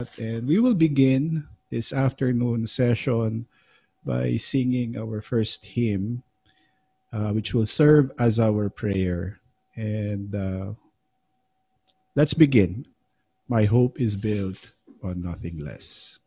And 0.00 0.48
we 0.48 0.58
will 0.58 0.74
begin 0.74 1.46
this 1.70 1.92
afternoon 1.92 2.66
session 2.66 3.46
by 4.04 4.36
singing 4.38 4.98
our 4.98 5.22
first 5.22 5.64
hymn, 5.64 6.24
uh, 7.12 7.30
which 7.30 7.54
will 7.54 7.66
serve 7.66 8.10
as 8.18 8.40
our 8.40 8.68
prayer. 8.68 9.38
And 9.76 10.34
uh, 10.34 10.72
let's 12.16 12.34
begin. 12.34 12.86
My 13.48 13.66
hope 13.66 14.00
is 14.00 14.16
built 14.16 14.72
on 15.00 15.22
nothing 15.22 15.58
less. 15.58 16.18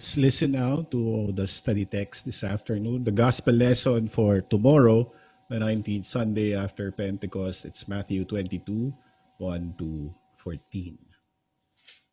Let's 0.00 0.16
listen 0.16 0.52
now 0.52 0.80
to 0.90 1.30
the 1.32 1.46
study 1.46 1.84
text 1.84 2.24
this 2.24 2.42
afternoon. 2.42 3.04
The 3.04 3.12
gospel 3.12 3.52
lesson 3.52 4.08
for 4.08 4.40
tomorrow, 4.40 5.12
the 5.50 5.56
19th 5.56 6.06
Sunday 6.06 6.56
after 6.56 6.90
Pentecost, 6.90 7.66
it's 7.66 7.86
Matthew 7.86 8.24
22, 8.24 8.94
1 9.36 9.74
to 9.76 10.14
14. 10.32 10.98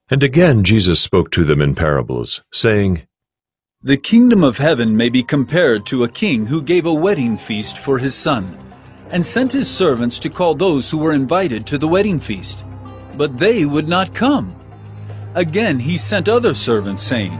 And 0.09 0.21
again 0.21 0.65
Jesus 0.65 0.99
spoke 0.99 1.31
to 1.31 1.45
them 1.45 1.61
in 1.61 1.75
parables, 1.75 2.43
saying, 2.51 3.07
The 3.81 3.95
kingdom 3.95 4.43
of 4.43 4.57
heaven 4.57 4.97
may 4.97 5.07
be 5.07 5.23
compared 5.23 5.85
to 5.85 6.03
a 6.03 6.09
king 6.09 6.47
who 6.47 6.61
gave 6.61 6.85
a 6.85 6.93
wedding 6.93 7.37
feast 7.37 7.77
for 7.77 7.97
his 7.97 8.15
son, 8.15 8.59
and 9.11 9.25
sent 9.25 9.53
his 9.53 9.71
servants 9.71 10.19
to 10.19 10.29
call 10.29 10.55
those 10.55 10.91
who 10.91 10.97
were 10.97 11.13
invited 11.13 11.65
to 11.67 11.77
the 11.77 11.87
wedding 11.87 12.19
feast. 12.19 12.65
But 13.15 13.37
they 13.37 13.63
would 13.63 13.87
not 13.87 14.13
come. 14.13 14.53
Again 15.35 15.79
he 15.79 15.95
sent 15.95 16.27
other 16.27 16.53
servants, 16.53 17.01
saying, 17.01 17.39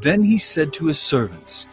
Then 0.00 0.22
he 0.22 0.36
said 0.36 0.72
to 0.74 0.86
his 0.86 0.98
servants, 0.98 1.66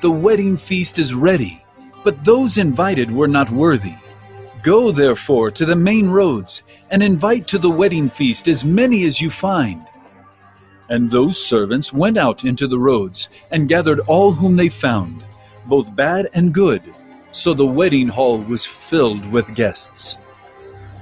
The 0.00 0.10
wedding 0.10 0.56
feast 0.56 0.98
is 0.98 1.12
ready, 1.12 1.64
but 2.04 2.24
those 2.24 2.58
invited 2.58 3.10
were 3.10 3.28
not 3.28 3.50
worthy. 3.50 3.94
Go 4.62 4.92
therefore 4.92 5.50
to 5.50 5.66
the 5.66 5.76
main 5.76 6.08
roads, 6.08 6.62
and 6.90 7.02
invite 7.02 7.48
to 7.48 7.58
the 7.58 7.70
wedding 7.70 8.08
feast 8.08 8.46
as 8.46 8.64
many 8.64 9.04
as 9.04 9.20
you 9.20 9.28
find. 9.28 9.84
And 10.88 11.10
those 11.10 11.36
servants 11.36 11.92
went 11.92 12.16
out 12.16 12.44
into 12.44 12.68
the 12.68 12.78
roads, 12.78 13.28
and 13.50 13.68
gathered 13.68 14.00
all 14.00 14.32
whom 14.32 14.54
they 14.54 14.68
found, 14.68 15.24
both 15.66 15.94
bad 15.96 16.28
and 16.32 16.54
good. 16.54 16.82
So 17.32 17.54
the 17.54 17.66
wedding 17.66 18.06
hall 18.06 18.38
was 18.38 18.64
filled 18.64 19.30
with 19.32 19.56
guests. 19.56 20.16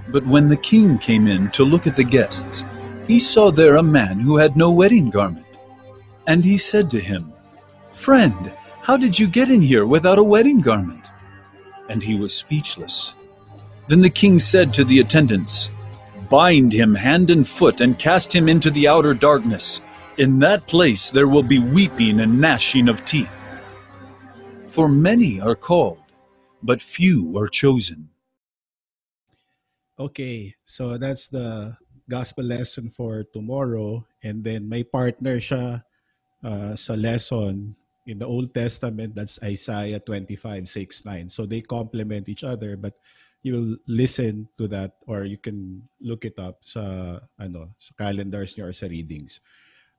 But 0.09 0.27
when 0.27 0.49
the 0.49 0.57
king 0.57 0.99
came 0.99 1.27
in 1.27 1.51
to 1.51 1.65
look 1.65 1.87
at 1.87 1.97
the 1.97 2.05
guests, 2.05 2.65
he 3.07 3.19
saw 3.19 3.51
there 3.51 3.77
a 3.77 3.83
man 3.83 4.19
who 4.19 4.39
had 4.39 4.57
no 4.57 4.71
wedding 4.71 5.11
garment. 5.11 5.42
And 6.27 6.45
he 6.45 6.59
said 6.59 6.91
to 6.91 7.01
him, 7.01 7.33
Friend, 7.93 8.53
How 8.81 8.97
did 8.97 9.19
you 9.19 9.27
get 9.27 9.51
in 9.51 9.61
here 9.61 9.87
without 9.87 10.19
a 10.19 10.23
wedding 10.23 10.61
garment? 10.61 11.05
And 11.89 12.03
he 12.03 12.15
was 12.15 12.35
speechless. 12.35 13.15
Then 13.89 14.01
the 14.01 14.11
king 14.11 14.39
said 14.39 14.73
to 14.75 14.85
the 14.85 15.01
attendants, 15.01 15.71
Bind 16.31 16.73
him 16.73 16.95
hand 16.95 17.31
and 17.31 17.47
foot 17.47 17.81
and 17.81 17.99
cast 17.99 18.35
him 18.35 18.49
into 18.49 18.71
the 18.71 18.89
outer 18.89 19.13
darkness. 19.13 19.81
In 20.19 20.39
that 20.39 20.67
place 20.67 21.11
there 21.11 21.29
will 21.29 21.43
be 21.43 21.59
weeping 21.59 22.21
and 22.21 22.41
gnashing 22.41 22.89
of 22.89 23.05
teeth. 23.05 23.31
For 24.67 24.89
many 24.89 25.41
are 25.41 25.55
called, 25.55 26.01
but 26.63 26.81
few 26.81 27.37
are 27.37 27.49
chosen. 27.49 28.09
Okay, 29.99 30.55
so 30.65 30.97
that's 30.97 31.29
the 31.29 31.77
gospel 32.09 32.45
lesson 32.45 32.89
for 32.89 33.25
tomorrow. 33.25 34.07
And 34.23 34.43
then 34.43 34.69
may 34.69 34.85
partner 34.85 35.41
uh, 36.45 36.75
sa 36.77 36.95
lesson 36.95 37.75
in 38.07 38.19
the 38.19 38.27
Old 38.27 38.55
Testament. 38.55 39.15
That's 39.15 39.43
Isaiah 39.43 40.01
25, 40.01 40.69
6, 40.69 41.05
9. 41.05 41.29
So 41.29 41.47
they 41.47 41.63
complement 41.63 42.29
each 42.29 42.45
other, 42.45 42.77
but 42.77 42.95
you'll 43.43 43.77
listen 43.87 44.49
to 44.59 44.69
that 44.69 44.95
or 45.07 45.25
you 45.25 45.39
can 45.39 45.83
look 46.01 46.25
it 46.25 46.39
up 46.39 46.63
sa, 46.63 47.19
ano, 47.39 47.75
sa 47.79 47.93
calendars 47.99 48.55
niyo 48.55 48.71
or 48.71 48.73
sa 48.73 48.87
readings. 48.87 49.41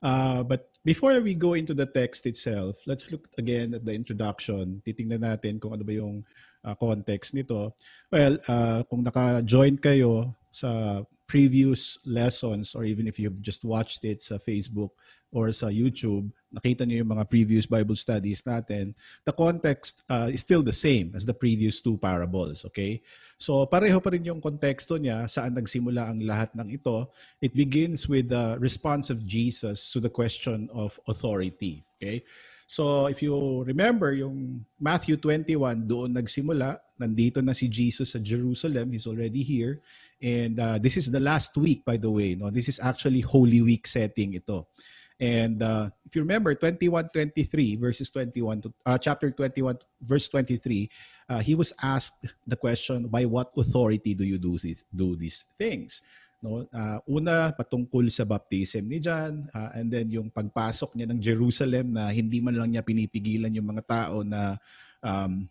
Uh, 0.03 0.43
but 0.43 0.67
before 0.83 1.19
we 1.21 1.33
go 1.33 1.53
into 1.55 1.73
the 1.73 1.87
text 1.87 2.27
itself, 2.27 2.75
let's 2.85 3.11
look 3.11 3.27
again 3.37 3.73
at 3.73 3.85
the 3.85 3.95
introduction. 3.95 4.83
Titingnan 4.83 5.23
natin 5.23 5.63
kung 5.63 5.71
ano 5.71 5.83
ba 5.87 5.95
yung 5.95 6.27
uh, 6.63 6.75
context 6.75 7.31
nito. 7.31 7.71
Well, 8.11 8.35
uh, 8.47 8.83
kung 8.83 9.07
naka-join 9.07 9.79
kayo 9.79 10.35
sa 10.51 11.03
previous 11.23 11.97
lessons 12.03 12.75
or 12.75 12.83
even 12.83 13.07
if 13.07 13.15
you've 13.15 13.39
just 13.39 13.63
watched 13.63 14.03
it 14.03 14.21
sa 14.21 14.35
Facebook 14.35 14.91
or 15.33 15.49
sa 15.49 15.67
YouTube, 15.67 16.29
nakita 16.53 16.85
niyo 16.85 17.01
yung 17.01 17.17
mga 17.17 17.25
previous 17.25 17.65
Bible 17.65 17.97
studies 17.97 18.45
natin, 18.45 18.93
the 19.25 19.33
context 19.33 20.05
uh, 20.07 20.29
is 20.29 20.45
still 20.45 20.61
the 20.61 20.75
same 20.75 21.11
as 21.17 21.25
the 21.25 21.33
previous 21.33 21.81
two 21.81 21.97
parables, 21.97 22.61
okay? 22.69 23.01
So 23.41 23.65
pareho 23.65 23.97
pa 23.97 24.13
rin 24.13 24.29
yung 24.29 24.39
konteksto 24.39 25.01
niya 25.01 25.25
saan 25.25 25.57
nagsimula 25.57 26.13
ang 26.13 26.21
lahat 26.21 26.53
ng 26.53 26.69
ito. 26.69 27.09
It 27.41 27.57
begins 27.57 28.05
with 28.05 28.29
the 28.29 28.61
response 28.61 29.09
of 29.09 29.25
Jesus 29.25 29.89
to 29.91 29.99
the 29.99 30.13
question 30.13 30.69
of 30.69 31.01
authority, 31.09 31.81
okay? 31.97 32.21
So 32.69 33.09
if 33.09 33.19
you 33.25 33.65
remember 33.65 34.13
yung 34.13 34.63
Matthew 34.77 35.17
21 35.17 35.89
doon 35.89 36.13
nagsimula, 36.13 36.79
nandito 36.95 37.41
na 37.41 37.57
si 37.57 37.67
Jesus 37.67 38.13
sa 38.13 38.21
Jerusalem, 38.21 38.93
he's 38.93 39.09
already 39.09 39.41
here. 39.41 39.81
And 40.23 40.55
uh, 40.55 40.77
this 40.79 40.95
is 40.95 41.11
the 41.11 41.19
last 41.19 41.57
week 41.59 41.83
by 41.83 41.97
the 41.99 42.07
way, 42.07 42.37
no. 42.37 42.47
This 42.47 42.71
is 42.71 42.79
actually 42.79 43.19
Holy 43.25 43.59
Week 43.59 43.83
setting 43.83 44.39
ito. 44.39 44.71
And 45.19 45.61
uh, 45.61 45.89
if 46.05 46.15
you 46.15 46.21
remember 46.21 46.53
21 46.55 47.09
23 47.13 47.75
verses 47.77 48.09
21 48.09 48.61
to 48.61 48.73
uh, 48.85 48.97
chapter 48.97 49.31
21 49.31 49.77
verse 50.01 50.27
23, 50.29 50.89
uh, 51.29 51.39
he 51.39 51.55
was 51.55 51.73
asked 51.81 52.25
the 52.47 52.55
question, 52.55 53.07
by 53.07 53.25
what 53.25 53.51
authority 53.57 54.13
do 54.13 54.23
you 54.23 54.37
do 54.37 54.57
these 54.57 54.83
do 54.93 55.15
these 55.15 55.45
things? 55.57 56.01
No, 56.43 56.67
uh, 56.67 56.99
una 57.07 57.55
patungkol 57.55 58.11
sa 58.11 58.27
baptism 58.27 58.91
ni 58.91 58.99
John 58.99 59.47
uh, 59.55 59.71
and 59.79 59.87
then 59.87 60.11
yung 60.11 60.27
pagpasok 60.27 60.91
niya 60.91 61.07
ng 61.07 61.23
Jerusalem 61.23 61.95
na 61.95 62.11
hindi 62.11 62.43
man 62.43 62.59
lang 62.59 62.75
niya 62.75 62.83
pinipigilan 62.83 63.55
yung 63.55 63.71
mga 63.71 63.83
tao 63.87 64.27
na 64.27 64.59
um, 64.99 65.47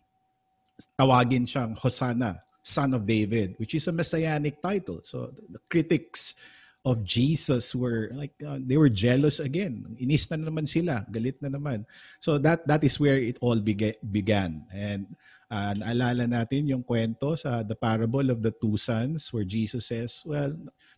tawagin 0.93 1.49
siyang 1.49 1.73
Hosanna, 1.73 2.45
son 2.61 2.93
of 2.93 3.09
David, 3.09 3.57
which 3.57 3.73
is 3.73 3.89
a 3.89 3.93
messianic 3.93 4.61
title. 4.61 5.01
So 5.01 5.33
the 5.49 5.57
critics 5.65 6.37
of 6.83 7.03
Jesus 7.07 7.71
were 7.71 8.11
like 8.11 8.35
uh, 8.43 8.59
they 8.59 8.75
were 8.75 8.91
jealous 8.91 9.39
again. 9.39 9.87
Inis 9.95 10.27
na 10.27 10.37
naman 10.37 10.67
sila, 10.67 11.07
galit 11.07 11.39
na 11.39 11.47
naman. 11.47 11.87
So 12.19 12.35
that 12.43 12.67
that 12.67 12.83
is 12.83 12.99
where 12.99 13.17
it 13.17 13.39
all 13.39 13.57
began. 13.59 13.95
began. 14.03 14.67
And 14.67 15.15
uh, 15.47 15.73
naalala 15.79 16.27
natin 16.27 16.67
yung 16.67 16.83
kwento 16.83 17.39
sa 17.39 17.63
the 17.63 17.75
parable 17.79 18.27
of 18.27 18.43
the 18.43 18.51
two 18.51 18.75
sons 18.75 19.31
where 19.31 19.47
Jesus 19.47 19.87
says, 19.87 20.21
well, 20.27 20.51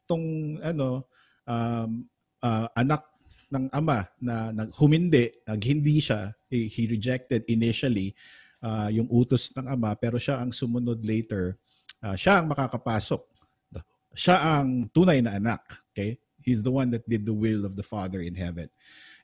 tong 0.09 0.57
ano 0.65 1.05
um, 1.45 2.09
uh, 2.41 2.67
anak 2.73 3.05
ng 3.53 3.69
ama 3.69 4.09
na 4.17 4.49
naghumindi, 4.49 5.45
naghindi 5.45 6.01
siya, 6.01 6.33
he, 6.49 6.65
he 6.65 6.89
rejected 6.89 7.45
initially 7.45 8.17
uh, 8.65 8.89
yung 8.89 9.05
utos 9.05 9.53
ng 9.53 9.69
ama 9.69 9.93
pero 9.93 10.17
siya 10.17 10.41
ang 10.41 10.49
sumunod 10.49 10.97
later. 11.05 11.61
Uh, 12.01 12.17
siya 12.17 12.41
ang 12.41 12.49
makakapasok 12.49 13.34
siya 14.15 14.39
ang 14.39 14.89
tunay 14.89 15.21
na 15.21 15.35
anak. 15.35 15.62
Okay? 15.91 16.17
He's 16.41 16.63
the 16.63 16.71
one 16.71 16.89
that 16.91 17.03
did 17.09 17.25
the 17.25 17.33
will 17.35 17.65
of 17.65 17.75
the 17.75 17.83
Father 17.83 18.21
in 18.21 18.35
heaven. 18.35 18.69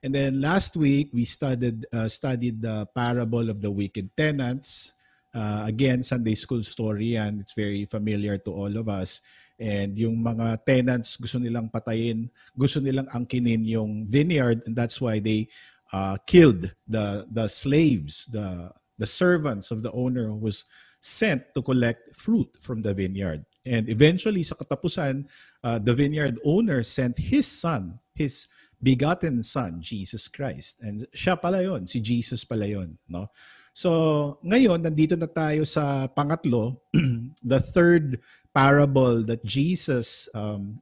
And 0.01 0.13
then 0.13 0.41
last 0.41 0.75
week 0.75 1.13
we 1.13 1.25
studied 1.25 1.85
uh, 1.93 2.09
studied 2.09 2.61
the 2.61 2.89
parable 2.89 3.49
of 3.49 3.61
the 3.61 3.69
wicked 3.69 4.09
tenants. 4.17 4.93
Uh, 5.31 5.63
again, 5.63 6.03
Sunday 6.03 6.35
school 6.35 6.65
story 6.65 7.15
and 7.15 7.39
it's 7.39 7.53
very 7.53 7.85
familiar 7.85 8.37
to 8.41 8.51
all 8.51 8.73
of 8.75 8.89
us. 8.89 9.21
And 9.61 9.93
yung 9.93 10.25
mga 10.25 10.65
tenants 10.65 11.21
gusto 11.21 11.37
nilang 11.37 11.69
patayin, 11.69 12.33
gusto 12.57 12.81
nilang 12.81 13.07
angkinin 13.13 13.61
yung 13.61 14.09
vineyard 14.09 14.65
and 14.65 14.73
that's 14.73 14.97
why 14.97 15.21
they 15.21 15.45
uh, 15.93 16.17
killed 16.25 16.73
the 16.89 17.29
the 17.29 17.45
slaves, 17.45 18.25
the 18.33 18.73
the 18.97 19.05
servants 19.05 19.69
of 19.69 19.85
the 19.85 19.93
owner 19.93 20.33
who 20.33 20.41
was 20.41 20.65
sent 20.97 21.53
to 21.53 21.61
collect 21.61 22.17
fruit 22.17 22.49
from 22.57 22.81
the 22.81 22.93
vineyard. 22.97 23.45
And 23.65 23.89
eventually, 23.89 24.41
sa 24.41 24.55
katapusan, 24.55 25.25
uh, 25.63 25.77
the 25.77 25.93
vineyard 25.93 26.41
owner 26.41 26.81
sent 26.81 27.17
his 27.17 27.45
son, 27.45 28.01
his 28.13 28.49
begotten 28.81 29.45
son, 29.45 29.77
Jesus 29.81 30.27
Christ. 30.27 30.81
And 30.81 31.05
siya 31.13 31.37
pala 31.37 31.61
yon, 31.61 31.85
si 31.85 32.01
Jesus 32.01 32.41
pala 32.41 32.65
yon, 32.65 32.97
no? 33.05 33.29
So, 33.71 34.41
ngayon, 34.43 34.83
nandito 34.83 35.15
na 35.15 35.29
tayo 35.29 35.63
sa 35.63 36.09
pangatlo, 36.09 36.81
the 37.45 37.61
third 37.61 38.19
parable 38.51 39.23
that 39.23 39.45
Jesus 39.45 40.27
um, 40.35 40.81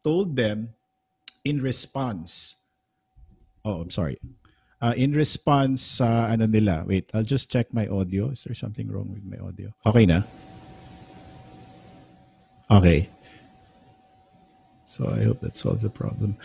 told 0.00 0.36
them 0.36 0.72
in 1.44 1.60
response. 1.60 2.56
Oh, 3.64 3.84
I'm 3.84 3.92
sorry. 3.92 4.16
Uh, 4.80 4.92
in 4.96 5.12
response 5.12 6.00
sa 6.00 6.28
uh, 6.28 6.32
ano 6.32 6.44
nila. 6.44 6.84
Wait, 6.84 7.08
I'll 7.12 7.24
just 7.24 7.48
check 7.52 7.72
my 7.72 7.88
audio. 7.88 8.32
Is 8.32 8.44
there 8.44 8.56
something 8.56 8.88
wrong 8.88 9.12
with 9.12 9.24
my 9.24 9.40
audio? 9.40 9.72
Okay 9.84 10.04
na? 10.04 10.24
Okay. 12.70 13.08
So 14.84 15.10
I 15.10 15.26
hope 15.26 15.42
that 15.42 15.58
solves 15.58 15.82
the 15.82 15.90
problem. 15.90 16.38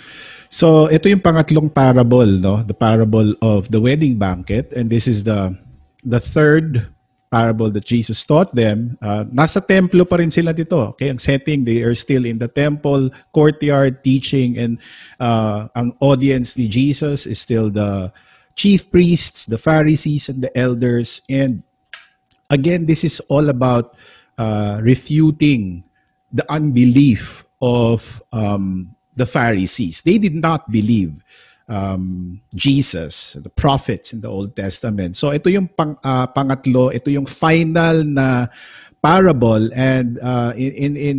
So 0.49 0.89
ito 0.89 1.05
yung 1.05 1.21
pangatlong 1.21 1.69
parable, 1.69 2.25
no? 2.25 2.65
The 2.65 2.73
parable 2.73 3.37
of 3.45 3.69
the 3.69 3.77
wedding 3.77 4.17
banquet 4.17 4.73
and 4.73 4.89
this 4.89 5.05
is 5.05 5.21
the 5.23 5.53
the 6.01 6.17
third 6.17 6.89
parable 7.29 7.69
that 7.69 7.85
Jesus 7.85 8.25
taught 8.25 8.49
them. 8.57 8.97
Uh, 8.97 9.21
nasa 9.29 9.61
templo 9.61 10.01
pa 10.01 10.17
rin 10.17 10.33
sila 10.33 10.49
dito. 10.49 10.97
Okay, 10.97 11.13
ang 11.13 11.21
setting 11.21 11.61
they 11.61 11.85
are 11.85 11.93
still 11.93 12.25
in 12.25 12.41
the 12.41 12.49
temple 12.49 13.13
courtyard 13.29 14.01
teaching 14.01 14.57
and 14.57 14.81
uh, 15.21 15.69
ang 15.77 15.93
audience 16.01 16.57
ni 16.57 16.65
Jesus 16.65 17.29
is 17.29 17.37
still 17.37 17.69
the 17.69 18.09
chief 18.57 18.89
priests, 18.89 19.45
the 19.45 19.61
Pharisees 19.61 20.25
and 20.27 20.41
the 20.41 20.51
elders 20.57 21.21
and 21.29 21.61
again 22.49 22.89
this 22.89 23.05
is 23.05 23.21
all 23.29 23.45
about 23.45 23.93
uh, 24.41 24.81
refuting 24.81 25.85
the 26.31 26.45
unbelief 26.51 27.45
of 27.61 28.21
um, 28.31 28.95
the 29.15 29.25
Pharisees. 29.25 30.01
They 30.01 30.17
did 30.17 30.35
not 30.35 30.71
believe 30.71 31.23
um, 31.69 32.41
Jesus, 32.55 33.37
the 33.37 33.49
prophets 33.49 34.13
in 34.13 34.21
the 34.21 34.29
Old 34.29 34.55
Testament. 34.55 35.15
So 35.15 35.29
ito 35.29 35.49
yung 35.49 35.69
pang, 35.69 35.97
uh, 36.01 36.25
pangatlo, 36.27 36.89
ito 36.93 37.13
yung 37.13 37.29
final 37.29 38.03
na 38.03 38.49
parable 38.99 39.69
and 39.71 40.19
uh, 40.19 40.51
in, 40.57 40.97
in 40.97 41.17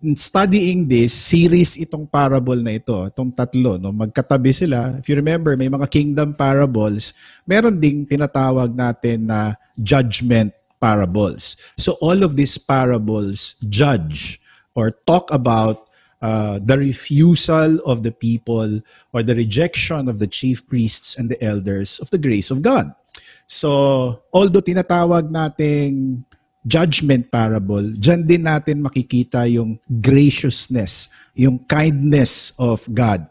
in 0.00 0.16
studying 0.16 0.88
this 0.88 1.12
series 1.12 1.76
itong 1.76 2.08
parable 2.08 2.56
na 2.56 2.80
ito, 2.80 3.04
itong 3.04 3.36
tatlo, 3.36 3.76
no, 3.76 3.92
magkatabi 3.92 4.48
sila. 4.48 4.96
If 4.96 5.12
you 5.12 5.16
remember, 5.20 5.52
may 5.60 5.68
mga 5.68 5.92
kingdom 5.92 6.32
parables, 6.32 7.12
meron 7.44 7.76
ding 7.76 8.08
tinatawag 8.08 8.72
natin 8.72 9.28
na 9.28 9.60
judgment 9.76 10.56
parables. 10.80 11.56
So 11.76 12.00
all 12.00 12.24
of 12.24 12.36
these 12.36 12.58
parables 12.58 13.54
judge 13.68 14.40
or 14.74 14.96
talk 15.06 15.28
about 15.32 15.86
uh, 16.20 16.60
the 16.62 16.78
refusal 16.78 17.80
of 17.84 18.02
the 18.02 18.12
people 18.12 18.80
or 19.12 19.22
the 19.22 19.34
rejection 19.34 20.08
of 20.08 20.18
the 20.18 20.26
chief 20.26 20.66
priests 20.68 21.16
and 21.16 21.28
the 21.28 21.40
elders 21.42 21.98
of 22.00 22.10
the 22.10 22.18
grace 22.18 22.50
of 22.50 22.62
God. 22.62 22.92
So, 23.50 24.22
although 24.30 24.62
tinatawag 24.62 25.32
nating 25.34 26.22
judgment 26.62 27.32
parable, 27.32 27.82
dyan 27.96 28.28
din 28.28 28.44
natin 28.44 28.84
makikita 28.84 29.48
yung 29.48 29.80
graciousness, 29.88 31.08
yung 31.32 31.64
kindness 31.64 32.52
of 32.60 32.84
God. 32.92 33.26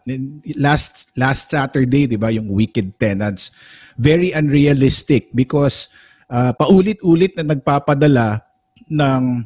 Last 0.57 1.13
last 1.13 1.53
Saturday, 1.53 2.09
'di 2.09 2.17
ba, 2.17 2.33
yung 2.33 2.49
wicked 2.49 2.97
tenants, 2.97 3.53
very 3.95 4.33
unrealistic 4.33 5.29
because 5.31 5.93
uh, 6.29 6.53
paulit-ulit 6.55 7.35
na 7.35 7.57
nagpapadala 7.57 8.45
ng 8.87 9.43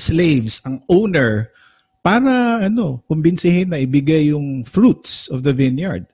slaves 0.00 0.64
ang 0.64 0.80
owner 0.88 1.52
para 2.00 2.64
ano, 2.64 3.04
kumbinsihin 3.04 3.68
na 3.68 3.78
ibigay 3.78 4.32
yung 4.32 4.64
fruits 4.64 5.28
of 5.28 5.44
the 5.44 5.52
vineyard. 5.52 6.08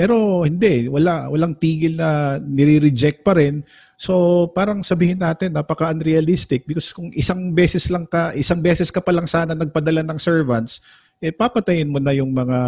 Pero 0.00 0.46
hindi, 0.46 0.86
wala 0.86 1.28
walang 1.28 1.58
tigil 1.58 1.98
na 1.98 2.38
nire-reject 2.38 3.26
pa 3.26 3.34
rin. 3.36 3.66
So 4.00 4.46
parang 4.54 4.80
sabihin 4.80 5.20
natin 5.20 5.52
napaka 5.52 5.92
unrealistic 5.92 6.64
because 6.64 6.88
kung 6.94 7.12
isang 7.12 7.52
beses 7.52 7.90
lang 7.90 8.06
ka, 8.06 8.32
isang 8.32 8.62
beses 8.62 8.88
ka 8.88 9.02
pa 9.02 9.12
lang 9.12 9.28
sana 9.28 9.52
nagpadala 9.52 10.06
ng 10.06 10.16
servants, 10.16 10.80
eh 11.20 11.34
papatayin 11.34 11.92
mo 11.92 12.00
na 12.00 12.16
yung 12.16 12.32
mga 12.32 12.58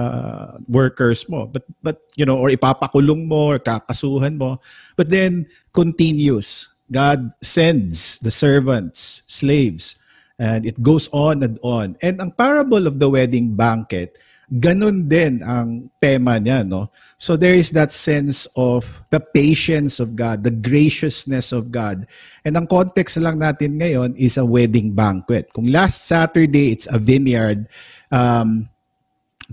workers 0.69 1.25
mo. 1.25 1.49
But 1.49 1.65
but 1.81 2.05
you 2.21 2.29
know, 2.29 2.37
or 2.37 2.53
ipapakulong 2.53 3.25
mo 3.25 3.57
or 3.57 3.59
kakasuhan 3.63 4.37
mo. 4.37 4.61
But 4.93 5.09
then 5.09 5.49
continues. 5.73 6.72
God 6.93 7.33
sends 7.41 8.21
the 8.21 8.31
servants, 8.31 9.23
slaves, 9.27 9.97
and 10.39 10.65
it 10.69 10.85
goes 10.85 11.09
on 11.11 11.43
and 11.43 11.59
on. 11.65 11.97
And 12.05 12.21
ang 12.21 12.37
parable 12.37 12.87
of 12.87 13.01
the 13.01 13.09
wedding 13.09 13.57
banquet 13.57 14.21
ganun 14.53 15.09
din 15.09 15.41
ang 15.41 15.89
tema 15.97 16.37
niya, 16.37 16.61
no? 16.61 16.93
So 17.17 17.41
there 17.41 17.57
is 17.57 17.73
that 17.73 17.89
sense 17.89 18.45
of 18.53 19.01
the 19.09 19.17
patience 19.17 19.97
of 19.97 20.13
God, 20.13 20.45
the 20.45 20.53
graciousness 20.53 21.57
of 21.57 21.73
God. 21.73 22.05
And 22.45 22.61
ang 22.61 22.69
context 22.69 23.17
lang 23.17 23.41
natin 23.41 23.81
ngayon 23.81 24.13
is 24.21 24.37
a 24.37 24.45
wedding 24.45 24.93
banquet. 24.93 25.49
Kung 25.57 25.73
last 25.73 26.05
Saturday 26.05 26.77
it's 26.77 26.85
a 26.85 27.01
vineyard, 27.01 27.65
um, 28.13 28.69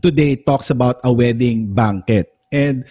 today 0.04 0.36
it 0.36 0.44
talks 0.44 0.68
about 0.68 1.00
a 1.08 1.14
wedding 1.16 1.72
banquet. 1.72 2.36
And 2.52 2.84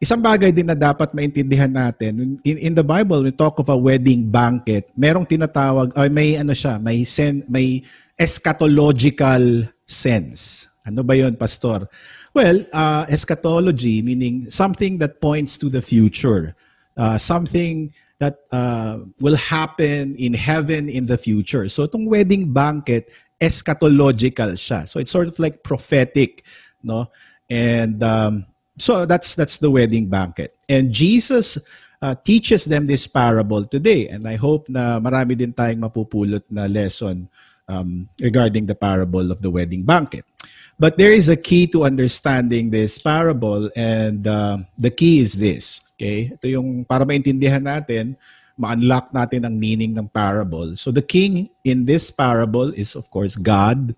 isang 0.00 0.24
bagay 0.24 0.48
din 0.48 0.64
na 0.64 0.74
dapat 0.74 1.12
maintindihan 1.12 1.68
natin, 1.68 2.40
in, 2.40 2.56
in 2.56 2.72
the 2.72 2.82
Bible, 2.82 3.20
we 3.20 3.30
talk 3.30 3.60
of 3.60 3.68
a 3.68 3.76
wedding 3.76 4.32
banquet, 4.32 4.88
merong 4.96 5.28
tinatawag, 5.28 5.92
ay 5.92 6.08
may 6.08 6.40
ano 6.40 6.56
siya, 6.56 6.80
may, 6.80 7.04
sen, 7.04 7.44
may 7.44 7.84
eschatological 8.16 9.68
sense. 9.84 10.72
Ano 10.88 11.04
ba 11.04 11.12
yon 11.12 11.36
pastor? 11.36 11.84
Well, 12.32 12.64
uh, 12.72 13.04
eschatology 13.12 14.00
meaning 14.00 14.48
something 14.48 14.96
that 15.04 15.20
points 15.20 15.60
to 15.60 15.68
the 15.68 15.84
future. 15.84 16.56
Uh, 16.96 17.20
something 17.20 17.92
that 18.20 18.44
uh, 18.52 19.04
will 19.20 19.36
happen 19.36 20.16
in 20.16 20.32
heaven 20.32 20.88
in 20.88 21.06
the 21.06 21.16
future. 21.16 21.68
So 21.68 21.88
itong 21.88 22.08
wedding 22.08 22.52
banquet, 22.52 23.12
eschatological 23.40 24.56
siya. 24.56 24.88
So 24.88 25.00
it's 25.00 25.12
sort 25.12 25.28
of 25.28 25.36
like 25.38 25.64
prophetic, 25.64 26.44
no? 26.84 27.12
And 27.48 28.00
um, 28.04 28.46
so 28.80 29.04
that's 29.04 29.36
that's 29.36 29.60
the 29.60 29.68
wedding 29.68 30.08
banquet. 30.08 30.56
And 30.64 30.88
Jesus 30.88 31.60
uh, 32.00 32.16
teaches 32.16 32.64
them 32.64 32.88
this 32.88 33.06
parable 33.06 33.68
today. 33.68 34.08
And 34.08 34.24
I 34.24 34.40
hope 34.40 34.72
na 34.72 34.98
marami 34.98 35.36
din 35.36 35.52
tayong 35.52 35.84
mapupulot 35.84 36.48
na 36.48 36.64
lesson 36.64 37.28
um, 37.68 38.08
regarding 38.16 38.64
the 38.64 38.74
parable 38.74 39.28
of 39.30 39.44
the 39.44 39.52
wedding 39.52 39.84
banquet. 39.84 40.24
But 40.80 40.96
there 40.96 41.12
is 41.12 41.28
a 41.28 41.36
key 41.36 41.68
to 41.76 41.84
understanding 41.84 42.72
this 42.72 42.96
parable 42.96 43.68
and 43.76 44.24
uh, 44.24 44.64
the 44.80 44.88
key 44.88 45.20
is 45.20 45.36
this. 45.36 45.84
Okay? 45.94 46.32
Ito 46.32 46.48
yung 46.48 46.88
para 46.88 47.04
maintindihan 47.04 47.60
natin, 47.60 48.16
ma-unlock 48.56 49.12
natin 49.12 49.44
ang 49.44 49.60
meaning 49.60 49.92
ng 49.92 50.08
parable. 50.08 50.72
So 50.80 50.88
the 50.88 51.04
king 51.04 51.52
in 51.68 51.84
this 51.84 52.08
parable 52.08 52.72
is 52.72 52.96
of 52.96 53.12
course 53.12 53.36
God. 53.36 53.92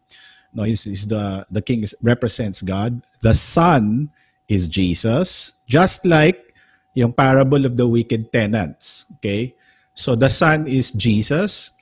No, 0.53 0.69
is 0.69 0.85
is 0.85 1.09
the 1.09 1.49
the 1.49 1.65
king 1.65 1.87
is, 1.87 1.97
represents 2.03 2.61
God. 2.61 3.01
The 3.25 3.33
son 3.33 4.13
is 4.49 4.67
Jesus, 4.67 5.53
just 5.69 6.05
like 6.05 6.55
yung 6.95 7.13
parable 7.13 7.65
of 7.65 7.77
the 7.77 7.89
wicked 7.89 8.33
tenants. 8.33 9.07
Okay? 9.19 9.57
So 9.95 10.15
the 10.15 10.29
son 10.29 10.67
is 10.69 10.93
Jesus. 10.93 11.73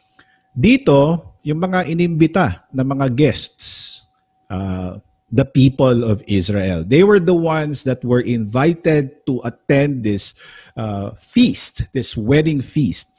Dito, 0.54 1.30
yung 1.42 1.62
mga 1.62 1.86
inimbita 1.88 2.66
na 2.72 2.82
mga 2.82 3.14
guests 3.14 4.04
uh, 4.50 4.98
the 5.30 5.46
people 5.46 6.02
of 6.02 6.22
Israel. 6.26 6.82
They 6.82 7.06
were 7.06 7.22
the 7.22 7.38
ones 7.38 7.86
that 7.86 8.02
were 8.04 8.20
invited 8.20 9.24
to 9.26 9.40
attend 9.46 10.02
this 10.02 10.34
uh, 10.76 11.14
feast, 11.18 11.86
this 11.94 12.16
wedding 12.16 12.62
feast. 12.62 13.14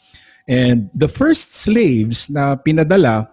And 0.47 0.91
the 0.93 1.07
first 1.07 1.55
slaves 1.55 2.27
na 2.27 2.59
pinadala 2.59 3.30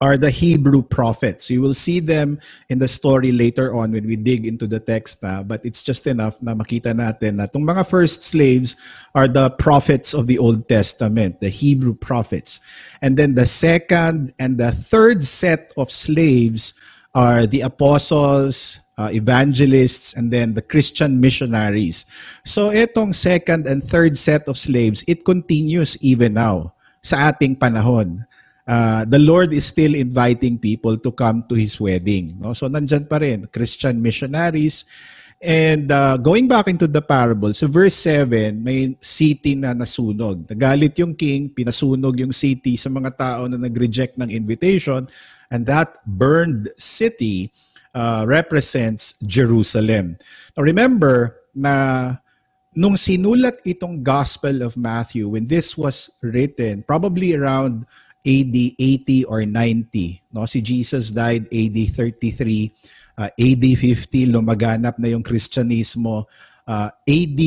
are 0.00 0.16
the 0.16 0.30
Hebrew 0.30 0.82
prophets. 0.82 1.50
You 1.50 1.60
will 1.60 1.76
see 1.76 2.00
them 2.00 2.40
in 2.72 2.80
the 2.80 2.88
story 2.88 3.32
later 3.32 3.76
on 3.76 3.92
when 3.92 4.08
we 4.08 4.16
dig 4.16 4.46
into 4.46 4.66
the 4.66 4.80
text 4.80 5.22
na, 5.22 5.42
but 5.42 5.60
it's 5.62 5.82
just 5.84 6.06
enough 6.06 6.40
na 6.40 6.56
makita 6.56 6.96
natin 6.96 7.36
na 7.36 7.44
itong 7.44 7.68
mga 7.68 7.84
first 7.84 8.24
slaves 8.24 8.80
are 9.14 9.28
the 9.28 9.52
prophets 9.60 10.16
of 10.16 10.26
the 10.26 10.40
Old 10.40 10.64
Testament, 10.68 11.40
the 11.44 11.52
Hebrew 11.52 11.92
prophets. 11.92 12.64
And 13.04 13.20
then 13.20 13.36
the 13.36 13.44
second 13.44 14.32
and 14.40 14.56
the 14.56 14.72
third 14.72 15.20
set 15.22 15.76
of 15.76 15.92
slaves 15.92 16.72
are 17.12 17.44
the 17.44 17.60
apostles, 17.60 18.80
uh, 18.96 19.10
evangelists, 19.12 20.16
and 20.16 20.32
then 20.32 20.54
the 20.54 20.64
Christian 20.64 21.20
missionaries. 21.20 22.06
So 22.44 22.72
itong 22.72 23.14
second 23.14 23.66
and 23.66 23.84
third 23.84 24.16
set 24.16 24.48
of 24.48 24.56
slaves, 24.56 25.04
it 25.04 25.28
continues 25.28 26.00
even 26.00 26.40
now 26.40 26.72
sa 27.04 27.32
ating 27.32 27.56
panahon. 27.56 28.24
Uh, 28.70 29.02
the 29.02 29.18
Lord 29.18 29.50
is 29.50 29.66
still 29.66 29.98
inviting 29.98 30.54
people 30.54 30.94
to 30.94 31.10
come 31.10 31.42
to 31.50 31.58
His 31.58 31.74
wedding. 31.82 32.38
No? 32.38 32.54
So 32.54 32.70
nandyan 32.70 33.10
pa 33.10 33.18
rin, 33.18 33.50
Christian 33.50 33.98
missionaries. 33.98 34.86
And 35.42 35.90
uh, 35.90 36.20
going 36.20 36.46
back 36.46 36.70
into 36.70 36.86
the 36.86 37.02
parable, 37.02 37.50
so 37.50 37.66
verse 37.66 37.98
7, 37.98 38.62
may 38.62 38.94
city 39.02 39.58
na 39.58 39.74
nasunog. 39.74 40.46
Nagalit 40.46 40.94
yung 41.02 41.18
king, 41.18 41.50
pinasunog 41.50 42.14
yung 42.22 42.30
city 42.30 42.78
sa 42.78 42.92
mga 42.92 43.10
tao 43.18 43.50
na 43.50 43.58
nag-reject 43.58 44.14
ng 44.20 44.30
invitation 44.30 45.08
and 45.50 45.66
that 45.66 45.98
burned 46.06 46.70
city 46.78 47.50
uh, 47.96 48.22
represents 48.22 49.18
Jerusalem. 49.24 50.14
Now 50.54 50.62
remember 50.62 51.42
na 51.56 52.14
nung 52.76 52.94
sinulat 52.94 53.64
itong 53.66 54.04
Gospel 54.04 54.62
of 54.62 54.78
Matthew, 54.78 55.26
when 55.26 55.48
this 55.50 55.74
was 55.74 56.12
written, 56.22 56.86
probably 56.86 57.34
around 57.34 57.88
AD 58.20 58.56
80 58.76 59.24
or 59.24 59.44
90, 59.48 60.22
no? 60.32 60.44
si 60.44 60.60
Jesus 60.60 61.10
died 61.10 61.48
AD 61.48 61.78
33, 61.96 63.16
uh, 63.16 63.30
AD 63.32 63.64
50, 63.64 64.32
lumaganap 64.32 65.00
na 65.00 65.08
yung 65.08 65.24
Kristyanismo, 65.24 66.28
uh, 66.68 66.88
AD 66.92 67.40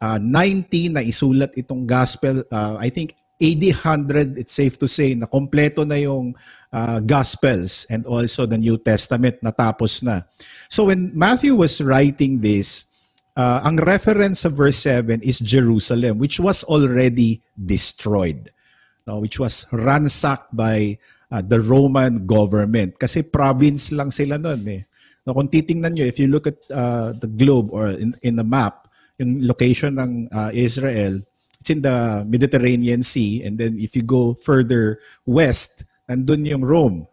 uh, 0.00 0.18
90 0.18 0.94
na 0.94 1.02
isulat 1.02 1.50
itong 1.58 1.84
Gospel, 1.84 2.46
uh, 2.50 2.78
I 2.78 2.88
think 2.90 3.18
AD 3.40 3.64
100, 3.64 4.36
it's 4.36 4.52
safe 4.52 4.76
to 4.76 4.86
say 4.86 5.16
na 5.16 5.24
kompleto 5.24 5.82
na 5.88 5.96
yung 5.96 6.36
uh, 6.70 7.00
Gospels 7.00 7.88
and 7.88 8.04
also 8.04 8.44
the 8.44 8.60
New 8.60 8.76
Testament 8.76 9.40
natapos 9.40 10.04
na. 10.04 10.28
So 10.68 10.92
when 10.92 11.10
Matthew 11.16 11.56
was 11.56 11.80
writing 11.80 12.44
this, 12.44 12.84
uh, 13.34 13.64
ang 13.64 13.80
reference 13.80 14.44
sa 14.44 14.52
verse 14.52 14.84
7 14.84 15.24
is 15.24 15.40
Jerusalem, 15.40 16.20
which 16.20 16.36
was 16.36 16.60
already 16.68 17.40
destroyed, 17.56 18.52
no? 19.06 19.20
which 19.20 19.38
was 19.38 19.66
ransacked 19.70 20.50
by 20.52 20.98
uh, 21.30 21.42
the 21.42 21.60
Roman 21.60 22.26
government. 22.26 22.98
Kasi 22.98 23.22
province 23.22 23.92
lang 23.92 24.10
sila 24.10 24.36
noon 24.36 24.62
eh. 24.68 24.82
No, 25.26 25.36
kung 25.36 25.52
titingnan 25.52 25.92
nyo, 25.94 26.04
if 26.08 26.16
you 26.16 26.32
look 26.32 26.48
at 26.48 26.56
uh, 26.72 27.12
the 27.12 27.28
globe 27.28 27.68
or 27.70 27.92
in, 27.92 28.16
in 28.24 28.40
the 28.40 28.44
map, 28.44 28.88
yung 29.20 29.44
location 29.44 30.00
ng 30.00 30.32
uh, 30.32 30.48
Israel, 30.56 31.20
It's 31.60 31.68
in 31.68 31.84
the 31.84 32.24
Mediterranean 32.24 33.04
Sea. 33.04 33.44
And 33.44 33.60
then 33.60 33.76
if 33.76 33.92
you 33.92 34.00
go 34.02 34.32
further 34.32 34.98
west, 35.28 35.84
nandun 36.08 36.48
yung 36.48 36.64
Rome. 36.64 37.04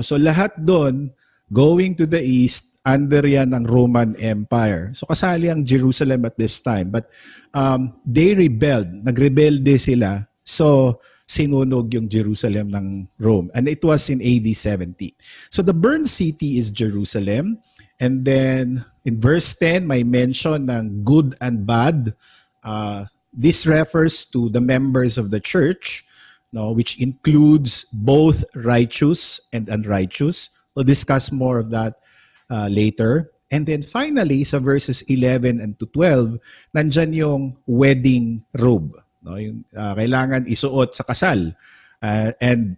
So 0.00 0.16
lahat 0.16 0.56
doon, 0.56 1.12
going 1.52 2.00
to 2.00 2.08
the 2.08 2.24
east, 2.24 2.80
under 2.80 3.20
yan 3.20 3.52
ng 3.52 3.68
Roman 3.68 4.16
Empire. 4.16 4.96
So 4.96 5.04
kasali 5.04 5.52
ang 5.52 5.68
Jerusalem 5.68 6.24
at 6.24 6.40
this 6.40 6.64
time. 6.64 6.88
But 6.88 7.12
um, 7.52 7.92
they 8.08 8.32
rebelled. 8.32 8.88
Nagrebelde 9.04 9.76
sila. 9.76 10.24
So 10.40 10.96
sinunog 11.30 11.94
yung 11.94 12.10
Jerusalem 12.10 12.74
ng 12.74 12.86
Rome. 13.22 13.54
And 13.54 13.70
it 13.70 13.78
was 13.86 14.10
in 14.10 14.18
AD 14.18 14.50
70. 14.50 15.14
So 15.46 15.62
the 15.62 15.70
burned 15.70 16.10
city 16.10 16.58
is 16.58 16.74
Jerusalem. 16.74 17.62
And 18.02 18.26
then 18.26 18.82
in 19.06 19.22
verse 19.22 19.54
10, 19.54 19.86
may 19.86 20.02
mention 20.02 20.66
ng 20.66 21.06
good 21.06 21.38
and 21.38 21.62
bad. 21.62 22.18
Uh, 22.66 23.06
This 23.32 23.66
refers 23.66 24.26
to 24.34 24.50
the 24.50 24.60
members 24.60 25.16
of 25.16 25.30
the 25.30 25.38
church, 25.38 26.04
no, 26.52 26.72
which 26.72 26.98
includes 26.98 27.86
both 27.92 28.42
righteous 28.54 29.38
and 29.52 29.68
unrighteous. 29.68 30.50
We'll 30.74 30.84
discuss 30.84 31.30
more 31.30 31.58
of 31.58 31.70
that 31.70 32.02
uh, 32.50 32.66
later. 32.66 33.30
And 33.50 33.66
then 33.66 33.82
finally, 33.82 34.42
sa 34.42 34.58
verses 34.58 35.02
11 35.06 35.62
and 35.62 35.78
to 35.78 35.86
12, 35.86 36.38
nandyan 36.74 37.14
yung 37.14 37.42
wedding 37.66 38.46
robe. 38.54 38.98
No? 39.20 39.36
Yung, 39.36 39.64
uh, 39.72 39.94
kailangan 39.96 40.48
isuot 40.48 40.96
sa 40.96 41.04
kasal. 41.04 41.52
Uh, 42.00 42.32
and 42.40 42.76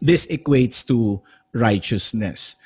this 0.00 0.26
equates 0.28 0.84
to 0.86 1.20
righteousness. 1.52 2.56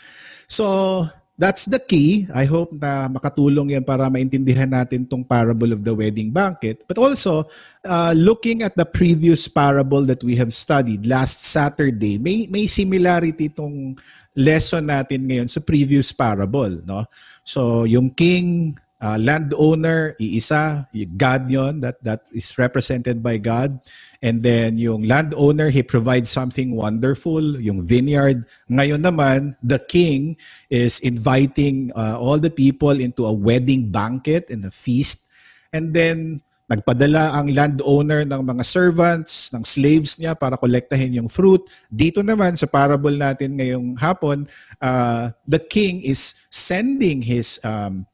So, 0.47 1.09
That's 1.43 1.65
the 1.65 1.81
key. 1.81 2.29
I 2.31 2.45
hope 2.45 2.77
na 2.77 3.09
makatulong 3.09 3.75
yan 3.75 3.83
para 3.83 4.07
maintindihan 4.13 4.69
natin 4.69 5.09
tong 5.09 5.27
parable 5.27 5.73
of 5.75 5.81
the 5.81 5.91
wedding 5.91 6.29
banquet. 6.31 6.85
But 6.85 7.01
also, 7.01 7.49
uh, 7.83 8.13
looking 8.13 8.61
at 8.61 8.77
the 8.77 8.85
previous 8.85 9.49
parable 9.51 10.05
that 10.07 10.21
we 10.21 10.37
have 10.37 10.53
studied 10.53 11.03
last 11.03 11.43
Saturday, 11.43 12.21
may, 12.21 12.47
may 12.47 12.69
similarity 12.69 13.49
itong 13.49 13.99
lesson 14.37 14.87
natin 14.87 15.25
ngayon 15.25 15.49
sa 15.49 15.65
previous 15.65 16.13
parable. 16.13 16.85
No? 16.85 17.09
So, 17.43 17.89
yung 17.89 18.13
king 18.13 18.77
uh, 19.03 19.19
landowner, 19.19 20.15
iisa, 20.23 20.87
God 21.19 21.51
yon 21.51 21.83
that 21.83 21.99
that 22.07 22.23
is 22.31 22.55
represented 22.57 23.19
by 23.19 23.37
God. 23.43 23.83
And 24.23 24.47
then 24.47 24.79
yung 24.79 25.03
landowner, 25.03 25.75
he 25.75 25.83
provides 25.83 26.31
something 26.31 26.79
wonderful, 26.79 27.59
yung 27.59 27.83
vineyard. 27.83 28.47
Ngayon 28.71 29.03
naman, 29.03 29.59
the 29.59 29.83
king 29.83 30.39
is 30.71 31.03
inviting 31.03 31.91
uh, 31.99 32.15
all 32.15 32.39
the 32.39 32.55
people 32.55 32.95
into 32.95 33.27
a 33.27 33.35
wedding 33.35 33.91
banquet 33.91 34.47
and 34.49 34.63
a 34.63 34.71
feast. 34.71 35.27
And 35.75 35.91
then 35.91 36.47
nagpadala 36.71 37.37
ang 37.37 37.53
landowner 37.53 38.25
ng 38.25 38.43
mga 38.49 38.65
servants, 38.65 39.53
ng 39.53 39.61
slaves 39.61 40.17
niya 40.17 40.33
para 40.33 40.57
kolektahin 40.57 41.21
yung 41.21 41.29
fruit. 41.29 41.67
Dito 41.93 42.25
naman 42.25 42.57
sa 42.57 42.65
parable 42.65 43.13
natin 43.13 43.61
ngayong 43.61 44.01
hapon, 44.01 44.49
uh, 44.81 45.29
the 45.45 45.61
king 45.61 46.01
is 46.01 46.39
sending 46.49 47.21
his 47.21 47.61
um, 47.61 48.09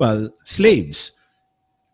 well, 0.00 0.32
slaves 0.42 1.12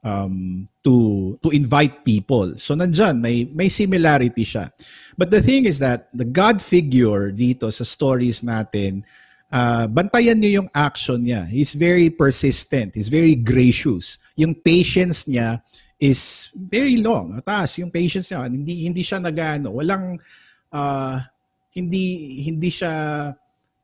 um, 0.07 0.69
to 0.87 1.35
to 1.43 1.51
invite 1.51 2.07
people. 2.07 2.55
So 2.57 2.79
nandiyan 2.79 3.19
may 3.19 3.51
may 3.51 3.67
similarity 3.67 4.47
siya. 4.47 4.71
But 5.19 5.35
the 5.35 5.43
thing 5.43 5.67
is 5.67 5.83
that 5.83 6.07
the 6.15 6.25
God 6.25 6.63
figure 6.63 7.35
dito 7.35 7.67
sa 7.75 7.83
stories 7.83 8.47
natin 8.47 9.03
uh, 9.51 9.91
bantayan 9.91 10.39
niyo 10.39 10.63
yung 10.63 10.71
action 10.71 11.27
niya. 11.27 11.47
He's 11.51 11.75
very 11.75 12.11
persistent. 12.11 12.95
He's 12.95 13.11
very 13.11 13.35
gracious. 13.35 14.23
Yung 14.39 14.55
patience 14.55 15.27
niya 15.27 15.59
is 15.99 16.53
very 16.55 17.01
long. 17.01 17.41
Taas 17.43 17.81
yung 17.81 17.91
patience 17.91 18.31
niya. 18.31 18.47
Hindi 18.47 18.87
hindi 18.87 19.03
siya 19.03 19.19
nagano, 19.19 19.75
walang 19.75 20.21
uh, 20.71 21.17
hindi 21.73 22.41
hindi 22.45 22.71
siya 22.73 23.33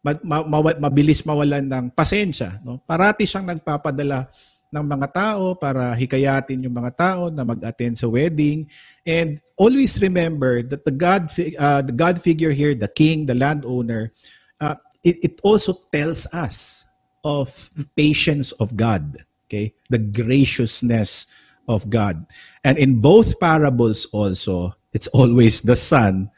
ma, 0.03 0.43
ma, 0.43 0.59
mabilis 0.77 1.23
mawalan 1.23 1.65
ng 1.65 1.87
pasensya. 1.95 2.59
No? 2.67 2.83
Parati 2.83 3.23
siyang 3.23 3.47
nagpapadala 3.47 4.27
ng 4.73 4.85
mga 4.89 5.09
tao 5.13 5.53
para 5.55 5.93
hikayatin 5.93 6.65
yung 6.65 6.73
mga 6.73 6.93
tao 6.97 7.23
na 7.29 7.45
mag-attend 7.45 8.01
sa 8.01 8.09
wedding. 8.09 8.67
And 9.05 9.39
always 9.55 10.01
remember 10.01 10.65
that 10.65 10.83
the 10.83 10.95
God, 10.97 11.29
uh, 11.61 11.85
the 11.85 11.93
God 11.95 12.19
figure 12.19 12.51
here, 12.51 12.75
the 12.75 12.89
king, 12.89 13.29
the 13.29 13.37
landowner, 13.37 14.11
uh, 14.59 14.81
it, 15.05 15.17
it 15.23 15.35
also 15.45 15.77
tells 15.93 16.27
us 16.33 16.89
of 17.23 17.71
the 17.77 17.87
patience 17.95 18.51
of 18.59 18.75
God, 18.75 19.23
okay? 19.47 19.77
The 19.93 20.01
graciousness 20.01 21.29
of 21.69 21.91
God. 21.91 22.27
And 22.65 22.79
in 22.79 23.05
both 23.05 23.39
parables 23.39 24.09
also, 24.11 24.75
it's 24.93 25.07
always 25.13 25.61
the 25.61 25.77
son 25.77 26.33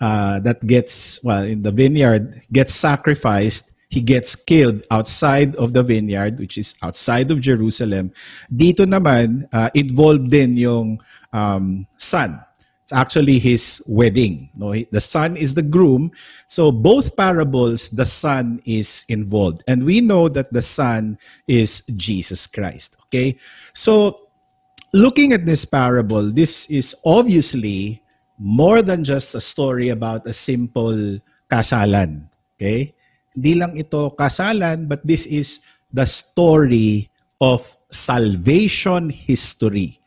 uh, 0.00 0.40
that 0.40 0.66
gets, 0.66 1.22
well, 1.22 1.44
in 1.44 1.62
the 1.62 1.70
vineyard, 1.70 2.42
gets 2.52 2.74
sacrificed. 2.74 3.76
He 3.88 4.00
gets 4.00 4.36
killed 4.36 4.86
outside 4.90 5.56
of 5.56 5.72
the 5.72 5.82
vineyard, 5.82 6.38
which 6.38 6.56
is 6.58 6.74
outside 6.82 7.30
of 7.30 7.40
Jerusalem. 7.40 8.12
Dito 8.46 8.86
naman, 8.86 9.46
uh, 9.52 9.68
involved 9.74 10.30
din 10.30 10.56
yung 10.56 11.02
um, 11.32 11.86
son. 11.98 12.40
It's 12.90 12.92
actually 12.98 13.38
his 13.38 13.82
wedding. 13.86 14.50
No? 14.56 14.74
The 14.74 15.00
son 15.00 15.36
is 15.36 15.54
the 15.54 15.62
groom. 15.62 16.10
So 16.46 16.72
both 16.72 17.14
parables, 17.14 17.88
the 17.90 18.06
son 18.06 18.60
is 18.64 19.04
involved. 19.08 19.62
And 19.68 19.84
we 19.84 20.00
know 20.00 20.28
that 20.28 20.52
the 20.52 20.62
son 20.62 21.18
is 21.46 21.82
Jesus 21.94 22.48
Christ. 22.48 22.96
Okay? 23.06 23.38
So 23.74 24.30
looking 24.92 25.32
at 25.32 25.46
this 25.46 25.64
parable, 25.64 26.30
this 26.30 26.68
is 26.70 26.96
obviously 27.06 28.02
more 28.40 28.80
than 28.80 29.04
just 29.04 29.36
a 29.36 29.44
story 29.44 29.92
about 29.92 30.24
a 30.24 30.32
simple 30.32 31.20
kasalan. 31.52 32.24
Okay? 32.56 32.96
Hindi 33.36 33.52
lang 33.60 33.76
ito 33.76 34.16
kasalan, 34.16 34.88
but 34.88 35.04
this 35.04 35.28
is 35.28 35.60
the 35.92 36.08
story 36.08 37.12
of 37.36 37.76
salvation 37.92 39.12
history. 39.12 40.00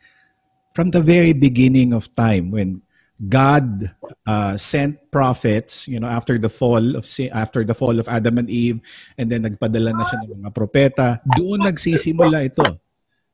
From 0.73 0.89
the 0.89 1.05
very 1.05 1.37
beginning 1.37 1.93
of 1.93 2.09
time 2.17 2.49
when 2.49 2.81
God 3.21 3.93
uh, 4.25 4.57
sent 4.57 4.97
prophets, 5.13 5.87
you 5.87 6.01
know, 6.01 6.09
after 6.09 6.41
the 6.41 6.49
fall 6.49 6.97
of 6.97 7.05
after 7.29 7.61
the 7.63 7.77
fall 7.77 8.01
of 8.01 8.09
Adam 8.09 8.41
and 8.41 8.49
Eve, 8.49 8.81
and 9.15 9.29
then 9.29 9.45
nagpadala 9.45 9.93
na 9.93 10.03
siya 10.09 10.17
ng 10.25 10.41
mga 10.41 10.51
propeta, 10.51 11.21
doon 11.37 11.61
nagsisimula 11.61 12.41
ito. 12.49 12.65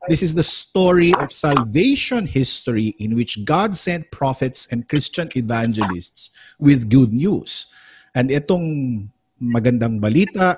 This 0.07 0.23
is 0.23 0.31
the 0.31 0.47
story 0.47 1.11
of 1.19 1.35
salvation 1.35 2.23
history 2.23 2.95
in 3.03 3.19
which 3.19 3.43
God 3.43 3.75
sent 3.75 4.11
prophets 4.11 4.67
and 4.71 4.87
Christian 4.87 5.27
evangelists 5.35 6.31
with 6.55 6.87
good 6.87 7.11
news. 7.11 7.67
And 8.15 8.31
itong 8.31 9.09
magandang 9.43 9.99
balita, 9.99 10.55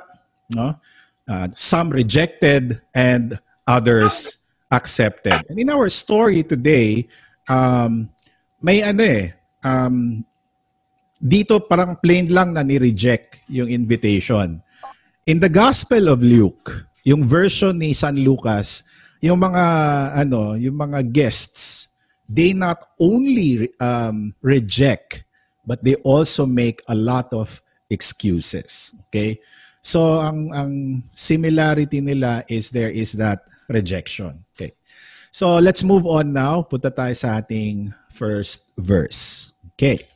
no? 0.53 0.77
Uh, 1.25 1.47
some 1.55 1.89
rejected 1.89 2.81
and 2.93 3.39
others 3.65 4.37
accepted. 4.69 5.41
And 5.49 5.57
in 5.57 5.69
our 5.69 5.89
story 5.89 6.43
today, 6.43 7.07
um, 7.49 8.13
may 8.61 8.85
ano 8.85 9.03
eh, 9.03 9.33
um, 9.65 10.21
dito 11.17 11.61
parang 11.65 11.97
plain 11.97 12.29
lang 12.29 12.53
na 12.53 12.61
ni-reject 12.61 13.41
yung 13.49 13.69
invitation. 13.69 14.61
In 15.25 15.41
the 15.41 15.49
Gospel 15.49 16.09
of 16.09 16.21
Luke, 16.21 16.89
yung 17.05 17.25
version 17.25 17.77
ni 17.77 17.93
San 17.93 18.17
Lucas, 18.21 18.81
yung 19.21 19.39
mga 19.39 19.65
ano, 20.17 20.57
yung 20.57 20.75
mga 20.75 21.05
guests, 21.13 21.87
they 22.27 22.51
not 22.51 22.81
only 22.99 23.69
um, 23.79 24.33
reject 24.41 25.23
but 25.65 25.83
they 25.85 25.95
also 26.01 26.45
make 26.45 26.81
a 26.89 26.95
lot 26.95 27.29
of 27.31 27.61
excuses. 27.89 28.91
Okay? 29.07 29.39
So 29.81 30.21
ang 30.21 30.53
ang 30.53 30.71
similarity 31.13 32.01
nila 32.01 32.45
is 32.49 32.69
there 32.69 32.91
is 32.91 33.13
that 33.17 33.45
rejection. 33.69 34.45
Okay. 34.53 34.73
So 35.31 35.57
let's 35.57 35.81
move 35.81 36.05
on 36.05 36.33
now. 36.33 36.61
Punta 36.67 36.91
tayo 36.91 37.13
sa 37.15 37.41
ating 37.41 37.93
first 38.11 38.67
verse. 38.77 39.53
Okay. 39.73 40.10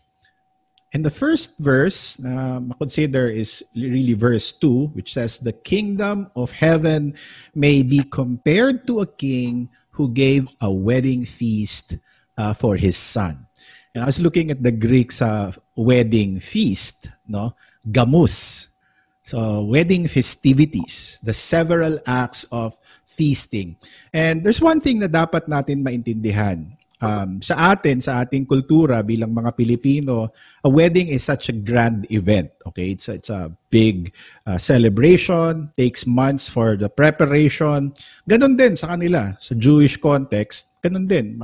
And 0.96 1.04
the 1.04 1.12
first 1.12 1.60
verse 1.60 2.16
na 2.24 2.64
uh, 2.64 2.72
consider 2.80 3.28
is 3.28 3.68
really 3.76 4.16
verse 4.16 4.56
2, 4.56 4.96
which 4.96 5.12
says, 5.12 5.44
The 5.44 5.52
kingdom 5.52 6.32
of 6.40 6.56
heaven 6.56 7.20
may 7.52 7.84
be 7.84 8.00
compared 8.08 8.88
to 8.88 9.04
a 9.04 9.06
king 9.06 9.68
who 10.00 10.08
gave 10.08 10.48
a 10.64 10.72
wedding 10.72 11.28
feast 11.28 12.00
uh, 12.40 12.56
for 12.56 12.80
his 12.80 12.96
son. 12.96 13.44
And 13.92 14.04
I 14.04 14.08
was 14.08 14.24
looking 14.24 14.48
at 14.56 14.64
the 14.64 14.72
Greek 14.72 15.12
sa 15.12 15.52
wedding 15.76 16.40
feast, 16.40 17.12
no? 17.28 17.60
Gamus. 17.84 18.72
So, 19.20 19.68
wedding 19.68 20.08
festivities, 20.08 21.20
the 21.20 21.36
several 21.36 22.00
acts 22.08 22.48
of 22.56 22.80
feasting. 23.04 23.76
And 24.16 24.48
there's 24.48 24.64
one 24.64 24.80
thing 24.80 25.04
na 25.04 25.12
dapat 25.12 25.52
natin 25.52 25.84
maintindihan 25.84 26.75
um, 27.02 27.42
sa 27.42 27.76
atin, 27.76 28.00
sa 28.00 28.24
ating 28.24 28.48
kultura 28.48 29.02
bilang 29.02 29.34
mga 29.34 29.52
Pilipino, 29.56 30.32
a 30.64 30.70
wedding 30.70 31.10
is 31.10 31.24
such 31.24 31.50
a 31.50 31.56
grand 31.56 32.08
event. 32.12 32.52
Okay, 32.68 32.96
it's 32.96 33.08
it's 33.10 33.32
a 33.32 33.52
big 33.72 34.14
uh, 34.48 34.60
celebration, 34.60 35.72
takes 35.76 36.08
months 36.08 36.48
for 36.48 36.76
the 36.80 36.88
preparation. 36.88 37.92
Ganon 38.28 38.56
din 38.56 38.76
sa 38.76 38.96
kanila, 38.96 39.36
sa 39.40 39.54
Jewish 39.56 39.98
context, 39.98 40.76
ganon 40.80 41.08
din. 41.10 41.36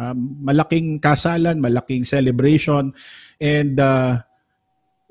malaking 0.41 0.99
kasalan, 1.01 1.59
malaking 1.59 2.05
celebration, 2.07 2.93
and 3.41 3.79
uh, 3.79 4.21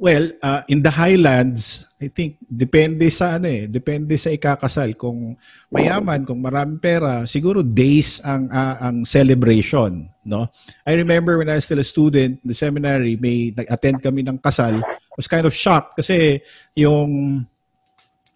Well, 0.00 0.32
uh, 0.40 0.64
in 0.64 0.80
the 0.80 0.96
highlands, 0.96 1.84
I 2.00 2.08
think 2.08 2.40
depende 2.40 3.04
sa 3.12 3.36
ano 3.36 3.44
eh, 3.44 3.68
depende 3.68 4.16
sa 4.16 4.32
ikakasal. 4.32 4.96
Kung 4.96 5.36
mayaman, 5.68 6.24
kung 6.24 6.40
maraming 6.40 6.80
pera, 6.80 7.28
siguro 7.28 7.60
days 7.60 8.24
ang 8.24 8.48
uh, 8.48 8.76
ang 8.80 9.04
celebration, 9.04 10.08
no? 10.24 10.48
I 10.88 10.96
remember 10.96 11.36
when 11.36 11.52
I 11.52 11.60
was 11.60 11.68
still 11.68 11.76
a 11.76 11.84
student, 11.84 12.40
the 12.40 12.56
seminary, 12.56 13.20
may 13.20 13.52
nag-attend 13.52 14.00
kami 14.00 14.24
ng 14.24 14.40
kasal. 14.40 14.80
I 14.80 15.16
was 15.16 15.28
kind 15.28 15.44
of 15.44 15.52
shocked 15.52 16.00
kasi 16.00 16.40
yung 16.72 17.44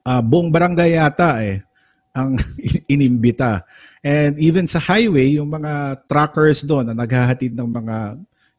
uh, 0.05 0.21
buong 0.21 0.53
barangay 0.53 1.01
yata 1.01 1.41
eh 1.41 1.65
ang 2.13 2.37
inimbita. 2.95 3.65
And 4.05 4.37
even 4.37 4.69
sa 4.69 4.77
highway, 4.77 5.41
yung 5.41 5.49
mga 5.49 6.05
truckers 6.05 6.63
doon 6.63 6.93
na 6.93 6.95
naghahatid 6.95 7.57
ng 7.57 7.71
mga 7.73 7.97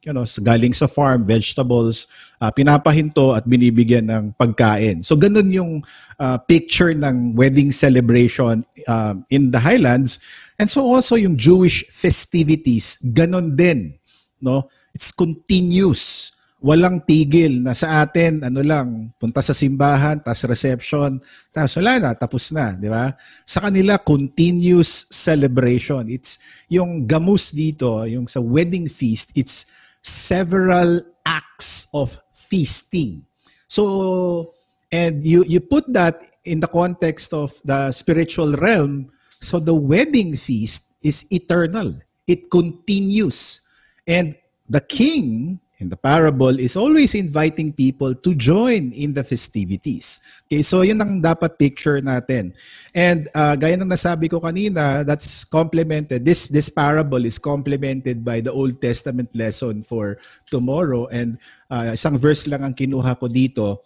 you 0.05 0.13
know, 0.13 0.23
galing 0.45 0.71
sa 0.71 0.85
farm, 0.85 1.25
vegetables, 1.25 2.05
uh, 2.37 2.53
pinapahinto 2.53 3.33
at 3.33 3.49
binibigyan 3.49 4.05
ng 4.05 4.23
pagkain. 4.37 5.01
So 5.01 5.17
ganun 5.17 5.49
yung 5.49 5.81
uh, 6.21 6.37
picture 6.45 6.93
ng 6.93 7.33
wedding 7.33 7.73
celebration 7.73 8.61
uh, 8.85 9.17
in 9.33 9.49
the 9.49 9.57
Highlands. 9.57 10.21
And 10.61 10.69
so 10.69 10.85
also 10.85 11.17
yung 11.17 11.35
Jewish 11.35 11.89
festivities, 11.89 13.01
ganun 13.01 13.57
din. 13.57 13.97
No? 14.37 14.69
It's 14.93 15.09
continuous. 15.09 16.31
Walang 16.65 17.05
tigil 17.05 17.61
na 17.61 17.77
sa 17.77 18.01
atin, 18.01 18.41
ano 18.41 18.61
lang, 18.65 19.13
punta 19.21 19.41
sa 19.41 19.53
simbahan, 19.53 20.17
tas 20.17 20.41
reception, 20.49 21.21
tapos 21.53 21.77
wala 21.77 21.93
na, 22.01 22.11
tapos 22.17 22.49
na, 22.49 22.73
di 22.73 22.89
ba? 22.89 23.13
Sa 23.45 23.61
kanila, 23.61 24.01
continuous 24.01 25.05
celebration. 25.13 26.09
It's 26.09 26.41
yung 26.65 27.05
gamus 27.05 27.53
dito, 27.53 28.01
yung 28.09 28.25
sa 28.25 28.41
wedding 28.41 28.89
feast, 28.89 29.29
it's 29.37 29.69
several 30.05 31.01
acts 31.25 31.87
of 31.93 32.21
feasting. 32.33 33.25
So, 33.67 34.53
and 34.91 35.25
you, 35.25 35.43
you 35.47 35.59
put 35.59 35.91
that 35.93 36.21
in 36.45 36.59
the 36.59 36.67
context 36.67 37.33
of 37.33 37.59
the 37.65 37.91
spiritual 37.91 38.53
realm, 38.53 39.11
So 39.41 39.59
the 39.59 39.75
wedding 39.75 40.35
feast 40.35 40.89
is 41.01 41.25
eternal. 41.29 41.93
It 42.25 42.49
continues. 42.49 43.61
And 44.07 44.35
the 44.69 44.81
king 44.81 45.59
in 45.79 45.91
the 45.91 45.99
parable 45.99 46.55
is 46.59 46.79
always 46.79 47.13
inviting 47.13 47.73
people 47.73 48.15
to 48.15 48.31
join 48.35 48.95
in 48.95 49.13
the 49.13 49.23
festivities. 49.23 50.23
Okay, 50.47 50.63
so 50.63 50.81
yun 50.81 51.01
ang 51.03 51.19
dapat 51.19 51.59
picture 51.59 51.99
natin. 51.99 52.55
And 52.95 53.27
uh, 53.35 53.59
gaya 53.59 53.75
ng 53.75 53.91
nasabi 53.91 54.31
ko 54.31 54.39
kanina, 54.39 55.03
that's 55.03 55.43
complemented. 55.43 56.23
This 56.23 56.47
this 56.47 56.71
parable 56.71 57.27
is 57.27 57.35
complemented 57.35 58.23
by 58.23 58.39
the 58.39 58.55
Old 58.55 58.79
Testament 58.79 59.35
lesson 59.35 59.83
for 59.83 60.15
tomorrow. 60.47 61.11
And 61.11 61.43
uh, 61.67 61.99
isang 61.99 62.15
verse 62.15 62.47
lang 62.47 62.63
ang 62.63 62.75
kinuha 62.75 63.19
ko 63.19 63.27
dito. 63.27 63.83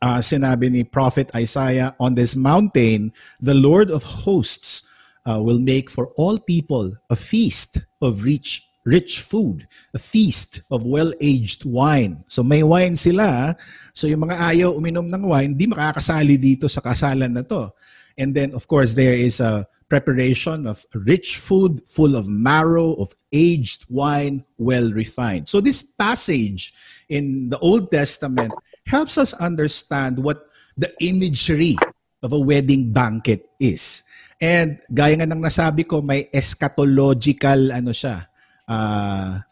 Uh, 0.00 0.22
sinabi 0.24 0.72
ni 0.72 0.86
Prophet 0.86 1.28
Isaiah, 1.36 1.92
On 2.00 2.16
this 2.16 2.32
mountain, 2.32 3.12
the 3.36 3.52
Lord 3.52 3.92
of 3.92 4.24
hosts 4.24 4.88
uh, 5.28 5.42
will 5.42 5.60
make 5.60 5.90
for 5.90 6.08
all 6.16 6.40
people 6.40 6.96
a 7.12 7.18
feast 7.18 7.84
of 8.00 8.24
rich 8.24 8.69
rich 8.84 9.20
food, 9.20 9.68
a 9.92 10.00
feast 10.00 10.64
of 10.70 10.86
well-aged 10.86 11.64
wine. 11.64 12.24
So 12.28 12.42
may 12.42 12.62
wine 12.62 12.96
sila. 12.96 13.56
So 13.92 14.06
yung 14.06 14.24
mga 14.28 14.36
ayaw 14.40 14.76
uminom 14.76 15.08
ng 15.12 15.24
wine, 15.28 15.52
di 15.54 15.68
makakasali 15.68 16.40
dito 16.40 16.68
sa 16.68 16.80
kasalan 16.80 17.32
na 17.32 17.44
to. 17.44 17.70
And 18.16 18.32
then 18.32 18.56
of 18.56 18.64
course 18.68 18.94
there 18.96 19.14
is 19.16 19.40
a 19.40 19.68
preparation 19.90 20.70
of 20.70 20.86
rich 20.94 21.36
food 21.36 21.82
full 21.84 22.14
of 22.14 22.30
marrow 22.30 22.94
of 23.02 23.12
aged 23.34 23.84
wine, 23.90 24.46
well 24.56 24.88
refined. 24.94 25.50
So 25.50 25.60
this 25.60 25.82
passage 25.82 26.72
in 27.10 27.50
the 27.50 27.58
Old 27.58 27.90
Testament 27.90 28.54
helps 28.86 29.18
us 29.18 29.34
understand 29.34 30.22
what 30.22 30.46
the 30.78 30.88
imagery 31.02 31.76
of 32.22 32.32
a 32.32 32.38
wedding 32.38 32.94
banquet 32.94 33.50
is. 33.58 34.06
And 34.40 34.80
gaya 34.88 35.20
nga 35.20 35.28
ng 35.28 35.42
nasabi 35.42 35.84
ko, 35.84 36.00
may 36.00 36.30
eschatological 36.32 37.74
ano 37.74 37.92
siya, 37.92 38.29
uh, 38.70 39.42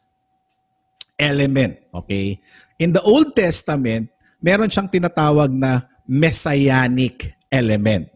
element. 1.18 1.83
Okay? 1.90 2.38
In 2.78 2.94
the 2.94 3.02
Old 3.02 3.35
Testament, 3.35 4.07
meron 4.38 4.70
siyang 4.70 4.87
tinatawag 4.87 5.50
na 5.50 5.83
messianic 6.07 7.35
element. 7.50 8.07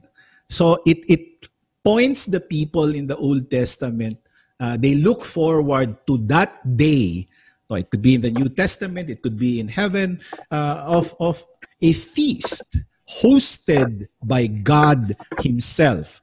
So 0.46 0.78
it 0.86 1.02
it 1.10 1.24
points 1.82 2.30
the 2.30 2.38
people 2.38 2.94
in 2.94 3.10
the 3.10 3.18
Old 3.18 3.50
Testament, 3.50 4.22
uh, 4.62 4.78
they 4.78 4.94
look 4.94 5.26
forward 5.26 6.06
to 6.06 6.22
that 6.30 6.62
day. 6.62 7.26
So 7.66 7.74
it 7.74 7.90
could 7.90 8.02
be 8.02 8.14
in 8.14 8.22
the 8.22 8.30
New 8.30 8.48
Testament, 8.48 9.10
it 9.10 9.20
could 9.20 9.36
be 9.36 9.58
in 9.58 9.66
heaven, 9.66 10.22
uh, 10.46 10.86
of 10.86 11.10
of 11.18 11.42
a 11.82 11.90
feast 11.90 12.78
hosted 13.08 14.06
by 14.22 14.46
God 14.46 15.18
Himself. 15.42 16.21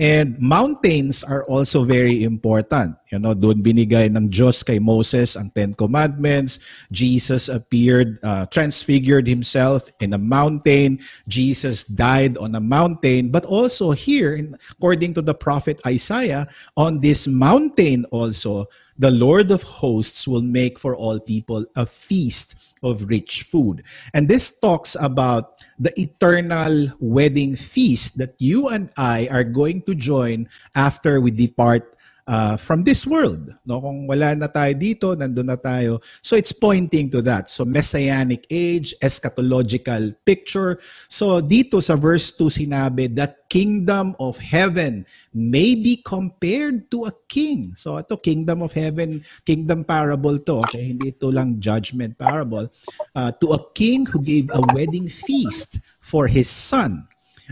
And 0.00 0.40
mountains 0.40 1.20
are 1.20 1.44
also 1.44 1.84
very 1.84 2.24
important. 2.24 2.96
You 3.12 3.20
know, 3.20 3.36
doon 3.36 3.60
binigay 3.60 4.08
ng 4.08 4.32
Diyos 4.32 4.64
kay 4.64 4.80
Moses 4.80 5.36
ang 5.36 5.52
Ten 5.52 5.76
Commandments. 5.76 6.56
Jesus 6.88 7.52
appeared, 7.52 8.16
uh, 8.24 8.48
transfigured 8.48 9.28
himself 9.28 9.92
in 10.00 10.16
a 10.16 10.18
mountain. 10.18 11.04
Jesus 11.28 11.84
died 11.84 12.40
on 12.40 12.56
a 12.56 12.64
mountain. 12.64 13.28
But 13.28 13.44
also 13.44 13.92
here, 13.92 14.40
according 14.72 15.20
to 15.20 15.22
the 15.22 15.36
prophet 15.36 15.76
Isaiah, 15.84 16.48
on 16.80 17.04
this 17.04 17.28
mountain 17.28 18.08
also, 18.08 18.72
the 18.96 19.12
Lord 19.12 19.52
of 19.52 19.84
hosts 19.84 20.24
will 20.24 20.40
make 20.40 20.80
for 20.80 20.96
all 20.96 21.20
people 21.20 21.68
a 21.76 21.84
feast 21.84 22.56
of 22.82 23.08
rich 23.08 23.42
food. 23.42 23.82
And 24.12 24.28
this 24.28 24.50
talks 24.58 24.96
about 24.98 25.60
the 25.78 25.92
eternal 26.00 26.92
wedding 26.98 27.56
feast 27.56 28.18
that 28.18 28.34
you 28.38 28.68
and 28.68 28.90
I 28.96 29.28
are 29.30 29.44
going 29.44 29.82
to 29.82 29.94
join 29.94 30.48
after 30.74 31.20
we 31.20 31.30
depart 31.30 31.96
uh, 32.26 32.56
from 32.56 32.84
this 32.84 33.06
world. 33.06 33.54
No, 33.64 33.80
kung 33.80 34.06
wala 34.06 34.34
na 34.34 34.48
tayo 34.48 34.72
dito, 34.74 35.14
nandun 35.16 35.48
na 35.48 35.56
tayo. 35.56 36.02
So 36.20 36.36
it's 36.36 36.52
pointing 36.52 37.10
to 37.10 37.22
that. 37.22 37.48
So 37.48 37.64
messianic 37.64 38.46
age, 38.50 38.94
eschatological 39.02 40.16
picture. 40.24 40.78
So 41.08 41.40
dito 41.40 41.82
sa 41.82 41.96
verse 41.96 42.32
2 42.34 42.66
sinabi, 42.66 43.12
the 43.14 43.32
kingdom 43.50 44.14
of 44.22 44.38
heaven 44.38 45.04
may 45.34 45.74
be 45.74 45.98
compared 46.02 46.90
to 46.90 47.10
a 47.10 47.14
king. 47.26 47.74
So 47.74 47.98
ito, 47.98 48.16
kingdom 48.16 48.62
of 48.62 48.72
heaven, 48.72 49.24
kingdom 49.44 49.84
parable 49.84 50.38
to. 50.46 50.62
Okay, 50.66 50.94
hindi 50.94 51.10
ito 51.10 51.30
lang 51.30 51.58
judgment 51.58 52.16
parable. 52.18 52.70
Uh, 53.14 53.32
to 53.42 53.52
a 53.54 53.60
king 53.74 54.06
who 54.06 54.22
gave 54.22 54.50
a 54.54 54.62
wedding 54.74 55.08
feast 55.10 55.82
for 55.98 56.26
his 56.26 56.48
son. 56.48 57.06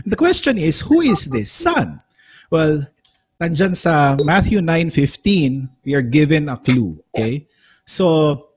The 0.05 0.15
question 0.15 0.57
is, 0.57 0.87
who 0.87 1.01
is 1.01 1.27
this 1.27 1.51
son? 1.51 1.99
Well, 2.49 2.87
nandyan 3.39 3.75
sa 3.75 4.19
Matthew 4.19 4.59
9.15, 4.59 5.87
we 5.87 5.95
are 5.95 6.03
given 6.03 6.51
a 6.51 6.57
clue. 6.59 6.99
Okay? 7.15 7.47
So, 7.87 8.49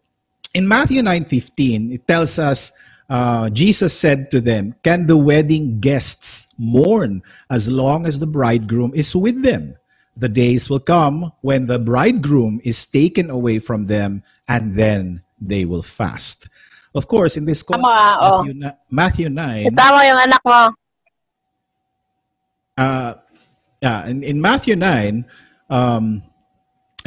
in 0.53 0.67
Matthew 0.67 1.01
9.15, 1.03 1.95
it 1.95 2.07
tells 2.07 2.39
us, 2.39 2.73
uh, 3.09 3.49
Jesus 3.51 3.97
said 3.97 4.31
to 4.31 4.41
them, 4.41 4.75
Can 4.83 5.07
the 5.07 5.17
wedding 5.17 5.79
guests 5.81 6.49
mourn 6.59 7.23
as 7.49 7.69
long 7.69 8.07
as 8.07 8.19
the 8.19 8.27
bridegroom 8.27 8.93
is 8.95 9.15
with 9.15 9.43
them? 9.43 9.79
The 10.17 10.29
days 10.29 10.69
will 10.69 10.83
come 10.83 11.33
when 11.41 11.67
the 11.67 11.79
bridegroom 11.79 12.61
is 12.65 12.85
taken 12.85 13.31
away 13.31 13.61
from 13.61 13.87
them, 13.87 14.23
and 14.49 14.77
then 14.77 15.23
they 15.41 15.65
will 15.65 15.83
fast. 15.83 16.51
Of 16.95 17.09
course, 17.09 17.39
in 17.39 17.47
this 17.47 17.63
context, 17.63 17.89
Matthew, 17.89 18.53
oh. 18.61 18.73
Matthew 18.91 19.29
9, 19.31 19.73
Tama 19.73 20.05
yung 20.05 20.21
anak 20.21 20.43
mo. 20.45 20.61
uh, 22.77 23.15
yeah, 23.83 24.07
in, 24.07 24.23
in 24.23 24.41
Matthew 24.41 24.77
9, 24.77 25.27
um, 25.69 26.23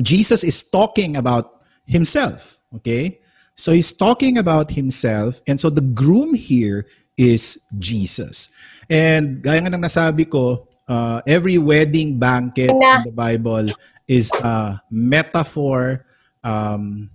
Jesus 0.04 0.44
is 0.44 0.62
talking 0.62 1.16
about 1.16 1.64
himself. 1.88 2.60
Okay? 2.76 3.20
So 3.56 3.72
he's 3.72 3.94
talking 3.94 4.38
about 4.38 4.72
himself. 4.72 5.42
And 5.48 5.60
so 5.60 5.70
the 5.70 5.82
groom 5.82 6.36
here 6.36 6.86
is 7.18 7.64
Jesus. 7.80 8.52
And 8.90 9.42
gaya 9.42 9.64
nga 9.64 9.72
ng 9.72 9.82
nasabi 9.88 10.28
ko, 10.30 10.68
uh, 10.88 11.22
every 11.26 11.58
wedding 11.58 12.20
banquet 12.20 12.70
in 12.70 13.04
the 13.08 13.16
Bible 13.16 13.72
is 14.08 14.30
a 14.44 14.84
metaphor 14.92 16.06
um, 16.44 17.10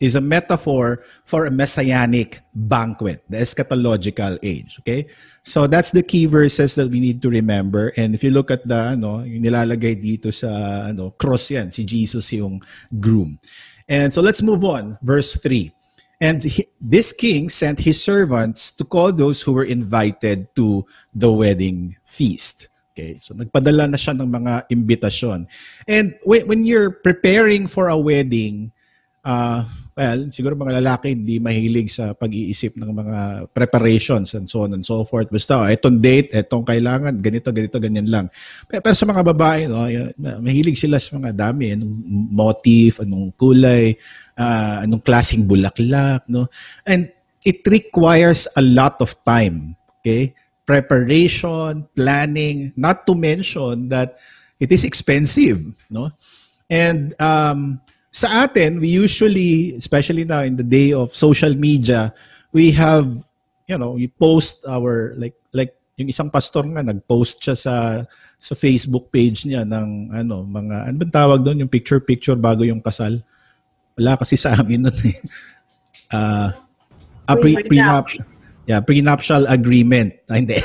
is 0.00 0.16
a 0.16 0.20
metaphor 0.20 1.04
for 1.28 1.44
a 1.44 1.52
messianic 1.52 2.40
banquet, 2.56 3.22
the 3.28 3.36
eschatological 3.36 4.40
age. 4.42 4.80
Okay? 4.80 5.06
So 5.44 5.68
that's 5.68 5.92
the 5.92 6.02
key 6.02 6.24
verses 6.24 6.74
that 6.74 6.88
we 6.88 7.00
need 7.00 7.20
to 7.22 7.28
remember. 7.28 7.92
And 7.96 8.14
if 8.14 8.24
you 8.24 8.30
look 8.30 8.50
at 8.50 8.66
the, 8.66 8.96
ano, 8.96 9.22
yung 9.22 9.44
nilalagay 9.44 10.00
dito 10.00 10.32
sa 10.32 10.88
ano, 10.88 11.12
cross 11.12 11.52
yan, 11.52 11.70
si 11.70 11.84
Jesus 11.84 12.32
yung 12.32 12.64
groom. 12.98 13.38
And 13.86 14.12
so 14.12 14.24
let's 14.24 14.40
move 14.40 14.64
on. 14.64 14.96
Verse 15.04 15.36
3. 15.36 15.70
And 16.20 16.42
he, 16.44 16.66
this 16.80 17.12
king 17.12 17.48
sent 17.48 17.80
his 17.80 18.02
servants 18.02 18.70
to 18.72 18.84
call 18.84 19.12
those 19.12 19.42
who 19.42 19.52
were 19.52 19.64
invited 19.64 20.54
to 20.56 20.84
the 21.14 21.32
wedding 21.32 21.96
feast. 22.04 22.68
Okay, 22.92 23.16
so 23.20 23.32
nagpadala 23.32 23.88
na 23.88 23.96
siya 23.96 24.12
ng 24.12 24.28
mga 24.28 24.68
imbitasyon. 24.68 25.48
And 25.88 26.20
when, 26.24 26.44
when 26.48 26.60
you're 26.68 26.90
preparing 26.90 27.64
for 27.66 27.88
a 27.88 27.96
wedding, 27.96 28.72
uh, 29.24 29.64
well, 30.00 30.32
siguro 30.32 30.56
mga 30.56 30.80
lalaki 30.80 31.12
hindi 31.12 31.36
mahilig 31.36 31.92
sa 31.92 32.16
pag-iisip 32.16 32.80
ng 32.80 32.88
mga 32.88 33.18
preparations 33.52 34.32
and 34.32 34.48
so 34.48 34.64
on 34.64 34.72
and 34.72 34.80
so 34.80 35.04
forth. 35.04 35.28
Basta, 35.28 35.60
oh, 35.60 35.68
etong 35.68 36.00
date, 36.00 36.32
etong 36.32 36.64
kailangan, 36.64 37.20
ganito, 37.20 37.52
ganito, 37.52 37.76
ganyan 37.76 38.08
lang. 38.08 38.26
Pero, 38.64 38.80
pero 38.80 38.96
sa 38.96 39.04
mga 39.04 39.20
babae, 39.20 39.68
no, 39.68 39.84
mahilig 40.40 40.80
sila 40.80 40.96
sa 40.96 41.20
mga 41.20 41.36
dami, 41.36 41.76
anong 41.76 41.94
motif, 42.32 43.04
anong 43.04 43.36
kulay, 43.36 43.92
uh, 44.40 44.80
anong 44.88 45.04
klaseng 45.04 45.44
bulaklak, 45.44 46.24
no? 46.32 46.48
And 46.88 47.12
it 47.44 47.60
requires 47.68 48.48
a 48.56 48.64
lot 48.64 49.04
of 49.04 49.12
time, 49.20 49.76
okay? 50.00 50.32
Preparation, 50.64 51.84
planning, 51.92 52.72
not 52.72 53.04
to 53.04 53.12
mention 53.12 53.92
that 53.92 54.16
it 54.56 54.72
is 54.72 54.80
expensive, 54.80 55.60
no? 55.92 56.08
And 56.72 57.12
um, 57.20 57.84
sa 58.10 58.44
atin, 58.46 58.82
we 58.82 58.90
usually, 58.90 59.74
especially 59.78 60.26
now 60.26 60.42
in 60.42 60.58
the 60.58 60.66
day 60.66 60.90
of 60.90 61.14
social 61.14 61.54
media, 61.54 62.10
we 62.50 62.74
have, 62.74 63.06
you 63.70 63.78
know, 63.78 63.94
we 63.94 64.10
post 64.10 64.66
our, 64.66 65.14
like, 65.14 65.38
like 65.54 65.78
yung 65.94 66.10
isang 66.10 66.26
pastor 66.26 66.66
nga, 66.66 66.82
nag-post 66.82 67.38
siya 67.38 67.56
sa 67.56 67.74
sa 68.40 68.54
Facebook 68.56 69.12
page 69.12 69.44
niya 69.46 69.68
ng 69.68 70.10
ano, 70.10 70.42
mga, 70.42 70.90
ano 70.90 70.94
bang 70.96 71.12
tawag 71.12 71.44
doon? 71.44 71.60
Yung 71.62 71.72
picture-picture 71.72 72.40
bago 72.40 72.64
yung 72.64 72.80
kasal. 72.80 73.20
Wala 73.94 74.16
kasi 74.16 74.34
sa 74.34 74.56
amin 74.56 74.88
noon 74.88 75.00
eh. 75.06 75.18
Uh, 76.10 76.48
a 77.30 77.36
pre, 77.36 77.52
prenup, 77.62 78.08
yeah, 78.64 78.80
prenuptial 78.80 79.44
agreement. 79.44 80.16
Ah, 80.26 80.40
hindi. 80.40 80.56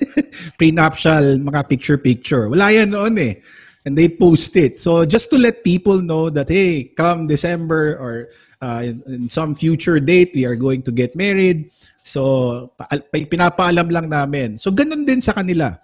prenuptial 0.60 1.40
mga 1.40 1.64
picture-picture. 1.64 2.52
Wala 2.52 2.70
yan 2.70 2.92
noon 2.92 3.16
eh 3.18 3.34
and 3.84 3.96
they 3.96 4.08
post 4.08 4.56
it. 4.56 4.80
So 4.80 5.04
just 5.04 5.30
to 5.30 5.38
let 5.38 5.62
people 5.64 6.00
know 6.00 6.28
that 6.30 6.48
hey, 6.48 6.90
come 6.96 7.26
December 7.26 7.96
or 8.00 8.28
uh, 8.60 8.82
in, 8.84 9.02
in 9.06 9.22
some 9.28 9.54
future 9.54 10.00
date 10.00 10.32
we 10.34 10.44
are 10.44 10.56
going 10.56 10.82
to 10.82 10.92
get 10.92 11.14
married. 11.14 11.70
So 12.02 12.72
pinapaalam 13.12 13.92
lang 13.92 14.08
namin. 14.08 14.58
So 14.58 14.72
ganun 14.72 15.06
din 15.06 15.20
sa 15.20 15.32
kanila. 15.32 15.80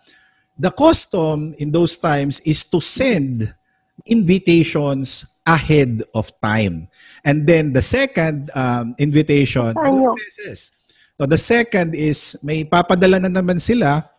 the 0.61 0.69
custom 0.69 1.57
in 1.57 1.73
those 1.73 1.97
times 1.97 2.45
is 2.45 2.69
to 2.69 2.85
send 2.85 3.49
invitations 4.05 5.33
ahead 5.49 6.05
of 6.13 6.29
time. 6.45 6.93
And 7.25 7.49
then 7.49 7.73
the 7.73 7.81
second 7.81 8.53
um, 8.53 8.95
invitation, 9.01 9.73
Ano? 9.73 10.15
so 11.17 11.25
the 11.25 11.41
second 11.41 11.97
is 11.97 12.37
may 12.45 12.69
papadala 12.69 13.25
na 13.25 13.33
naman 13.33 13.57
sila 13.57 14.10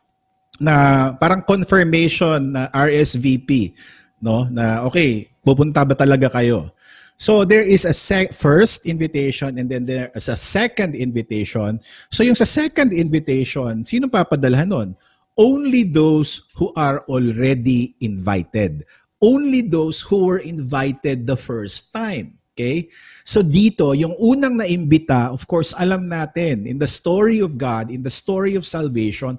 na 0.62 1.10
parang 1.18 1.42
confirmation 1.42 2.54
na 2.54 2.70
RSVP, 2.70 3.74
no? 4.22 4.46
Na 4.54 4.86
okay, 4.86 5.34
pupunta 5.42 5.82
ba 5.82 5.98
talaga 5.98 6.30
kayo? 6.30 6.70
So 7.18 7.46
there 7.46 7.62
is 7.62 7.86
a 7.86 7.94
sec- 7.94 8.34
first 8.34 8.86
invitation 8.86 9.58
and 9.58 9.70
then 9.70 9.86
there 9.86 10.10
is 10.14 10.30
a 10.30 10.38
second 10.38 10.98
invitation. 10.98 11.82
So 12.10 12.22
yung 12.22 12.38
sa 12.38 12.50
second 12.50 12.94
invitation, 12.94 13.86
sino 13.86 14.10
papadalhan 14.10 14.70
nun? 14.74 14.90
Only 15.38 15.86
those 15.86 16.50
who 16.58 16.74
are 16.74 17.06
already 17.06 17.94
invited. 18.02 18.86
Only 19.22 19.62
those 19.62 20.02
who 20.02 20.34
were 20.34 20.42
invited 20.42 21.30
the 21.30 21.38
first 21.38 21.94
time. 21.94 22.42
Okay? 22.58 22.90
So 23.22 23.46
dito, 23.46 23.94
yung 23.94 24.18
unang 24.18 24.58
naimbita, 24.58 25.30
of 25.30 25.46
course, 25.46 25.78
alam 25.78 26.10
natin, 26.10 26.66
in 26.66 26.82
the 26.82 26.90
story 26.90 27.38
of 27.38 27.54
God, 27.54 27.94
in 27.94 28.02
the 28.02 28.10
story 28.10 28.58
of 28.58 28.66
salvation, 28.66 29.38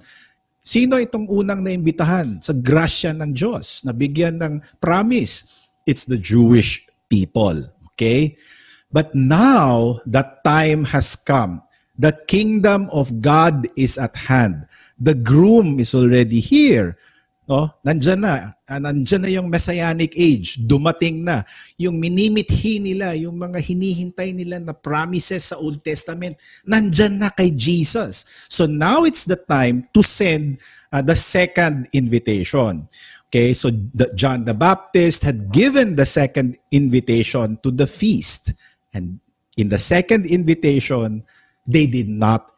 sino 0.63 0.95
itong 0.95 1.27
unang 1.27 1.59
naimbitahan 1.59 2.39
sa 2.39 2.55
grasya 2.55 3.11
ng 3.11 3.35
Diyos, 3.35 3.83
nabigyan 3.83 4.39
ng 4.39 4.53
promise? 4.79 5.67
It's 5.83 6.07
the 6.07 6.17
Jewish 6.17 6.87
people. 7.11 7.67
Okay? 7.93 8.39
But 8.87 9.11
now, 9.11 9.99
that 10.07 10.41
time 10.47 10.95
has 10.95 11.19
come. 11.19 11.61
The 11.99 12.15
kingdom 12.25 12.89
of 12.89 13.21
God 13.21 13.67
is 13.75 13.99
at 13.99 14.31
hand. 14.31 14.65
The 14.97 15.13
groom 15.13 15.77
is 15.83 15.91
already 15.93 16.39
here. 16.39 16.95
No? 17.43 17.67
Nandyan 17.83 18.23
na. 18.23 18.55
Ah, 18.63 18.79
Nandyan 18.79 19.21
na 19.21 19.29
yung 19.31 19.47
messianic 19.51 20.15
age. 20.15 20.63
Dumating 20.63 21.27
na. 21.27 21.43
Yung 21.75 21.99
minimithi 21.99 22.79
nila, 22.79 23.11
yung 23.19 23.35
mga 23.35 23.59
hinihintay 23.59 24.31
nila 24.31 24.63
na 24.63 24.71
promises 24.71 25.51
sa 25.51 25.59
Old 25.59 25.83
Testament, 25.83 26.39
nandyan 26.63 27.19
na 27.19 27.27
kay 27.27 27.51
Jesus. 27.51 28.23
So 28.47 28.63
now 28.63 29.03
it's 29.03 29.27
the 29.27 29.35
time 29.35 29.91
to 29.91 29.99
send 29.99 30.63
uh, 30.87 31.03
the 31.03 31.19
second 31.19 31.91
invitation. 31.91 32.87
Okay, 33.27 33.51
so 33.57 33.73
the, 33.73 34.13
John 34.13 34.45
the 34.45 34.53
Baptist 34.53 35.25
had 35.25 35.51
given 35.51 35.97
the 35.97 36.05
second 36.05 36.55
invitation 36.71 37.59
to 37.65 37.73
the 37.73 37.89
feast. 37.89 38.53
And 38.93 39.19
in 39.57 39.67
the 39.67 39.81
second 39.81 40.29
invitation, 40.29 41.25
they 41.65 41.87
did 41.89 42.07
not 42.07 42.52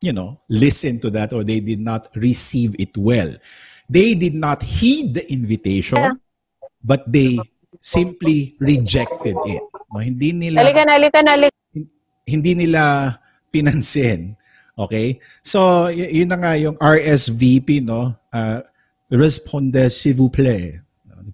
you 0.00 0.12
know, 0.12 0.40
listen 0.48 1.00
to 1.00 1.10
that 1.10 1.32
or 1.32 1.42
they 1.44 1.60
did 1.60 1.80
not 1.80 2.08
receive 2.14 2.74
it 2.78 2.96
well. 2.96 3.30
They 3.88 4.14
did 4.14 4.34
not 4.34 4.62
heed 4.62 5.14
the 5.14 5.24
invitation, 5.32 6.20
but 6.84 7.08
they 7.10 7.38
simply 7.80 8.54
rejected 8.60 9.36
it. 9.48 9.62
No, 9.90 10.00
hindi 10.00 10.32
nila 10.32 10.60
Halika 10.60 10.84
na, 10.84 10.92
halika 10.92 11.20
na, 11.24 11.30
halika. 11.32 11.56
hindi 12.28 12.52
nila 12.54 13.16
pinansin. 13.50 14.36
Okay? 14.78 15.18
So, 15.42 15.88
y- 15.88 16.20
yun 16.20 16.28
na 16.28 16.36
nga 16.36 16.52
yung 16.54 16.76
RSVP, 16.76 17.80
no? 17.82 18.14
Uh, 18.30 18.60
Répondez 19.08 19.88
s'il 19.88 20.14
vous 20.14 20.28
plaît. 20.28 20.84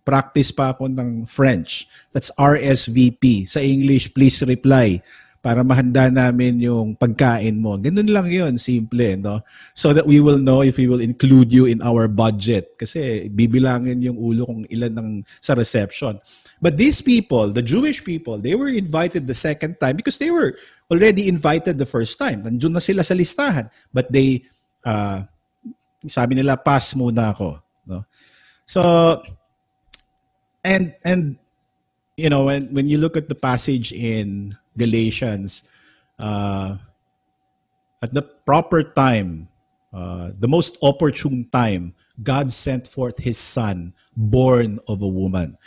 Practice 0.07 0.55
pa 0.55 0.71
ako 0.71 0.87
ng 0.87 1.27
French. 1.27 1.91
That's 2.15 2.31
RSVP. 2.39 3.51
Sa 3.51 3.59
English, 3.59 4.15
please 4.15 4.39
reply 4.47 5.03
para 5.45 5.61
mahanda 5.61 6.09
namin 6.09 6.57
yung 6.57 6.97
pagkain 6.97 7.61
mo. 7.61 7.77
Ganun 7.77 8.09
lang 8.09 8.33
yun, 8.33 8.57
simple, 8.57 9.13
no? 9.21 9.45
So 9.77 9.93
that 9.93 10.09
we 10.09 10.17
will 10.17 10.41
know 10.41 10.65
if 10.65 10.81
we 10.81 10.89
will 10.89 11.05
include 11.05 11.53
you 11.53 11.69
in 11.69 11.85
our 11.85 12.09
budget. 12.09 12.73
Kasi 12.81 13.29
bibilangin 13.29 14.01
yung 14.01 14.17
ulo 14.17 14.49
kung 14.49 14.65
ilan 14.73 14.97
ng 14.97 15.09
sa 15.45 15.53
reception. 15.53 16.17
But 16.65 16.81
these 16.81 17.05
people, 17.05 17.53
the 17.53 17.61
Jewish 17.61 18.01
people, 18.01 18.41
they 18.41 18.57
were 18.57 18.73
invited 18.73 19.29
the 19.29 19.37
second 19.37 19.77
time 19.77 20.01
because 20.01 20.17
they 20.17 20.33
were 20.33 20.57
already 20.89 21.29
invited 21.29 21.77
the 21.77 21.85
first 21.85 22.17
time. 22.17 22.41
Nandiyon 22.41 22.73
na 22.73 22.81
sila 22.81 23.05
sa 23.05 23.13
listahan. 23.13 23.69
But 23.93 24.09
they, 24.09 24.49
uh, 24.81 25.29
sabi 26.09 26.41
nila, 26.41 26.57
pass 26.57 26.97
muna 26.97 27.37
ako. 27.37 27.61
No? 27.85 28.09
So, 28.65 28.81
and, 30.65 30.97
and, 31.05 31.37
you 32.17 32.33
know, 32.33 32.49
when, 32.49 32.73
when 32.73 32.89
you 32.89 32.97
look 32.97 33.21
at 33.21 33.29
the 33.29 33.37
passage 33.37 33.93
in 33.93 34.57
Galatians, 34.77 35.65
uh, 36.19 36.77
at 38.03 38.13
the 38.13 38.23
proper 38.23 38.83
time, 38.83 39.49
uh, 39.95 40.31
the 40.39 40.49
most 40.49 40.77
opportune 40.83 41.49
time, 41.51 41.95
God 42.23 42.53
sent 42.53 42.87
forth 42.87 43.19
His 43.19 43.39
Son, 43.39 43.95
born 44.15 44.79
of 44.87 45.03
a 45.03 45.09
woman. 45.09 45.59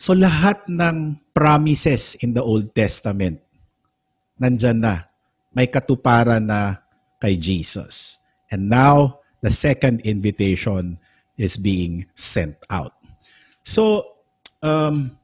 So 0.00 0.16
lahat 0.16 0.64
ng 0.64 1.20
promises 1.36 2.16
in 2.24 2.32
the 2.32 2.40
Old 2.40 2.72
Testament, 2.72 3.44
nandyan 4.40 4.80
na. 4.80 5.12
May 5.52 5.68
katuparan 5.68 6.48
na 6.48 6.80
kay 7.20 7.36
Jesus. 7.36 8.16
And 8.48 8.72
now, 8.72 9.20
the 9.44 9.52
second 9.52 10.00
invitation 10.08 10.96
is 11.36 11.60
being 11.60 12.08
sent 12.16 12.56
out. 12.72 12.96
So, 13.60 14.16
um, 14.64 15.19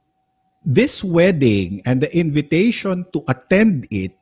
this 0.67 1.07
wedding 1.07 1.81
and 1.87 2.03
the 2.03 2.11
invitation 2.11 3.07
to 3.15 3.23
attend 3.31 3.87
it 3.95 4.19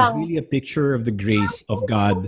is 0.00 0.08
really 0.16 0.40
a 0.40 0.42
picture 0.42 0.96
of 0.96 1.04
the 1.04 1.12
grace 1.12 1.62
of 1.68 1.86
God 1.86 2.26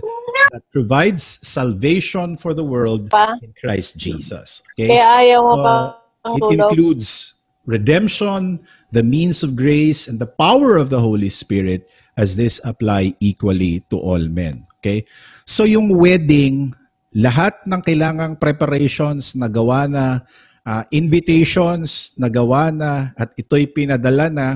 that 0.53 0.61
provides 0.71 1.41
salvation 1.41 2.37
for 2.37 2.53
the 2.53 2.63
world 2.63 3.09
in 3.41 3.51
Christ 3.59 3.97
Jesus. 3.97 4.61
Okay? 4.77 5.01
Uh, 5.01 5.93
it 6.37 6.43
includes 6.53 7.33
redemption, 7.65 8.61
the 8.93 9.03
means 9.03 9.41
of 9.41 9.57
grace, 9.57 10.07
and 10.07 10.21
the 10.21 10.29
power 10.29 10.77
of 10.77 10.93
the 10.93 11.01
Holy 11.01 11.29
Spirit 11.29 11.89
as 12.15 12.37
this 12.37 12.61
apply 12.63 13.17
equally 13.19 13.83
to 13.89 13.97
all 13.97 14.21
men. 14.29 14.65
Okay? 14.79 15.03
So 15.45 15.65
yung 15.65 15.89
wedding, 15.89 16.77
lahat 17.11 17.65
ng 17.65 17.81
kailangang 17.81 18.39
preparations 18.39 19.35
na 19.35 19.49
gawa 19.49 19.89
na, 19.89 20.21
uh, 20.67 20.83
invitations 20.91 22.11
na 22.19 22.27
gawa 22.27 22.67
na, 22.75 23.15
at 23.15 23.31
ito'y 23.39 23.71
pinadala 23.71 24.27
na, 24.27 24.47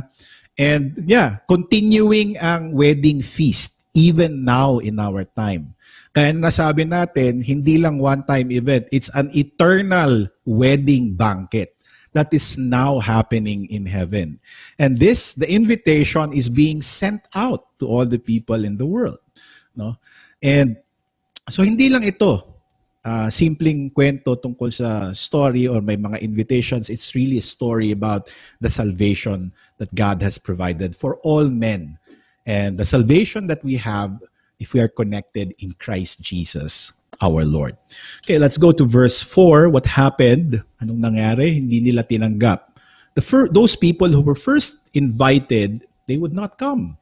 and 0.59 0.99
yeah, 1.07 1.39
continuing 1.47 2.35
ang 2.35 2.75
wedding 2.75 3.23
feast 3.23 3.87
even 3.95 4.43
now 4.43 4.83
in 4.83 4.99
our 4.99 5.23
time. 5.23 5.71
Kaya 6.11 6.35
nasabi 6.35 6.83
natin, 6.83 7.39
hindi 7.39 7.79
lang 7.79 7.95
one-time 7.95 8.51
event, 8.51 8.91
it's 8.91 9.07
an 9.15 9.31
eternal 9.31 10.27
wedding 10.43 11.15
banquet 11.15 11.79
that 12.11 12.27
is 12.35 12.59
now 12.59 12.99
happening 12.99 13.63
in 13.71 13.87
heaven. 13.87 14.43
And 14.75 14.99
this, 14.99 15.31
the 15.31 15.47
invitation 15.47 16.35
is 16.35 16.51
being 16.51 16.83
sent 16.83 17.23
out 17.31 17.71
to 17.79 17.87
all 17.87 18.03
the 18.03 18.19
people 18.19 18.67
in 18.67 18.75
the 18.75 18.83
world. 18.83 19.23
No? 19.71 19.95
And 20.43 20.75
so 21.47 21.63
hindi 21.63 21.87
lang 21.87 22.03
ito, 22.03 22.50
ah, 23.05 23.29
simpleng 23.29 23.89
kwento 23.93 24.37
tungkol 24.37 24.69
sa 24.73 25.11
story 25.13 25.67
or 25.67 25.81
may 25.81 25.97
mga 25.97 26.21
invitations. 26.21 26.89
It's 26.89 27.13
really 27.15 27.37
a 27.37 27.45
story 27.45 27.91
about 27.91 28.29
the 28.61 28.69
salvation 28.69 29.53
that 29.77 29.93
God 29.93 30.21
has 30.21 30.37
provided 30.37 30.95
for 30.95 31.17
all 31.25 31.49
men. 31.49 31.97
And 32.45 32.77
the 32.77 32.85
salvation 32.85 33.47
that 33.47 33.63
we 33.63 33.77
have 33.77 34.17
if 34.61 34.77
we 34.77 34.79
are 34.79 34.87
connected 34.87 35.57
in 35.57 35.73
Christ 35.73 36.21
Jesus, 36.21 36.93
our 37.17 37.41
Lord. 37.43 37.77
Okay, 38.21 38.37
let's 38.37 38.61
go 38.61 38.71
to 38.71 38.85
verse 38.85 39.25
4. 39.25 39.69
What 39.69 39.97
happened? 39.97 40.61
Anong 40.77 41.01
nangyari? 41.01 41.57
Hindi 41.57 41.81
nila 41.81 42.05
tinanggap. 42.05 42.77
The 43.17 43.25
fir- 43.25 43.49
those 43.49 43.75
people 43.75 44.09
who 44.09 44.21
were 44.21 44.37
first 44.37 44.87
invited, 44.93 45.89
they 46.05 46.17
would 46.17 46.33
not 46.33 46.61
come. 46.61 46.97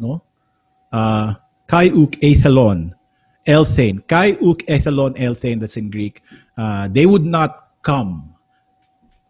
No? 0.00 0.24
Uh, 0.88 1.36
kai 1.68 1.92
uk 1.92 2.16
ethelon, 2.24 2.96
elthane. 3.48 4.06
Kai 4.06 4.36
uk 4.44 4.62
ethelon 4.68 5.16
elthane, 5.16 5.58
that's 5.58 5.80
in 5.80 5.90
Greek. 5.90 6.22
Uh, 6.56 6.86
they 6.92 7.06
would 7.06 7.24
not 7.24 7.72
come. 7.82 8.36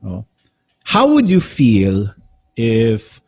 No? 0.02 0.26
How 0.84 1.06
would 1.06 1.30
you 1.30 1.40
feel 1.40 2.10
if 2.58 3.22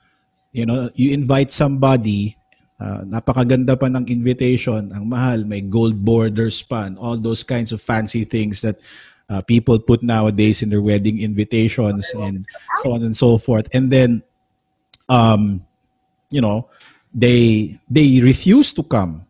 you 0.53 0.67
know 0.67 0.91
you 0.95 1.15
invite 1.15 1.55
somebody 1.55 2.37
uh, 2.83 3.07
napakaganda 3.07 3.79
pa 3.79 3.87
ng 3.87 4.11
invitation 4.11 4.91
ang 4.91 5.07
mahal 5.07 5.47
may 5.47 5.63
gold 5.63 5.95
borders 5.95 6.59
pa 6.67 6.91
all 6.99 7.15
those 7.15 7.47
kinds 7.47 7.71
of 7.71 7.79
fancy 7.79 8.27
things 8.27 8.65
that 8.67 8.83
uh, 9.31 9.39
people 9.47 9.79
put 9.79 10.03
nowadays 10.03 10.67
in 10.67 10.75
their 10.75 10.83
wedding 10.83 11.23
invitations 11.23 12.11
and 12.19 12.43
so 12.83 12.91
on 12.91 13.07
and 13.07 13.15
so 13.15 13.39
forth 13.39 13.71
and 13.71 13.95
then 13.95 14.27
um 15.07 15.63
you 16.35 16.43
know 16.43 16.67
they 17.15 17.79
they 17.87 18.19
refuse 18.19 18.75
to 18.75 18.83
come 18.83 19.23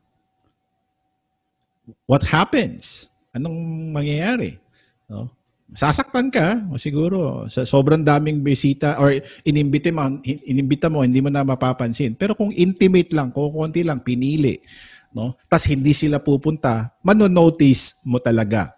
what 2.10 2.26
happens 2.26 3.06
anong 3.30 3.54
mangyayari 3.94 4.58
no 5.06 5.30
sasaktan 5.70 6.34
ka 6.34 6.66
siguro 6.82 7.46
sa 7.46 7.62
sobrang 7.62 8.02
daming 8.02 8.42
bisita 8.42 8.98
or 8.98 9.14
inimbita 9.46 9.94
mo 9.94 10.18
inimbita 10.26 10.90
mo 10.90 11.06
hindi 11.06 11.22
mo 11.22 11.30
na 11.30 11.46
mapapansin 11.46 12.18
pero 12.18 12.34
kung 12.34 12.50
intimate 12.50 13.14
lang 13.14 13.30
kukunti 13.30 13.86
lang 13.86 14.02
pinili 14.02 14.58
no? 15.14 15.34
Tas 15.50 15.66
hindi 15.66 15.90
sila 15.90 16.22
pupunta, 16.22 16.94
mano-notice 17.02 18.02
mo 18.06 18.22
talaga. 18.22 18.74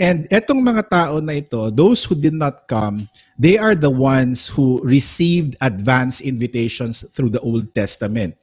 And 0.00 0.26
etong 0.32 0.60
mga 0.64 0.82
tao 0.88 1.20
na 1.20 1.36
ito, 1.36 1.68
those 1.70 2.08
who 2.08 2.16
did 2.16 2.34
not 2.34 2.64
come, 2.64 3.06
they 3.36 3.60
are 3.60 3.76
the 3.76 3.92
ones 3.92 4.48
who 4.48 4.80
received 4.82 5.54
advance 5.60 6.24
invitations 6.24 7.04
through 7.12 7.30
the 7.30 7.42
Old 7.44 7.76
Testament. 7.76 8.34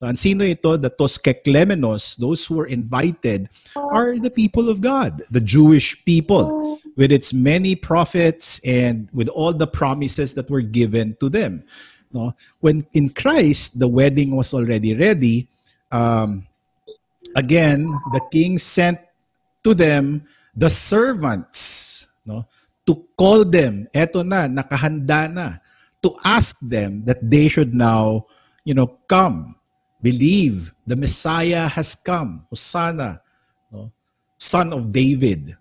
And 0.00 0.18
sino 0.18 0.44
ito? 0.44 0.76
The 0.76 0.90
Toskeklemenos, 0.90 2.16
those 2.16 2.44
who 2.44 2.56
were 2.56 2.66
invited, 2.66 3.48
are 3.76 4.18
the 4.18 4.30
people 4.30 4.68
of 4.68 4.80
God, 4.80 5.22
the 5.30 5.40
Jewish 5.40 6.04
people, 6.04 6.80
with 6.96 7.12
its 7.12 7.32
many 7.32 7.74
prophets 7.74 8.60
and 8.64 9.08
with 9.12 9.28
all 9.28 9.52
the 9.52 9.66
promises 9.66 10.34
that 10.34 10.50
were 10.50 10.62
given 10.62 11.16
to 11.20 11.28
them. 11.28 11.64
No? 12.12 12.36
When 12.60 12.86
in 12.92 13.10
Christ, 13.10 13.78
the 13.78 13.88
wedding 13.88 14.36
was 14.36 14.52
already 14.52 14.94
ready, 14.94 15.48
um, 15.90 16.46
again, 17.34 17.90
the 18.12 18.20
king 18.30 18.58
sent 18.58 18.98
to 19.64 19.74
them 19.74 20.26
the 20.54 20.70
servants 20.70 22.06
no, 22.26 22.46
to 22.86 23.04
call 23.16 23.44
them, 23.44 23.88
eto 23.94 24.26
na, 24.26 24.46
nakahanda 24.46 25.32
na, 25.32 25.58
to 26.02 26.14
ask 26.24 26.58
them 26.60 27.04
that 27.04 27.18
they 27.18 27.48
should 27.48 27.74
now, 27.74 28.26
you 28.64 28.74
know, 28.74 28.86
come 29.08 29.56
Believe 30.04 30.76
the 30.84 31.00
Messiah 31.00 31.64
has 31.64 31.96
come. 31.96 32.44
Hosanna, 32.52 33.24
son 34.36 34.76
of 34.76 34.92
David. 34.92 35.56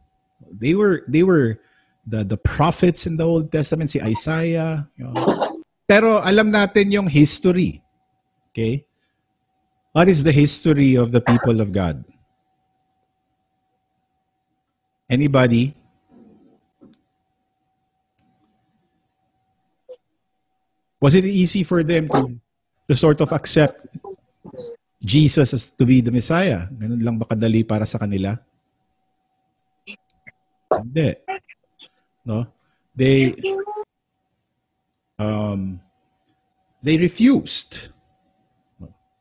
They 0.51 0.75
were 0.75 1.08
they 1.08 1.23
were 1.23 1.63
the 2.03 2.27
the 2.27 2.36
prophets 2.36 3.08
in 3.08 3.15
the 3.15 3.23
Old 3.23 3.47
Testament, 3.56 3.95
si 3.95 4.03
Isaiah. 4.03 4.91
You 4.99 5.08
know. 5.08 5.63
Pero 5.88 6.19
alam 6.19 6.51
natin 6.51 6.91
yung 6.91 7.08
history. 7.08 7.79
Okay? 8.51 8.84
What 9.95 10.12
is 10.12 10.27
the 10.27 10.36
history 10.36 10.99
of 10.99 11.15
the 11.15 11.23
people 11.23 11.63
of 11.63 11.71
God? 11.71 12.03
Anybody? 15.08 15.71
Was 20.99 21.15
it 21.15 21.23
easy 21.23 21.63
for 21.63 21.84
them 21.84 22.08
to, 22.10 22.39
to 22.88 22.95
sort 22.95 23.19
of 23.19 23.32
accept 23.32 23.86
Jesus 25.04 25.52
as 25.52 25.68
to 25.68 25.84
be 25.84 26.00
the 26.00 26.16
Messiah. 26.16 26.72
Ganun 26.72 27.04
lang 27.04 27.16
ba 27.20 27.28
kadali 27.28 27.68
para 27.68 27.84
sa 27.84 28.00
kanila? 28.00 28.39
Hindi. 30.72 31.12
No? 32.24 32.48
They 32.96 33.36
um 35.20 35.84
they 36.80 36.96
refused. 36.96 37.92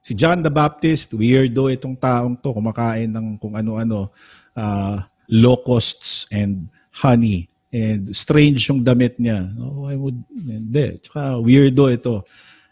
Si 0.03 0.19
John 0.19 0.43
the 0.43 0.51
Baptist, 0.51 1.15
weirdo 1.15 1.71
itong 1.71 1.95
taong 1.95 2.35
to, 2.43 2.51
kumakain 2.51 3.07
ng 3.07 3.39
kung 3.39 3.55
ano-ano, 3.55 4.11
uh, 4.59 4.99
locusts 5.31 6.27
and 6.35 6.67
honey. 6.91 7.47
And 7.71 8.11
strange 8.11 8.67
yung 8.67 8.83
damit 8.83 9.23
niya. 9.23 9.55
Oh, 9.63 9.87
I 9.87 9.95
would, 9.95 10.19
hindi. 10.35 10.99
Tsaka 11.07 11.39
weirdo 11.39 11.87
ito. 11.87 12.27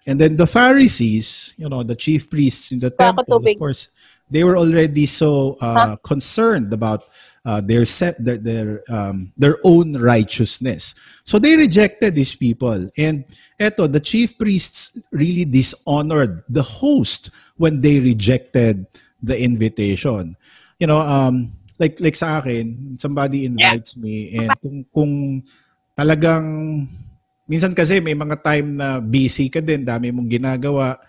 And 0.06 0.20
then 0.20 0.36
the 0.36 0.46
Pharisees, 0.46 1.54
you 1.56 1.68
know, 1.68 1.82
the 1.82 1.96
chief 1.96 2.30
priests 2.30 2.72
in 2.72 2.80
the 2.80 2.90
temple, 2.90 3.24
of 3.28 3.44
course, 3.58 3.88
they 4.30 4.44
were 4.44 4.56
already 4.56 5.06
so 5.06 5.56
uh, 5.60 5.96
concerned 5.96 6.72
about 6.72 7.04
uh, 7.44 7.60
their 7.60 7.84
their 8.18 8.38
their 8.38 8.68
um, 8.88 9.32
their 9.36 9.58
own 9.64 9.96
righteousness. 9.96 10.94
So 11.24 11.38
they 11.38 11.56
rejected 11.56 12.14
these 12.14 12.34
people. 12.34 12.90
And 12.96 13.24
eto, 13.58 13.90
the 13.90 14.00
chief 14.00 14.38
priests 14.38 14.96
really 15.10 15.44
dishonored 15.44 16.44
the 16.48 16.62
host 16.62 17.30
when 17.56 17.80
they 17.80 18.00
rejected 18.00 18.86
the 19.22 19.38
invitation. 19.38 20.36
You 20.78 20.86
know, 20.86 21.00
um, 21.00 21.52
like 21.78 22.00
like 22.00 22.16
sa 22.16 22.38
akin, 22.38 22.96
somebody 23.00 23.44
invites 23.44 23.96
yeah. 23.96 24.02
me 24.02 24.14
and 24.36 24.50
kung 24.60 24.78
kung 24.92 25.12
talagang 25.96 26.88
minsan 27.50 27.74
kasi 27.74 27.98
may 27.98 28.14
mga 28.14 28.38
time 28.38 28.78
na 28.78 29.02
busy 29.02 29.50
ka 29.50 29.58
din, 29.58 29.82
dami 29.82 30.14
mong 30.14 30.30
ginagawa, 30.30 31.02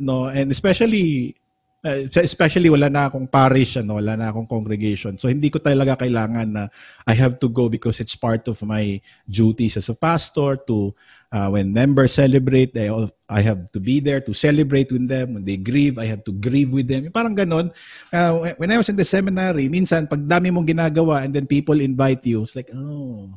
no? 0.00 0.32
And 0.32 0.48
especially 0.48 1.36
uh, 1.84 2.08
especially 2.24 2.72
wala 2.72 2.88
na 2.88 3.12
akong 3.12 3.28
parish, 3.28 3.76
ano, 3.76 4.00
wala 4.00 4.16
na 4.16 4.32
akong 4.32 4.48
congregation. 4.48 5.20
So 5.20 5.28
hindi 5.28 5.52
ko 5.52 5.60
talaga 5.60 6.00
kailangan 6.00 6.48
na 6.48 6.64
I 7.04 7.12
have 7.20 7.36
to 7.44 7.52
go 7.52 7.68
because 7.68 8.00
it's 8.00 8.16
part 8.16 8.48
of 8.48 8.56
my 8.64 8.98
duties 9.28 9.76
as 9.76 9.92
a 9.92 9.94
pastor 9.94 10.56
to 10.64 10.96
uh, 11.28 11.52
when 11.52 11.76
members 11.76 12.16
celebrate, 12.16 12.72
I, 12.72 12.88
I 13.28 13.44
have 13.44 13.68
to 13.76 13.78
be 13.78 14.00
there 14.00 14.24
to 14.24 14.32
celebrate 14.32 14.88
with 14.88 15.04
them. 15.04 15.34
When 15.36 15.44
they 15.44 15.60
grieve, 15.60 16.00
I 16.00 16.08
have 16.08 16.24
to 16.24 16.32
grieve 16.32 16.72
with 16.72 16.88
them. 16.88 17.12
Parang 17.12 17.36
ganon. 17.36 17.68
Uh, 18.08 18.54
when 18.56 18.72
I 18.72 18.80
was 18.80 18.88
in 18.88 18.96
the 18.96 19.04
seminary, 19.04 19.68
minsan 19.68 20.08
pag 20.08 20.24
dami 20.24 20.48
mong 20.48 20.64
ginagawa 20.64 21.28
and 21.28 21.36
then 21.36 21.44
people 21.44 21.76
invite 21.76 22.24
you, 22.24 22.42
it's 22.42 22.56
like, 22.56 22.72
oh, 22.72 23.28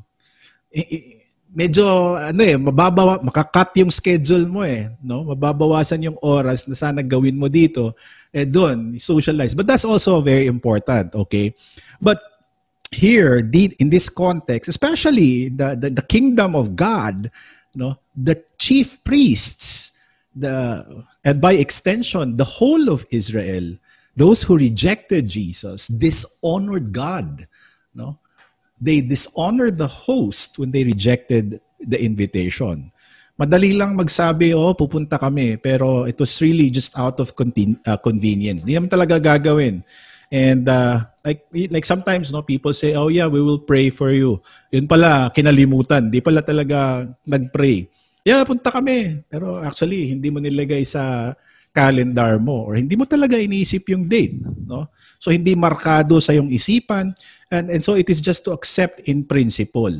medyo 1.54 2.16
ano 2.20 2.42
eh 2.44 2.60
mababawa 2.60 3.24
makakat 3.24 3.80
yung 3.80 3.92
schedule 3.92 4.48
mo 4.48 4.62
eh 4.68 4.92
no? 5.00 5.24
Mababawasan 5.32 6.04
yung 6.04 6.20
oras 6.20 6.68
na 6.68 6.76
sana 6.76 7.00
gawin 7.00 7.40
mo 7.40 7.48
dito 7.48 7.96
eh 8.36 8.44
doon 8.44 9.00
socialize. 9.00 9.56
But 9.56 9.68
that's 9.68 9.88
also 9.88 10.20
very 10.20 10.48
important 10.48 11.16
okay? 11.16 11.56
But 12.04 12.20
here 12.92 13.40
in 13.44 13.88
this 13.92 14.08
context 14.12 14.68
especially 14.68 15.50
the 15.52 15.76
the, 15.76 15.90
the 16.04 16.06
kingdom 16.06 16.56
of 16.56 16.76
God 16.76 17.32
no? 17.76 18.00
The 18.12 18.44
chief 18.60 19.00
priests 19.08 19.96
the 20.36 20.84
and 21.24 21.40
by 21.40 21.56
extension 21.56 22.36
the 22.36 22.60
whole 22.60 22.92
of 22.92 23.08
Israel 23.10 23.80
those 24.18 24.44
who 24.44 24.58
rejected 24.58 25.32
Jesus 25.32 25.88
dishonored 25.88 26.92
God 26.92 27.48
no 27.96 28.20
they 28.78 29.02
dishonored 29.02 29.78
the 29.78 29.90
host 29.90 30.58
when 30.62 30.72
they 30.72 30.86
rejected 30.86 31.62
the 31.82 31.98
invitation. 31.98 32.94
Madali 33.38 33.78
lang 33.78 33.94
magsabi, 33.94 34.58
oh, 34.58 34.74
pupunta 34.74 35.22
kami. 35.22 35.62
Pero 35.62 36.10
it 36.10 36.18
was 36.18 36.34
really 36.42 36.74
just 36.74 36.98
out 36.98 37.22
of 37.22 37.38
contin- 37.38 37.78
uh, 37.86 37.98
convenience. 37.98 38.66
Hindi 38.66 38.78
naman 38.78 38.90
talaga 38.90 39.22
gagawin. 39.22 39.86
And 40.28 40.68
uh, 40.68 41.08
like 41.24 41.48
like 41.72 41.88
sometimes 41.88 42.36
no 42.36 42.44
people 42.44 42.76
say, 42.76 43.00
"Oh 43.00 43.08
yeah, 43.08 43.32
we 43.32 43.40
will 43.40 43.64
pray 43.64 43.88
for 43.88 44.12
you." 44.12 44.44
Yun 44.76 44.84
pala 44.84 45.32
kinalimutan. 45.32 46.12
Di 46.12 46.20
pala 46.20 46.44
talaga 46.44 47.08
nagpray. 47.24 47.88
Yeah, 48.28 48.44
punta 48.44 48.68
kami. 48.68 49.24
Pero 49.32 49.56
actually, 49.64 50.12
hindi 50.12 50.28
mo 50.28 50.44
nilagay 50.44 50.84
sa 50.84 51.32
calendar 51.76 52.42
mo 52.42 52.66
or 52.66 52.76
hindi 52.76 52.98
mo 52.98 53.06
talaga 53.06 53.38
iniisip 53.38 53.90
yung 53.94 54.10
date, 54.10 54.38
no? 54.66 54.90
So 55.22 55.30
hindi 55.30 55.54
markado 55.54 56.18
sa 56.18 56.34
yung 56.34 56.50
isipan 56.50 57.14
and 57.54 57.70
and 57.70 57.82
so 57.86 57.94
it 57.94 58.10
is 58.10 58.20
just 58.20 58.46
to 58.46 58.52
accept 58.54 59.06
in 59.06 59.26
principle. 59.26 59.94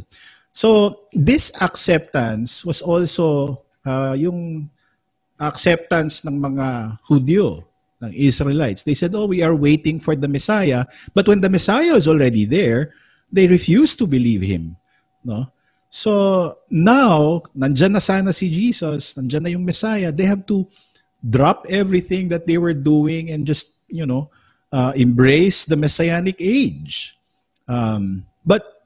So 0.54 1.02
this 1.14 1.54
acceptance 1.62 2.66
was 2.66 2.82
also 2.82 3.62
uh, 3.86 4.18
yung 4.18 4.70
acceptance 5.38 6.26
ng 6.26 6.34
mga 6.34 6.98
Hudyo, 7.06 7.62
ng 8.02 8.12
Israelites. 8.14 8.82
They 8.82 8.98
said, 8.98 9.14
"Oh, 9.14 9.30
we 9.30 9.46
are 9.46 9.54
waiting 9.54 10.02
for 10.02 10.18
the 10.18 10.30
Messiah." 10.30 10.90
But 11.14 11.30
when 11.30 11.46
the 11.46 11.50
Messiah 11.50 11.94
is 11.94 12.10
already 12.10 12.50
there, 12.50 12.94
they 13.30 13.46
refuse 13.46 13.94
to 14.02 14.10
believe 14.10 14.42
him, 14.42 14.78
no? 15.22 15.54
So 15.88 16.12
now, 16.68 17.42
nandiyan 17.56 17.96
na 17.96 18.04
sana 18.04 18.36
si 18.36 18.52
Jesus, 18.52 19.16
nandiyan 19.16 19.44
na 19.44 19.52
yung 19.54 19.66
Messiah. 19.66 20.12
They 20.12 20.28
have 20.28 20.44
to 20.52 20.68
drop 21.30 21.66
everything 21.70 22.30
that 22.30 22.48
they 22.48 22.58
were 22.58 22.74
doing 22.74 23.30
and 23.32 23.46
just, 23.46 23.78
you 23.88 24.06
know, 24.06 24.30
uh, 24.72 24.94
embrace 24.96 25.66
the 25.66 25.76
messianic 25.76 26.36
age. 26.40 27.18
Um, 27.68 28.26
but 28.46 28.86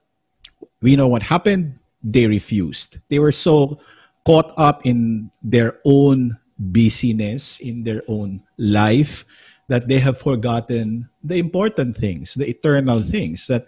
we 0.81 0.95
know 0.95 1.07
what 1.07 1.23
happened. 1.23 1.79
They 2.03 2.27
refused. 2.27 2.99
They 3.09 3.19
were 3.19 3.31
so 3.31 3.79
caught 4.25 4.53
up 4.57 4.85
in 4.85 5.31
their 5.43 5.79
own 5.85 6.37
busyness, 6.57 7.59
in 7.59 7.83
their 7.83 8.01
own 8.07 8.41
life, 8.57 9.25
that 9.67 9.87
they 9.87 9.99
have 9.99 10.17
forgotten 10.17 11.09
the 11.23 11.37
important 11.37 11.97
things, 11.97 12.33
the 12.33 12.49
eternal 12.49 13.01
things. 13.01 13.47
That, 13.47 13.67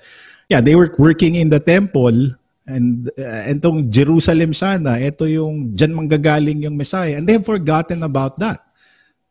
yeah, 0.49 0.61
they 0.61 0.75
were 0.75 0.93
working 0.97 1.35
in 1.35 1.49
the 1.49 1.59
temple, 1.59 2.35
and 2.63 3.11
uh, 3.19 3.43
itong 3.51 3.91
Jerusalem 3.91 4.55
sana, 4.55 4.95
ito 4.95 5.27
yung 5.27 5.75
dyan 5.75 5.91
manggagaling 5.91 6.63
yung 6.63 6.79
Messiah. 6.79 7.19
And 7.19 7.27
they 7.27 7.35
have 7.35 7.45
forgotten 7.45 8.03
about 8.03 8.39
that. 8.39 8.63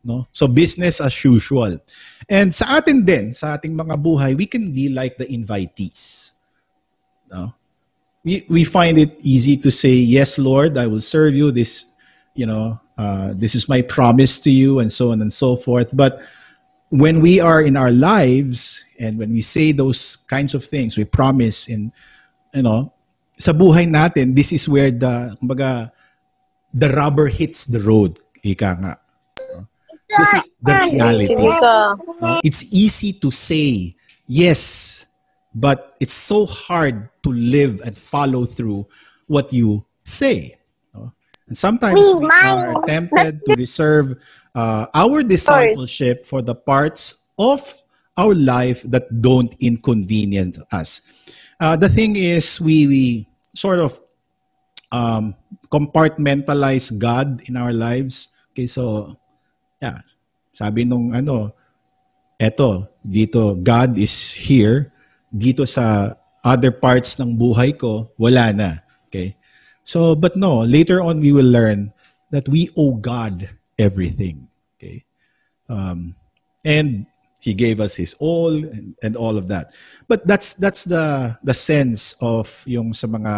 No? 0.03 0.27
So 0.31 0.47
business 0.47 1.01
as 1.01 1.15
usual. 1.23 1.81
And 2.29 2.53
sa 2.53 2.77
atin 2.77 3.01
din, 3.01 3.33
sa 3.33 3.57
ating 3.57 3.73
mga 3.73 3.97
buhay, 3.97 4.37
we 4.37 4.45
can 4.45 4.69
be 4.69 4.89
like 4.89 5.17
the 5.17 5.25
invitees. 5.25 6.31
No? 7.31 7.55
We, 8.23 8.45
we 8.47 8.63
find 8.63 8.99
it 8.99 9.17
easy 9.21 9.57
to 9.57 9.71
say, 9.71 9.93
yes, 9.93 10.37
Lord, 10.37 10.77
I 10.77 10.87
will 10.87 11.01
serve 11.01 11.33
you. 11.33 11.51
This, 11.51 11.89
you 12.35 12.45
know, 12.45 12.79
uh, 12.97 13.33
this 13.33 13.55
is 13.55 13.67
my 13.67 13.81
promise 13.81 14.37
to 14.39 14.51
you 14.51 14.79
and 14.79 14.93
so 14.93 15.11
on 15.11 15.21
and 15.21 15.33
so 15.33 15.55
forth. 15.55 15.89
But 15.91 16.21
when 16.89 17.19
we 17.21 17.39
are 17.39 17.61
in 17.61 17.75
our 17.75 17.91
lives 17.91 18.85
and 18.99 19.17
when 19.17 19.33
we 19.33 19.41
say 19.41 19.71
those 19.71 20.17
kinds 20.29 20.53
of 20.53 20.63
things, 20.63 20.95
we 20.95 21.03
promise 21.03 21.67
in, 21.67 21.91
you 22.53 22.61
know, 22.61 22.92
sa 23.37 23.51
buhay 23.51 23.89
natin, 23.89 24.35
this 24.35 24.53
is 24.53 24.67
where 24.69 24.91
the, 24.91 25.35
kumbaga, 25.41 25.91
the 26.73 26.89
rubber 26.89 27.27
hits 27.27 27.65
the 27.65 27.79
road. 27.79 28.19
Ika 28.43 28.77
nga. 28.79 28.93
This 30.13 30.33
is 30.33 30.45
the 30.61 30.73
reality. 30.93 31.33
It's 32.43 32.69
easy 32.73 33.13
to 33.17 33.31
say 33.31 33.95
yes, 34.27 35.05
but 35.55 35.95
it's 35.99 36.13
so 36.13 36.45
hard 36.45 37.09
to 37.23 37.33
live 37.33 37.81
and 37.81 37.97
follow 37.97 38.45
through 38.45 38.85
what 39.27 39.51
you 39.53 39.85
say. 40.03 40.59
And 41.47 41.57
sometimes 41.57 41.99
we 41.99 42.29
are 42.29 42.77
tempted 42.85 43.45
to 43.45 43.55
reserve 43.55 44.21
uh, 44.55 44.85
our 44.93 45.23
discipleship 45.23 46.25
for 46.25 46.41
the 46.41 46.55
parts 46.55 47.25
of 47.37 47.61
our 48.17 48.35
life 48.35 48.83
that 48.85 49.21
don't 49.21 49.55
inconvenience 49.59 50.59
us. 50.71 51.01
Uh, 51.63 51.79
the 51.79 51.87
thing 51.87 52.19
is, 52.19 52.59
we, 52.59 52.87
we 52.91 53.03
sort 53.55 53.79
of 53.79 53.95
um, 54.91 55.31
compartmentalize 55.71 56.91
God 56.99 57.39
in 57.47 57.55
our 57.55 57.71
lives. 57.71 58.35
Okay, 58.51 58.67
so, 58.67 59.15
yeah, 59.79 60.03
sabi 60.51 60.83
nung 60.83 61.15
ano, 61.15 61.55
eto, 62.35 62.91
dito, 62.99 63.55
God 63.55 63.95
is 63.95 64.11
here. 64.35 64.91
Dito 65.31 65.63
sa 65.63 66.19
other 66.43 66.75
parts 66.75 67.15
ng 67.15 67.39
buhay 67.39 67.79
ko, 67.79 68.11
wala 68.19 68.51
na. 68.51 68.83
Okay? 69.07 69.39
So, 69.87 70.19
but 70.19 70.35
no, 70.35 70.67
later 70.67 70.99
on 70.99 71.23
we 71.23 71.31
will 71.31 71.47
learn 71.47 71.95
that 72.35 72.43
we 72.51 72.75
owe 72.75 72.99
God 72.99 73.47
everything. 73.79 74.51
Okay? 74.75 75.07
Um, 75.71 76.19
and 76.67 77.07
he 77.39 77.53
gave 77.53 77.79
us 77.79 77.95
his 77.95 78.15
all 78.19 78.51
and, 78.51 78.95
and 79.03 79.15
all 79.15 79.35
of 79.35 79.47
that. 79.47 79.71
But 80.07 80.27
that's 80.27 80.53
that's 80.53 80.83
the 80.83 81.37
the 81.43 81.53
sense 81.53 82.15
of 82.19 82.49
yung 82.65 82.93
sa 82.93 83.07
mga 83.07 83.33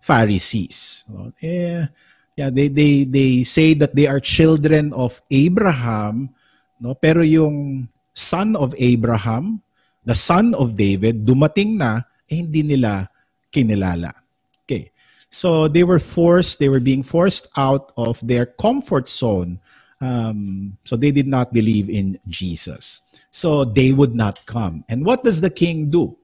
Pharisees. 0.00 1.08
Eh, 1.40 1.88
yeah, 2.36 2.50
they 2.50 2.68
they 2.68 3.04
they 3.08 3.42
say 3.42 3.72
that 3.74 3.96
they 3.96 4.06
are 4.06 4.20
children 4.20 4.92
of 4.92 5.22
Abraham, 5.32 6.34
no? 6.76 6.92
Pero 6.92 7.24
yung 7.24 7.88
son 8.12 8.54
of 8.56 8.76
Abraham, 8.78 9.64
the 10.04 10.14
son 10.14 10.52
of 10.54 10.76
David, 10.76 11.24
dumating 11.24 11.80
na 11.80 12.04
eh, 12.28 12.40
hindi 12.40 12.62
nila 12.62 13.08
kinilala. 13.48 14.12
Okay. 14.64 14.90
So 15.30 15.66
they 15.66 15.82
were 15.82 15.98
forced, 15.98 16.58
they 16.58 16.70
were 16.70 16.82
being 16.82 17.02
forced 17.02 17.48
out 17.56 17.90
of 17.96 18.22
their 18.22 18.46
comfort 18.46 19.08
zone. 19.08 19.58
Um, 20.00 20.76
so 20.84 20.96
they 20.96 21.10
did 21.10 21.26
not 21.26 21.52
believe 21.52 21.90
in 21.90 22.20
Jesus. 22.28 23.03
So 23.34 23.66
they 23.66 23.90
would 23.90 24.14
not 24.14 24.46
come. 24.46 24.86
And 24.86 25.02
what 25.02 25.26
does 25.26 25.42
the 25.42 25.50
king 25.50 25.90
do? 25.90 26.14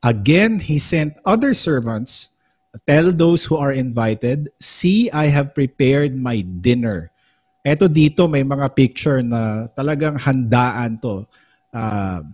Again, 0.00 0.64
he 0.64 0.80
sent 0.80 1.20
other 1.20 1.52
servants, 1.52 2.32
tell 2.88 3.12
those 3.12 3.44
who 3.44 3.60
are 3.60 3.68
invited, 3.68 4.48
see, 4.64 5.12
I 5.12 5.28
have 5.28 5.52
prepared 5.52 6.16
my 6.16 6.40
dinner. 6.40 7.12
Eto 7.60 7.84
dito, 7.84 8.32
may 8.32 8.48
mga 8.48 8.72
picture 8.72 9.20
na 9.20 9.68
talagang 9.76 10.16
handaan 10.16 11.04
to. 11.04 11.28
Uh, 11.68 12.24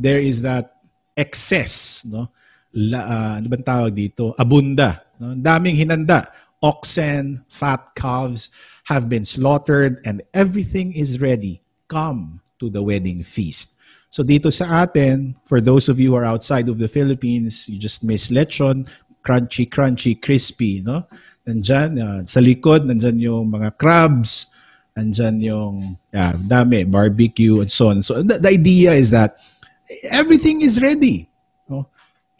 there 0.00 0.24
is 0.24 0.40
that 0.40 0.80
excess, 1.12 2.00
no? 2.08 2.32
La, 2.72 3.00
uh, 3.04 3.32
ano 3.44 3.46
bang 3.52 3.64
tawag 3.64 3.92
dito? 3.92 4.32
Abunda. 4.40 5.04
No? 5.20 5.36
Daming 5.36 5.76
hinanda. 5.76 6.32
Oxen, 6.64 7.44
fat 7.52 7.92
calves 7.92 8.48
have 8.88 9.08
been 9.12 9.28
slaughtered 9.28 10.00
and 10.08 10.24
everything 10.32 10.96
is 10.96 11.20
ready. 11.20 11.60
Come 11.88 12.40
to 12.60 12.68
the 12.68 12.82
wedding 12.84 13.24
feast. 13.24 13.80
So 14.12 14.20
dito 14.20 14.52
sa 14.52 14.84
atin, 14.84 15.38
for 15.48 15.64
those 15.64 15.88
of 15.88 15.96
you 15.96 16.12
who 16.12 16.20
are 16.20 16.28
outside 16.28 16.68
of 16.68 16.76
the 16.76 16.90
Philippines, 16.90 17.64
you 17.70 17.80
just 17.80 18.04
miss 18.04 18.28
lechon, 18.28 18.84
crunchy, 19.24 19.64
crunchy, 19.64 20.20
crispy, 20.20 20.84
no? 20.84 21.08
Nandyan, 21.46 21.96
uh, 21.96 22.20
sa 22.26 22.42
likod, 22.42 22.84
nandyan 22.84 23.22
yung 23.22 23.54
mga 23.54 23.78
crabs, 23.78 24.50
nandyan 24.98 25.40
yung, 25.40 25.96
yeah, 26.12 26.34
dami, 26.34 26.84
barbecue, 26.84 27.62
and 27.62 27.70
so 27.70 27.88
on. 27.88 28.02
So 28.02 28.20
the, 28.20 28.42
the 28.42 28.50
idea 28.50 28.92
is 28.92 29.14
that 29.14 29.38
everything 30.10 30.60
is 30.60 30.82
ready 30.82 31.29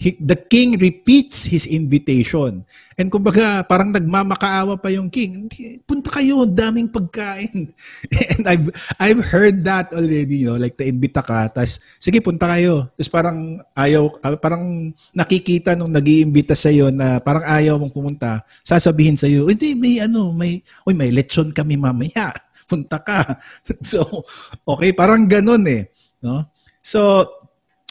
he, 0.00 0.16
the 0.16 0.34
king 0.34 0.80
repeats 0.80 1.44
his 1.44 1.68
invitation. 1.68 2.64
And 2.96 3.12
kumbaga, 3.12 3.60
parang 3.68 3.92
nagmamakaawa 3.92 4.80
pa 4.80 4.88
yung 4.88 5.12
king. 5.12 5.52
Punta 5.84 6.08
kayo, 6.08 6.48
daming 6.48 6.88
pagkain. 6.88 7.68
And 8.32 8.44
I've 8.48 8.68
I've 8.96 9.22
heard 9.28 9.60
that 9.68 9.92
already, 9.92 10.48
you 10.48 10.48
know, 10.48 10.56
like 10.56 10.80
imbita 10.80 11.20
ka, 11.20 11.52
tas 11.52 11.84
sige, 12.00 12.24
punta 12.24 12.48
kayo. 12.48 12.88
Tapos 12.96 13.12
parang 13.12 13.60
ayaw, 13.76 14.08
ah, 14.24 14.40
parang 14.40 14.88
nakikita 15.12 15.76
nung 15.76 15.92
nag-iimbita 15.92 16.56
sa 16.56 16.72
iyo 16.72 16.88
na 16.88 17.20
parang 17.20 17.44
ayaw 17.44 17.76
mong 17.76 17.92
pumunta, 17.92 18.40
sasabihin 18.64 19.20
sa 19.20 19.28
iyo, 19.28 19.52
hindi, 19.52 19.76
may 19.76 20.00
ano, 20.00 20.32
may, 20.32 20.64
oy, 20.88 20.96
may 20.96 21.12
lechon 21.12 21.52
kami 21.52 21.76
mamaya. 21.76 22.32
Punta 22.70 23.04
ka. 23.04 23.36
so, 23.84 24.24
okay, 24.64 24.96
parang 24.96 25.28
ganun 25.28 25.60
eh. 25.68 25.92
No? 26.24 26.48
So, 26.80 27.28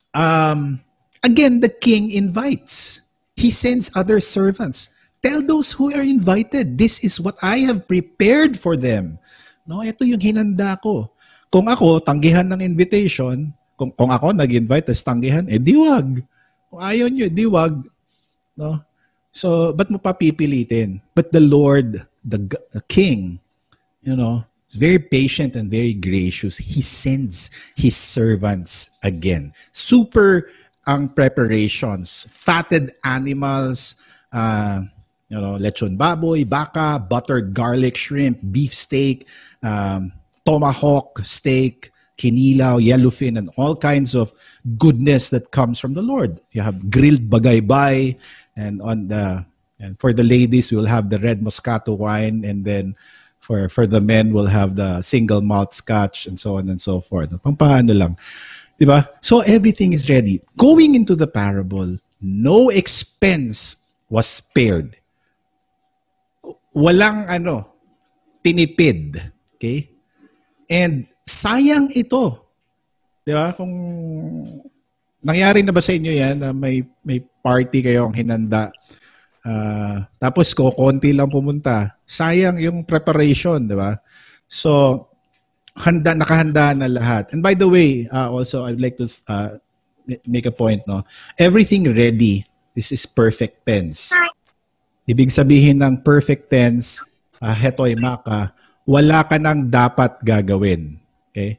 um, 0.10 0.82
Again, 1.24 1.60
the 1.60 1.70
king 1.70 2.12
invites. 2.12 3.02
He 3.36 3.52
sends 3.52 3.92
other 3.96 4.20
servants. 4.20 4.92
Tell 5.20 5.44
those 5.44 5.76
who 5.76 5.92
are 5.92 6.04
invited, 6.04 6.80
this 6.80 7.04
is 7.04 7.20
what 7.20 7.36
I 7.44 7.68
have 7.68 7.88
prepared 7.88 8.56
for 8.60 8.80
them. 8.80 9.20
No, 9.68 9.84
ito 9.84 10.08
yung 10.08 10.20
hinanda 10.20 10.80
ko. 10.80 11.12
Kung 11.52 11.68
ako, 11.68 12.00
tanggihan 12.00 12.48
ng 12.48 12.64
invitation, 12.64 13.52
kung, 13.76 13.92
kung 13.92 14.12
ako 14.12 14.32
nag-invite, 14.32 14.88
tas 14.88 15.04
tanggihan, 15.04 15.48
eh 15.52 15.60
di 15.60 15.76
wag. 15.76 16.24
Kung 16.72 16.82
ayaw 16.84 17.08
nyo, 17.12 17.28
di 17.28 17.46
wag. 17.48 17.76
No? 18.56 18.80
So, 19.32 19.72
ba't 19.76 19.92
mo 19.92 20.00
papipilitin? 20.00 21.04
But 21.16 21.32
the 21.32 21.44
Lord, 21.44 22.08
the, 22.24 22.40
the 22.72 22.84
King, 22.88 23.40
you 24.04 24.16
know, 24.16 24.46
is 24.68 24.76
very 24.76 25.00
patient 25.00 25.56
and 25.56 25.72
very 25.72 25.94
gracious. 25.94 26.58
He 26.58 26.82
sends 26.82 27.50
His 27.76 27.96
servants 27.96 28.96
again. 29.04 29.54
Super 29.72 30.50
ang 30.90 31.14
preparations. 31.14 32.26
Fatted 32.34 32.98
animals, 33.06 34.02
uh, 34.34 34.82
you 35.30 35.38
know, 35.38 35.62
lechon 35.62 35.94
baboy, 35.94 36.50
baka, 36.50 36.98
buttered 36.98 37.54
garlic 37.54 37.94
shrimp, 37.94 38.42
beef 38.50 38.74
steak, 38.74 39.30
um, 39.62 40.12
tomahawk 40.42 41.22
steak, 41.22 41.94
kinilaw, 42.18 42.82
yellowfin, 42.82 43.38
and 43.38 43.54
all 43.54 43.78
kinds 43.78 44.18
of 44.18 44.34
goodness 44.82 45.30
that 45.30 45.54
comes 45.54 45.78
from 45.78 45.94
the 45.94 46.02
Lord. 46.02 46.42
You 46.50 46.66
have 46.66 46.90
grilled 46.90 47.30
bagaybay, 47.30 48.18
and 48.58 48.82
on 48.82 49.14
the 49.14 49.46
and 49.80 49.96
for 49.96 50.12
the 50.12 50.26
ladies, 50.26 50.74
we 50.74 50.76
will 50.76 50.92
have 50.92 51.14
the 51.14 51.22
red 51.22 51.40
Moscato 51.40 51.96
wine, 51.96 52.44
and 52.44 52.66
then 52.66 52.98
for 53.38 53.70
for 53.70 53.86
the 53.86 54.02
men, 54.02 54.34
we'll 54.34 54.50
have 54.50 54.74
the 54.74 55.06
single 55.06 55.46
malt 55.46 55.78
scotch, 55.78 56.26
and 56.26 56.42
so 56.42 56.58
on 56.58 56.68
and 56.68 56.82
so 56.82 57.00
forth. 57.00 57.30
Pang 57.46 57.56
paano 57.56 58.18
lang. 58.80 58.88
Diba? 58.88 59.00
So 59.20 59.44
everything 59.44 59.92
is 59.92 60.08
ready. 60.08 60.40
Going 60.56 60.96
into 60.96 61.16
the 61.16 61.28
parable, 61.28 62.00
no 62.24 62.72
expense 62.72 63.76
was 64.08 64.28
spared. 64.28 64.96
Walang 66.72 67.28
ano, 67.28 67.68
tinipid. 68.40 69.20
Okay? 69.60 69.92
And 70.72 71.12
sayang 71.28 71.92
ito. 71.92 72.40
Di 73.28 73.36
ba? 73.36 73.52
Kung 73.52 73.74
nangyari 75.20 75.60
na 75.60 75.76
ba 75.76 75.84
sa 75.84 75.92
inyo 75.92 76.12
yan 76.16 76.40
na 76.40 76.56
may, 76.56 76.88
may 77.04 77.20
party 77.20 77.84
kayong 77.84 78.16
hinanda 78.16 78.72
uh, 79.46 80.04
tapos 80.20 80.52
ko 80.56 80.72
konti 80.74 81.14
lang 81.16 81.32
pumunta. 81.32 82.00
Sayang 82.04 82.60
yung 82.60 82.84
preparation, 82.84 83.62
di 83.64 83.76
ba? 83.78 83.96
So, 84.50 85.06
handa 85.80 86.12
nakahanda 86.12 86.76
na 86.76 86.92
lahat. 86.92 87.32
And 87.32 87.40
by 87.40 87.56
the 87.56 87.68
way, 87.68 88.06
uh, 88.12 88.28
also 88.30 88.68
I'd 88.68 88.84
like 88.84 89.00
to 89.00 89.08
uh, 89.32 89.58
make 90.28 90.46
a 90.46 90.54
point 90.54 90.84
no. 90.86 91.08
Everything 91.40 91.88
ready. 91.88 92.44
This 92.76 92.92
is 92.92 93.08
perfect 93.08 93.66
tense. 93.66 94.14
Ibig 95.10 95.34
sabihin 95.34 95.82
ng 95.82 96.06
perfect 96.06 96.54
tense, 96.54 97.02
uh, 97.42 97.56
hetoy 97.56 97.98
maka, 97.98 98.54
wala 98.86 99.26
ka 99.26 99.42
nang 99.42 99.66
dapat 99.66 100.22
gagawin. 100.22 101.00
Okay? 101.32 101.58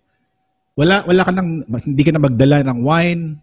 Wala 0.79 1.03
wala 1.03 1.23
ka 1.27 1.33
nang 1.35 1.67
hindi 1.67 2.03
ka 2.07 2.15
na 2.15 2.23
magdala 2.23 2.63
ng 2.63 2.79
wine. 2.85 3.43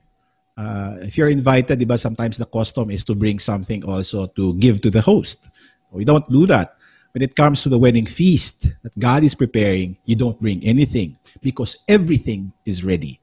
Uh, 0.58 0.98
if 1.06 1.20
you're 1.20 1.30
invited, 1.30 1.78
'di 1.78 1.86
ba, 1.86 2.00
sometimes 2.00 2.40
the 2.40 2.50
custom 2.50 2.90
is 2.90 3.06
to 3.06 3.14
bring 3.14 3.38
something 3.38 3.86
also 3.86 4.26
to 4.34 4.58
give 4.58 4.82
to 4.82 4.90
the 4.90 5.04
host. 5.04 5.52
We 5.92 6.08
don't 6.08 6.26
do 6.26 6.48
that. 6.50 6.77
When 7.18 7.26
it 7.26 7.34
comes 7.34 7.66
to 7.66 7.70
the 7.74 7.82
wedding 7.82 8.06
feast 8.06 8.70
that 8.86 8.94
God 8.94 9.26
is 9.26 9.34
preparing, 9.34 9.98
you 10.06 10.14
don't 10.14 10.38
bring 10.38 10.62
anything 10.62 11.18
because 11.42 11.82
everything 11.90 12.54
is 12.62 12.86
ready. 12.86 13.18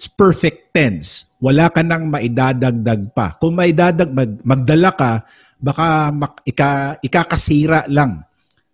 It's 0.00 0.08
perfect 0.08 0.72
tense. 0.72 1.36
Wala 1.44 1.68
ka 1.68 1.84
nang 1.84 2.08
maidadagdag 2.08 3.12
pa. 3.12 3.36
Kung 3.36 3.52
maidadag, 3.52 4.08
mag, 4.16 4.40
magdala 4.40 4.96
ka, 4.96 5.28
baka 5.60 6.08
mak, 6.08 6.40
ika, 6.48 6.96
ikakasira 7.04 7.84
lang 7.92 8.24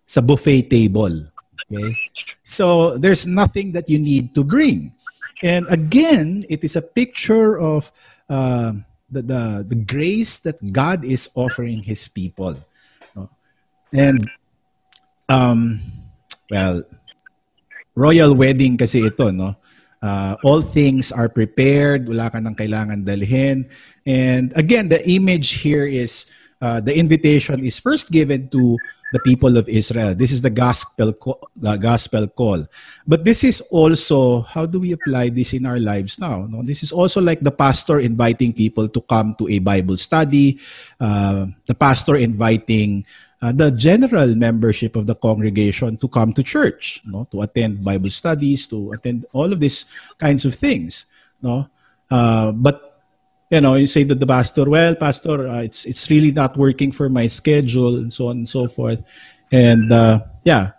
sa 0.07 0.23
buffet 0.23 0.71
table. 0.71 1.27
Okay? 1.67 1.91
So 2.39 2.95
there's 2.95 3.27
nothing 3.27 3.75
that 3.75 3.91
you 3.91 3.99
need 3.99 4.31
to 4.39 4.41
bring. 4.47 4.95
And 5.43 5.67
again, 5.67 6.47
it 6.47 6.63
is 6.63 6.79
a 6.79 6.81
picture 6.81 7.59
of 7.59 7.91
uh, 8.31 8.71
the, 9.11 9.19
the, 9.19 9.43
the 9.67 9.79
grace 9.83 10.39
that 10.47 10.63
God 10.71 11.03
is 11.03 11.27
offering 11.35 11.83
His 11.83 12.07
people. 12.07 12.55
And 13.91 14.31
um, 15.31 15.79
well, 16.51 16.83
royal 17.95 18.35
wedding 18.35 18.75
kasi 18.75 19.07
ito, 19.07 19.31
no? 19.31 19.55
Uh, 20.01 20.35
all 20.43 20.59
things 20.59 21.13
are 21.13 21.29
prepared, 21.29 22.09
wala 22.09 22.27
ka 22.27 22.41
nang 22.41 22.57
kailangan 22.57 23.05
dalhin. 23.05 23.69
And 24.03 24.51
again, 24.57 24.89
the 24.89 24.99
image 25.07 25.61
here 25.61 25.85
is 25.85 26.25
uh, 26.59 26.81
the 26.81 26.91
invitation 26.97 27.63
is 27.63 27.79
first 27.79 28.11
given 28.11 28.49
to 28.49 28.75
the 29.13 29.19
people 29.21 29.57
of 29.57 29.69
Israel. 29.69 30.15
This 30.15 30.31
is 30.31 30.41
the 30.41 30.49
gospel 30.49 31.13
the 31.53 31.77
gospel 31.77 32.25
call. 32.27 32.65
But 33.05 33.27
this 33.27 33.43
is 33.43 33.61
also 33.69 34.41
how 34.41 34.65
do 34.65 34.79
we 34.79 34.91
apply 34.95 35.29
this 35.29 35.53
in 35.53 35.69
our 35.69 35.77
lives 35.77 36.17
now? 36.17 36.47
No, 36.49 36.63
this 36.63 36.81
is 36.81 36.91
also 36.91 37.21
like 37.21 37.43
the 37.43 37.53
pastor 37.53 37.99
inviting 37.99 38.53
people 38.57 38.87
to 38.89 39.01
come 39.05 39.35
to 39.37 39.45
a 39.51 39.59
Bible 39.59 39.97
study, 40.01 40.57
uh, 40.97 41.45
the 41.67 41.75
pastor 41.75 42.15
inviting 42.15 43.05
uh, 43.41 43.51
the 43.51 43.71
general 43.71 44.35
membership 44.35 44.95
of 44.95 45.07
the 45.07 45.15
congregation 45.15 45.97
to 45.97 46.07
come 46.07 46.31
to 46.33 46.43
church, 46.43 47.01
no, 47.05 47.27
to 47.31 47.41
attend 47.41 47.83
Bible 47.83 48.09
studies, 48.09 48.67
to 48.67 48.91
attend 48.93 49.25
all 49.33 49.51
of 49.51 49.59
these 49.59 49.85
kinds 50.17 50.45
of 50.45 50.53
things, 50.55 51.05
no. 51.41 51.67
Uh, 52.09 52.51
but 52.51 52.91
you 53.51 53.59
know, 53.59 53.75
you 53.75 53.87
say 53.87 54.05
to 54.05 54.15
the 54.15 54.25
pastor, 54.25 54.69
well, 54.69 54.95
pastor, 54.95 55.47
uh, 55.47 55.61
it's 55.61 55.83
it's 55.85 56.09
really 56.09 56.31
not 56.31 56.55
working 56.55 56.91
for 56.91 57.09
my 57.09 57.27
schedule 57.27 57.99
and 57.99 58.13
so 58.13 58.31
on 58.31 58.45
and 58.45 58.49
so 58.49 58.67
forth. 58.67 59.03
And 59.51 59.91
uh, 59.91 60.23
yeah, 60.45 60.71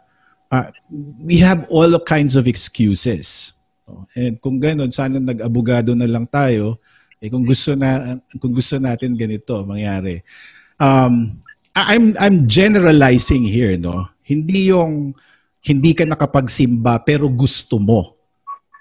uh, 0.51 0.73
we 1.21 1.39
have 1.45 1.69
all 1.69 2.01
kinds 2.01 2.37
of 2.37 2.49
excuses. 2.49 3.53
And 4.17 4.41
kung 4.41 4.57
gano'n, 4.57 4.89
sana 4.89 5.21
nag-abogado 5.21 5.93
na 5.93 6.09
lang 6.09 6.25
tayo. 6.25 6.81
Eh 7.21 7.29
kung 7.29 7.45
gusto 7.45 7.77
na 7.77 8.17
kung 8.41 8.57
gusto 8.57 8.81
natin 8.81 9.13
ganito 9.21 9.69
mangyari. 9.69 10.25
Um, 10.81 11.45
I'm 11.73 12.13
I'm 12.21 12.45
generalizing 12.49 13.49
here, 13.49 13.81
no. 13.81 14.13
Hindi 14.25 14.73
yung 14.73 15.17
hindi 15.65 15.93
ka 15.97 16.05
nakapagsimba 16.05 17.01
pero 17.07 17.33
gusto 17.33 17.81
mo. 17.81 18.17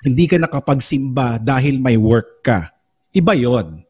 Hindi 0.02 0.26
ka 0.26 0.42
nakapagsimba 0.42 1.38
dahil 1.40 1.78
may 1.78 1.96
work 1.96 2.42
ka 2.42 2.74
Iba 3.12 3.36
yon, 3.36 3.84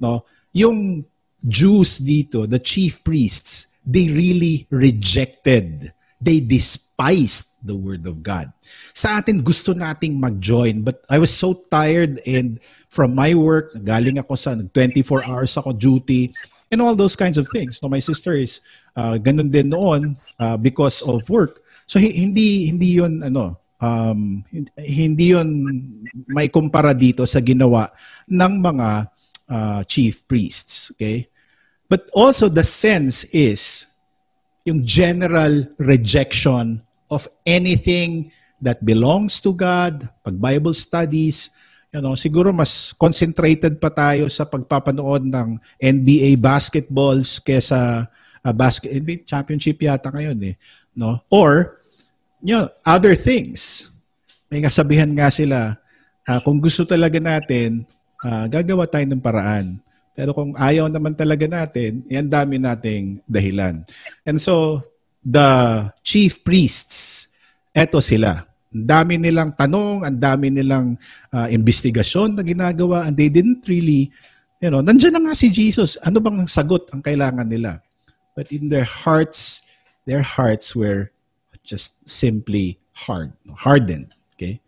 no? 0.00 0.24
Yung 0.56 1.04
Jews 1.44 2.00
dito, 2.00 2.48
the 2.48 2.60
chief 2.60 3.04
priests, 3.04 3.76
they 3.84 4.08
really 4.08 4.64
rejected. 4.72 5.92
They 6.22 6.38
despised 6.38 7.58
the 7.66 7.74
word 7.74 8.06
of 8.06 8.22
God. 8.22 8.54
Sa 8.94 9.18
atin, 9.18 9.42
gusto 9.42 9.74
nating 9.74 10.22
mag-join. 10.22 10.86
But 10.86 11.02
I 11.10 11.18
was 11.18 11.34
so 11.34 11.66
tired 11.66 12.22
and 12.22 12.62
from 12.90 13.18
my 13.18 13.34
work, 13.34 13.74
galing 13.82 14.22
ako 14.22 14.34
sa 14.38 14.54
24 14.54 15.26
hours 15.26 15.58
ako 15.58 15.74
duty 15.74 16.30
and 16.70 16.78
all 16.78 16.94
those 16.94 17.18
kinds 17.18 17.38
of 17.38 17.50
things. 17.50 17.82
No, 17.82 17.90
my 17.90 18.02
sister 18.02 18.38
is 18.38 18.62
uh, 18.94 19.18
ganun 19.18 19.50
din 19.50 19.74
noon 19.74 20.14
uh, 20.38 20.54
because 20.54 21.02
of 21.02 21.26
work. 21.26 21.62
So 21.86 21.98
hindi 21.98 22.70
hindi 22.70 23.02
'yon 23.02 23.26
ano, 23.26 23.58
um, 23.82 24.46
hindi 24.78 25.34
yon 25.34 25.48
may 26.30 26.46
kumpara 26.46 26.94
dito 26.94 27.26
sa 27.26 27.42
ginawa 27.42 27.90
ng 28.30 28.52
mga 28.62 28.88
uh, 29.50 29.80
chief 29.84 30.22
priests. 30.30 30.94
Okay? 30.94 31.26
But 31.90 32.08
also 32.14 32.48
the 32.48 32.64
sense 32.64 33.28
is 33.34 33.91
yung 34.62 34.86
general 34.86 35.66
rejection 35.78 36.82
of 37.10 37.26
anything 37.42 38.30
that 38.62 38.78
belongs 38.80 39.42
to 39.42 39.50
God, 39.50 40.06
pag 40.22 40.38
Bible 40.38 40.72
studies, 40.72 41.50
you 41.90 42.00
know, 42.00 42.14
siguro 42.14 42.54
mas 42.54 42.94
concentrated 42.94 43.82
pa 43.82 43.90
tayo 43.90 44.30
sa 44.30 44.46
pagpapanood 44.46 45.26
ng 45.26 45.58
NBA 45.82 46.38
basketballs 46.38 47.42
kesa 47.42 48.06
uh, 48.42 48.54
basket 48.54 48.94
NBA 48.94 49.26
championship 49.26 49.82
yata 49.82 50.08
ngayon 50.08 50.38
eh, 50.46 50.54
no? 50.94 51.20
Or 51.28 51.82
you 52.42 52.58
know, 52.58 52.70
other 52.82 53.18
things. 53.18 53.90
May 54.50 54.62
kasabihan 54.62 55.10
nga 55.14 55.30
sila, 55.30 55.78
uh, 56.26 56.40
kung 56.44 56.62
gusto 56.62 56.84
talaga 56.84 57.16
natin, 57.18 57.86
uh, 58.22 58.44
gagawa 58.50 58.84
tayo 58.86 59.06
ng 59.08 59.22
paraan. 59.22 59.80
Pero 60.12 60.36
kung 60.36 60.52
ayaw 60.52 60.92
naman 60.92 61.16
talaga 61.16 61.48
natin, 61.48 62.04
yan 62.08 62.28
dami 62.28 62.60
nating 62.60 63.24
dahilan. 63.24 63.80
And 64.28 64.36
so, 64.36 64.76
the 65.24 65.88
chief 66.04 66.44
priests, 66.44 67.30
eto 67.72 68.04
sila. 68.04 68.44
Ang 68.72 68.86
dami 68.88 69.14
nilang 69.16 69.56
tanong, 69.56 70.04
ang 70.04 70.16
dami 70.16 70.52
nilang 70.52 70.96
uh, 71.32 71.48
investigasyon 71.48 72.36
na 72.36 72.44
ginagawa, 72.44 73.08
and 73.08 73.16
they 73.16 73.32
didn't 73.32 73.64
really, 73.68 74.12
you 74.60 74.68
know, 74.68 74.84
nandiyan 74.84 75.16
na 75.16 75.32
nga 75.32 75.34
si 75.36 75.48
Jesus. 75.48 75.96
Ano 76.04 76.20
bang 76.20 76.44
sagot 76.44 76.92
ang 76.92 77.00
kailangan 77.00 77.48
nila? 77.48 77.80
But 78.36 78.52
in 78.52 78.68
their 78.72 78.88
hearts, 78.88 79.64
their 80.04 80.24
hearts 80.24 80.76
were 80.76 81.12
just 81.64 82.04
simply 82.08 82.80
hard, 83.08 83.32
hardened. 83.64 84.12
Okay? 84.36 84.60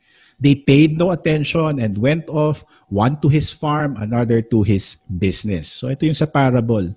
They 0.44 0.60
paid 0.60 1.00
no 1.00 1.08
attention 1.08 1.80
and 1.80 1.96
went 1.96 2.28
off, 2.28 2.68
one 2.92 3.16
to 3.24 3.32
his 3.32 3.48
farm, 3.48 3.96
another 3.96 4.44
to 4.52 4.60
his 4.60 5.00
business. 5.08 5.72
So 5.80 5.88
ito 5.88 6.04
yung 6.04 6.18
sa 6.18 6.28
parable. 6.28 6.92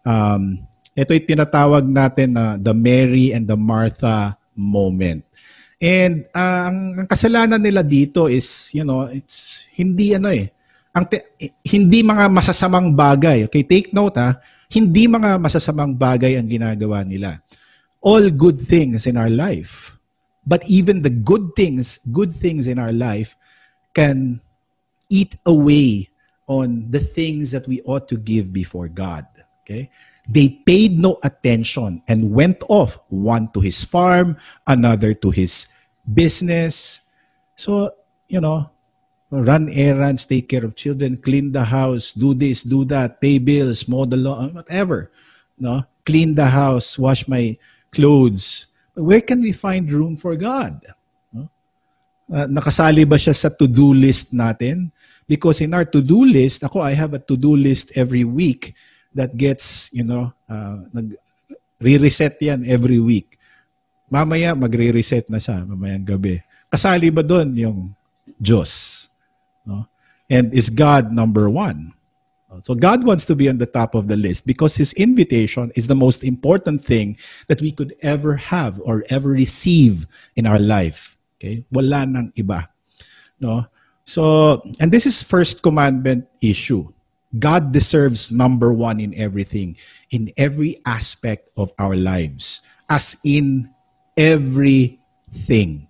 Um, 0.00 0.64
ito 0.96 1.12
yung 1.12 1.28
tinatawag 1.28 1.84
natin 1.84 2.32
na 2.32 2.56
the 2.56 2.72
Mary 2.72 3.36
and 3.36 3.44
the 3.44 3.60
Martha 3.60 4.40
moment. 4.56 5.28
And 5.76 6.24
uh, 6.32 6.72
ang, 6.72 7.04
ang 7.04 7.08
kasalanan 7.12 7.60
nila 7.60 7.84
dito 7.84 8.32
is, 8.32 8.72
you 8.72 8.80
know, 8.80 9.04
it's 9.12 9.68
hindi 9.76 10.16
ano 10.16 10.32
eh, 10.32 10.48
ang 10.96 11.04
te- 11.04 11.52
hindi 11.68 12.00
mga 12.00 12.32
masasamang 12.32 12.96
bagay. 12.96 13.44
Okay, 13.44 13.68
take 13.68 13.92
note 13.92 14.16
ha, 14.16 14.40
hindi 14.72 15.04
mga 15.04 15.36
masasamang 15.36 15.92
bagay 15.92 16.40
ang 16.40 16.48
ginagawa 16.48 17.04
nila 17.04 17.44
all 18.06 18.30
good 18.30 18.54
things 18.54 19.10
in 19.10 19.18
our 19.18 19.30
life. 19.30 19.95
But 20.46 20.64
even 20.68 21.02
the 21.02 21.10
good 21.10 21.56
things, 21.56 21.98
good 22.12 22.32
things 22.32 22.66
in 22.66 22.78
our 22.78 22.92
life 22.92 23.34
can 23.94 24.40
eat 25.08 25.36
away 25.44 26.10
on 26.46 26.90
the 26.90 27.00
things 27.00 27.50
that 27.50 27.66
we 27.66 27.82
ought 27.82 28.08
to 28.08 28.16
give 28.16 28.52
before 28.52 28.88
God. 28.88 29.26
Okay? 29.62 29.90
They 30.28 30.62
paid 30.66 30.98
no 30.98 31.18
attention 31.22 32.02
and 32.06 32.30
went 32.30 32.62
off, 32.68 32.98
one 33.08 33.50
to 33.54 33.60
his 33.60 33.82
farm, 33.82 34.36
another 34.66 35.14
to 35.14 35.30
his 35.30 35.66
business. 36.06 37.00
So, 37.56 37.94
you 38.28 38.40
know, 38.40 38.70
run 39.30 39.68
errands, 39.68 40.24
take 40.24 40.48
care 40.48 40.64
of 40.64 40.76
children, 40.76 41.16
clean 41.16 41.52
the 41.52 41.64
house, 41.64 42.12
do 42.12 42.34
this, 42.34 42.62
do 42.62 42.84
that, 42.86 43.20
pay 43.20 43.38
bills, 43.38 43.88
mow 43.88 44.04
the 44.04 44.16
lawn, 44.16 44.54
whatever. 44.54 45.10
No? 45.58 45.84
Clean 46.04 46.34
the 46.34 46.46
house, 46.46 46.98
wash 46.98 47.26
my 47.26 47.56
clothes. 47.90 48.66
Where 48.96 49.20
can 49.20 49.44
we 49.44 49.52
find 49.52 49.84
room 49.92 50.16
for 50.16 50.32
God? 50.40 50.80
Uh, 52.26 52.50
nakasali 52.50 53.06
ba 53.06 53.14
siya 53.14 53.30
sa 53.30 53.46
to-do 53.46 53.94
list 53.94 54.34
natin? 54.34 54.90
Because 55.30 55.62
in 55.62 55.70
our 55.70 55.86
to-do 55.86 56.26
list, 56.26 56.66
ako, 56.66 56.82
I 56.82 56.90
have 56.98 57.14
a 57.14 57.22
to-do 57.22 57.54
list 57.54 57.94
every 57.94 58.26
week 58.26 58.74
that 59.14 59.38
gets, 59.38 59.94
you 59.94 60.02
know, 60.02 60.34
uh, 60.50 60.82
nag, 60.90 61.14
re-reset 61.78 62.34
yan 62.42 62.66
every 62.66 62.98
week. 62.98 63.38
Mamaya, 64.10 64.58
magre-reset 64.58 65.30
na 65.30 65.38
siya, 65.38 65.62
mamayang 65.70 66.02
gabi. 66.02 66.42
Kasali 66.66 67.14
ba 67.14 67.22
doon 67.22 67.54
yung 67.54 67.78
Diyos? 68.34 69.06
No? 69.62 69.86
And 70.26 70.50
is 70.50 70.66
God 70.66 71.14
number 71.14 71.46
one? 71.46 71.94
So 72.62 72.74
God 72.74 73.04
wants 73.04 73.24
to 73.26 73.34
be 73.34 73.48
on 73.48 73.58
the 73.58 73.66
top 73.66 73.94
of 73.94 74.08
the 74.08 74.16
list 74.16 74.46
because 74.46 74.76
his 74.76 74.92
invitation 74.94 75.72
is 75.74 75.86
the 75.86 75.94
most 75.94 76.24
important 76.24 76.84
thing 76.84 77.18
that 77.48 77.60
we 77.60 77.72
could 77.72 77.94
ever 78.02 78.36
have 78.36 78.80
or 78.84 79.04
ever 79.08 79.30
receive 79.30 80.06
in 80.36 80.46
our 80.46 80.58
life. 80.58 81.16
Okay? 81.36 81.64
Wala 81.70 82.06
nang 82.06 82.32
iba. 82.36 82.68
No? 83.40 83.66
So, 84.04 84.62
and 84.80 84.92
this 84.92 85.06
is 85.06 85.22
first 85.22 85.62
commandment 85.62 86.28
issue. 86.40 86.92
God 87.38 87.72
deserves 87.72 88.30
number 88.30 88.72
one 88.72 89.00
in 89.00 89.12
everything, 89.14 89.76
in 90.10 90.32
every 90.36 90.80
aspect 90.86 91.50
of 91.56 91.72
our 91.78 91.96
lives, 91.96 92.62
as 92.88 93.18
in 93.24 93.68
everything. 94.16 95.88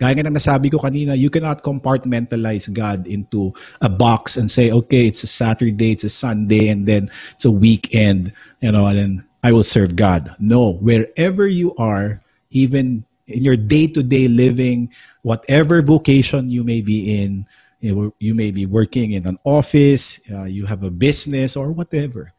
Gaya 0.00 0.14
nga 0.14 0.26
nasabi 0.26 0.70
ko 0.70 0.78
kanina, 0.78 1.16
you 1.16 1.30
cannot 1.30 1.62
compartmentalize 1.62 2.66
God 2.72 3.06
into 3.06 3.54
a 3.80 3.88
box 3.88 4.36
and 4.36 4.50
say, 4.50 4.70
okay, 4.70 5.06
it's 5.06 5.22
a 5.22 5.30
Saturday, 5.30 5.92
it's 5.92 6.02
a 6.02 6.10
Sunday, 6.10 6.68
and 6.68 6.86
then 6.86 7.10
it's 7.32 7.44
a 7.44 7.50
weekend, 7.50 8.32
you 8.60 8.72
know, 8.72 8.86
and 8.86 8.98
then 8.98 9.12
I 9.42 9.52
will 9.52 9.62
serve 9.62 9.94
God. 9.94 10.34
No, 10.40 10.74
wherever 10.82 11.46
you 11.46 11.74
are, 11.76 12.20
even 12.50 13.04
in 13.26 13.44
your 13.44 13.56
day-to-day 13.56 14.28
living, 14.28 14.90
whatever 15.22 15.80
vocation 15.80 16.50
you 16.50 16.64
may 16.64 16.82
be 16.82 17.22
in, 17.22 17.46
you 17.80 18.34
may 18.34 18.50
be 18.50 18.66
working 18.66 19.12
in 19.12 19.26
an 19.26 19.38
office, 19.44 20.20
uh, 20.32 20.44
you 20.44 20.66
have 20.66 20.82
a 20.82 20.90
business 20.90 21.56
or 21.56 21.70
whatever. 21.70 22.32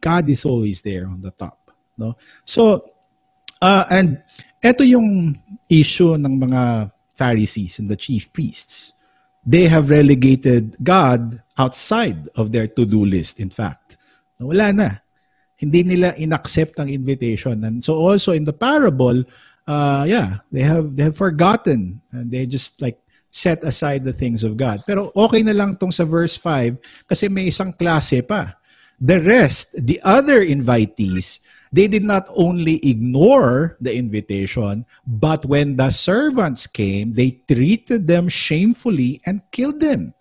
God 0.00 0.28
is 0.28 0.44
always 0.44 0.80
there 0.82 1.06
on 1.06 1.20
the 1.20 1.30
top. 1.30 1.70
No? 1.96 2.16
So, 2.44 2.90
uh, 3.60 3.84
and 3.90 4.22
ito 4.62 4.86
yung 4.86 5.34
issue 5.66 6.14
ng 6.14 6.38
mga 6.38 6.94
Pharisees 7.18 7.82
and 7.82 7.90
the 7.90 7.98
chief 7.98 8.30
priests. 8.30 8.94
They 9.42 9.66
have 9.66 9.90
relegated 9.90 10.78
God 10.78 11.42
outside 11.58 12.30
of 12.38 12.54
their 12.54 12.70
to-do 12.70 13.02
list, 13.02 13.42
in 13.42 13.50
fact. 13.50 13.98
Wala 14.38 14.70
na. 14.70 14.88
Hindi 15.58 15.82
nila 15.82 16.14
inaccept 16.14 16.78
ang 16.78 16.90
invitation. 16.90 17.62
And 17.66 17.82
so 17.82 17.98
also 17.98 18.30
in 18.30 18.46
the 18.46 18.54
parable, 18.54 19.26
uh, 19.66 20.06
yeah, 20.06 20.42
they 20.50 20.62
have 20.62 20.94
they 20.94 21.06
have 21.06 21.18
forgotten 21.18 22.02
and 22.10 22.30
they 22.30 22.46
just 22.46 22.82
like 22.82 22.98
set 23.30 23.62
aside 23.64 24.02
the 24.04 24.14
things 24.14 24.42
of 24.42 24.58
God. 24.58 24.82
Pero 24.86 25.10
okay 25.14 25.42
na 25.42 25.54
lang 25.54 25.74
tong 25.78 25.94
sa 25.94 26.06
verse 26.06 26.34
5 26.38 27.06
kasi 27.06 27.26
may 27.30 27.50
isang 27.50 27.74
klase 27.74 28.22
pa. 28.22 28.58
The 29.02 29.18
rest, 29.18 29.74
the 29.74 29.98
other 30.06 30.42
invitees, 30.42 31.42
they 31.72 31.88
did 31.88 32.04
not 32.04 32.28
only 32.36 32.76
ignore 32.84 33.76
the 33.80 33.96
invitation, 33.96 34.84
but 35.06 35.46
when 35.46 35.76
the 35.76 35.90
servants 35.90 36.66
came, 36.66 37.14
they 37.14 37.42
treated 37.48 38.06
them 38.06 38.28
shamefully 38.28 39.20
and 39.24 39.40
killed 39.50 39.80
them. 39.80 40.12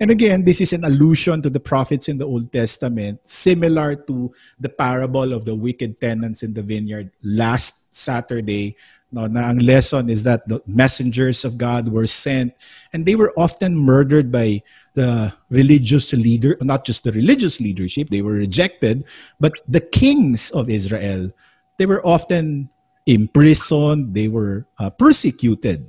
And 0.00 0.10
again, 0.10 0.44
this 0.44 0.60
is 0.60 0.72
an 0.72 0.84
allusion 0.84 1.42
to 1.42 1.50
the 1.50 1.60
prophets 1.60 2.08
in 2.08 2.16
the 2.16 2.24
Old 2.24 2.52
Testament, 2.52 3.20
similar 3.24 3.96
to 4.08 4.32
the 4.58 4.68
parable 4.68 5.32
of 5.32 5.44
the 5.44 5.54
wicked 5.54 6.00
tenants 6.00 6.42
in 6.42 6.54
the 6.54 6.62
vineyard 6.62 7.12
last 7.22 7.94
Saturday. 7.94 8.76
No, 9.12 9.26
na 9.26 9.50
ang 9.50 9.58
lesson 9.58 10.08
is 10.08 10.22
that 10.22 10.48
the 10.48 10.62
messengers 10.66 11.44
of 11.44 11.58
God 11.58 11.88
were 11.88 12.06
sent 12.06 12.54
and 12.92 13.04
they 13.04 13.14
were 13.14 13.34
often 13.36 13.76
murdered 13.76 14.30
by 14.30 14.62
the 15.00 15.32
religious 15.48 16.12
leader, 16.12 16.60
not 16.60 16.84
just 16.84 17.08
the 17.08 17.12
religious 17.16 17.56
leadership, 17.56 18.12
they 18.12 18.20
were 18.20 18.36
rejected, 18.36 19.08
but 19.40 19.56
the 19.64 19.80
kings 19.80 20.52
of 20.52 20.68
Israel, 20.68 21.32
they 21.80 21.88
were 21.88 22.04
often 22.04 22.68
imprisoned, 23.08 24.12
they 24.12 24.28
were 24.28 24.68
uh, 24.76 24.92
persecuted. 24.92 25.88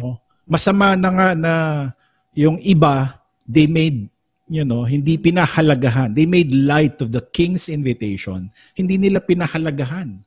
No? 0.00 0.24
Masama 0.48 0.96
na 0.96 1.10
nga 1.12 1.28
na 1.36 1.54
yung 2.32 2.56
iba 2.64 3.20
they 3.44 3.68
made 3.68 4.08
you 4.50 4.66
know, 4.66 4.82
hindi 4.82 5.14
pinahalagahan. 5.14 6.10
They 6.10 6.26
made 6.26 6.50
light 6.50 6.98
of 6.98 7.14
the 7.14 7.22
king's 7.22 7.70
invitation. 7.70 8.50
Hindi 8.74 8.98
nila 8.98 9.22
pinahalagahan. 9.22 10.26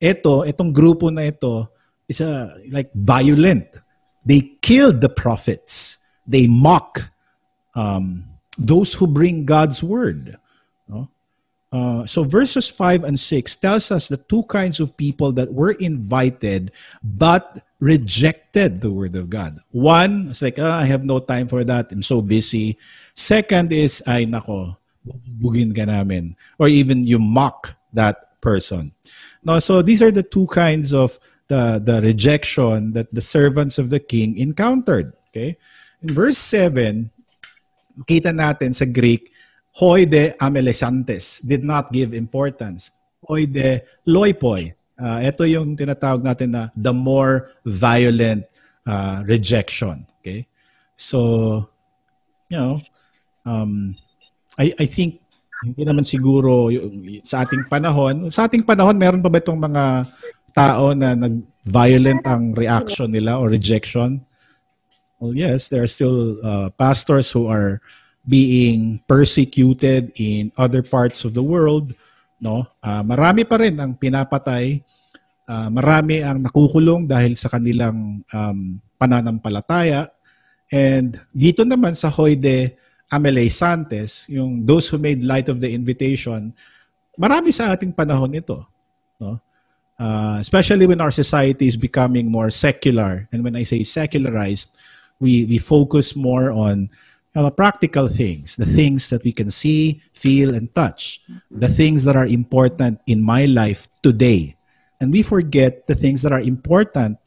Ito, 0.00 0.48
itong 0.48 0.72
grupo 0.72 1.12
na 1.12 1.28
ito 1.28 1.68
is 2.08 2.24
a, 2.24 2.56
like 2.72 2.88
violent. 2.96 3.68
They 4.24 4.56
killed 4.64 5.04
the 5.04 5.12
prophets. 5.12 6.00
They 6.24 6.48
mock 6.48 7.12
um, 7.78 8.24
those 8.58 8.94
who 8.94 9.06
bring 9.06 9.46
God's 9.46 9.86
word. 9.86 10.36
No? 10.88 11.08
Uh, 11.70 12.04
so 12.06 12.24
verses 12.24 12.68
5 12.68 13.04
and 13.04 13.20
6 13.20 13.54
tells 13.56 13.92
us 13.92 14.08
the 14.08 14.16
two 14.16 14.42
kinds 14.44 14.80
of 14.80 14.96
people 14.96 15.30
that 15.32 15.54
were 15.54 15.72
invited 15.78 16.72
but 17.04 17.62
rejected 17.78 18.80
the 18.80 18.90
word 18.90 19.14
of 19.14 19.30
God. 19.30 19.60
One, 19.70 20.34
it's 20.34 20.42
like, 20.42 20.58
ah, 20.58 20.80
I 20.80 20.84
have 20.90 21.04
no 21.04 21.20
time 21.20 21.46
for 21.46 21.62
that. 21.62 21.92
I'm 21.92 22.02
so 22.02 22.20
busy. 22.20 22.76
Second 23.14 23.72
is, 23.72 24.02
ay 24.06 24.26
nako, 24.26 24.76
bugin 25.38 25.76
ka 25.76 25.84
namin. 25.84 26.34
Or 26.58 26.66
even 26.66 27.06
you 27.06 27.20
mock 27.20 27.76
that 27.92 28.40
person. 28.40 28.90
No, 29.44 29.60
so 29.60 29.82
these 29.82 30.02
are 30.02 30.10
the 30.10 30.24
two 30.26 30.48
kinds 30.48 30.92
of 30.92 31.20
the, 31.46 31.78
the 31.78 32.02
rejection 32.02 32.92
that 32.92 33.14
the 33.14 33.22
servants 33.22 33.78
of 33.78 33.90
the 33.90 34.00
king 34.00 34.36
encountered. 34.36 35.14
Okay? 35.30 35.56
In 36.02 36.10
verse 36.10 36.38
7, 36.38 37.12
kita 38.06 38.30
natin 38.34 38.74
sa 38.74 38.86
Greek, 38.86 39.32
hoi 39.78 40.06
de 40.06 40.34
amelesantes 40.38 41.42
did 41.42 41.62
not 41.62 41.90
give 41.90 42.14
importance. 42.14 42.90
Hoi 43.24 43.46
de 43.46 43.82
loipoi 44.06 44.78
Uh, 44.98 45.22
ito 45.22 45.46
yung 45.46 45.78
tinatawag 45.78 46.26
natin 46.26 46.50
na 46.50 46.74
the 46.74 46.90
more 46.90 47.54
violent 47.62 48.42
uh, 48.82 49.22
rejection. 49.22 50.02
Okay? 50.18 50.42
So, 50.98 51.70
you 52.50 52.58
know, 52.58 52.82
um, 53.46 53.94
I, 54.58 54.74
I 54.74 54.86
think 54.90 55.22
hindi 55.62 55.86
naman 55.86 56.02
siguro 56.02 56.74
yung, 56.74 57.22
sa 57.22 57.46
ating 57.46 57.70
panahon, 57.70 58.26
sa 58.34 58.50
ating 58.50 58.66
panahon 58.66 58.98
meron 58.98 59.22
pa 59.22 59.30
ba 59.30 59.38
itong 59.38 59.62
mga 59.62 59.84
tao 60.50 60.90
na 60.98 61.14
nag-violent 61.14 62.26
ang 62.26 62.50
reaction 62.58 63.14
nila 63.14 63.38
or 63.38 63.54
rejection? 63.54 64.18
Well, 65.18 65.34
yes, 65.34 65.68
there 65.68 65.82
are 65.82 65.90
still 65.90 66.38
uh, 66.46 66.70
pastors 66.70 67.30
who 67.30 67.46
are 67.50 67.82
being 68.26 69.02
persecuted 69.08 70.12
in 70.14 70.52
other 70.56 70.82
parts 70.82 71.24
of 71.24 71.34
the 71.34 71.42
world 71.42 71.94
no? 72.42 72.66
Uh, 72.78 73.02
marami 73.02 73.42
pa 73.44 73.58
rin 73.58 73.74
ang 73.78 73.92
pinapatay. 73.94 74.80
Uh, 75.48 75.68
marami 75.70 76.22
ang 76.22 76.42
nakukulong 76.42 77.04
dahil 77.04 77.34
sa 77.34 77.50
kanilang 77.50 78.22
um, 78.30 78.58
pananampalataya. 78.96 80.08
And 80.70 81.18
dito 81.32 81.66
naman 81.66 81.98
sa 81.98 82.08
Hoide 82.12 82.78
Amelay 83.08 83.48
Santes, 83.48 84.28
yung 84.28 84.62
those 84.68 84.86
who 84.88 85.00
made 85.00 85.24
light 85.24 85.48
of 85.48 85.58
the 85.64 85.72
invitation, 85.72 86.52
marami 87.16 87.50
sa 87.50 87.72
ating 87.72 87.96
panahon 87.96 88.36
ito. 88.36 88.60
No? 89.16 89.40
Uh, 89.98 90.38
especially 90.38 90.86
when 90.86 91.00
our 91.02 91.10
society 91.10 91.66
is 91.66 91.74
becoming 91.74 92.30
more 92.30 92.52
secular. 92.52 93.26
And 93.32 93.42
when 93.42 93.56
I 93.58 93.64
say 93.64 93.82
secularized, 93.82 94.77
we, 95.20 95.44
we 95.46 95.58
focus 95.58 96.16
more 96.16 96.50
on 96.50 96.90
uh, 97.34 97.50
practical 97.50 98.08
things, 98.08 98.56
the 98.56 98.66
things 98.66 99.10
that 99.10 99.22
we 99.22 99.32
can 99.32 99.50
see, 99.50 100.02
feel, 100.12 100.54
and 100.54 100.74
touch, 100.74 101.20
the 101.50 101.68
things 101.68 102.04
that 102.04 102.16
are 102.16 102.26
important 102.26 103.00
in 103.06 103.22
my 103.22 103.46
life 103.46 103.86
today. 104.02 104.56
And 105.00 105.12
we 105.12 105.22
forget 105.22 105.86
the 105.86 105.94
things 105.94 106.22
that 106.22 106.32
are 106.32 106.40
important 106.40 107.18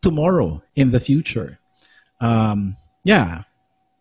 tomorrow 0.00 0.62
in 0.74 0.90
the 0.90 1.00
future. 1.00 1.58
Um, 2.20 2.76
yeah, 3.04 3.44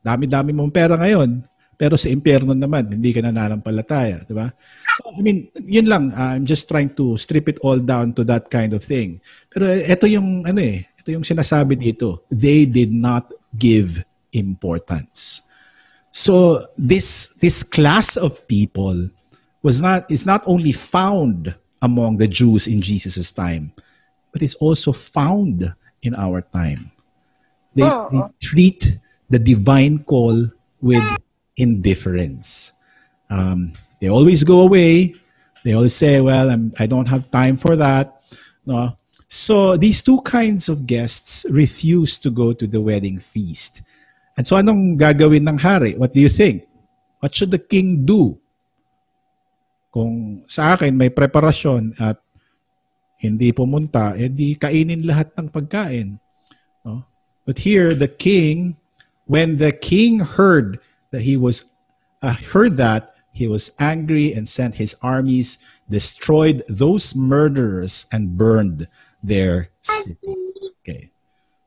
dami-dami 0.05 0.55
mong 0.55 0.71
pera 0.71 0.95
ngayon, 0.95 1.43
pero 1.77 1.93
sa 1.93 2.09
impyerno 2.09 2.57
naman, 2.57 2.89
hindi 2.89 3.13
ka 3.13 3.21
nananampalataya, 3.21 4.25
di 4.25 4.33
ba? 4.33 4.49
So, 4.97 5.13
I 5.13 5.21
mean, 5.21 5.51
yun 5.61 5.85
lang, 5.85 6.09
uh, 6.09 6.33
I'm 6.33 6.47
just 6.47 6.65
trying 6.65 6.95
to 6.97 7.19
strip 7.21 7.45
it 7.45 7.61
all 7.61 7.77
down 7.77 8.17
to 8.17 8.25
that 8.25 8.49
kind 8.49 8.73
of 8.73 8.81
thing. 8.81 9.21
Pero 9.53 9.69
ito 9.69 10.09
yung, 10.09 10.41
ano 10.47 10.57
eh, 10.57 10.89
ito 11.07 11.15
yung 11.15 11.23
sinasabi 11.23 11.79
dito, 11.79 12.19
they 12.27 12.67
did 12.67 12.91
not 12.91 13.31
give 13.55 14.03
importance. 14.35 15.39
So 16.11 16.67
this 16.75 17.31
this 17.39 17.63
class 17.63 18.19
of 18.19 18.43
people 18.51 19.07
was 19.63 19.79
not 19.79 20.11
is 20.11 20.27
not 20.27 20.43
only 20.43 20.75
found 20.75 21.55
among 21.79 22.19
the 22.19 22.27
Jews 22.27 22.67
in 22.67 22.83
Jesus' 22.83 23.31
time, 23.31 23.71
but 24.35 24.43
is 24.43 24.59
also 24.59 24.91
found 24.91 25.71
in 26.03 26.11
our 26.11 26.43
time. 26.43 26.91
They, 27.71 27.87
oh. 27.87 28.11
they 28.11 28.27
treat 28.43 28.99
the 29.31 29.39
divine 29.39 30.03
call 30.03 30.51
with 30.83 31.07
indifference. 31.55 32.75
Um, 33.31 33.71
they 34.03 34.11
always 34.11 34.43
go 34.43 34.67
away. 34.67 35.15
They 35.63 35.71
always 35.71 35.95
say, 35.95 36.19
"Well, 36.19 36.51
I'm, 36.51 36.75
I 36.75 36.83
don't 36.83 37.07
have 37.07 37.31
time 37.31 37.55
for 37.55 37.79
that." 37.79 38.19
No. 38.67 38.91
So 39.27 39.75
these 39.75 40.01
two 40.01 40.23
kinds 40.23 40.71
of 40.71 40.87
guests 40.87 41.45
refuse 41.51 42.15
to 42.23 42.31
go 42.31 42.55
to 42.55 42.65
the 42.65 42.79
wedding 42.79 43.19
feast. 43.19 43.83
And 44.39 44.47
so 44.47 44.55
anong 44.55 44.95
gagawin 44.95 45.43
ng 45.43 45.59
hari? 45.59 45.99
What 45.99 46.15
do 46.15 46.23
you 46.23 46.31
think? 46.31 46.63
What 47.19 47.35
should 47.35 47.51
the 47.51 47.59
king 47.59 48.07
do? 48.07 48.39
Kung 49.91 50.43
sa 50.47 50.79
akin 50.79 50.95
may 50.95 51.11
preparasyon 51.11 51.99
at 51.99 52.23
hindi 53.19 53.51
pumunta, 53.51 54.15
edi 54.15 54.55
kainin 54.55 55.03
lahat 55.03 55.35
ng 55.35 55.49
pagkain. 55.51 56.21
No? 56.87 57.03
But 57.43 57.67
here, 57.67 57.91
the 57.91 58.07
king, 58.07 58.77
when 59.25 59.57
the 59.57 59.73
king 59.73 60.21
heard 60.23 60.79
that 61.11 61.27
he 61.27 61.35
was, 61.35 61.73
uh, 62.21 62.37
heard 62.55 62.77
that, 62.77 63.17
he 63.33 63.47
was 63.49 63.73
angry 63.77 64.31
and 64.31 64.47
sent 64.47 64.75
his 64.75 64.95
armies, 65.01 65.57
destroyed 65.89 66.63
those 66.69 67.15
murderers, 67.15 68.05
and 68.13 68.37
burned 68.37 68.87
their 69.27 69.69
city. 69.83 70.35
Okay. 70.79 71.11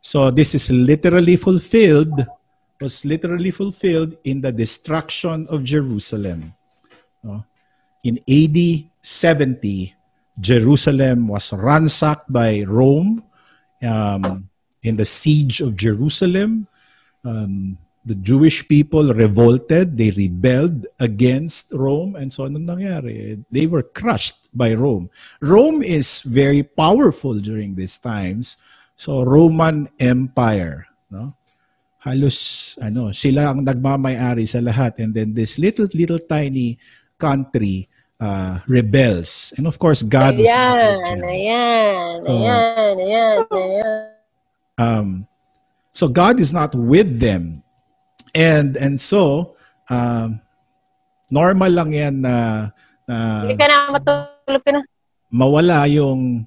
So 0.01 0.31
this 0.31 0.55
is 0.55 0.71
literally 0.71 1.37
fulfilled 1.37 2.25
was 2.81 3.05
literally 3.05 3.53
fulfilled 3.53 4.17
in 4.25 4.41
the 4.41 4.51
destruction 4.51 5.47
of 5.53 5.63
Jerusalem. 5.63 6.55
In 8.03 8.17
AD 8.25 8.59
70, 9.05 9.95
Jerusalem 10.41 11.29
was 11.29 11.53
ransacked 11.53 12.33
by 12.33 12.65
Rome. 12.65 13.23
Um, 13.85 14.49
in 14.83 14.97
the 14.97 15.05
siege 15.05 15.61
of 15.61 15.77
Jerusalem, 15.77 16.67
um, 17.25 17.77
the 18.05 18.15
Jewish 18.15 18.67
people 18.67 19.13
revolted, 19.13 19.97
they 19.99 20.11
rebelled 20.11 20.87
against 20.99 21.73
Rome, 21.73 22.17
and 22.17 22.33
so 22.33 22.49
anong 22.49 22.65
nangyari? 22.65 23.45
They 23.53 23.69
were 23.69 23.85
crushed 23.85 24.40
by 24.53 24.75
Rome. 24.75 25.11
Rome 25.41 25.83
is 25.83 26.23
very 26.23 26.63
powerful 26.63 27.39
during 27.39 27.75
these 27.75 27.99
times. 27.99 28.57
So 28.97 29.23
Roman 29.23 29.89
Empire, 29.99 30.87
no? 31.11 31.41
halos 32.01 32.77
ano 32.81 33.13
sila 33.13 33.53
ang 33.53 33.61
nagmamay-ari 33.61 34.49
sa 34.49 34.65
lahat 34.65 34.97
and 35.05 35.13
then 35.13 35.37
this 35.37 35.61
little 35.61 35.85
little 35.93 36.21
tiny 36.25 36.81
country 37.21 37.85
uh, 38.17 38.57
rebels 38.65 39.53
and 39.61 39.69
of 39.69 39.77
course 39.77 40.01
God 40.01 40.41
ayan, 40.41 40.41
was 40.41 40.49
ayan, 40.49 41.19
ayan, 41.21 42.13
so, 42.25 42.29
ayan, 42.33 42.95
ayan, 42.97 43.37
ayan. 43.53 43.93
Um, 44.81 45.09
so 45.93 46.09
God 46.09 46.41
is 46.41 46.57
not 46.57 46.73
with 46.73 47.21
them 47.21 47.61
and 48.33 48.81
and 48.81 48.97
so 48.97 49.57
um, 49.93 50.41
normal 51.29 51.69
lang 51.69 51.93
yan 51.93 52.25
na, 52.25 52.37
na 53.05 53.45
hindi 53.45 53.61
ka 53.61 53.69
na 53.69 53.77
matulog 53.93 54.40
na 54.51 54.83
mawala 55.31 55.87
yung 55.87 56.47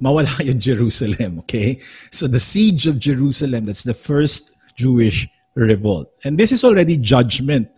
mawala 0.00 0.30
yung 0.48 0.58
Jerusalem, 0.58 1.38
okay? 1.46 1.78
So 2.10 2.26
the 2.26 2.42
siege 2.42 2.86
of 2.86 2.98
Jerusalem, 2.98 3.66
that's 3.66 3.86
the 3.86 3.94
first 3.94 4.58
Jewish 4.74 5.28
revolt. 5.54 6.10
And 6.24 6.36
this 6.36 6.50
is 6.50 6.64
already 6.64 6.98
judgment 6.98 7.70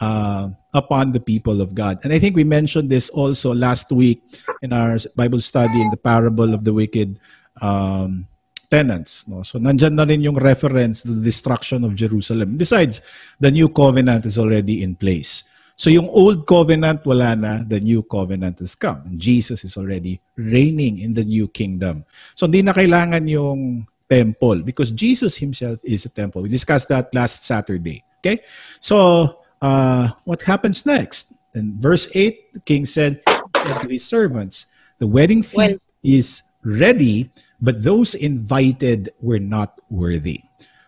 uh, 0.00 0.48
upon 0.72 1.12
the 1.12 1.20
people 1.20 1.60
of 1.60 1.74
God. 1.74 1.98
And 2.04 2.12
I 2.12 2.18
think 2.18 2.36
we 2.36 2.44
mentioned 2.44 2.88
this 2.90 3.10
also 3.10 3.54
last 3.54 3.90
week 3.90 4.22
in 4.62 4.72
our 4.72 4.98
Bible 5.14 5.40
study 5.40 5.80
in 5.80 5.90
the 5.90 5.96
parable 5.96 6.54
of 6.54 6.64
the 6.64 6.72
wicked 6.72 7.18
um, 7.60 8.28
tenants. 8.70 9.26
No? 9.26 9.42
So 9.42 9.58
nandyan 9.58 9.94
na 9.94 10.04
rin 10.04 10.22
yung 10.22 10.36
reference 10.36 11.02
to 11.02 11.08
the 11.08 11.22
destruction 11.22 11.82
of 11.84 11.94
Jerusalem. 11.94 12.56
Besides, 12.56 13.00
the 13.40 13.50
new 13.50 13.68
covenant 13.68 14.24
is 14.26 14.38
already 14.38 14.82
in 14.82 14.94
place. 14.94 15.44
So 15.76 15.92
yung 15.92 16.08
old 16.08 16.48
covenant, 16.48 17.04
wala 17.04 17.36
na. 17.36 17.52
The 17.60 17.80
new 17.80 18.02
covenant 18.02 18.58
has 18.64 18.74
come. 18.74 19.04
And 19.04 19.20
Jesus 19.20 19.62
is 19.62 19.76
already 19.76 20.20
reigning 20.34 20.98
in 20.98 21.12
the 21.12 21.24
new 21.24 21.48
kingdom. 21.52 22.08
So 22.34 22.48
hindi 22.48 22.64
na 22.64 22.72
kailangan 22.72 23.28
yung 23.28 23.86
temple 24.08 24.64
because 24.64 24.90
Jesus 24.90 25.36
himself 25.36 25.78
is 25.84 26.08
a 26.08 26.08
temple. 26.08 26.42
We 26.42 26.48
discussed 26.48 26.88
that 26.88 27.12
last 27.12 27.44
Saturday. 27.44 28.02
Okay? 28.24 28.40
So, 28.80 29.38
uh, 29.60 30.16
what 30.24 30.42
happens 30.42 30.86
next? 30.86 31.34
In 31.54 31.76
verse 31.80 32.08
8, 32.14 32.52
the 32.54 32.60
king 32.60 32.86
said 32.86 33.20
to 33.26 33.86
his 33.88 34.04
servants, 34.04 34.66
The 34.98 35.06
wedding 35.06 35.42
feast 35.42 35.56
well, 35.56 35.76
is 36.02 36.42
ready, 36.64 37.30
but 37.60 37.82
those 37.84 38.14
invited 38.14 39.12
were 39.20 39.38
not 39.38 39.80
worthy. 39.90 40.42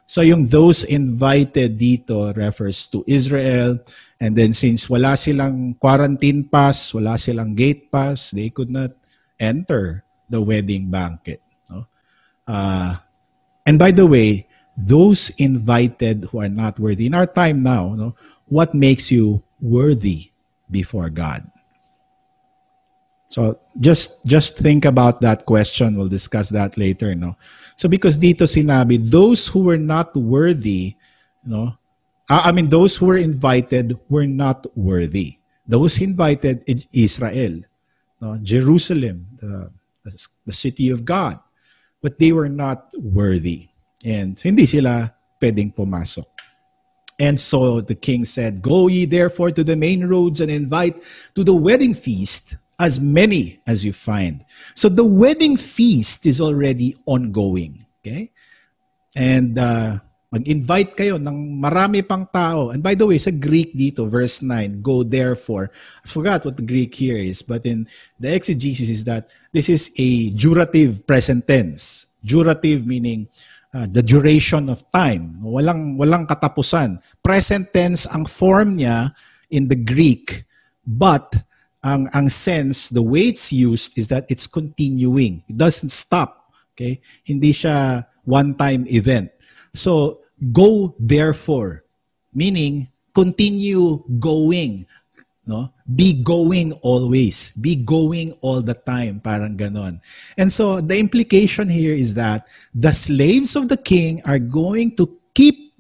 So 0.09 0.25
yung 0.25 0.49
those 0.49 0.89
invited 0.89 1.77
dito 1.77 2.33
refers 2.33 2.89
to 2.97 3.05
Israel. 3.05 3.77
And 4.17 4.33
then 4.33 4.57
since 4.57 4.89
wala 4.89 5.21
silang 5.21 5.77
quarantine 5.77 6.49
pass, 6.49 6.97
wala 6.97 7.21
silang 7.21 7.53
gate 7.53 7.93
pass, 7.93 8.33
they 8.33 8.49
could 8.49 8.73
not 8.73 8.97
enter 9.37 10.09
the 10.33 10.41
wedding 10.41 10.89
banquet. 10.89 11.45
No? 11.69 11.85
Uh, 12.49 12.97
and 13.69 13.77
by 13.77 13.93
the 13.93 14.09
way, 14.09 14.49
those 14.81 15.29
invited 15.37 16.33
who 16.33 16.41
are 16.41 16.49
not 16.49 16.81
worthy, 16.81 17.05
in 17.05 17.13
our 17.13 17.29
time 17.29 17.63
now, 17.63 17.93
no, 17.93 18.17
what 18.49 18.73
makes 18.73 19.13
you 19.13 19.45
worthy 19.61 20.33
before 20.71 21.11
God? 21.13 21.45
So 23.29 23.61
just 23.79 24.25
just 24.25 24.57
think 24.57 24.89
about 24.89 25.21
that 25.21 25.45
question. 25.45 26.01
We'll 26.01 26.09
discuss 26.09 26.49
that 26.57 26.81
later, 26.81 27.13
no. 27.15 27.37
So 27.79 27.87
because 27.87 28.19
dito 28.19 28.43
sinabi 28.43 28.99
those 28.99 29.47
who 29.47 29.63
were 29.71 29.79
not 29.79 30.11
worthy, 30.19 30.99
no. 31.47 31.79
I 32.29 32.51
mean 32.53 32.69
those 32.69 32.99
who 32.99 33.07
were 33.07 33.17
invited 33.17 33.97
were 34.11 34.27
not 34.27 34.67
worthy. 34.77 35.39
Those 35.65 36.03
invited 36.03 36.67
Israel, 36.93 37.63
no, 38.21 38.37
Jerusalem, 38.43 39.27
the, 39.41 39.71
the 40.45 40.53
city 40.53 40.91
of 40.91 41.07
God, 41.07 41.39
but 42.03 42.19
they 42.19 42.33
were 42.33 42.51
not 42.51 42.91
worthy. 42.99 43.71
And 44.05 44.39
hindi 44.39 44.67
sila 44.67 45.15
pwedeng 45.41 45.73
pumasok. 45.73 46.27
And 47.19 47.39
so 47.39 47.81
the 47.81 47.95
king 47.95 48.25
said, 48.25 48.61
Go 48.61 48.89
ye 48.89 49.07
therefore 49.07 49.51
to 49.53 49.63
the 49.63 49.77
main 49.77 50.07
roads 50.07 50.41
and 50.41 50.51
invite 50.51 51.03
to 51.35 51.45
the 51.45 51.55
wedding 51.55 51.95
feast 51.95 52.57
as 52.79 53.03
many 53.03 53.59
as 53.67 53.85
you 53.85 53.93
find. 53.93 54.47
So 54.75 54.89
the 54.89 55.05
wedding 55.05 55.59
feast 55.59 56.25
is 56.25 56.41
already 56.41 56.95
ongoing. 57.05 57.85
Okay? 58.01 58.31
And 59.19 59.59
uh, 59.59 59.99
mag-invite 60.31 60.95
kayo 60.95 61.19
ng 61.19 61.59
marami 61.59 62.07
pang 62.07 62.29
tao. 62.31 62.71
And 62.71 62.79
by 62.79 62.95
the 62.95 63.11
way, 63.11 63.19
sa 63.19 63.35
Greek 63.35 63.75
dito, 63.75 64.07
verse 64.07 64.41
9, 64.41 64.79
go 64.79 65.03
therefore. 65.03 65.75
I 66.05 66.07
forgot 66.07 66.47
what 66.47 66.55
the 66.55 66.65
Greek 66.65 66.95
here 66.95 67.19
is, 67.19 67.43
but 67.43 67.67
in 67.67 67.91
the 68.21 68.31
exegesis 68.31 68.89
is 68.89 69.03
that 69.11 69.27
this 69.51 69.67
is 69.67 69.91
a 69.99 70.31
durative 70.39 71.03
present 71.03 71.51
tense. 71.51 72.07
Durative 72.23 72.87
meaning 72.87 73.27
uh, 73.75 73.91
the 73.91 74.05
duration 74.05 74.69
of 74.69 74.87
time. 74.95 75.43
Walang, 75.43 75.99
walang 75.99 76.29
katapusan. 76.29 77.03
Present 77.25 77.73
tense 77.73 78.07
ang 78.07 78.29
form 78.29 78.79
niya 78.79 79.17
in 79.51 79.67
the 79.67 79.81
Greek, 79.81 80.45
but 80.85 81.48
ang 81.83 82.09
ang 82.13 82.29
sense, 82.29 82.89
the 82.89 83.03
way 83.03 83.31
it's 83.31 83.53
used 83.53 83.99
is 83.99 84.09
that 84.09 84.27
it's 84.29 84.47
continuing. 84.47 85.43
It 85.49 85.57
doesn't 85.57 85.91
stop. 85.91 86.51
Okay? 86.75 87.01
Hindi 87.25 87.53
siya 87.53 88.07
one-time 88.25 88.87
event. 88.91 89.31
So, 89.75 90.23
go 90.53 90.95
therefore, 90.99 91.85
meaning 92.35 92.89
continue 93.15 94.03
going. 94.19 94.87
No? 95.49 95.73
Be 95.89 96.13
going 96.13 96.77
always. 96.85 97.57
Be 97.57 97.75
going 97.75 98.37
all 98.43 98.61
the 98.61 98.75
time. 98.75 99.21
Parang 99.25 99.57
ganon. 99.57 100.01
And 100.37 100.53
so, 100.53 100.81
the 100.83 100.99
implication 100.99 101.69
here 101.71 101.95
is 101.95 102.15
that 102.15 102.47
the 102.75 102.93
slaves 102.93 103.57
of 103.57 103.69
the 103.69 103.79
king 103.79 104.21
are 104.27 104.39
going 104.39 104.95
to 104.97 105.09
keep 105.33 105.73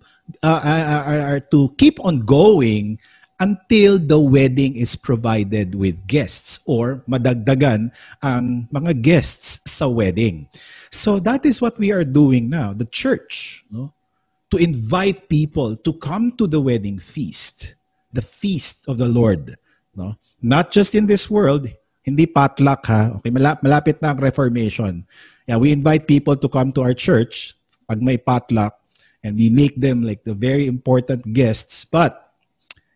uh, 0.42 0.60
are, 0.62 1.02
are, 1.02 1.20
are 1.36 1.42
to 1.52 1.74
keep 1.76 1.98
on 2.04 2.24
going 2.24 2.98
until 3.38 3.98
the 3.98 4.18
wedding 4.18 4.76
is 4.76 4.98
provided 4.98 5.74
with 5.74 6.06
guests 6.06 6.58
or 6.66 7.06
madagdagan 7.06 7.94
ang 8.22 8.66
mga 8.74 9.00
guests 9.02 9.62
sa 9.64 9.86
wedding. 9.86 10.50
So 10.90 11.22
that 11.22 11.46
is 11.46 11.62
what 11.62 11.78
we 11.78 11.94
are 11.94 12.04
doing 12.04 12.50
now, 12.50 12.74
the 12.74 12.86
church, 12.86 13.64
no? 13.70 13.94
to 14.50 14.56
invite 14.58 15.28
people 15.28 15.76
to 15.76 15.92
come 15.94 16.32
to 16.34 16.46
the 16.46 16.60
wedding 16.60 16.98
feast, 16.98 17.74
the 18.12 18.22
feast 18.22 18.88
of 18.88 18.98
the 18.98 19.08
Lord. 19.08 19.56
No? 19.94 20.16
Not 20.42 20.70
just 20.70 20.94
in 20.94 21.06
this 21.06 21.30
world, 21.30 21.68
hindi 22.02 22.26
potluck 22.26 22.86
ha. 22.88 23.20
Okay, 23.20 23.30
malapit 23.30 24.00
na 24.00 24.16
ang 24.16 24.18
Reformation. 24.18 25.04
Yeah, 25.44 25.60
we 25.60 25.70
invite 25.72 26.08
people 26.08 26.36
to 26.36 26.48
come 26.48 26.72
to 26.72 26.82
our 26.82 26.96
church 26.96 27.54
pag 27.88 28.04
may 28.04 28.20
potluck 28.20 28.76
and 29.24 29.36
we 29.36 29.48
make 29.48 29.76
them 29.80 30.04
like 30.04 30.24
the 30.24 30.36
very 30.36 30.68
important 30.68 31.32
guests, 31.32 31.84
but 31.84 32.27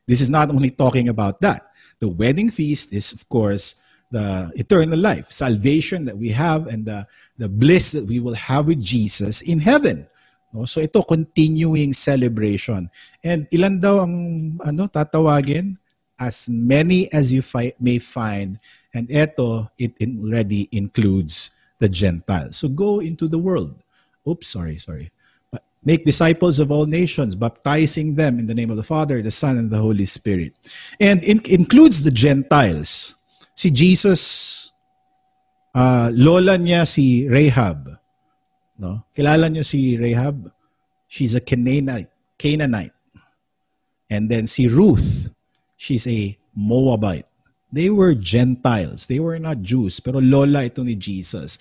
This 0.06 0.20
is 0.20 0.30
not 0.30 0.50
only 0.50 0.70
talking 0.70 1.08
about 1.08 1.40
that. 1.40 1.70
The 2.00 2.08
wedding 2.08 2.50
feast 2.50 2.92
is, 2.92 3.12
of 3.12 3.28
course, 3.28 3.76
the 4.10 4.52
eternal 4.56 4.98
life, 4.98 5.32
salvation 5.32 6.04
that 6.04 6.18
we 6.18 6.30
have, 6.30 6.66
and 6.66 6.84
the, 6.84 7.06
the 7.38 7.48
bliss 7.48 7.92
that 7.92 8.04
we 8.04 8.20
will 8.20 8.34
have 8.34 8.66
with 8.66 8.82
Jesus 8.82 9.40
in 9.40 9.60
heaven. 9.60 10.06
No? 10.52 10.66
So 10.66 10.80
ito, 10.80 11.02
continuing 11.02 11.94
celebration. 11.94 12.90
And 13.24 13.48
ilan 13.48 13.80
daw 13.80 14.04
ang 14.04 14.14
ano, 14.60 14.86
tatawagin? 14.86 15.80
As 16.20 16.46
many 16.46 17.10
as 17.10 17.32
you 17.32 17.40
fi- 17.40 17.74
may 17.80 17.98
find. 17.98 18.60
And 18.92 19.08
ito, 19.08 19.72
it 19.80 19.96
already 19.98 20.68
includes 20.70 21.50
the 21.80 21.88
Gentiles. 21.88 22.60
So 22.60 22.68
go 22.68 23.00
into 23.00 23.26
the 23.26 23.40
world. 23.40 23.74
Oops, 24.28 24.46
sorry, 24.46 24.76
sorry. 24.76 25.10
Make 25.84 26.04
disciples 26.04 26.58
of 26.58 26.70
all 26.70 26.86
nations, 26.86 27.34
baptizing 27.34 28.14
them 28.14 28.38
in 28.38 28.46
the 28.46 28.54
name 28.54 28.70
of 28.70 28.76
the 28.76 28.86
Father, 28.86 29.20
the 29.20 29.30
Son, 29.30 29.58
and 29.58 29.70
the 29.70 29.78
Holy 29.78 30.06
Spirit. 30.06 30.54
And 31.00 31.22
it 31.24 31.48
includes 31.48 32.02
the 32.02 32.12
Gentiles. 32.12 33.16
Si 33.54 33.70
Jesus, 33.70 34.70
uh, 35.74 36.10
lola 36.14 36.56
niya 36.58 36.86
si 36.86 37.26
Rahab. 37.28 37.98
No? 38.78 39.04
Kilala 39.16 39.50
niyo 39.50 39.66
si 39.66 39.96
Rahab? 39.98 40.52
She's 41.08 41.34
a 41.34 41.40
Canaanite. 41.40 42.08
Canaanite. 42.38 42.94
And 44.08 44.30
then 44.30 44.46
si 44.46 44.68
Ruth, 44.68 45.34
she's 45.76 46.06
a 46.06 46.38
Moabite. 46.54 47.26
They 47.72 47.88
were 47.88 48.14
Gentiles. 48.14 49.06
They 49.06 49.18
were 49.18 49.38
not 49.38 49.62
Jews. 49.62 49.98
Pero 50.00 50.20
lola 50.20 50.64
ito 50.68 50.84
ni 50.84 50.94
Jesus. 50.94 51.58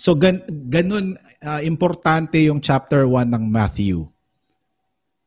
So 0.00 0.16
gan 0.16 0.40
ganun 0.48 1.20
uh, 1.44 1.60
importante 1.60 2.40
yung 2.40 2.64
chapter 2.64 3.04
1 3.04 3.36
ng 3.36 3.44
Matthew. 3.44 4.08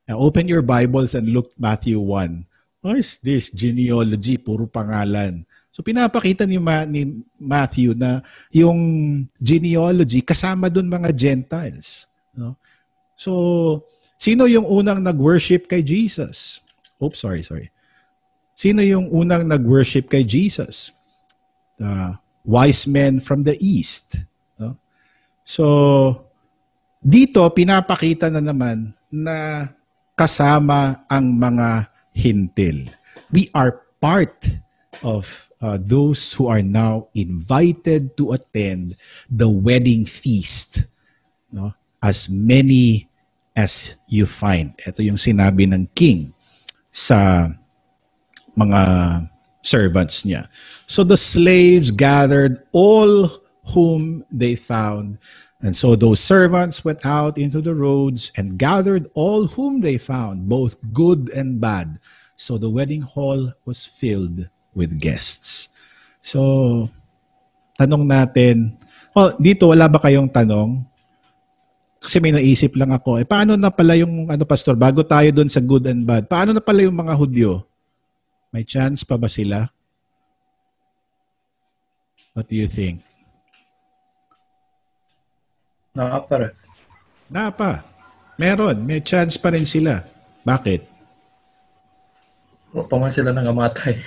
Now, 0.10 0.18
open 0.18 0.50
your 0.50 0.66
Bibles 0.66 1.14
and 1.14 1.30
look 1.30 1.54
Matthew 1.62 2.02
1. 2.02 2.50
What 2.82 2.98
is 2.98 3.22
this 3.22 3.54
genealogy? 3.54 4.42
Puro 4.42 4.66
pangalan. 4.66 5.46
So 5.70 5.86
pinapakita 5.86 6.50
ni, 6.50 6.58
Ma- 6.58 6.90
ni 6.90 7.22
Matthew 7.38 7.94
na 7.94 8.26
yung 8.50 8.82
genealogy 9.38 10.26
kasama 10.26 10.74
doon 10.74 10.90
mga 10.90 11.14
Gentiles. 11.14 12.10
No? 12.34 12.58
So, 13.14 13.32
sino 14.18 14.50
yung 14.50 14.66
unang 14.66 15.06
nag-worship 15.06 15.70
kay 15.70 15.86
Jesus? 15.86 16.66
Oops, 16.98 17.16
sorry, 17.16 17.46
sorry. 17.46 17.70
Sino 18.58 18.82
yung 18.82 19.06
unang 19.14 19.46
nag-worship 19.46 20.10
kay 20.10 20.26
Jesus? 20.26 20.90
The 21.78 22.18
wise 22.42 22.90
men 22.90 23.22
from 23.22 23.46
the 23.46 23.54
east. 23.62 24.33
So, 25.44 26.32
dito 27.04 27.44
pinapakita 27.52 28.32
na 28.32 28.39
naman 28.39 28.96
na 29.12 29.68
kasama 30.16 31.04
ang 31.12 31.36
mga 31.36 31.91
hintil. 32.16 32.88
We 33.30 33.52
are 33.52 33.84
part 34.00 34.48
of 35.04 35.52
uh, 35.60 35.78
those 35.80 36.32
who 36.34 36.48
are 36.48 36.64
now 36.64 37.12
invited 37.12 38.16
to 38.18 38.32
attend 38.32 38.96
the 39.28 39.52
wedding 39.52 40.08
feast. 40.08 40.88
No? 41.52 41.76
As 42.00 42.32
many 42.32 43.12
as 43.56 43.96
you 44.10 44.26
find. 44.26 44.74
Ito 44.82 45.04
yung 45.06 45.20
sinabi 45.20 45.70
ng 45.70 45.91
king 45.94 46.34
sa 46.89 47.50
mga 48.54 48.82
servants 49.62 50.26
niya. 50.26 50.46
So 50.86 51.04
the 51.04 51.18
slaves 51.18 51.89
gathered 51.89 52.62
all 52.74 53.43
whom 53.72 54.26
they 54.28 54.55
found. 54.55 55.18
And 55.64 55.72
so 55.72 55.95
those 55.95 56.20
servants 56.20 56.84
went 56.84 57.05
out 57.07 57.39
into 57.39 57.64
the 57.64 57.72
roads 57.72 58.36
and 58.36 58.59
gathered 58.59 59.07
all 59.16 59.47
whom 59.47 59.80
they 59.80 59.95
found, 59.95 60.51
both 60.51 60.76
good 60.91 61.32
and 61.32 61.64
bad. 61.64 62.03
So 62.36 62.59
the 62.59 62.68
wedding 62.68 63.01
hall 63.01 63.55
was 63.64 63.88
filled 63.88 64.51
with 64.76 64.99
guests. 64.99 65.72
So, 66.20 66.89
tanong 67.80 68.03
natin, 68.03 68.76
well, 69.16 69.36
dito 69.39 69.72
wala 69.72 69.88
ba 69.88 69.99
kayong 70.03 70.28
tanong? 70.28 70.84
Kasi 72.03 72.20
may 72.20 72.36
naisip 72.36 72.76
lang 72.76 72.91
ako, 72.91 73.24
eh 73.24 73.28
paano 73.28 73.55
na 73.55 73.72
pala 73.72 73.95
yung, 73.95 74.28
ano 74.28 74.43
pastor, 74.43 74.76
bago 74.76 75.07
tayo 75.07 75.32
doon 75.32 75.47
sa 75.47 75.64
good 75.64 75.88
and 75.88 76.03
bad, 76.03 76.28
paano 76.28 76.51
na 76.51 76.59
pala 76.59 76.84
yung 76.84 76.99
mga 76.99 77.16
Hudyo? 77.16 77.64
May 78.51 78.68
chance 78.68 79.07
pa 79.07 79.16
ba 79.16 79.32
sila? 79.32 79.72
What 82.36 82.51
do 82.51 82.59
you 82.59 82.68
think? 82.68 83.12
Nakapara. 85.94 86.50
Napa. 87.30 87.86
Meron. 88.41 88.82
May 88.82 89.06
chance 89.06 89.38
pa 89.38 89.54
rin 89.54 89.70
sila. 89.70 90.02
Bakit? 90.41 90.94
Pa 92.74 92.98
man 92.98 93.14
sila 93.14 93.30
nangamatay. 93.30 93.96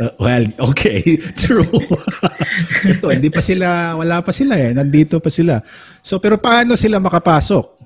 Uh, 0.00 0.08
well, 0.16 0.72
okay. 0.72 1.02
True. 1.44 1.66
Ito, 2.96 3.12
hindi 3.12 3.28
pa 3.28 3.44
sila, 3.44 4.00
wala 4.00 4.24
pa 4.24 4.32
sila 4.32 4.56
eh. 4.56 4.72
Nandito 4.72 5.20
pa 5.20 5.28
sila. 5.28 5.60
So, 6.00 6.16
pero 6.16 6.40
paano 6.40 6.72
sila 6.72 6.96
makapasok? 6.96 7.76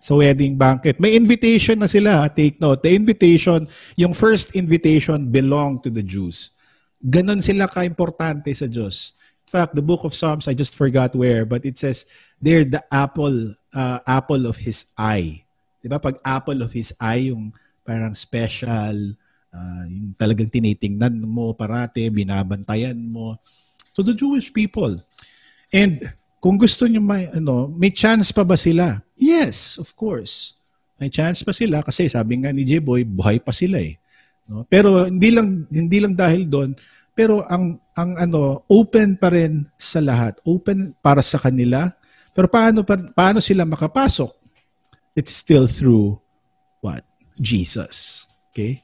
Sa 0.00 0.16
wedding 0.16 0.56
banquet. 0.56 0.96
May 0.96 1.20
invitation 1.20 1.76
na 1.76 1.84
sila. 1.84 2.32
Take 2.32 2.56
note. 2.64 2.80
The 2.80 2.96
invitation, 2.96 3.68
yung 4.00 4.16
first 4.16 4.56
invitation 4.56 5.28
belonged 5.28 5.84
to 5.84 5.92
the 5.92 6.00
Jews. 6.00 6.56
Ganon 6.96 7.44
sila 7.44 7.68
ka-importante 7.68 8.48
sa 8.56 8.64
Diyos. 8.64 9.12
Fact, 9.52 9.76
the 9.76 9.84
book 9.84 10.08
of 10.08 10.16
Psalms, 10.16 10.48
I 10.48 10.56
just 10.56 10.72
forgot 10.72 11.12
where, 11.12 11.44
but 11.44 11.68
it 11.68 11.76
says, 11.76 12.08
they're 12.40 12.64
the 12.64 12.80
apple, 12.88 13.52
uh, 13.76 14.00
apple 14.08 14.48
of 14.48 14.56
his 14.56 14.88
eye. 14.96 15.44
Di 15.84 15.92
ba? 15.92 16.00
Pag 16.00 16.16
apple 16.24 16.64
of 16.64 16.72
his 16.72 16.96
eye, 16.96 17.28
yung 17.28 17.52
parang 17.84 18.16
special, 18.16 19.12
uh, 19.52 19.84
yung 19.84 20.16
talagang 20.16 20.48
tinitingnan 20.48 21.20
mo 21.28 21.52
parate, 21.52 22.08
binabantayan 22.08 22.96
mo. 22.96 23.36
So 23.92 24.00
the 24.00 24.16
Jewish 24.16 24.48
people. 24.48 24.96
And 25.68 26.00
kung 26.40 26.56
gusto 26.56 26.88
niyo 26.88 27.04
may 27.04 27.28
ano, 27.28 27.68
may 27.68 27.92
chance 27.92 28.32
pa 28.32 28.42
ba 28.42 28.56
sila? 28.56 29.04
Yes, 29.20 29.76
of 29.76 29.92
course. 29.92 30.56
May 30.96 31.12
chance 31.12 31.44
pa 31.44 31.52
sila 31.52 31.84
kasi 31.84 32.08
sabi 32.08 32.40
nga 32.40 32.50
ni 32.56 32.64
J-Boy, 32.64 33.04
buhay 33.04 33.36
pa 33.36 33.52
sila 33.52 33.78
eh. 33.84 34.00
No? 34.48 34.64
Pero 34.66 35.06
hindi 35.06 35.28
lang 35.28 35.68
hindi 35.68 35.98
lang 36.00 36.16
dahil 36.16 36.48
doon, 36.48 36.72
pero 37.12 37.44
ang 37.48 37.76
ang 37.92 38.16
ano, 38.16 38.64
open 38.72 39.20
pa 39.20 39.28
rin 39.28 39.68
sa 39.76 40.00
lahat. 40.00 40.40
Open 40.48 40.96
para 41.04 41.20
sa 41.20 41.36
kanila. 41.36 41.92
Pero 42.32 42.48
paano 42.48 42.80
pa, 42.88 42.96
paano 42.96 43.44
sila 43.44 43.68
makapasok? 43.68 44.32
It's 45.12 45.32
still 45.32 45.68
through 45.68 46.16
what? 46.80 47.04
Jesus. 47.36 48.24
Okay? 48.50 48.80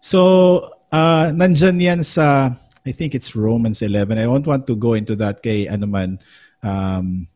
So, 0.00 0.64
uh, 0.88 1.28
nandyan 1.36 1.76
yan 1.80 2.00
sa, 2.00 2.56
I 2.84 2.92
think 2.92 3.12
it's 3.12 3.36
Romans 3.36 3.84
11. 3.84 4.16
I 4.16 4.24
don't 4.24 4.46
want 4.48 4.64
to 4.68 4.76
go 4.76 4.96
into 4.96 5.12
that 5.20 5.44
kay 5.44 5.68
ano 5.68 5.84
man, 5.84 6.16
um, 6.64 7.28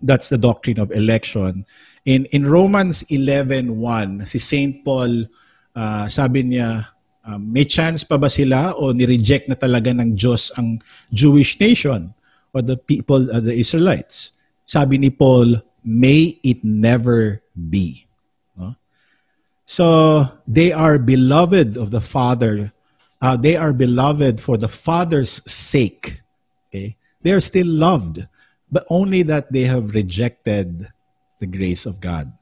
that's 0.00 0.32
the 0.32 0.40
doctrine 0.40 0.80
of 0.80 0.88
election. 0.96 1.68
In 2.08 2.24
in 2.32 2.48
Romans 2.48 3.04
11:1, 3.12 4.24
si 4.24 4.40
Saint 4.40 4.80
Paul 4.80 5.28
uh, 5.76 6.08
sabi 6.08 6.48
niya, 6.48 6.96
um, 7.24 7.52
may 7.52 7.64
chance 7.64 8.04
pa 8.04 8.16
ba 8.16 8.30
sila 8.30 8.72
o 8.76 8.92
ni-reject 8.92 9.48
na 9.48 9.56
talaga 9.56 9.92
ng 9.92 10.16
Diyos 10.16 10.50
ang 10.56 10.80
Jewish 11.12 11.60
nation 11.60 12.14
or 12.52 12.62
the 12.62 12.76
people 12.76 13.30
of 13.30 13.44
the 13.44 13.54
Israelites? 13.54 14.32
Sabi 14.64 14.98
ni 14.98 15.10
Paul, 15.10 15.60
may 15.84 16.38
it 16.42 16.62
never 16.64 17.42
be. 17.54 18.06
No? 18.56 18.76
So 19.64 19.86
they 20.46 20.72
are 20.72 20.98
beloved 20.98 21.76
of 21.76 21.90
the 21.90 22.00
Father. 22.00 22.72
Uh, 23.20 23.36
they 23.36 23.56
are 23.56 23.72
beloved 23.72 24.40
for 24.40 24.56
the 24.56 24.70
Father's 24.70 25.44
sake. 25.50 26.22
Okay, 26.70 26.96
they 27.22 27.32
are 27.32 27.42
still 27.42 27.66
loved, 27.66 28.24
but 28.70 28.86
only 28.88 29.22
that 29.26 29.52
they 29.52 29.66
have 29.66 29.92
rejected 29.94 30.88
the 31.40 31.46
grace 31.46 31.84
of 31.84 32.00
God. 32.00 32.32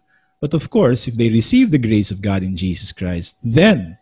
But 0.41 0.55
of 0.55 0.71
course, 0.71 1.09
if 1.09 1.17
they 1.17 1.31
receive 1.31 1.71
the 1.71 1.83
grace 1.83 2.11
of 2.11 2.23
God 2.23 2.43
in 2.43 2.57
Jesus 2.57 2.93
Christ, 2.93 3.37
then 3.43 3.99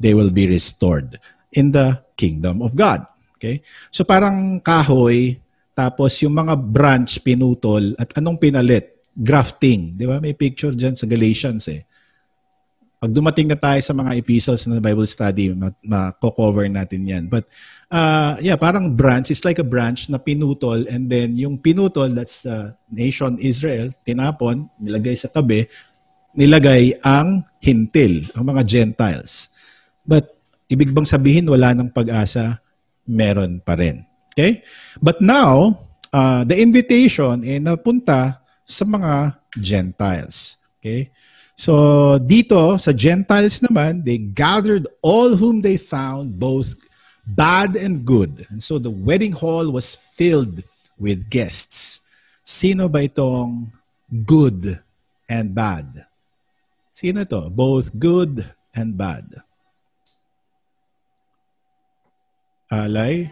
they 0.00 0.16
will 0.16 0.32
be 0.32 0.48
restored 0.48 1.20
in 1.52 1.70
the 1.70 2.00
kingdom 2.16 2.64
of 2.64 2.72
God. 2.72 3.04
Okay? 3.36 3.60
So 3.92 4.08
parang 4.08 4.64
kahoy, 4.64 5.36
tapos 5.76 6.16
yung 6.24 6.36
mga 6.36 6.56
branch 6.56 7.20
pinutol, 7.20 7.94
at 8.00 8.16
anong 8.16 8.40
pinalit? 8.40 9.00
Grafting. 9.12 10.00
Di 10.00 10.08
ba? 10.08 10.16
May 10.16 10.32
picture 10.32 10.72
dyan 10.72 10.96
sa 10.96 11.04
Galatians 11.04 11.68
eh. 11.68 11.84
Pag 13.00 13.16
dumating 13.16 13.48
na 13.48 13.56
tayo 13.56 13.80
sa 13.80 13.96
mga 13.96 14.12
epistles 14.12 14.68
na 14.68 14.76
Bible 14.76 15.08
study, 15.08 15.56
ma-cover 15.56 16.68
natin 16.68 17.08
yan. 17.08 17.24
But 17.32 17.48
uh, 17.88 18.36
yeah, 18.44 18.60
parang 18.60 18.92
branch, 18.92 19.32
it's 19.32 19.40
like 19.40 19.56
a 19.56 19.64
branch 19.64 20.12
na 20.12 20.20
pinutol 20.20 20.84
and 20.84 21.08
then 21.08 21.32
yung 21.32 21.56
pinutol, 21.56 22.12
that's 22.12 22.44
the 22.44 22.76
nation 22.92 23.40
Israel, 23.40 23.88
tinapon, 24.04 24.68
nilagay 24.76 25.16
sa 25.16 25.32
tabi, 25.32 25.64
nilagay 26.36 27.00
ang 27.00 27.48
hintil, 27.58 28.28
ang 28.36 28.44
mga 28.52 28.62
Gentiles. 28.68 29.49
But 30.10 30.34
ibig 30.66 30.90
bang 30.90 31.06
sabihin 31.06 31.46
wala 31.46 31.70
ng 31.70 31.94
pag-asa? 31.94 32.58
Meron 33.06 33.62
pa 33.62 33.78
rin. 33.78 34.02
Okay? 34.34 34.66
But 34.98 35.22
now, 35.22 35.78
uh, 36.10 36.42
the 36.42 36.58
invitation 36.58 37.46
ay 37.46 37.58
eh, 37.58 37.60
napunta 37.62 38.42
sa 38.66 38.82
mga 38.82 39.38
Gentiles. 39.54 40.58
Okay? 40.82 41.14
So 41.54 42.16
dito 42.18 42.80
sa 42.82 42.90
Gentiles 42.90 43.62
naman, 43.62 44.02
they 44.02 44.18
gathered 44.18 44.90
all 44.98 45.38
whom 45.38 45.62
they 45.62 45.78
found, 45.78 46.42
both 46.42 46.74
bad 47.22 47.76
and 47.76 48.02
good. 48.02 48.48
And 48.50 48.64
so 48.64 48.80
the 48.80 48.90
wedding 48.90 49.36
hall 49.36 49.70
was 49.70 49.94
filled 49.94 50.64
with 50.98 51.30
guests. 51.30 52.00
Sino 52.42 52.88
ba 52.88 53.06
itong 53.06 53.70
good 54.26 54.80
and 55.30 55.54
bad? 55.54 56.08
Sino 56.96 57.22
to? 57.28 57.52
Both 57.52 57.94
good 57.94 58.48
and 58.74 58.96
bad. 58.96 59.44
Alay? 62.72 63.30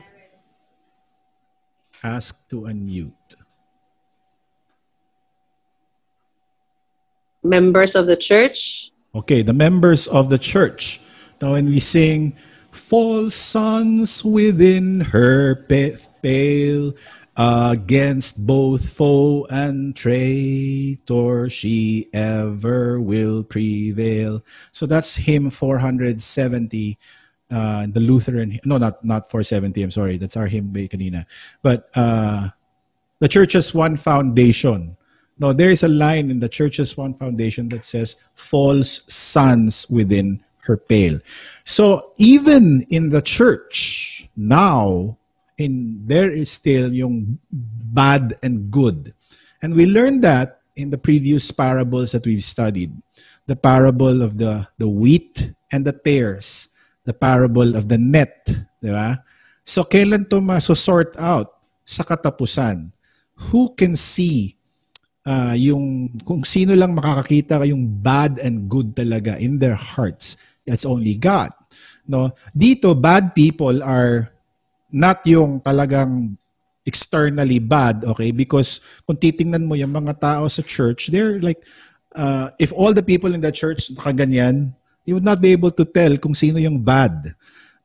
Ask 2.03 2.49
to 2.51 2.63
unmute. 2.63 3.13
Members 7.43 7.95
of 7.95 8.07
the 8.07 8.17
church. 8.17 8.91
Okay, 9.15 9.43
the 9.43 9.55
members 9.55 10.07
of 10.07 10.29
the 10.29 10.39
church. 10.39 11.01
Now, 11.41 11.53
when 11.53 11.67
we 11.67 11.79
sing, 11.81 12.37
False 12.71 13.35
sons 13.35 14.25
within 14.25 15.01
her 15.13 15.55
pale, 15.57 16.93
against 17.37 18.47
both 18.47 18.89
foe 18.93 19.47
and 19.51 19.95
traitor, 19.97 21.49
she 21.51 22.09
ever 22.13 23.01
will 23.01 23.43
prevail. 23.45 24.45
So 24.73 24.87
that's 24.87 25.17
hymn 25.17 25.51
470, 25.51 26.99
uh, 27.51 27.87
the 27.89 28.01
Lutheran. 28.01 28.59
No, 28.65 28.79
not 28.79 29.05
not 29.05 29.31
470. 29.31 29.83
I'm 29.83 29.91
sorry, 29.91 30.17
that's 30.17 30.37
our 30.37 30.47
hymn 30.47 30.73
kanina. 30.73 31.25
But 31.63 31.89
uh, 31.95 32.49
the 33.21 33.29
church 33.29 33.53
has 33.55 33.75
one 33.75 33.97
foundation. 33.97 34.97
No, 35.39 35.53
there 35.53 35.71
is 35.71 35.83
a 35.83 35.89
line 35.89 36.31
in 36.31 36.41
the 36.41 36.49
Church's 36.49 36.97
One 36.97 37.15
Foundation 37.15 37.69
that 37.69 37.85
says, 37.85 38.17
false 38.35 39.07
sons 39.07 39.89
within 39.89 40.43
her 40.67 40.77
pale. 40.77 41.21
So 41.65 42.13
even 42.19 42.83
in 42.91 43.11
the 43.11 43.23
church 43.23 44.29
now, 44.37 45.17
in 45.57 46.07
there 46.07 46.31
is 46.31 46.51
still 46.51 46.93
yung 46.93 47.39
bad 47.51 48.37
and 48.43 48.71
good. 48.71 49.15
And 49.63 49.75
we 49.75 49.87
learned 49.87 50.23
that 50.25 50.61
in 50.77 50.91
the 50.91 50.99
previous 50.99 51.51
parables 51.51 52.13
that 52.13 52.27
we've 52.27 52.45
studied. 52.45 52.95
The 53.47 53.57
parable 53.57 54.23
of 54.23 54.39
the, 54.39 54.69
the 54.79 54.89
wheat 54.89 55.53
and 55.71 55.85
the 55.85 55.93
tares. 55.93 56.69
The 57.09 57.17
parable 57.17 57.73
of 57.73 57.89
the 57.89 57.97
net. 57.97 58.45
Di 58.85 58.93
ba? 58.93 59.17
So 59.65 59.89
kailan 59.89 60.29
to 60.29 60.45
maso-sort 60.45 61.17
out? 61.17 61.57
Sa 61.89 62.05
katapusan. 62.05 62.93
Who 63.49 63.73
can 63.73 63.97
see 63.97 64.59
uh, 65.29 65.55
yung 65.55 66.09
kung 66.25 66.41
sino 66.49 66.73
lang 66.73 66.97
makakakita 66.97 67.61
yung 67.69 67.85
bad 68.01 68.41
and 68.41 68.65
good 68.65 68.97
talaga 68.97 69.37
in 69.37 69.61
their 69.61 69.77
hearts. 69.77 70.41
It's 70.65 70.89
only 70.89 71.21
God. 71.21 71.53
No, 72.09 72.33
dito 72.57 72.97
bad 72.97 73.37
people 73.37 73.85
are 73.85 74.33
not 74.89 75.21
yung 75.29 75.61
talagang 75.61 76.41
externally 76.89 77.61
bad, 77.61 78.01
okay? 78.09 78.33
Because 78.33 78.81
kung 79.05 79.21
titingnan 79.21 79.69
mo 79.69 79.77
yung 79.77 79.93
mga 79.93 80.17
tao 80.17 80.49
sa 80.49 80.65
church, 80.65 81.13
they're 81.13 81.37
like 81.37 81.61
uh, 82.17 82.49
if 82.57 82.73
all 82.73 82.97
the 82.97 83.05
people 83.05 83.37
in 83.37 83.45
the 83.45 83.53
church 83.53 83.93
nakaganyan, 83.93 84.73
you 85.09 85.17
would 85.17 85.25
not 85.25 85.41
be 85.41 85.57
able 85.57 85.73
to 85.73 85.89
tell 85.89 86.21
kung 86.21 86.37
sino 86.37 86.61
yung 86.61 86.85
bad. 86.85 87.33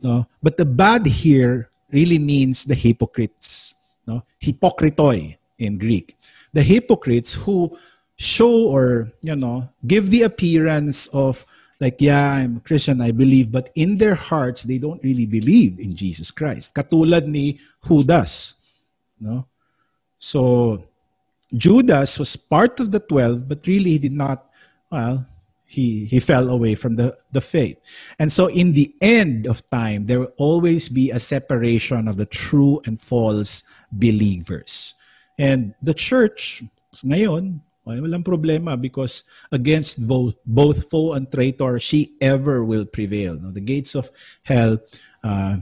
No? 0.04 0.28
But 0.44 0.60
the 0.60 0.68
bad 0.68 1.08
here 1.08 1.72
really 1.88 2.20
means 2.20 2.68
the 2.68 2.76
hypocrites. 2.76 3.80
No? 4.04 4.28
Hypokritoi 4.44 5.40
in 5.56 5.80
Greek. 5.80 6.20
The 6.52 6.68
hypocrites 6.68 7.48
who 7.48 7.80
show 8.20 8.68
or, 8.68 9.16
you 9.24 9.38
know, 9.40 9.72
give 9.88 10.12
the 10.12 10.24
appearance 10.24 11.08
of 11.16 11.48
like, 11.80 12.04
yeah, 12.04 12.44
I'm 12.44 12.60
Christian, 12.60 13.00
I 13.00 13.12
believe, 13.12 13.56
but 13.56 13.72
in 13.74 13.98
their 13.98 14.16
hearts, 14.16 14.64
they 14.64 14.78
don't 14.78 15.02
really 15.02 15.26
believe 15.26 15.80
in 15.80 15.96
Jesus 15.96 16.30
Christ. 16.30 16.76
Katulad 16.76 17.28
ni 17.28 17.58
Judas. 17.88 18.56
No? 19.16 19.48
So, 20.20 20.84
Judas 21.56 22.20
was 22.20 22.36
part 22.36 22.82
of 22.82 22.92
the 22.92 23.00
12, 23.00 23.48
but 23.48 23.66
really 23.66 23.92
he 23.92 24.00
did 24.00 24.14
not, 24.14 24.44
well, 24.92 25.26
he, 25.74 26.06
he 26.06 26.20
fell 26.20 26.50
away 26.50 26.76
from 26.76 26.96
the, 26.96 27.18
the 27.32 27.42
faith. 27.42 27.82
And 28.20 28.32
so 28.32 28.46
in 28.46 28.74
the 28.74 28.94
end 29.02 29.48
of 29.48 29.68
time, 29.72 30.06
there 30.06 30.20
will 30.20 30.34
always 30.38 30.88
be 30.88 31.10
a 31.10 31.20
separation 31.20 32.08
of 32.08 32.18
the 32.18 32.28
true 32.28 32.80
and 32.86 33.02
false 33.02 33.64
believers. 33.92 34.94
And 35.38 35.74
the 35.82 35.96
church, 35.96 36.62
ngayon, 36.94 37.62
ay, 37.90 37.98
walang 37.98 38.24
problema 38.24 38.80
because 38.80 39.24
against 39.52 40.06
both, 40.06 40.36
both 40.46 40.92
foe 40.92 41.14
and 41.14 41.26
traitor, 41.32 41.80
she 41.80 42.14
ever 42.22 42.64
will 42.64 42.86
prevail. 42.86 43.34
No? 43.34 43.50
The 43.50 43.66
gates 43.66 43.96
of 43.96 44.12
hell 44.44 44.78
uh, 45.24 45.58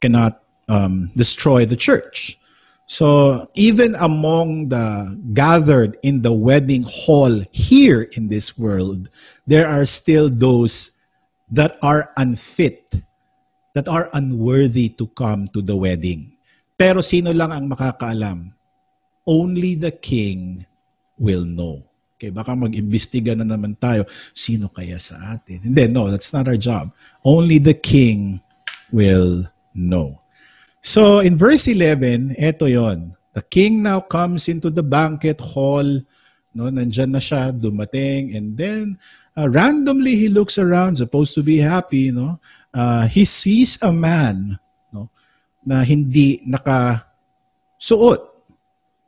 cannot 0.00 0.44
um, 0.68 1.10
destroy 1.16 1.64
the 1.64 1.80
church. 1.80 2.38
So 2.84 3.48
even 3.56 3.96
among 3.96 4.68
the 4.68 5.16
gathered 5.32 5.96
in 6.04 6.20
the 6.20 6.32
wedding 6.32 6.84
hall 6.84 7.42
here 7.50 8.08
in 8.12 8.28
this 8.28 8.56
world, 8.58 9.08
there 9.48 9.66
are 9.66 9.88
still 9.88 10.28
those 10.28 10.92
that 11.48 11.76
are 11.80 12.12
unfit, 12.16 13.00
that 13.72 13.88
are 13.88 14.08
unworthy 14.12 14.92
to 15.00 15.08
come 15.16 15.48
to 15.56 15.62
the 15.62 15.76
wedding. 15.76 16.36
Pero 16.76 17.00
sino 17.00 17.32
lang 17.32 17.52
ang 17.52 17.70
makakaalam? 17.70 18.52
Only 19.24 19.74
the 19.74 19.92
king 19.92 20.66
will 21.16 21.48
know. 21.48 21.80
Okay, 22.14 22.28
baka 22.28 22.52
mag-imbestiga 22.52 23.36
na 23.36 23.44
naman 23.44 23.76
tayo, 23.80 24.04
sino 24.36 24.68
kaya 24.68 25.00
sa 25.00 25.36
atin? 25.36 25.72
Hindi, 25.72 25.88
no, 25.88 26.12
that's 26.12 26.32
not 26.32 26.46
our 26.46 26.60
job. 26.60 26.92
Only 27.24 27.58
the 27.58 27.74
king 27.74 28.40
will 28.92 29.48
know. 29.72 30.23
So 30.84 31.24
in 31.24 31.40
verse 31.40 31.64
11, 31.64 32.36
eto 32.36 32.68
yon. 32.68 33.16
The 33.32 33.40
king 33.40 33.80
now 33.80 34.04
comes 34.04 34.52
into 34.52 34.68
the 34.68 34.84
banquet 34.84 35.40
hall. 35.40 36.04
No, 36.52 36.68
nandyan 36.68 37.16
na 37.16 37.24
siya, 37.24 37.56
dumating. 37.56 38.36
And 38.36 38.52
then, 38.52 39.00
uh, 39.32 39.48
randomly, 39.48 40.14
he 40.14 40.28
looks 40.28 40.60
around, 40.60 41.00
supposed 41.00 41.32
to 41.40 41.42
be 41.42 41.64
happy. 41.64 42.12
No? 42.12 42.38
Uh, 42.68 43.08
he 43.08 43.24
sees 43.24 43.80
a 43.80 43.90
man 43.90 44.60
no, 44.92 45.08
na 45.64 45.82
hindi 45.88 46.44
nakasuot 46.44 48.20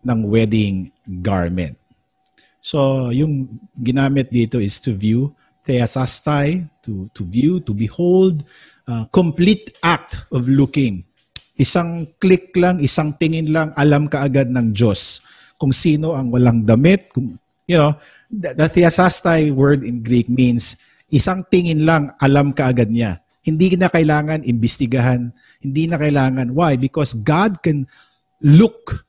ng 0.00 0.20
wedding 0.26 0.90
garment. 1.20 1.76
So, 2.58 3.12
yung 3.12 3.60
ginamit 3.78 4.32
dito 4.32 4.58
is 4.58 4.80
to 4.80 4.96
view, 4.96 5.36
theasastai, 5.68 6.66
to, 6.88 7.06
to 7.12 7.22
view, 7.22 7.60
to 7.60 7.76
behold, 7.76 8.42
uh, 8.88 9.04
complete 9.12 9.76
act 9.84 10.24
of 10.32 10.48
looking 10.48 11.05
Isang 11.56 12.12
click 12.20 12.52
lang, 12.56 12.78
isang 12.84 13.16
tingin 13.16 13.48
lang, 13.48 13.72
alam 13.74 14.06
ka 14.12 14.22
agad 14.24 14.52
ng 14.52 14.76
Diyos 14.76 15.24
kung 15.56 15.72
sino 15.72 16.12
ang 16.12 16.28
walang 16.28 16.68
damit. 16.68 17.08
Kung, 17.10 17.40
you 17.64 17.80
know, 17.80 17.96
the, 18.28 18.52
the 18.52 18.68
theasastai 18.68 19.48
word 19.52 19.80
in 19.80 20.04
Greek 20.04 20.28
means 20.28 20.76
isang 21.08 21.44
tingin 21.48 21.88
lang, 21.88 22.12
alam 22.20 22.52
ka 22.52 22.68
agad 22.68 22.92
niya. 22.92 23.24
Hindi 23.46 23.78
na 23.78 23.86
kailangan 23.86 24.42
imbestigahan. 24.42 25.30
Hindi 25.62 25.86
na 25.86 25.96
kailangan. 25.96 26.50
Why? 26.50 26.74
Because 26.74 27.14
God 27.14 27.62
can 27.62 27.86
look 28.42 29.06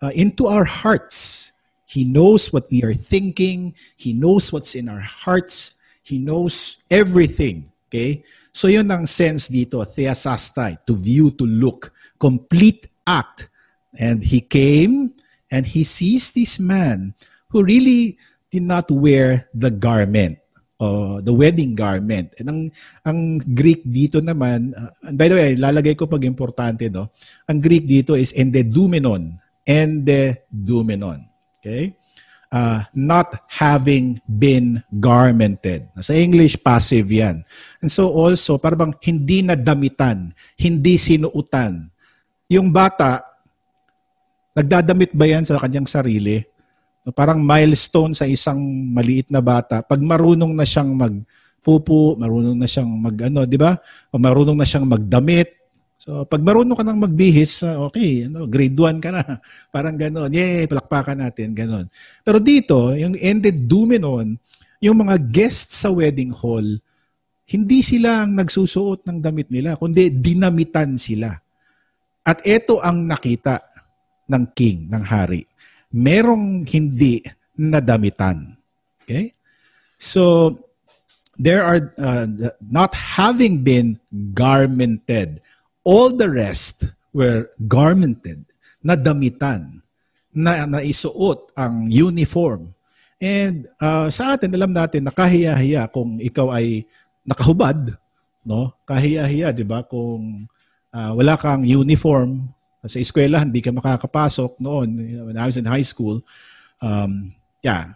uh, 0.00 0.14
into 0.14 0.46
our 0.46 0.64
hearts. 0.64 1.50
He 1.90 2.06
knows 2.06 2.54
what 2.54 2.70
we 2.70 2.86
are 2.86 2.94
thinking. 2.94 3.74
He 3.98 4.14
knows 4.14 4.54
what's 4.54 4.78
in 4.78 4.86
our 4.86 5.02
hearts. 5.02 5.74
He 6.06 6.22
knows 6.22 6.78
everything. 6.86 7.74
Okay? 7.90 8.22
So 8.54 8.70
yun 8.70 8.86
ang 8.86 9.10
sense 9.10 9.50
dito, 9.50 9.82
theasastai, 9.82 10.86
to 10.86 10.94
view, 10.94 11.34
to 11.34 11.42
look, 11.42 11.90
complete 12.22 12.86
act. 13.02 13.50
And 13.98 14.22
he 14.22 14.38
came 14.38 15.18
and 15.50 15.66
he 15.66 15.82
sees 15.82 16.30
this 16.30 16.62
man 16.62 17.18
who 17.50 17.66
really 17.66 18.14
did 18.46 18.62
not 18.62 18.86
wear 18.94 19.50
the 19.50 19.74
garment, 19.74 20.38
uh, 20.78 21.18
the 21.18 21.34
wedding 21.34 21.74
garment. 21.74 22.30
And 22.38 22.46
ang, 22.46 22.60
ang 23.02 23.18
Greek 23.42 23.82
dito 23.82 24.22
naman, 24.22 24.70
uh, 24.70 25.10
by 25.10 25.26
the 25.26 25.34
way, 25.34 25.50
lalagay 25.58 25.98
ko 25.98 26.06
pag 26.06 26.22
importante, 26.22 26.86
no? 26.86 27.10
Ang 27.50 27.58
Greek 27.58 27.90
dito 27.90 28.14
is 28.14 28.30
endedumenon. 28.38 29.34
Endedumenon. 29.66 31.26
Okay? 31.58 31.98
Uh, 32.50 32.84
not 32.92 33.46
having 33.46 34.18
been 34.26 34.82
garmented. 34.90 35.86
Sa 36.02 36.12
English, 36.12 36.58
passive 36.60 37.06
yan. 37.08 37.46
And 37.80 37.88
so 37.88 38.10
also, 38.10 38.58
parang 38.58 38.94
hindi 39.00 39.40
na 39.40 39.54
damitan, 39.54 40.34
hindi 40.58 40.98
sinuutan. 40.98 41.88
Yung 42.50 42.74
bata, 42.74 43.22
nagdadamit 44.52 45.14
ba 45.14 45.24
yan 45.24 45.46
sa 45.46 45.56
kanyang 45.56 45.86
sarili? 45.86 46.42
Parang 47.14 47.40
milestone 47.40 48.12
sa 48.12 48.28
isang 48.28 48.60
maliit 48.92 49.32
na 49.32 49.40
bata. 49.40 49.80
Pag 49.80 49.98
marunong 50.02 50.52
na 50.52 50.68
siyang 50.68 50.92
magpupo, 50.92 52.18
marunong 52.20 52.58
na 52.58 52.68
siyang 52.68 52.90
mag 52.90 53.16
ano, 53.24 53.48
di 53.48 53.56
ba? 53.56 53.72
O 54.12 54.20
marunong 54.20 54.58
na 54.58 54.68
siyang 54.68 54.84
magdamit, 54.84 55.59
So, 56.00 56.24
pag 56.24 56.40
marunong 56.40 56.72
ka 56.72 56.80
nang 56.80 56.96
magbihis, 56.96 57.60
ah, 57.60 57.84
okay, 57.84 58.24
ano, 58.24 58.48
grade 58.48 58.72
1 58.72 59.04
ka 59.04 59.12
na. 59.12 59.20
Parang 59.74 59.92
gano'n. 59.92 60.32
Yay, 60.32 60.64
palakpakan 60.64 61.20
natin, 61.20 61.52
gano'n. 61.52 61.92
Pero 62.24 62.40
dito, 62.40 62.96
yung 62.96 63.12
ended 63.20 63.68
dumenon, 63.68 64.40
yung 64.80 64.96
mga 64.96 65.20
guests 65.28 65.84
sa 65.84 65.92
wedding 65.92 66.32
hall, 66.32 66.80
hindi 67.52 67.84
sila 67.84 68.24
ang 68.24 68.32
nagsusuot 68.32 69.04
ng 69.04 69.20
damit 69.20 69.52
nila, 69.52 69.76
kundi 69.76 70.08
dinamitan 70.08 70.96
sila. 70.96 71.36
At 72.24 72.40
ito 72.48 72.80
ang 72.80 73.04
nakita 73.04 73.60
ng 74.24 74.44
king, 74.56 74.88
ng 74.88 75.04
hari. 75.04 75.44
Merong 75.92 76.64
hindi 76.64 77.20
nadamitan. 77.60 78.56
Okay? 79.04 79.36
So, 80.00 80.56
there 81.36 81.60
are 81.60 81.92
uh, 82.00 82.24
not 82.56 82.96
having 82.96 83.60
been 83.60 84.00
garmented 84.32 85.44
All 85.80 86.12
the 86.12 86.28
rest 86.28 86.92
were 87.10 87.50
garmented, 87.56 88.44
na 88.80 88.96
damitan, 88.96 89.84
na 90.32 90.64
naisuot 90.64 91.52
ang 91.56 91.88
uniform. 91.90 92.72
And 93.20 93.68
uh, 93.76 94.08
sa 94.08 94.36
atin, 94.36 94.56
alam 94.56 94.72
natin, 94.72 95.04
nakahiya-hiya 95.04 95.92
kung 95.92 96.16
ikaw 96.16 96.56
ay 96.56 96.88
nakahubad, 97.24 97.96
no? 98.44 98.72
Kahiya-hiya, 98.88 99.52
di 99.52 99.64
ba? 99.66 99.84
Kung 99.84 100.48
uh, 100.92 101.12
wala 101.12 101.36
kang 101.36 101.64
uniform, 101.64 102.48
sa 102.80 102.96
eskwela, 102.96 103.44
hindi 103.44 103.60
ka 103.60 103.76
makakapasok 103.76 104.56
noon, 104.56 104.88
when 105.28 105.36
I 105.36 105.44
was 105.44 105.60
in 105.60 105.68
high 105.68 105.84
school, 105.84 106.24
um, 106.80 107.36
yeah, 107.60 107.92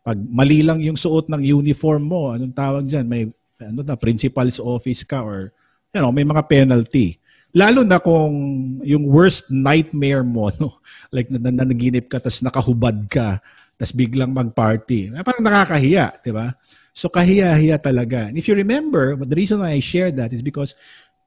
pag 0.00 0.16
mali 0.16 0.64
lang 0.64 0.80
yung 0.80 0.96
suot 0.96 1.28
ng 1.28 1.44
uniform 1.44 2.08
mo, 2.08 2.32
anong 2.32 2.56
tawag 2.56 2.88
dyan? 2.88 3.04
May 3.04 3.28
ano 3.60 3.84
na, 3.84 3.94
principal's 3.94 4.56
office 4.56 5.04
ka 5.04 5.20
or 5.20 5.52
you 5.92 6.00
know, 6.00 6.10
may 6.10 6.24
mga 6.24 6.48
penalty. 6.48 7.20
Lalo 7.52 7.84
na 7.84 8.00
kung 8.00 8.32
yung 8.80 9.04
worst 9.04 9.52
nightmare 9.52 10.24
mo, 10.24 10.48
no? 10.56 10.80
like 11.14 11.28
nanaginip 11.28 12.08
ka, 12.08 12.16
tapos 12.16 12.40
nakahubad 12.40 12.96
ka, 13.12 13.44
tapos 13.76 13.92
biglang 13.92 14.32
mag-party. 14.32 15.12
Parang 15.20 15.44
nakakahiya, 15.44 16.16
di 16.24 16.32
ba? 16.32 16.56
So 16.96 17.12
kahiya-hiya 17.12 17.76
talaga. 17.80 18.32
And 18.32 18.36
if 18.40 18.48
you 18.48 18.56
remember, 18.56 19.16
the 19.16 19.36
reason 19.36 19.60
why 19.60 19.76
I 19.76 19.84
shared 19.84 20.16
that 20.16 20.32
is 20.32 20.40
because 20.40 20.76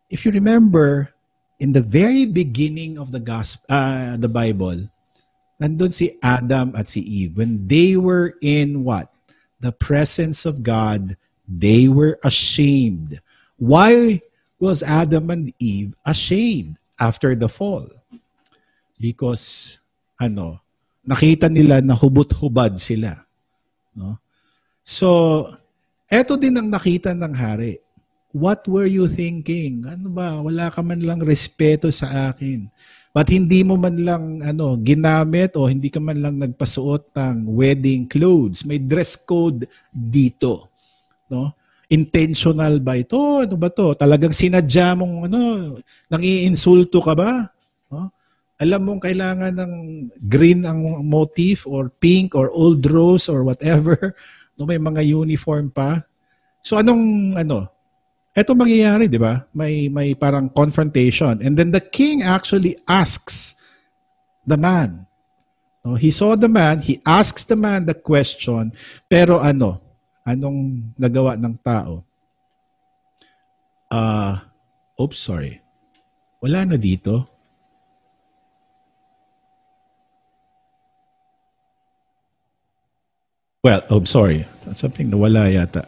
if 0.09 0.25
you 0.25 0.33
remember, 0.33 1.13
in 1.59 1.73
the 1.73 1.81
very 1.81 2.25
beginning 2.25 2.97
of 2.97 3.11
the 3.11 3.19
gospel, 3.19 3.65
uh, 3.69 4.17
the 4.17 4.27
Bible, 4.29 4.89
nandun 5.61 5.93
si 5.93 6.17
Adam 6.21 6.73
at 6.75 6.89
si 6.89 7.01
Eve. 7.01 7.37
When 7.37 7.67
they 7.67 7.95
were 7.95 8.35
in 8.41 8.83
what? 8.83 9.11
The 9.59 9.71
presence 9.71 10.45
of 10.45 10.63
God, 10.63 11.17
they 11.47 11.87
were 11.87 12.19
ashamed. 12.23 13.21
Why 13.57 14.21
was 14.59 14.83
Adam 14.83 15.29
and 15.31 15.51
Eve 15.59 15.93
ashamed 16.05 16.79
after 16.99 17.35
the 17.35 17.51
fall? 17.51 17.87
Because, 18.95 19.77
ano, 20.15 20.63
nakita 21.03 21.51
nila 21.51 21.83
na 21.83 21.93
hubot-hubad 21.93 22.79
sila. 22.79 23.23
No? 23.93 24.17
So, 24.81 25.43
eto 26.07 26.39
din 26.39 26.55
ang 26.57 26.69
nakita 26.71 27.11
ng 27.13 27.33
hari. 27.35 27.83
What 28.35 28.67
were 28.67 28.87
you 28.87 29.07
thinking? 29.07 29.87
Ano 29.87 30.11
ba? 30.11 30.39
Wala 30.43 30.67
ka 30.67 30.83
man 30.83 30.99
lang 30.99 31.23
respeto 31.23 31.87
sa 31.87 32.31
akin. 32.31 32.67
But 33.15 33.31
hindi 33.31 33.63
mo 33.63 33.79
man 33.79 33.95
lang 34.03 34.43
ano, 34.43 34.75
ginamit 34.75 35.55
o 35.55 35.71
hindi 35.71 35.87
ka 35.87 36.03
man 36.03 36.19
lang 36.19 36.35
nagpasuot 36.35 37.15
ng 37.15 37.47
wedding 37.47 38.11
clothes. 38.11 38.67
May 38.67 38.75
dress 38.75 39.15
code 39.15 39.63
dito. 39.87 40.67
No? 41.31 41.55
Intentional 41.89 42.81
ba 42.81 42.97
ito? 42.97 43.45
Ano 43.45 43.55
ba 43.55 43.69
to? 43.69 43.93
Talagang 43.93 44.33
sinadya 44.33 44.97
mong 44.97 45.29
ano, 45.29 45.39
nangiinsulto 46.09 47.01
ka 47.01 47.13
ba? 47.13 47.49
No? 47.91 48.09
Alam 48.55 48.81
mong 48.87 49.01
kailangan 49.03 49.53
ng 49.53 49.73
green 50.25 50.63
ang 50.63 51.03
motif 51.03 51.67
or 51.67 51.91
pink 51.91 52.33
or 52.33 52.47
old 52.55 52.81
rose 52.87 53.27
or 53.27 53.43
whatever. 53.43 54.15
No, 54.55 54.63
may 54.63 54.79
mga 54.79 55.03
uniform 55.03 55.67
pa. 55.67 56.07
So 56.63 56.79
anong 56.79 57.35
ano? 57.35 57.67
Ito 58.31 58.55
mangyayari, 58.55 59.11
di 59.11 59.19
ba? 59.19 59.47
May 59.51 59.91
may 59.91 60.15
parang 60.15 60.47
confrontation 60.47 61.43
and 61.43 61.59
then 61.59 61.75
the 61.75 61.83
king 61.83 62.23
actually 62.23 62.79
asks 62.87 63.59
the 64.47 64.55
man. 64.55 65.05
No, 65.85 65.93
he 65.93 66.09
saw 66.09 66.33
the 66.33 66.49
man, 66.49 66.81
he 66.81 66.97
asks 67.05 67.45
the 67.45 67.53
man 67.53 67.85
the 67.85 67.93
question, 67.93 68.73
pero 69.05 69.37
ano? 69.37 69.84
Anong 70.25 70.89
nagawa 70.97 71.37
ng 71.37 71.53
tao? 71.61 72.01
Uh, 73.93 74.41
oops, 74.97 75.21
sorry. 75.21 75.61
Wala 76.41 76.65
na 76.65 76.81
dito. 76.81 77.29
Well, 83.61 83.85
oh, 83.93 84.01
sorry. 84.05 84.49
Something 84.73 85.13
nawala 85.13 85.49
yata. 85.49 85.85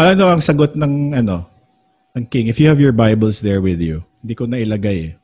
Ano 0.00 0.32
ang 0.32 0.40
sagot 0.40 0.76
ng 0.80 1.12
ano 1.12 1.44
ng 2.16 2.24
king? 2.32 2.48
If 2.48 2.56
you 2.56 2.72
have 2.72 2.80
your 2.80 2.96
Bibles 2.96 3.44
there 3.44 3.60
with 3.60 3.84
you. 3.84 4.00
Hindi 4.24 4.32
ko 4.32 4.48
na 4.48 4.56
ilagay 4.56 5.12
eh. 5.12 5.19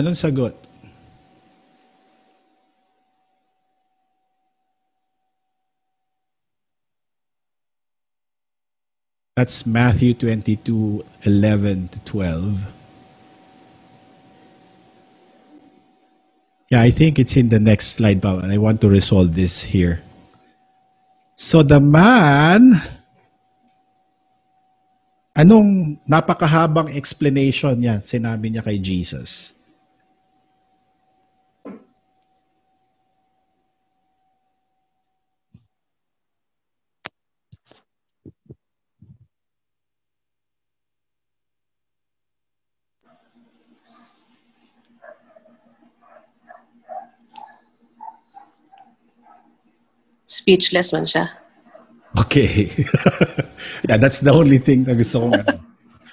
Anong 0.00 0.16
sagot? 0.16 0.56
That's 9.36 9.68
Matthew 9.68 10.16
22, 10.16 11.04
11 11.28 11.92
to 11.92 11.98
12. 12.08 12.64
Yeah, 16.72 16.80
I 16.80 16.88
think 16.88 17.20
it's 17.20 17.36
in 17.36 17.52
the 17.52 17.60
next 17.60 18.00
slide, 18.00 18.24
Bob, 18.24 18.40
and 18.40 18.52
I 18.52 18.56
want 18.56 18.80
to 18.80 18.88
resolve 18.88 19.36
this 19.36 19.68
here. 19.68 20.00
So 21.36 21.60
the 21.60 21.80
man, 21.80 22.80
anong 25.36 26.00
napakahabang 26.08 26.96
explanation 26.96 27.76
niya 27.84 28.00
sinabi 28.00 28.48
niya 28.48 28.64
kay 28.64 28.80
Jesus? 28.80 29.59
Speechless 50.30 50.94
man 50.94 51.10
siya. 51.10 51.26
Okay. 52.14 52.70
yeah, 53.90 53.98
that's 53.98 54.22
the 54.22 54.30
only 54.30 54.62
thing 54.62 54.86
na 54.86 54.94
gusto 54.94 55.26
kong 55.26 55.42
ano. 55.42 55.58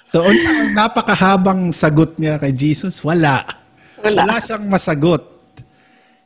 So, 0.02 0.26
unsa 0.26 0.50
ang 0.50 0.72
napakahabang 0.74 1.70
sagot 1.70 2.18
niya 2.18 2.42
kay 2.42 2.50
Jesus? 2.50 2.98
Wala. 3.06 3.46
Wala. 4.02 4.26
Wala 4.26 4.42
siyang 4.42 4.66
masagot. 4.66 5.22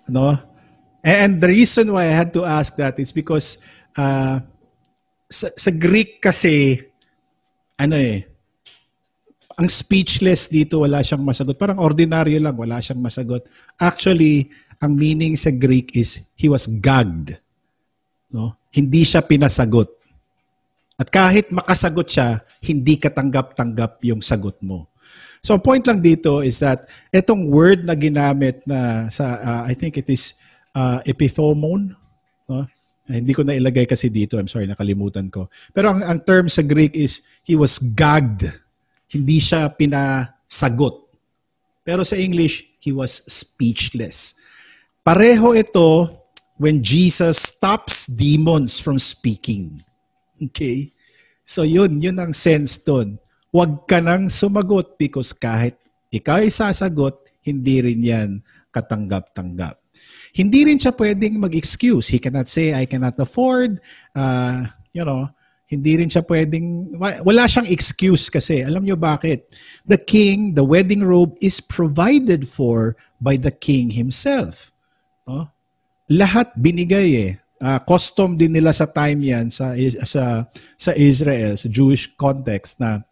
No? 0.09 0.38
And 1.03 1.43
the 1.43 1.51
reason 1.51 1.90
why 1.90 2.09
I 2.09 2.14
had 2.14 2.30
to 2.38 2.47
ask 2.47 2.78
that 2.78 2.97
is 3.03 3.11
because 3.11 3.59
uh, 3.99 4.38
sa, 5.26 5.49
sa 5.51 5.70
Greek 5.74 6.22
kasi, 6.22 6.78
ano 7.74 7.99
eh, 7.99 8.22
ang 9.59 9.68
speechless 9.68 10.47
dito, 10.47 10.86
wala 10.86 11.03
siyang 11.03 11.26
masagot. 11.26 11.59
Parang 11.59 11.82
ordinaryo 11.82 12.38
lang, 12.38 12.55
wala 12.55 12.78
siyang 12.78 13.03
masagot. 13.03 13.45
Actually, 13.76 14.49
ang 14.78 14.95
meaning 14.95 15.34
sa 15.34 15.51
Greek 15.51 15.93
is, 15.99 16.22
he 16.38 16.47
was 16.47 16.70
gagged. 16.70 17.34
No? 18.33 18.57
Hindi 18.72 19.05
siya 19.05 19.20
pinasagot. 19.20 19.93
At 20.97 21.12
kahit 21.12 21.53
makasagot 21.53 22.09
siya, 22.09 22.41
hindi 22.64 22.97
katanggap-tanggap 22.97 24.01
yung 24.09 24.24
sagot 24.24 24.57
mo. 24.64 24.89
So, 25.43 25.59
ang 25.59 25.62
point 25.62 25.83
lang 25.83 25.99
dito 25.99 26.41
is 26.41 26.62
that 26.62 26.87
itong 27.11 27.51
word 27.51 27.83
na 27.83 27.99
ginamit 27.99 28.62
na 28.62 29.11
sa, 29.11 29.37
uh, 29.43 29.62
I 29.66 29.74
think 29.74 29.99
it 29.99 30.07
is 30.07 30.39
uh, 30.72 31.03
epithomon, 31.03 31.99
no? 32.47 32.64
Eh, 33.11 33.18
hindi 33.18 33.35
ko 33.35 33.43
na 33.43 33.59
ilagay 33.59 33.83
kasi 33.83 34.07
dito. 34.07 34.39
I'm 34.39 34.47
sorry, 34.47 34.70
nakalimutan 34.70 35.26
ko. 35.26 35.51
Pero 35.74 35.91
ang, 35.91 36.07
ang 36.07 36.22
term 36.22 36.47
sa 36.47 36.62
Greek 36.62 36.95
is, 36.95 37.26
he 37.43 37.59
was 37.59 37.83
gagged. 37.83 38.47
Hindi 39.11 39.43
siya 39.43 39.66
pinasagot. 39.74 41.11
Pero 41.83 42.07
sa 42.07 42.14
English, 42.14 42.78
he 42.78 42.95
was 42.95 43.26
speechless. 43.26 44.39
Pareho 45.03 45.51
ito 45.59 46.22
when 46.57 46.82
Jesus 46.84 47.38
stops 47.38 48.07
demons 48.07 48.78
from 48.78 48.98
speaking. 48.98 49.80
Okay? 50.38 50.92
So 51.44 51.62
yun, 51.62 52.00
yun 52.00 52.18
ang 52.18 52.32
sense 52.32 52.78
doon. 52.80 53.18
Huwag 53.53 53.84
ka 53.84 54.00
nang 54.00 54.32
sumagot 54.32 54.96
because 54.96 55.36
kahit 55.36 55.76
ikaw 56.09 56.40
ay 56.40 56.48
sasagot, 56.48 57.20
hindi 57.42 57.82
rin 57.82 58.00
yan 58.00 58.30
katanggap-tanggap. 58.72 59.76
Hindi 60.32 60.64
rin 60.64 60.80
siya 60.80 60.96
pwedeng 60.96 61.36
mag-excuse. 61.36 62.09
He 62.09 62.16
cannot 62.22 62.48
say, 62.48 62.72
I 62.72 62.88
cannot 62.88 63.20
afford. 63.20 63.82
Uh, 64.16 64.64
you 64.96 65.05
know, 65.05 65.28
hindi 65.68 66.00
rin 66.00 66.09
siya 66.09 66.24
pwedeng, 66.24 66.96
wala 67.00 67.48
siyang 67.48 67.68
excuse 67.68 68.32
kasi. 68.32 68.64
Alam 68.64 68.84
nyo 68.84 68.96
bakit? 68.96 69.48
The 69.84 70.00
king, 70.00 70.57
the 70.57 70.64
wedding 70.64 71.05
robe 71.05 71.36
is 71.40 71.61
provided 71.61 72.48
for 72.48 72.96
by 73.20 73.36
the 73.36 73.53
king 73.53 73.92
himself. 73.92 74.72
No? 75.28 75.53
Lahat 76.12 76.52
binigay 76.52 77.08
eh. 77.16 77.32
Uh, 77.62 77.78
custom 77.86 78.34
din 78.34 78.50
nila 78.50 78.74
sa 78.74 78.90
time 78.90 79.22
yan 79.22 79.46
sa 79.46 79.70
sa 80.02 80.50
sa 80.74 80.92
Israel 80.98 81.54
sa 81.54 81.70
Jewish 81.70 82.10
context 82.18 82.74
na 82.82 83.06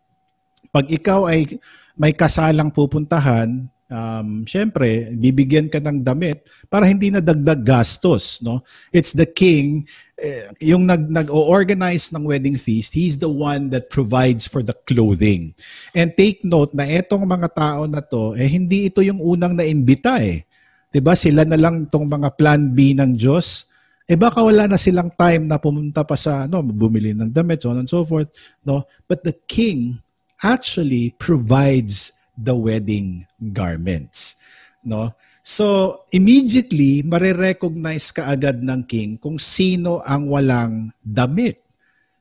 pag 0.75 0.91
ikaw 0.91 1.31
ay 1.31 1.55
may 1.95 2.11
kasalang 2.11 2.75
pupuntahan 2.75 3.71
um 3.87 4.43
syempre 4.51 5.15
bibigyan 5.15 5.71
ka 5.71 5.79
ng 5.79 6.03
damit 6.03 6.43
para 6.67 6.83
hindi 6.91 7.15
na 7.15 7.23
dagdag 7.23 7.63
gastos 7.63 8.43
no? 8.43 8.67
It's 8.91 9.15
the 9.15 9.27
king 9.27 9.87
eh, 10.19 10.51
yung 10.59 10.83
nag 10.83 11.07
nag-organize 11.07 12.11
ng 12.11 12.27
wedding 12.27 12.59
feast 12.59 12.99
he's 12.99 13.23
the 13.23 13.31
one 13.31 13.71
that 13.71 13.87
provides 13.87 14.51
for 14.51 14.67
the 14.67 14.75
clothing. 14.75 15.55
And 15.95 16.11
take 16.11 16.43
note 16.43 16.75
na 16.75 16.91
etong 16.91 17.23
mga 17.23 17.55
tao 17.55 17.87
na 17.87 18.03
to 18.03 18.35
eh 18.35 18.51
hindi 18.51 18.91
ito 18.91 18.99
yung 18.99 19.23
unang 19.23 19.55
naimbita 19.55 20.19
eh 20.27 20.43
'Di 20.91 21.01
ba? 21.01 21.15
Sila 21.15 21.47
na 21.47 21.57
lang 21.57 21.87
tong 21.87 22.07
mga 22.07 22.35
plan 22.35 22.75
B 22.75 22.93
ng 22.99 23.15
Diyos. 23.15 23.71
Eh 24.11 24.19
baka 24.19 24.43
wala 24.43 24.67
na 24.67 24.75
silang 24.75 25.15
time 25.15 25.47
na 25.47 25.63
pumunta 25.63 26.03
pa 26.03 26.19
sa 26.19 26.51
ano, 26.51 26.67
bumili 26.67 27.15
ng 27.15 27.31
damit, 27.31 27.63
so 27.63 27.71
on 27.71 27.79
and 27.79 27.87
so 27.87 28.03
forth, 28.03 28.27
no? 28.67 28.83
But 29.07 29.23
the 29.23 29.39
king 29.47 30.03
actually 30.43 31.15
provides 31.15 32.11
the 32.35 32.59
wedding 32.59 33.31
garments, 33.39 34.35
no? 34.83 35.15
So, 35.47 36.03
immediately, 36.11 37.07
marirecognize 37.07 38.13
kaagad 38.13 38.61
ng 38.61 38.83
king 38.85 39.17
kung 39.17 39.39
sino 39.39 40.03
ang 40.03 40.27
walang 40.27 40.91
damit. 41.01 41.63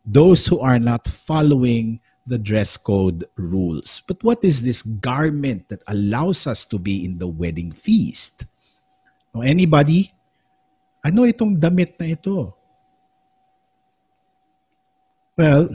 Those 0.05 0.47
who 0.47 0.61
are 0.61 0.79
not 0.79 1.09
following 1.09 1.99
the 2.25 2.37
dress 2.37 2.77
code 2.77 3.25
rules. 3.33 4.01
But 4.05 4.21
what 4.21 4.45
is 4.45 4.61
this 4.61 4.85
garment 4.85 5.67
that 5.73 5.81
allows 5.89 6.45
us 6.45 6.63
to 6.69 6.77
be 6.77 7.03
in 7.03 7.17
the 7.17 7.27
wedding 7.27 7.73
feast? 7.73 8.48
O 9.33 9.41
anybody? 9.41 10.09
Ano 11.05 11.23
itong 11.23 11.55
damit 11.55 11.95
na 12.01 12.11
ito? 12.11 12.53
Well, 15.39 15.71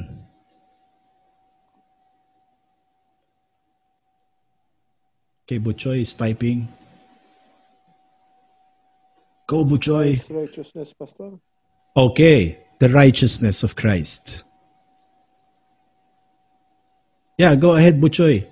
Okay, 5.45 5.61
Buchoy 5.61 6.01
is 6.01 6.15
typing. 6.15 6.69
Go, 9.47 9.63
Buchoy. 9.63 10.17
Righteousness, 10.33 10.95
Pastor. 10.97 11.37
Okay, 11.95 12.65
the 12.81 12.89
righteousness 12.89 13.63
of 13.63 13.77
Christ. 13.77 14.43
Yeah, 17.37 17.55
go 17.57 17.75
ahead, 17.77 18.01
Buchoy. 18.01 18.49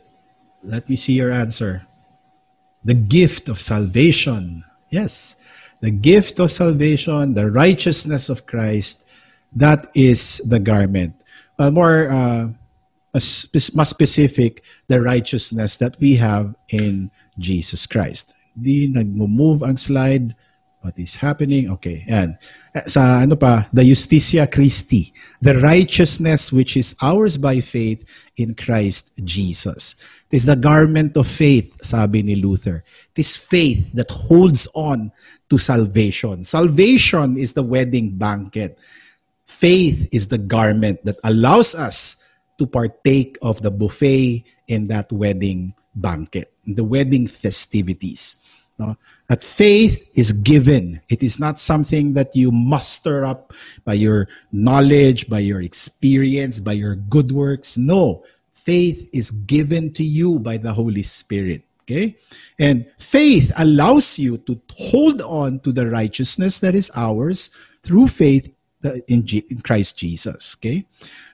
Let 0.62 0.90
me 0.90 0.96
see 0.96 1.14
your 1.14 1.32
answer. 1.32 1.86
The 2.84 2.94
gift 2.94 3.48
of 3.48 3.58
salvation 3.58 4.64
Yes. 4.93 5.40
The 5.81 5.90
gift 5.90 6.39
of 6.39 6.52
salvation, 6.52 7.32
the 7.32 7.51
righteousness 7.51 8.28
of 8.28 8.47
Christ, 8.47 9.09
that 9.56 9.90
is 9.97 10.39
the 10.44 10.60
garment. 10.60 11.16
Well, 11.59 11.73
more 11.73 12.12
uh, 12.12 12.48
mas 13.12 13.89
specific, 13.89 14.62
the 14.86 15.01
righteousness 15.01 15.77
that 15.81 15.98
we 15.98 16.16
have 16.16 16.55
in 16.69 17.10
Jesus 17.40 17.89
Christ. 17.89 18.36
Di 18.52 18.86
nagmo-move 18.93 19.64
ang 19.64 19.81
slide. 19.81 20.36
What 20.82 20.98
is 20.98 21.23
happening? 21.23 21.70
Okay, 21.78 22.02
yan. 22.10 22.36
Sa 22.90 23.23
ano 23.23 23.39
pa, 23.39 23.70
the 23.73 23.86
Justitia 23.86 24.51
Christi, 24.51 25.14
the 25.40 25.55
righteousness 25.55 26.51
which 26.51 26.77
is 26.77 26.98
ours 27.01 27.39
by 27.39 27.62
faith 27.62 28.02
in 28.35 28.59
Christ 28.59 29.14
Jesus. 29.23 29.94
It 30.32 30.36
is 30.36 30.46
the 30.46 30.56
garment 30.56 31.14
of 31.20 31.28
faith, 31.28 31.76
sabi 31.84 32.22
ni 32.22 32.36
Luther. 32.36 32.82
It 33.12 33.20
is 33.20 33.36
faith 33.36 33.92
that 33.92 34.10
holds 34.10 34.66
on 34.72 35.12
to 35.50 35.59
salvation. 35.59 36.42
Salvation 36.44 37.36
is 37.36 37.52
the 37.52 37.62
wedding 37.62 38.16
banquet. 38.16 38.78
Faith 39.44 40.09
is 40.10 40.28
the 40.28 40.38
garment 40.38 41.04
that 41.04 41.20
allows 41.22 41.74
us 41.74 42.24
to 42.56 42.66
partake 42.66 43.36
of 43.42 43.60
the 43.60 43.70
buffet 43.70 44.44
in 44.68 44.88
that 44.88 45.12
wedding 45.12 45.74
banquet, 45.94 46.50
the 46.66 46.84
wedding 46.84 47.26
festivities. 47.26 48.40
No? 48.78 48.96
That 49.28 49.44
faith 49.44 50.09
is 50.14 50.32
given. 50.32 51.02
It 51.10 51.22
is 51.22 51.38
not 51.38 51.60
something 51.60 52.14
that 52.14 52.34
you 52.34 52.50
muster 52.50 53.24
up 53.24 53.52
by 53.84 53.94
your 53.94 54.28
knowledge, 54.50 55.28
by 55.28 55.40
your 55.40 55.60
experience, 55.60 56.60
by 56.60 56.72
your 56.72 56.96
good 56.96 57.32
works. 57.32 57.76
No, 57.76 58.24
faith 58.64 59.10
is 59.12 59.30
given 59.30 59.93
to 59.94 60.05
you 60.05 60.39
by 60.39 60.56
the 60.56 60.72
Holy 60.72 61.02
Spirit. 61.02 61.64
Okay? 61.82 62.16
And 62.59 62.86
faith 62.98 63.52
allows 63.59 64.18
you 64.18 64.39
to 64.47 64.60
hold 64.70 65.20
on 65.22 65.60
to 65.60 65.72
the 65.72 65.90
righteousness 65.90 66.59
that 66.60 66.74
is 66.74 66.90
ours 66.94 67.51
through 67.82 68.09
faith 68.09 68.55
in, 69.09 69.26
G- 69.26 69.44
in 69.51 69.60
Christ 69.60 69.98
Jesus. 69.98 70.56
Okay? 70.59 70.86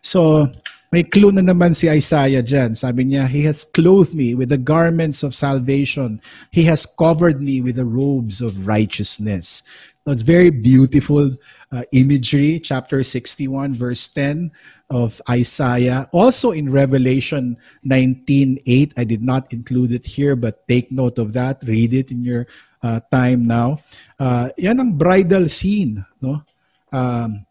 So, 0.02 0.50
may 0.90 1.04
clue 1.04 1.32
na 1.32 1.44
naman 1.44 1.76
si 1.76 1.88
Isaiah 1.88 2.42
dyan. 2.42 2.72
Sabi 2.76 3.04
niya, 3.04 3.28
He 3.28 3.44
has 3.44 3.64
clothed 3.64 4.16
me 4.16 4.32
with 4.34 4.48
the 4.48 4.60
garments 4.60 5.22
of 5.22 5.36
salvation. 5.36 6.20
He 6.50 6.64
has 6.64 6.88
covered 6.88 7.44
me 7.44 7.60
with 7.60 7.76
the 7.76 7.84
robes 7.84 8.40
of 8.40 8.66
righteousness. 8.66 9.62
So 10.08 10.12
it's 10.12 10.24
very 10.24 10.48
beautiful 10.48 11.36
uh, 11.68 11.84
imagery, 11.92 12.60
chapter 12.64 13.04
61, 13.04 13.76
verse 13.76 14.08
10 14.08 14.50
of 14.90 15.20
Isaiah. 15.28 16.08
Also 16.12 16.50
in 16.50 16.72
Revelation 16.72 17.56
19:8, 17.84 18.92
I 18.96 19.04
did 19.04 19.22
not 19.22 19.52
include 19.52 19.92
it 19.92 20.16
here, 20.16 20.36
but 20.36 20.64
take 20.68 20.90
note 20.90 21.20
of 21.20 21.32
that. 21.36 21.60
Read 21.64 21.92
it 21.92 22.10
in 22.10 22.24
your 22.24 22.48
uh, 22.82 23.00
time 23.12 23.46
now. 23.46 23.84
Uh, 24.16 24.48
yan 24.56 24.80
ang 24.80 24.92
bridal 24.96 25.48
scene, 25.52 26.04
no? 26.20 26.40
Um, 26.88 27.44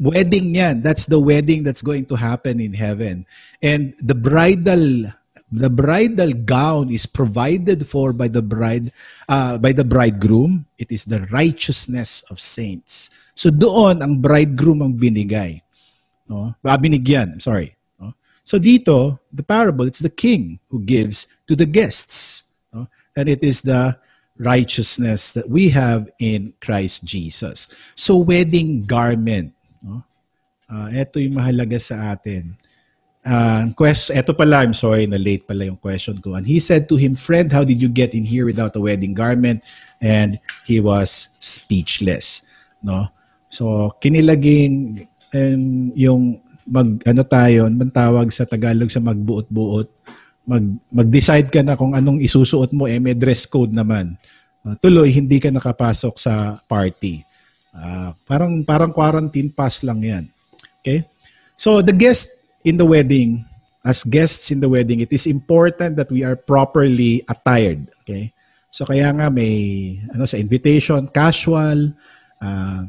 wedding 0.00 0.56
yan. 0.56 0.80
That's 0.80 1.04
the 1.04 1.20
wedding 1.20 1.62
that's 1.62 1.84
going 1.84 2.08
to 2.08 2.16
happen 2.16 2.56
in 2.58 2.72
heaven. 2.72 3.28
And 3.60 3.92
the 4.00 4.16
bridal 4.16 5.12
the 5.50 5.68
bridal 5.68 6.32
gown 6.32 6.94
is 6.94 7.10
provided 7.10 7.82
for 7.82 8.14
by 8.14 8.30
the 8.30 8.40
bride 8.40 8.94
uh, 9.28 9.58
by 9.58 9.76
the 9.76 9.84
bridegroom. 9.84 10.64
It 10.78 10.88
is 10.88 11.04
the 11.04 11.28
righteousness 11.28 12.24
of 12.32 12.40
saints. 12.40 13.10
So 13.36 13.50
doon 13.52 14.00
ang 14.00 14.24
bridegroom 14.24 14.80
ang 14.80 14.94
binigay. 14.96 15.60
No? 16.30 16.54
Ah, 16.62 16.78
binigyan, 16.78 17.42
sorry. 17.42 17.74
No? 17.98 18.14
So 18.46 18.62
dito, 18.62 19.18
the 19.34 19.42
parable, 19.42 19.90
it's 19.90 19.98
the 19.98 20.14
king 20.14 20.62
who 20.70 20.78
gives 20.78 21.26
to 21.50 21.58
the 21.58 21.66
guests. 21.66 22.46
No? 22.70 22.86
And 23.18 23.26
it 23.26 23.42
is 23.42 23.66
the 23.66 23.98
righteousness 24.38 25.34
that 25.34 25.50
we 25.50 25.74
have 25.74 26.06
in 26.22 26.54
Christ 26.62 27.02
Jesus. 27.02 27.66
So 27.98 28.22
wedding 28.22 28.86
garment 28.86 29.58
No? 29.80 30.04
Uh, 30.70 30.88
ito 30.92 31.18
yung 31.18 31.40
mahalaga 31.40 31.80
sa 31.80 32.14
atin. 32.14 32.54
Uh, 33.20 33.68
quest, 33.76 34.08
ito 34.14 34.32
pala, 34.32 34.64
I'm 34.64 34.72
sorry 34.72 35.04
na 35.04 35.20
late 35.20 35.44
pala 35.44 35.66
yung 35.66 35.76
question 35.76 36.16
ko. 36.22 36.38
And 36.38 36.46
he 36.46 36.56
said 36.60 36.88
to 36.88 36.96
him, 36.96 37.16
Friend, 37.16 37.52
how 37.52 37.64
did 37.64 37.82
you 37.82 37.90
get 37.90 38.14
in 38.14 38.24
here 38.24 38.46
without 38.46 38.76
a 38.76 38.80
wedding 38.80 39.12
garment? 39.12 39.60
And 40.00 40.38
he 40.64 40.80
was 40.80 41.36
speechless. 41.40 42.46
No? 42.80 43.08
So, 43.50 43.92
kinilaging 44.00 45.09
um, 45.34 45.92
yung 45.94 46.22
mag 46.66 47.02
ano 47.02 47.22
tayo, 47.26 47.66
tawag 47.90 48.30
sa 48.30 48.46
Tagalog 48.46 48.90
sa 48.92 49.02
magbuot-buot, 49.02 49.88
mag 50.46 50.64
mag-decide 50.90 51.50
ka 51.50 51.62
na 51.62 51.74
kung 51.74 51.94
anong 51.94 52.22
isusuot 52.22 52.70
mo, 52.74 52.86
eh 52.86 53.02
may 53.02 53.14
dress 53.14 53.46
code 53.46 53.74
naman. 53.74 54.14
Uh, 54.60 54.76
tuloy 54.78 55.10
hindi 55.10 55.40
ka 55.40 55.50
nakapasok 55.50 56.14
sa 56.20 56.54
party. 56.68 57.24
Uh, 57.70 58.12
parang 58.26 58.60
parang 58.66 58.90
quarantine 58.90 59.50
pass 59.50 59.82
lang 59.86 60.02
'yan. 60.02 60.24
Okay? 60.82 61.06
So 61.54 61.82
the 61.82 61.94
guest 61.94 62.40
in 62.64 62.76
the 62.76 62.86
wedding, 62.86 63.44
as 63.80 64.04
guests 64.04 64.52
in 64.52 64.60
the 64.60 64.68
wedding, 64.68 65.00
it 65.00 65.12
is 65.12 65.24
important 65.24 65.96
that 65.96 66.12
we 66.12 66.20
are 66.20 66.36
properly 66.36 67.24
attired, 67.24 67.88
okay? 68.04 68.32
So 68.68 68.84
kaya 68.84 69.08
nga 69.10 69.32
may 69.32 69.96
ano 70.12 70.28
sa 70.28 70.36
invitation, 70.36 71.08
casual, 71.08 71.96
uh, 72.44 72.82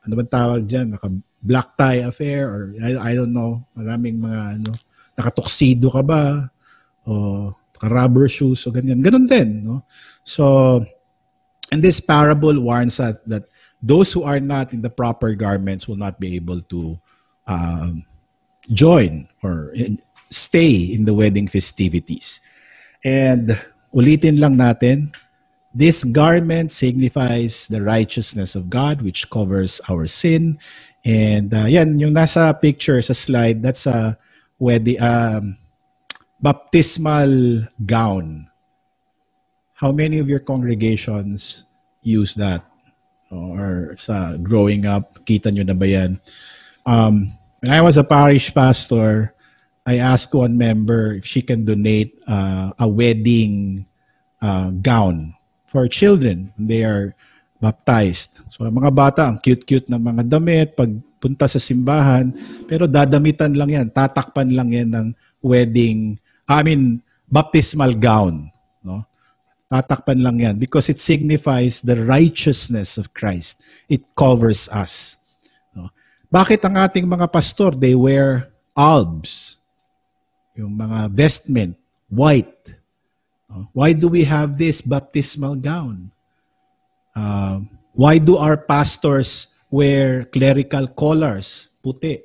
ano 0.00 0.12
bang 0.16 0.32
tawag 0.32 0.64
diyan, 0.64 0.96
naka 0.96 1.08
black 1.42 1.76
tie 1.76 2.04
affair 2.04 2.48
or 2.48 2.72
I, 2.82 3.12
I 3.12 3.12
don't 3.16 3.32
know, 3.32 3.64
maraming 3.76 4.20
mga 4.20 4.40
ano, 4.60 4.72
nakatuxedo 5.16 5.88
ka 5.92 6.02
ba 6.04 6.52
o 7.08 7.52
rubber 7.80 8.28
shoes 8.28 8.64
o 8.68 8.72
ganyan. 8.72 9.00
Ganun 9.00 9.26
din, 9.28 9.64
no? 9.64 9.82
So 10.24 10.80
and 11.72 11.82
this 11.82 12.00
parable 12.00 12.60
warns 12.60 13.00
us 13.00 13.20
that 13.26 13.48
those 13.82 14.12
who 14.12 14.22
are 14.22 14.40
not 14.40 14.72
in 14.72 14.82
the 14.82 14.90
proper 14.92 15.34
garments 15.34 15.88
will 15.88 15.96
not 15.96 16.20
be 16.20 16.36
able 16.36 16.60
to 16.68 16.98
um, 17.46 18.04
join 18.72 19.28
or 19.42 19.72
in, 19.72 20.00
stay 20.30 20.76
in 20.76 21.04
the 21.04 21.14
wedding 21.14 21.48
festivities. 21.48 22.40
And 23.04 23.56
ulitin 23.94 24.38
lang 24.38 24.56
natin, 24.60 25.14
this 25.74 26.04
garment 26.04 26.72
signifies 26.72 27.68
the 27.68 27.82
righteousness 27.82 28.54
of 28.54 28.70
God 28.70 29.02
which 29.02 29.30
covers 29.30 29.80
our 29.88 30.06
sin. 30.06 30.58
And 31.04 31.52
uh, 31.54 31.64
yan, 31.64 31.98
yung 31.98 32.12
nasa 32.12 32.52
picture 32.60 33.00
sa 33.00 33.14
slide, 33.14 33.62
that's 33.62 33.86
a 33.86 34.18
wedding, 34.58 35.00
um, 35.00 35.56
baptismal 36.40 37.66
gown. 37.84 38.48
How 39.74 39.92
many 39.92 40.18
of 40.18 40.28
your 40.28 40.40
congregations 40.40 41.64
use 42.02 42.34
that? 42.36 42.64
or 43.30 43.94
sa 43.96 44.34
growing 44.36 44.84
up, 44.84 45.22
kita 45.24 45.54
nyo 45.54 45.62
na 45.62 45.78
ba 45.78 45.86
yan? 45.86 46.18
Um, 46.82 47.30
when 47.62 47.70
I 47.70 47.80
was 47.80 47.96
a 47.96 48.04
parish 48.04 48.50
pastor, 48.50 49.32
I 49.86 50.02
asked 50.02 50.34
one 50.34 50.58
member 50.58 51.14
if 51.14 51.24
she 51.24 51.40
can 51.40 51.64
donate 51.64 52.18
uh, 52.26 52.74
a 52.78 52.86
wedding 52.90 53.86
uh, 54.42 54.70
gown 54.82 55.34
for 55.70 55.86
children 55.86 56.52
they 56.58 56.82
are 56.82 57.14
baptized. 57.60 58.40
So 58.48 58.64
mga 58.64 58.90
bata, 58.90 59.28
ang 59.28 59.36
cute-cute 59.36 59.92
na 59.92 60.00
mga 60.00 60.24
damit, 60.24 60.72
pagpunta 60.72 61.44
sa 61.44 61.60
simbahan, 61.60 62.32
pero 62.64 62.88
dadamitan 62.88 63.52
lang 63.52 63.70
yan, 63.70 63.86
tatakpan 63.92 64.48
lang 64.56 64.72
yan 64.72 64.88
ng 64.88 65.08
wedding, 65.44 66.16
I 66.48 66.64
mean, 66.64 67.04
baptismal 67.30 67.94
gown. 67.94 68.50
No? 68.82 69.06
Tatakpan 69.70 70.18
lang 70.18 70.42
yan 70.42 70.56
because 70.58 70.90
it 70.90 70.98
signifies 70.98 71.78
the 71.84 71.94
righteousness 71.94 72.98
of 72.98 73.14
Christ. 73.14 73.62
It 73.86 74.02
covers 74.18 74.66
us. 74.72 75.20
No? 75.76 75.92
Bakit 76.26 76.64
ang 76.66 76.74
ating 76.80 77.06
mga 77.06 77.30
pastor, 77.30 77.76
they 77.76 77.94
wear 77.94 78.50
albs? 78.74 79.60
Yung 80.58 80.74
mga 80.74 81.12
vestment, 81.14 81.78
white. 82.10 82.74
No? 83.46 83.70
Why 83.70 83.94
do 83.94 84.10
we 84.10 84.26
have 84.26 84.58
this 84.58 84.82
baptismal 84.82 85.54
gown? 85.60 86.10
Uh, 87.20 87.60
why 87.92 88.16
do 88.16 88.40
our 88.40 88.56
pastors 88.56 89.52
wear 89.68 90.24
clerical 90.32 90.88
collars, 90.88 91.68
puti? 91.84 92.24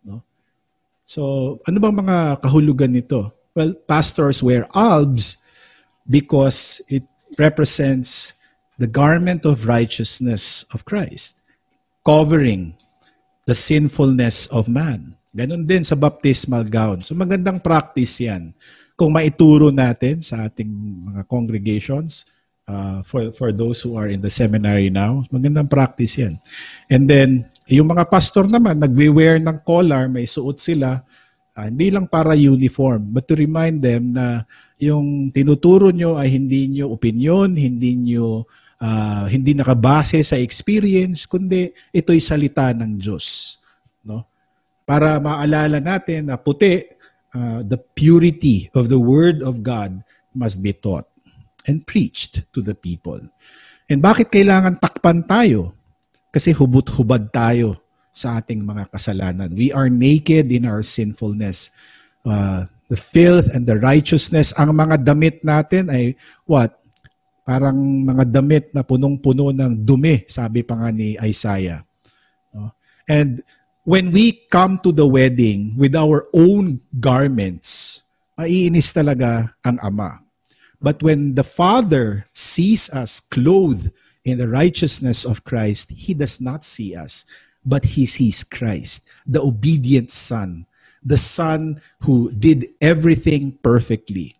No? 0.00 0.24
So, 1.04 1.60
ano 1.68 1.76
bang 1.76 1.96
mga 2.00 2.40
kahulugan 2.40 2.96
nito? 2.96 3.36
Well, 3.52 3.76
pastors 3.76 4.40
wear 4.40 4.64
albs 4.72 5.44
because 6.08 6.80
it 6.88 7.04
represents 7.36 8.32
the 8.80 8.88
garment 8.88 9.44
of 9.44 9.68
righteousness 9.68 10.64
of 10.72 10.88
Christ, 10.88 11.36
covering 12.00 12.78
the 13.44 13.52
sinfulness 13.52 14.48
of 14.48 14.72
man. 14.72 15.18
Ganon 15.36 15.68
din 15.68 15.84
sa 15.84 15.98
baptismal 15.98 16.64
gown. 16.70 17.04
So 17.04 17.12
magandang 17.12 17.60
practice 17.60 18.24
yan. 18.24 18.56
Kung 18.96 19.12
maituro 19.12 19.68
natin 19.68 20.24
sa 20.24 20.48
ating 20.48 20.70
mga 21.12 21.22
congregations, 21.28 22.24
uh, 22.68 23.00
for, 23.02 23.32
for 23.32 23.50
those 23.50 23.80
who 23.80 23.96
are 23.96 24.12
in 24.12 24.20
the 24.20 24.30
seminary 24.30 24.92
now, 24.92 25.24
magandang 25.32 25.72
practice 25.72 26.20
yan. 26.20 26.36
And 26.92 27.08
then, 27.08 27.48
yung 27.64 27.88
mga 27.88 28.06
pastor 28.12 28.44
naman, 28.44 28.78
nagwe-wear 28.78 29.40
ng 29.40 29.64
collar, 29.64 30.06
may 30.06 30.28
suot 30.28 30.60
sila, 30.60 31.00
uh, 31.56 31.64
hindi 31.66 31.88
lang 31.88 32.06
para 32.06 32.36
uniform, 32.36 33.10
but 33.10 33.24
to 33.24 33.34
remind 33.34 33.80
them 33.80 34.12
na 34.12 34.44
yung 34.78 35.32
tinuturo 35.32 35.90
nyo 35.90 36.20
ay 36.20 36.36
hindi 36.36 36.68
nyo 36.70 36.92
opinion, 36.92 37.56
hindi 37.56 37.96
nyo 37.96 38.46
uh, 38.78 39.26
hindi 39.26 39.54
nakabase 39.54 40.22
sa 40.22 40.38
experience, 40.38 41.26
kundi 41.26 41.74
ito'y 41.90 42.22
salita 42.22 42.70
ng 42.72 42.98
Diyos. 42.98 43.58
No? 44.06 44.26
Para 44.86 45.18
maalala 45.18 45.82
natin 45.82 46.30
na 46.30 46.38
puti, 46.38 46.86
uh, 47.34 47.60
the 47.66 47.76
purity 47.76 48.70
of 48.72 48.88
the 48.88 48.98
Word 48.98 49.42
of 49.42 49.60
God 49.60 50.00
must 50.32 50.62
be 50.62 50.72
taught. 50.72 51.06
And 51.68 51.84
preached 51.84 52.48
to 52.56 52.64
the 52.64 52.72
people. 52.72 53.20
And 53.86 54.00
bakit 54.00 54.32
kailangan 54.32 54.80
takpan 54.80 55.28
tayo? 55.28 55.76
Kasi 56.32 56.56
hubot-hubad 56.56 57.28
tayo 57.28 57.78
sa 58.10 58.40
ating 58.40 58.64
mga 58.64 58.88
kasalanan. 58.88 59.52
We 59.52 59.70
are 59.70 59.92
naked 59.92 60.48
in 60.48 60.64
our 60.64 60.80
sinfulness. 60.80 61.70
Uh, 62.24 62.66
the 62.88 62.96
filth 62.96 63.52
and 63.52 63.68
the 63.68 63.76
righteousness. 63.76 64.56
Ang 64.56 64.74
mga 64.74 65.04
damit 65.04 65.44
natin 65.44 65.92
ay 65.92 66.16
what? 66.48 66.74
Parang 67.44 67.76
mga 68.04 68.28
damit 68.28 68.72
na 68.76 68.84
punong-puno 68.84 69.52
ng 69.52 69.84
dumi, 69.84 70.24
sabi 70.28 70.60
pa 70.60 70.76
nga 70.76 70.92
ni 70.92 71.16
Isaiah. 71.16 71.80
And 73.08 73.40
when 73.88 74.12
we 74.12 74.44
come 74.52 74.76
to 74.84 74.92
the 74.92 75.08
wedding 75.08 75.72
with 75.80 75.96
our 75.96 76.28
own 76.36 76.84
garments, 76.92 78.00
maiinis 78.36 78.92
talaga 78.92 79.56
ang 79.64 79.80
ama. 79.80 80.27
But 80.80 81.02
when 81.02 81.34
the 81.34 81.44
Father 81.44 82.26
sees 82.32 82.88
us 82.90 83.20
clothed 83.20 83.90
in 84.24 84.38
the 84.38 84.48
righteousness 84.48 85.24
of 85.24 85.44
Christ, 85.44 85.90
He 85.90 86.14
does 86.14 86.40
not 86.40 86.64
see 86.64 86.94
us, 86.94 87.24
but 87.64 87.96
He 87.98 88.06
sees 88.06 88.44
Christ, 88.44 89.08
the 89.26 89.42
obedient 89.42 90.10
Son, 90.10 90.66
the 91.02 91.18
Son 91.18 91.80
who 92.02 92.30
did 92.30 92.68
everything 92.80 93.58
perfectly. 93.62 94.36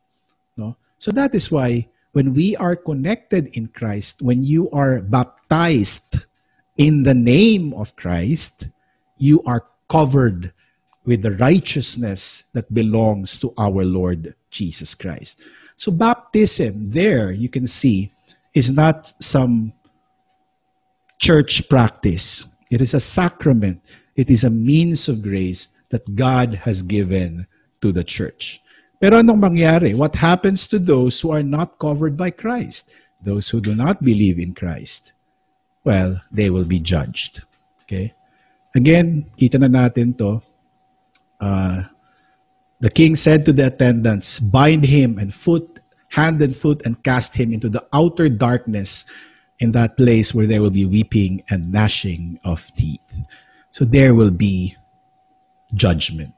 No? 0.57 0.77
So 0.99 1.11
that 1.13 1.35
is 1.35 1.51
why 1.51 1.89
when 2.13 2.35
we 2.35 2.57
are 2.57 2.77
connected 2.77 3.49
in 3.49 3.69
Christ, 3.69 4.23
when 4.23 4.43
you 4.43 4.71
are 4.71 5.01
baptized 5.01 6.25
in 6.77 7.03
the 7.03 7.15
name 7.15 7.75
of 7.75 7.97
Christ, 7.97 8.69
you 9.19 9.43
are 9.45 9.67
covered 9.89 10.53
with 11.05 11.23
the 11.23 11.33
righteousness 11.33 12.45
that 12.53 12.73
belongs 12.73 13.39
to 13.41 13.53
our 13.57 13.85
Lord 13.85 14.35
Jesus 14.51 14.95
Christ. 14.95 15.41
So 15.79 15.95
baptism 15.95 16.91
there 16.91 17.31
you 17.31 17.47
can 17.47 17.71
see 17.71 18.11
is 18.51 18.75
not 18.75 19.15
some 19.23 19.73
church 21.23 21.71
practice. 21.71 22.51
It 22.67 22.83
is 22.83 22.95
a 22.95 23.01
sacrament. 23.01 23.79
It 24.19 24.27
is 24.29 24.43
a 24.43 24.51
means 24.51 25.09
of 25.09 25.23
grace 25.23 25.71
that 25.95 26.19
God 26.19 26.67
has 26.67 26.83
given 26.83 27.47
to 27.81 27.95
the 27.95 28.03
church. 28.03 28.59
Pero 28.99 29.23
anong 29.23 29.39
mangyari? 29.39 29.95
What 29.95 30.19
happens 30.19 30.67
to 30.75 30.83
those 30.83 31.23
who 31.23 31.31
are 31.31 31.47
not 31.47 31.79
covered 31.79 32.19
by 32.19 32.35
Christ? 32.35 32.91
Those 33.23 33.55
who 33.55 33.63
do 33.63 33.79
not 33.79 34.03
believe 34.03 34.43
in 34.43 34.59
Christ? 34.59 35.15
Well, 35.87 36.19
they 36.35 36.51
will 36.51 36.67
be 36.67 36.83
judged. 36.83 37.47
Okay? 37.87 38.19
Again, 38.75 39.31
kita 39.39 39.63
na 39.63 39.71
natin 39.71 40.19
to. 40.19 40.43
Uh, 41.39 41.87
The 42.81 42.91
king 42.91 43.17
said 43.17 43.45
to 43.47 43.53
the 43.53 43.67
attendants, 43.67 44.39
Bind 44.39 44.85
him 44.85 45.19
and 45.19 45.35
foot, 45.35 45.81
hand 46.11 46.41
and 46.43 46.55
foot, 46.55 46.83
and 46.85 47.03
cast 47.03 47.37
him 47.37 47.53
into 47.53 47.69
the 47.69 47.87
outer 47.93 48.29
darkness 48.29 49.05
in 49.59 49.73
that 49.73 49.97
place 49.97 50.33
where 50.33 50.47
there 50.47 50.63
will 50.63 50.71
be 50.71 50.87
weeping 50.87 51.43
and 51.51 51.73
gnashing 51.73 52.39
of 52.45 52.73
teeth. 52.75 53.03
So 53.71 53.85
there 53.85 54.15
will 54.15 54.31
be 54.31 54.77
judgment. 55.75 56.35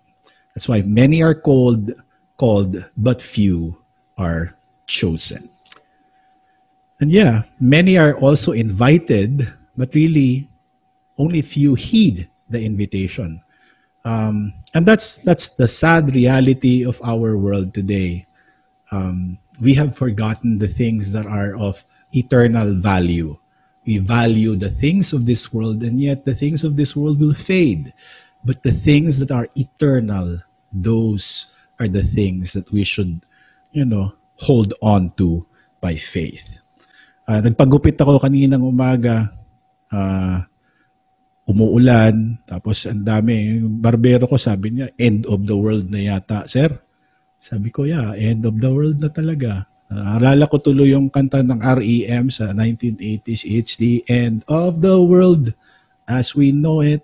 That's 0.54 0.68
why 0.68 0.82
many 0.82 1.22
are 1.22 1.34
called, 1.34 1.92
called, 2.38 2.84
but 2.96 3.20
few 3.20 3.78
are 4.16 4.56
chosen. 4.86 5.50
And 7.00 7.10
yeah, 7.10 7.42
many 7.60 7.96
are 7.96 8.14
also 8.16 8.52
invited, 8.52 9.52
but 9.76 9.94
really 9.94 10.48
only 11.16 11.42
few 11.42 11.74
heed 11.74 12.28
the 12.48 12.62
invitation. 12.62 13.42
Um, 14.04 14.54
and 14.74 14.86
that's 14.86 15.18
that's 15.18 15.50
the 15.50 15.68
sad 15.68 16.14
reality 16.14 16.84
of 16.84 17.00
our 17.02 17.36
world 17.36 17.74
today. 17.74 18.26
Um, 18.90 19.38
we 19.60 19.74
have 19.74 19.96
forgotten 19.96 20.58
the 20.58 20.68
things 20.68 21.12
that 21.12 21.26
are 21.26 21.54
of 21.54 21.84
eternal 22.12 22.74
value. 22.74 23.38
We 23.86 23.98
value 23.98 24.56
the 24.56 24.70
things 24.70 25.12
of 25.12 25.26
this 25.26 25.52
world, 25.52 25.82
and 25.82 26.00
yet 26.00 26.24
the 26.24 26.34
things 26.34 26.64
of 26.64 26.76
this 26.76 26.94
world 26.94 27.18
will 27.18 27.34
fade. 27.34 27.92
But 28.44 28.62
the 28.62 28.72
things 28.72 29.18
that 29.20 29.30
are 29.30 29.48
eternal, 29.54 30.40
those 30.72 31.52
are 31.78 31.88
the 31.88 32.02
things 32.02 32.52
that 32.52 32.70
we 32.72 32.84
should, 32.84 33.20
you 33.72 33.84
know, 33.84 34.14
hold 34.36 34.72
on 34.80 35.12
to 35.16 35.46
by 35.80 35.96
faith. 35.96 36.60
Uh, 37.28 37.40
nagpagupit 37.40 38.00
ako 38.00 38.20
kaninang 38.20 38.64
umaga. 38.64 39.32
Uh, 39.90 40.49
umuulan, 41.50 42.38
tapos 42.46 42.86
ang 42.86 43.02
dami. 43.02 43.58
Barbero 43.60 44.30
ko 44.30 44.38
sabi 44.38 44.78
niya, 44.78 44.94
end 44.94 45.26
of 45.26 45.42
the 45.44 45.56
world 45.58 45.90
na 45.90 45.98
yata, 45.98 46.46
sir. 46.46 46.70
Sabi 47.40 47.74
ko, 47.74 47.88
yeah, 47.88 48.14
end 48.14 48.46
of 48.46 48.56
the 48.62 48.70
world 48.70 49.02
na 49.02 49.10
talaga. 49.10 49.66
Naalala 49.90 50.46
ko 50.46 50.62
tuloy 50.62 50.94
yung 50.94 51.10
kanta 51.10 51.42
ng 51.42 51.58
REM 51.58 52.30
sa 52.30 52.54
1980s, 52.54 53.42
It's 53.42 53.74
the 53.74 54.06
end 54.06 54.46
of 54.46 54.78
the 54.78 55.02
world 55.02 55.50
as 56.06 56.38
we 56.38 56.54
know 56.54 56.78
it. 56.78 57.02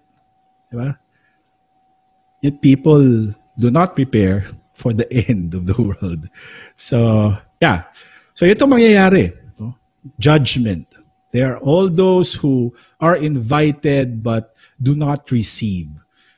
Diba? 0.70 0.94
Yet 2.39 2.62
people 2.62 3.35
do 3.59 3.68
not 3.74 3.98
prepare 3.98 4.47
for 4.70 4.94
the 4.94 5.09
end 5.27 5.56
of 5.59 5.66
the 5.66 5.74
world. 5.74 6.31
So, 6.78 7.32
yeah. 7.59 7.90
So, 8.36 8.47
ito 8.47 8.68
mangyayari. 8.70 9.35
Judgment. 10.20 10.95
There 11.32 11.55
are 11.57 11.61
all 11.61 11.89
those 11.89 12.35
who 12.35 12.73
are 13.01 13.16
invited 13.16 14.23
but 14.23 14.55
do 14.81 14.94
not 14.94 15.31
receive. 15.31 15.89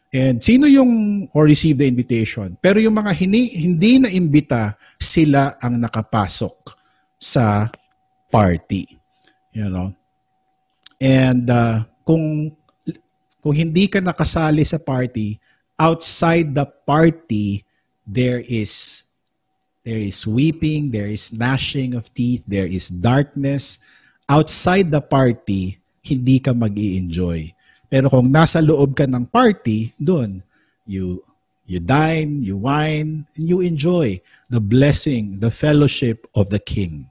And 0.08 0.40
sino 0.40 0.64
yung 0.64 1.28
or 1.36 1.44
receive 1.44 1.76
the 1.76 1.86
invitation? 1.86 2.56
Pero 2.60 2.80
yung 2.80 2.96
mga 2.96 3.12
hindi, 3.12 3.52
hindi 3.60 4.00
na 4.00 4.08
imbita, 4.08 4.72
sila 4.96 5.60
ang 5.60 5.76
nakapasok 5.76 6.74
sa 7.20 7.68
party. 8.32 8.88
You 9.52 9.68
know? 9.68 9.92
And 10.96 11.44
uh, 11.46 11.84
kung 12.08 12.56
kung 13.38 13.54
hindi 13.54 13.86
ka 13.86 14.00
nakasali 14.00 14.64
sa 14.66 14.80
party, 14.80 15.38
outside 15.78 16.56
the 16.56 16.66
party 16.66 17.62
there 18.02 18.40
is 18.42 19.04
there 19.84 20.00
is 20.00 20.26
weeping, 20.26 20.90
there 20.90 21.08
is 21.08 21.32
gnashing 21.32 21.94
of 21.94 22.12
teeth, 22.12 22.44
there 22.48 22.66
is 22.66 22.88
darkness, 22.88 23.78
outside 24.28 24.92
the 24.92 25.00
party, 25.00 25.80
hindi 26.04 26.38
ka 26.38 26.52
mag 26.52 26.76
enjoy 26.76 27.52
Pero 27.88 28.12
kung 28.12 28.28
nasa 28.28 28.60
loob 28.60 28.92
ka 28.92 29.08
ng 29.08 29.24
party, 29.32 29.96
doon, 29.96 30.44
you 30.84 31.24
you 31.68 31.80
dine, 31.80 32.44
you 32.44 32.56
wine, 32.56 33.28
and 33.36 33.44
you 33.48 33.60
enjoy 33.60 34.20
the 34.48 34.60
blessing, 34.60 35.40
the 35.40 35.52
fellowship 35.52 36.28
of 36.36 36.48
the 36.52 36.60
King. 36.60 37.08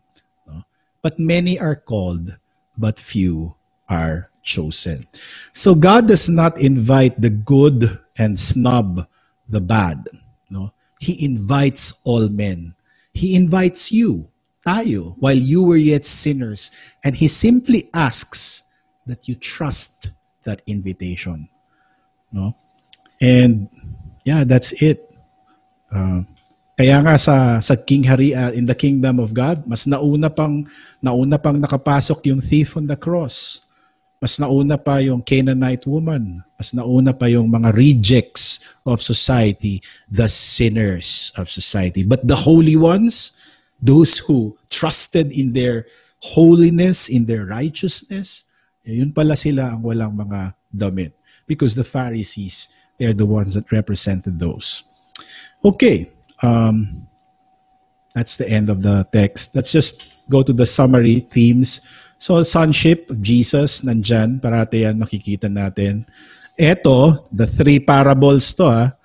But 1.02 1.22
many 1.22 1.62
are 1.62 1.78
called, 1.78 2.38
but 2.74 2.98
few 2.98 3.54
are 3.90 4.34
chosen. 4.42 5.06
So 5.54 5.78
God 5.78 6.10
does 6.10 6.28
not 6.28 6.58
invite 6.58 7.22
the 7.22 7.30
good 7.30 8.02
and 8.18 8.38
snub 8.38 9.06
the 9.46 9.62
bad. 9.62 10.10
No? 10.50 10.74
He 10.98 11.22
invites 11.24 12.02
all 12.04 12.30
men. 12.30 12.74
He 13.14 13.38
invites 13.38 13.94
you 13.94 14.30
tayo 14.68 15.16
while 15.24 15.40
you 15.40 15.64
were 15.64 15.80
yet 15.80 16.04
sinners. 16.04 16.76
And 17.00 17.16
He 17.16 17.32
simply 17.32 17.88
asks 17.96 18.68
that 19.08 19.32
you 19.32 19.40
trust 19.40 20.12
that 20.44 20.60
invitation. 20.68 21.48
No? 22.36 22.60
And 23.24 23.72
yeah, 24.28 24.44
that's 24.44 24.76
it. 24.84 25.08
Uh, 25.88 26.28
kaya 26.78 27.00
nga 27.02 27.16
sa 27.18 27.58
sa 27.64 27.74
King 27.74 28.06
Hari 28.06 28.36
uh, 28.36 28.52
in 28.52 28.68
the 28.68 28.78
kingdom 28.78 29.18
of 29.18 29.34
God, 29.34 29.66
mas 29.66 29.90
nauna 29.90 30.30
pang 30.30 30.68
nauna 31.02 31.40
pang 31.42 31.58
nakapasok 31.58 32.28
yung 32.30 32.44
thief 32.44 32.76
on 32.76 32.86
the 32.86 33.00
cross. 33.00 33.66
Mas 34.18 34.42
nauna 34.42 34.82
pa 34.82 34.98
yung 35.02 35.22
Canaanite 35.22 35.86
woman. 35.86 36.42
Mas 36.58 36.74
nauna 36.74 37.14
pa 37.14 37.30
yung 37.30 37.50
mga 37.54 37.70
rejects 37.74 38.62
of 38.82 38.98
society, 38.98 39.78
the 40.10 40.26
sinners 40.26 41.30
of 41.38 41.50
society. 41.54 42.02
But 42.02 42.26
the 42.26 42.34
holy 42.34 42.74
ones, 42.74 43.38
those 43.82 44.18
who 44.26 44.58
trusted 44.70 45.32
in 45.32 45.54
their 45.54 45.86
holiness, 46.20 47.10
in 47.10 47.26
their 47.26 47.46
righteousness, 47.46 48.44
yun 48.84 49.12
pala 49.12 49.36
sila 49.36 49.76
ang 49.76 49.84
walang 49.84 50.16
mga 50.16 50.56
damit. 50.72 51.14
Because 51.46 51.76
the 51.76 51.88
Pharisees, 51.88 52.72
they're 53.00 53.16
the 53.16 53.28
ones 53.28 53.54
that 53.56 53.72
represented 53.72 54.40
those. 54.40 54.84
Okay, 55.64 56.12
um, 56.44 57.08
that's 58.14 58.38
the 58.38 58.50
end 58.50 58.70
of 58.70 58.82
the 58.82 59.06
text. 59.14 59.56
Let's 59.56 59.72
just 59.72 60.10
go 60.30 60.44
to 60.44 60.54
the 60.54 60.66
summary 60.66 61.28
themes. 61.30 61.82
So, 62.18 62.42
sonship, 62.42 63.14
Jesus, 63.22 63.86
nandyan, 63.86 64.42
parati 64.42 64.84
yan 64.84 64.98
makikita 64.98 65.48
natin. 65.48 66.10
Ito, 66.58 67.30
the 67.30 67.46
three 67.46 67.78
parables 67.78 68.50
to 68.58 68.66
ha, 68.66 68.97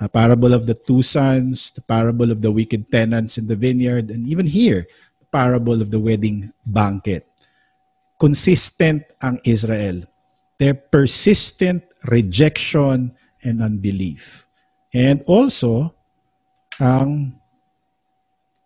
a 0.00 0.08
parable 0.08 0.52
of 0.52 0.66
the 0.66 0.74
two 0.74 1.02
sons, 1.02 1.70
the 1.72 1.80
parable 1.80 2.30
of 2.30 2.42
the 2.42 2.52
wicked 2.52 2.90
tenants 2.90 3.38
in 3.38 3.46
the 3.46 3.56
vineyard, 3.56 4.10
and 4.10 4.28
even 4.28 4.46
here, 4.46 4.86
the 5.20 5.28
parable 5.32 5.80
of 5.80 5.90
the 5.90 6.00
wedding 6.00 6.52
banquet. 6.64 7.26
Consistent 8.20 9.04
ang 9.20 9.40
Israel. 9.44 10.04
Their 10.58 10.74
persistent 10.74 11.84
rejection 12.08 13.12
and 13.42 13.62
unbelief. 13.62 14.48
And 14.92 15.22
also, 15.28 15.92
ang 16.80 17.36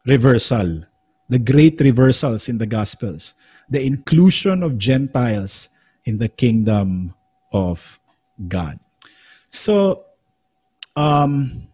reversal. 0.07 0.91
the 1.31 1.39
great 1.39 1.81
reversals 1.81 2.51
in 2.51 2.59
the 2.59 2.67
Gospels, 2.67 3.35
the 3.71 3.81
inclusion 3.81 4.67
of 4.67 4.77
Gentiles 4.77 5.71
in 6.05 6.19
the 6.19 6.29
kingdom 6.29 7.15
of 7.55 8.01
God. 8.49 8.81
So, 9.49 10.10
um, 11.01 11.65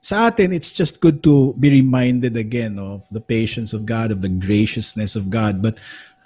sa 0.00 0.32
atin, 0.32 0.56
it's 0.56 0.72
just 0.72 1.04
good 1.04 1.22
to 1.22 1.52
be 1.60 1.68
reminded 1.70 2.36
again 2.36 2.80
of 2.80 3.04
the 3.12 3.20
patience 3.20 3.76
of 3.76 3.84
God, 3.84 4.10
of 4.10 4.24
the 4.24 4.32
graciousness 4.32 5.14
of 5.14 5.28
God. 5.28 5.60
But 5.60 5.76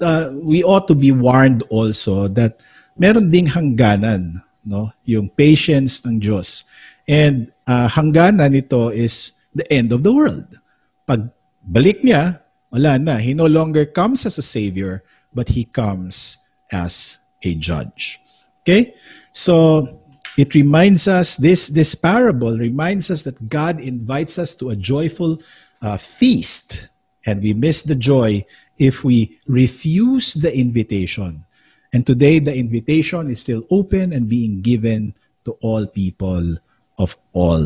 uh, 0.01 0.31
we 0.33 0.63
ought 0.63 0.87
to 0.89 0.95
be 0.95 1.11
warned 1.11 1.67
also 1.69 2.29
that 2.39 2.63
meron 2.97 3.31
ding 3.31 3.51
hangganan, 3.51 4.43
no? 4.65 4.95
Yung 5.05 5.29
patience 5.29 6.01
ng 6.07 6.23
Diyos. 6.23 6.65
And 7.07 7.53
uh, 7.67 7.89
hangganan 7.91 8.55
nito 8.55 8.89
is 8.89 9.35
the 9.55 9.67
end 9.73 9.93
of 9.93 10.03
the 10.03 10.15
world. 10.15 10.47
Pag 11.07 11.29
balik 11.61 12.01
niya, 12.01 12.41
wala 12.73 12.99
na. 12.99 13.17
He 13.19 13.35
no 13.35 13.47
longer 13.47 13.85
comes 13.85 14.25
as 14.25 14.39
a 14.39 14.47
savior, 14.47 15.05
but 15.35 15.53
he 15.53 15.65
comes 15.69 16.39
as 16.73 17.19
a 17.45 17.55
judge. 17.55 18.19
Okay? 18.63 18.97
So 19.31 19.85
it 20.37 20.55
reminds 20.55 21.09
us 21.09 21.37
this 21.37 21.69
this 21.69 21.95
parable 21.95 22.57
reminds 22.57 23.11
us 23.11 23.25
that 23.25 23.49
God 23.49 23.81
invites 23.81 24.39
us 24.39 24.55
to 24.61 24.71
a 24.71 24.77
joyful 24.77 25.41
uh, 25.81 25.97
feast 25.97 26.89
and 27.25 27.43
we 27.43 27.53
miss 27.53 27.83
the 27.83 27.97
joy 27.97 28.45
if 28.79 29.03
we 29.03 29.41
refuse 29.49 30.35
the 30.35 30.53
invitation. 30.53 31.45
And 31.93 32.07
today, 32.07 32.39
the 32.39 32.55
invitation 32.55 33.29
is 33.31 33.41
still 33.41 33.65
open 33.71 34.13
and 34.13 34.29
being 34.29 34.61
given 34.61 35.15
to 35.45 35.57
all 35.65 35.87
people 35.87 36.61
of 36.99 37.17
all 37.33 37.65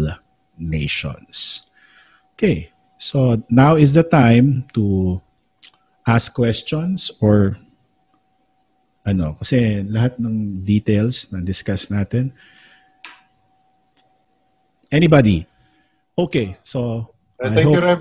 nations. 0.58 1.66
Okay, 2.34 2.70
so 2.96 3.42
now 3.50 3.74
is 3.74 3.92
the 3.92 4.04
time 4.04 4.64
to 4.74 5.20
ask 6.06 6.32
questions 6.32 7.10
or 7.20 7.58
ano, 9.04 9.34
kasi 9.40 9.82
lahat 9.84 10.20
ng 10.20 10.62
details 10.62 11.28
na 11.32 11.40
discuss 11.40 11.88
natin. 11.88 12.32
Anybody? 14.90 15.46
Okay, 16.18 16.58
so 16.66 17.14
Uh, 17.40 17.48
thank 17.54 17.64
hope, 17.64 17.76
you, 17.78 17.80
Rev. 17.80 18.00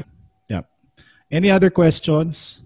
Yeah. 0.51 0.63
Any 1.31 1.47
other 1.47 1.71
questions? 1.71 2.59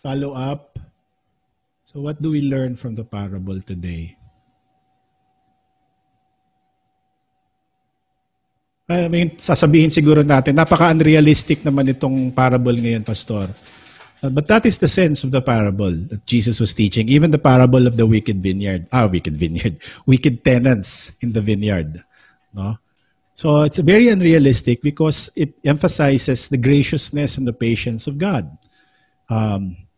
Follow 0.00 0.34
up? 0.34 0.80
So 1.86 2.00
what 2.02 2.18
do 2.18 2.34
we 2.34 2.42
learn 2.42 2.74
from 2.74 2.98
the 2.98 3.06
parable 3.06 3.60
today? 3.62 4.16
I 8.90 9.06
mean, 9.06 9.38
sasabihin 9.38 9.94
siguro 9.94 10.26
natin, 10.26 10.58
napaka-unrealistic 10.58 11.62
naman 11.62 11.94
itong 11.94 12.34
parable 12.34 12.74
ngayon, 12.74 13.06
Pastor. 13.06 13.46
Uh, 14.22 14.28
But 14.28 14.48
that 14.48 14.66
is 14.66 14.78
the 14.78 14.88
sense 14.88 15.24
of 15.24 15.30
the 15.30 15.40
parable 15.40 15.90
that 15.90 16.26
Jesus 16.26 16.60
was 16.60 16.74
teaching. 16.74 17.08
Even 17.08 17.30
the 17.30 17.40
parable 17.40 17.86
of 17.86 17.96
the 17.96 18.06
wicked 18.06 18.42
vineyard, 18.42 18.86
ah, 18.92 19.06
wicked 19.06 19.36
vineyard, 19.36 19.80
wicked 20.06 20.44
tenants 20.44 21.12
in 21.20 21.32
the 21.32 21.40
vineyard. 21.40 22.04
No? 22.52 22.76
So 23.34 23.62
it's 23.62 23.78
very 23.78 24.08
unrealistic 24.08 24.82
because 24.82 25.32
it 25.34 25.54
emphasizes 25.64 26.48
the 26.48 26.58
graciousness 26.58 27.38
and 27.38 27.48
the 27.48 27.56
patience 27.56 28.06
of 28.06 28.18
God. 28.18 28.44
Um, 29.30 29.88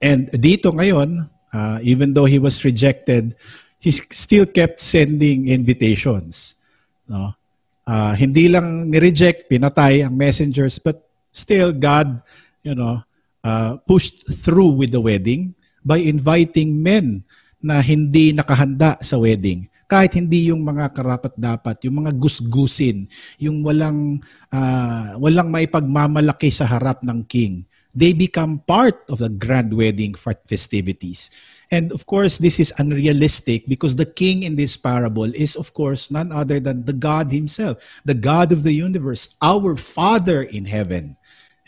and 0.00 0.30
dito 0.30 0.70
ngayon, 0.70 1.28
uh, 1.52 1.78
even 1.82 2.14
though 2.14 2.30
he 2.30 2.38
was 2.38 2.64
rejected, 2.64 3.34
he 3.80 3.90
still 3.90 4.46
kept 4.46 4.78
sending 4.78 5.48
invitations. 5.48 6.54
No? 7.08 7.34
Uh, 7.82 8.14
hindi 8.14 8.46
lang 8.46 8.86
ni-reject, 8.86 9.50
pinatay 9.50 10.06
ang 10.06 10.14
messengers, 10.14 10.78
but 10.78 11.02
still 11.32 11.72
God, 11.74 12.22
you 12.62 12.78
know, 12.78 13.02
uh, 13.44 13.80
pushed 13.84 14.28
through 14.44 14.76
with 14.76 14.92
the 14.92 15.00
wedding 15.00 15.54
by 15.84 16.00
inviting 16.00 16.76
men 16.76 17.24
na 17.60 17.80
hindi 17.84 18.32
nakahanda 18.32 18.96
sa 19.04 19.20
wedding. 19.20 19.68
Kahit 19.90 20.14
hindi 20.14 20.48
yung 20.54 20.62
mga 20.62 20.94
karapat-dapat, 20.94 21.82
yung 21.84 22.06
mga 22.06 22.14
gusgusin, 22.14 23.10
yung 23.42 23.66
walang, 23.66 24.22
uh, 24.54 25.18
walang 25.18 25.50
maipagmamalaki 25.50 26.48
sa 26.48 26.64
harap 26.64 27.02
ng 27.02 27.26
king. 27.26 27.66
They 27.90 28.14
become 28.14 28.62
part 28.62 29.02
of 29.10 29.18
the 29.18 29.26
grand 29.26 29.74
wedding 29.74 30.14
festivities. 30.46 31.34
And 31.70 31.90
of 31.90 32.06
course, 32.06 32.38
this 32.38 32.58
is 32.58 32.74
unrealistic 32.78 33.66
because 33.66 33.94
the 33.98 34.06
king 34.06 34.42
in 34.42 34.54
this 34.54 34.78
parable 34.78 35.30
is, 35.34 35.58
of 35.58 35.74
course, 35.74 36.10
none 36.10 36.30
other 36.30 36.58
than 36.58 36.86
the 36.86 36.94
God 36.94 37.34
himself, 37.34 38.02
the 38.06 38.14
God 38.14 38.50
of 38.50 38.62
the 38.62 38.74
universe, 38.74 39.34
our 39.42 39.74
Father 39.74 40.42
in 40.42 40.66
heaven. 40.66 41.18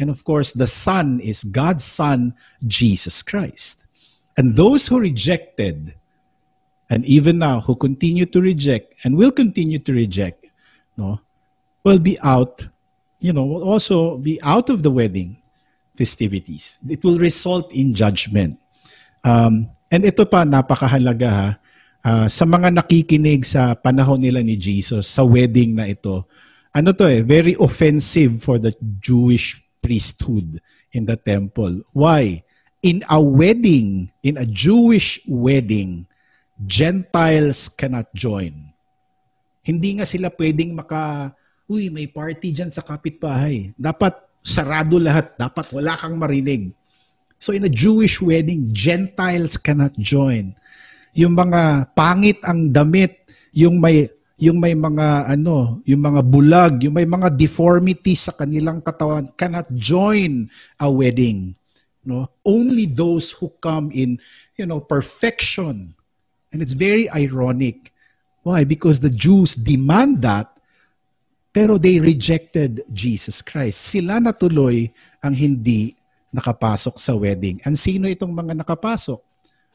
And 0.03 0.11
of 0.11 0.27
course, 0.27 0.51
the 0.51 0.67
Son 0.67 1.23
is 1.23 1.47
God's 1.47 1.87
Son, 1.87 2.35
Jesus 2.67 3.23
Christ. 3.23 3.87
And 4.35 4.59
those 4.59 4.91
who 4.91 4.99
rejected, 4.99 5.95
and 6.91 7.07
even 7.07 7.39
now 7.39 7.63
who 7.63 7.79
continue 7.79 8.27
to 8.27 8.43
reject 8.43 8.99
and 9.07 9.15
will 9.15 9.31
continue 9.31 9.79
to 9.79 9.93
reject, 9.95 10.43
no, 10.99 11.23
will 11.87 12.03
be 12.03 12.19
out, 12.19 12.67
you 13.23 13.31
know, 13.31 13.47
will 13.47 13.63
also 13.63 14.19
be 14.19 14.43
out 14.43 14.75
of 14.75 14.83
the 14.83 14.91
wedding 14.91 15.39
festivities. 15.95 16.83
It 16.91 17.07
will 17.07 17.23
result 17.23 17.71
in 17.71 17.95
judgment. 17.95 18.59
Um, 19.23 19.71
and 19.87 20.03
ito 20.03 20.27
pa, 20.27 20.43
napakahalaga 20.43 21.31
ha, 21.31 21.49
ah, 22.03 22.27
sa 22.27 22.43
mga 22.43 22.75
nakikinig 22.75 23.47
sa 23.47 23.79
panahon 23.79 24.19
nila 24.19 24.43
ni 24.43 24.59
Jesus, 24.59 25.07
sa 25.07 25.23
wedding 25.23 25.79
na 25.79 25.87
ito, 25.87 26.27
ano 26.75 26.91
to 26.91 27.07
eh, 27.07 27.23
very 27.23 27.55
offensive 27.63 28.43
for 28.43 28.59
the 28.59 28.75
Jewish 28.99 29.63
priesthood 29.83 30.63
in 30.95 31.11
the 31.11 31.19
temple. 31.19 31.83
Why? 31.91 32.47
In 32.79 33.03
a 33.11 33.19
wedding, 33.19 34.15
in 34.23 34.39
a 34.39 34.47
Jewish 34.47 35.19
wedding, 35.27 36.07
Gentiles 36.63 37.67
cannot 37.67 38.09
join. 38.15 38.71
Hindi 39.63 39.99
nga 39.99 40.07
sila 40.07 40.31
pwedeng 40.31 40.79
maka, 40.79 41.35
uy, 41.67 41.91
may 41.91 42.07
party 42.07 42.55
dyan 42.55 42.71
sa 42.71 42.83
kapitbahay. 42.87 43.75
Dapat 43.75 44.15
sarado 44.43 44.99
lahat. 44.99 45.35
Dapat 45.39 45.71
wala 45.75 45.95
kang 45.95 46.19
marinig. 46.19 46.75
So 47.43 47.51
in 47.51 47.67
a 47.67 47.73
Jewish 47.73 48.23
wedding, 48.23 48.71
Gentiles 48.71 49.59
cannot 49.59 49.95
join. 49.99 50.55
Yung 51.15 51.35
mga 51.35 51.91
pangit 51.95 52.39
ang 52.47 52.71
damit, 52.71 53.27
yung 53.51 53.83
may 53.83 54.11
yung 54.43 54.59
may 54.59 54.75
mga 54.75 55.31
ano, 55.39 55.79
yung 55.87 56.03
mga 56.03 56.21
bulag, 56.27 56.75
yung 56.83 56.99
may 56.99 57.07
mga 57.07 57.31
deformity 57.31 58.19
sa 58.19 58.35
kanilang 58.35 58.83
katawan 58.83 59.31
cannot 59.39 59.71
join 59.71 60.51
a 60.83 60.91
wedding. 60.91 61.55
No? 62.03 62.27
Only 62.43 62.91
those 62.91 63.31
who 63.39 63.55
come 63.63 63.95
in, 63.95 64.19
you 64.59 64.67
know, 64.67 64.83
perfection. 64.83 65.95
And 66.51 66.59
it's 66.59 66.75
very 66.75 67.07
ironic. 67.15 67.95
Why? 68.43 68.67
Because 68.67 68.99
the 68.99 69.15
Jews 69.15 69.55
demand 69.55 70.27
that 70.27 70.51
pero 71.53 71.77
they 71.77 72.01
rejected 72.01 72.81
Jesus 72.89 73.45
Christ. 73.45 73.93
Sila 73.93 74.19
natuloy 74.19 74.89
ang 75.21 75.37
hindi 75.37 75.93
nakapasok 76.33 76.97
sa 76.97 77.13
wedding. 77.13 77.61
And 77.63 77.77
sino 77.77 78.09
itong 78.09 78.33
mga 78.33 78.57
nakapasok? 78.65 79.21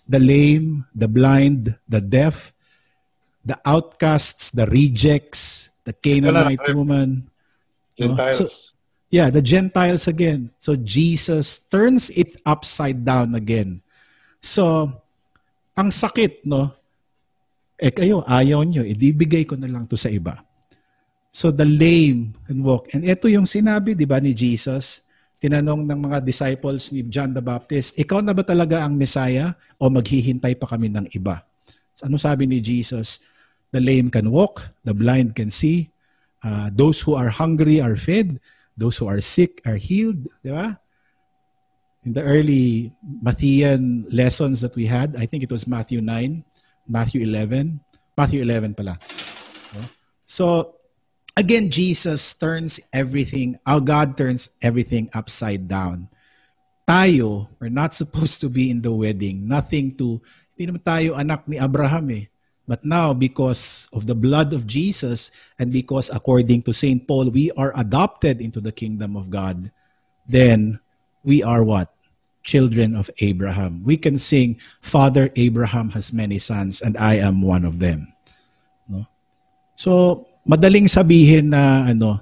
The 0.09 0.17
lame, 0.17 0.89
the 0.89 1.05
blind, 1.05 1.77
the 1.85 2.01
deaf, 2.01 2.56
the 3.47 3.55
outcasts, 3.63 4.51
the 4.51 4.67
rejects, 4.67 5.71
the 5.87 5.95
Canaanite 5.95 6.67
Wala. 6.67 6.75
woman. 6.75 7.09
no? 7.95 8.11
Gentiles. 8.11 8.37
So, 8.37 8.45
yeah, 9.07 9.31
the 9.31 9.39
Gentiles 9.39 10.11
again. 10.11 10.51
So 10.59 10.75
Jesus 10.75 11.63
turns 11.71 12.11
it 12.11 12.35
upside 12.43 13.07
down 13.07 13.39
again. 13.39 13.79
So, 14.43 14.91
ang 15.71 15.89
sakit, 15.95 16.43
no? 16.43 16.75
Eh 17.77 17.93
kayo, 17.93 18.25
ayaw 18.27 18.67
nyo, 18.67 18.83
ibibigay 18.83 19.47
ko 19.47 19.55
na 19.55 19.69
lang 19.69 19.87
to 19.87 19.95
sa 19.95 20.11
iba. 20.11 20.43
So 21.29 21.53
the 21.53 21.69
lame 21.69 22.33
can 22.49 22.65
walk. 22.65 22.89
And 22.91 23.05
ito 23.05 23.29
yung 23.29 23.45
sinabi, 23.45 23.93
di 23.93 24.09
ba, 24.09 24.17
ni 24.17 24.33
Jesus, 24.33 25.05
tinanong 25.37 25.85
ng 25.85 25.99
mga 26.09 26.17
disciples 26.25 26.89
ni 26.89 27.05
John 27.05 27.37
the 27.37 27.45
Baptist, 27.45 27.93
ikaw 27.93 28.25
na 28.25 28.33
ba 28.33 28.41
talaga 28.41 28.81
ang 28.81 28.97
Messiah 28.97 29.53
o 29.77 29.93
maghihintay 29.93 30.57
pa 30.57 30.65
kami 30.65 30.89
ng 30.89 31.13
iba? 31.13 31.45
Ano 32.01 32.17
sabi 32.17 32.49
ni 32.49 32.57
Jesus? 32.57 33.21
The 33.71 33.81
lame 33.81 34.09
can 34.09 34.31
walk, 34.31 34.73
the 34.83 34.93
blind 34.93 35.35
can 35.35 35.51
see, 35.51 35.91
uh, 36.43 36.69
those 36.71 37.01
who 37.01 37.15
are 37.15 37.29
hungry 37.29 37.81
are 37.81 37.95
fed, 37.95 38.39
those 38.77 38.97
who 38.97 39.07
are 39.07 39.19
sick 39.19 39.61
are 39.65 39.75
healed, 39.75 40.29
di 40.45 40.53
ba? 40.53 40.79
In 42.05 42.13
the 42.13 42.23
early 42.23 42.95
Matthean 43.03 44.07
lessons 44.07 44.61
that 44.61 44.75
we 44.77 44.87
had, 44.87 45.19
I 45.19 45.25
think 45.25 45.43
it 45.43 45.51
was 45.51 45.67
Matthew 45.67 45.99
9, 45.99 46.45
Matthew 46.87 47.21
11, 47.27 47.81
Matthew 48.15 48.41
11 48.47 48.75
pala. 48.75 48.95
So, 50.23 50.75
again, 51.35 51.67
Jesus 51.71 52.31
turns 52.35 52.79
everything, 52.93 53.59
our 53.65 53.83
God 53.83 54.15
turns 54.15 54.51
everything 54.61 55.09
upside 55.11 55.67
down. 55.67 56.07
Tayo, 56.87 57.51
we're 57.59 57.73
not 57.73 57.91
supposed 57.91 58.39
to 58.39 58.47
be 58.47 58.71
in 58.71 58.79
the 58.79 58.95
wedding. 58.95 59.43
Nothing 59.43 59.91
to, 59.99 60.23
hindi 60.55 60.71
naman 60.71 60.83
tayo 60.87 61.19
anak 61.19 61.43
ni 61.43 61.59
Abraham 61.59 62.07
eh. 62.15 62.31
But 62.67 62.83
now, 62.83 63.15
because 63.15 63.87
of 63.95 64.11
the 64.11 64.13
blood 64.13 64.51
of 64.51 64.67
Jesus 64.67 65.31
and 65.55 65.71
because 65.71 66.11
according 66.11 66.67
to 66.67 66.75
St. 66.75 67.07
Paul, 67.07 67.31
we 67.31 67.47
are 67.55 67.71
adopted 67.71 68.43
into 68.43 68.59
the 68.59 68.75
kingdom 68.75 69.15
of 69.15 69.31
God, 69.31 69.71
then 70.27 70.83
we 71.23 71.39
are 71.39 71.63
what? 71.63 71.95
Children 72.43 72.99
of 72.99 73.07
Abraham. 73.23 73.87
We 73.87 73.95
can 73.95 74.19
sing, 74.19 74.59
Father 74.83 75.31
Abraham 75.39 75.95
has 75.95 76.11
many 76.11 76.43
sons 76.43 76.83
and 76.83 76.99
I 76.99 77.23
am 77.23 77.39
one 77.39 77.63
of 77.63 77.79
them. 77.79 78.11
No? 78.91 79.07
So, 79.79 80.27
madaling 80.43 80.91
sabihin 80.91 81.55
na 81.55 81.87
ano, 81.87 82.19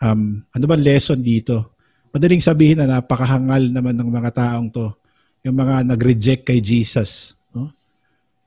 um, 0.00 0.40
ano 0.56 0.64
ba 0.64 0.76
lesson 0.80 1.20
dito? 1.20 1.76
Madaling 2.16 2.40
sabihin 2.40 2.80
na 2.80 2.88
napakahangal 2.88 3.68
naman 3.68 3.92
ng 3.92 4.08
mga 4.08 4.30
taong 4.32 4.72
to, 4.72 4.88
yung 5.44 5.56
mga 5.56 5.84
nag-reject 5.84 6.48
kay 6.48 6.64
Jesus. 6.64 7.36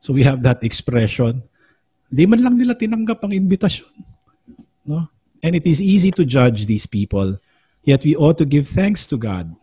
So 0.03 0.11
we 0.11 0.27
have 0.27 0.43
that 0.43 0.59
expression. 0.67 1.47
Di 2.11 2.27
man 2.27 2.43
lang 2.43 2.59
nila 2.59 2.75
tinanggap 2.75 3.23
ang 3.23 3.31
invitasyon. 3.31 3.87
No? 4.83 5.07
And 5.39 5.55
it 5.55 5.63
is 5.63 5.79
easy 5.79 6.11
to 6.19 6.27
judge 6.27 6.67
these 6.67 6.83
people. 6.83 7.39
Yet 7.87 8.03
we 8.03 8.11
ought 8.11 8.35
to 8.43 8.45
give 8.45 8.67
thanks 8.67 9.07
to 9.07 9.15
God. 9.15 9.55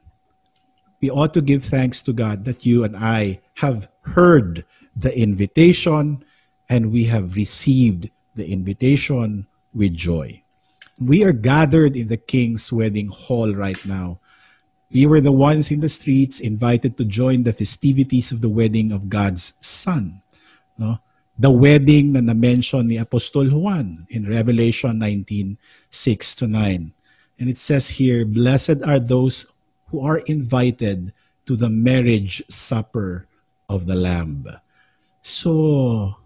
We 1.04 1.12
ought 1.12 1.36
to 1.36 1.44
give 1.44 1.60
thanks 1.60 2.00
to 2.08 2.16
God 2.16 2.48
that 2.48 2.64
you 2.64 2.88
and 2.88 2.96
I 2.96 3.44
have 3.60 3.92
heard 4.16 4.64
the 4.96 5.12
invitation 5.12 6.24
and 6.72 6.88
we 6.88 7.04
have 7.12 7.36
received 7.36 8.08
the 8.32 8.48
invitation 8.48 9.44
with 9.76 9.92
joy. 9.92 10.40
We 10.96 11.20
are 11.20 11.36
gathered 11.36 11.96
in 11.96 12.08
the 12.08 12.16
King's 12.20 12.72
wedding 12.72 13.12
hall 13.12 13.52
right 13.52 13.80
now. 13.84 14.20
We 14.88 15.04
were 15.04 15.20
the 15.20 15.36
ones 15.36 15.70
in 15.70 15.80
the 15.80 15.92
streets 15.92 16.40
invited 16.40 16.96
to 16.96 17.04
join 17.04 17.44
the 17.44 17.52
festivities 17.52 18.32
of 18.32 18.40
the 18.40 18.48
wedding 18.48 18.90
of 18.90 19.12
God's 19.12 19.52
Son. 19.60 20.19
No? 20.80 20.96
The 21.36 21.52
wedding 21.52 22.16
na 22.16 22.24
na-mention 22.24 22.88
ni 22.88 22.96
Apostol 22.96 23.52
Juan 23.52 24.08
in 24.08 24.24
Revelation 24.24 24.96
19, 24.96 25.60
6 25.92 26.40
to 26.40 26.44
9. 26.48 26.92
And 27.40 27.46
it 27.48 27.60
says 27.60 28.00
here, 28.00 28.24
Blessed 28.24 28.80
are 28.84 29.00
those 29.00 29.44
who 29.92 30.00
are 30.00 30.24
invited 30.24 31.12
to 31.44 31.56
the 31.56 31.68
marriage 31.68 32.40
supper 32.48 33.28
of 33.68 33.84
the 33.84 33.96
Lamb. 33.96 34.48
So, 35.20 36.16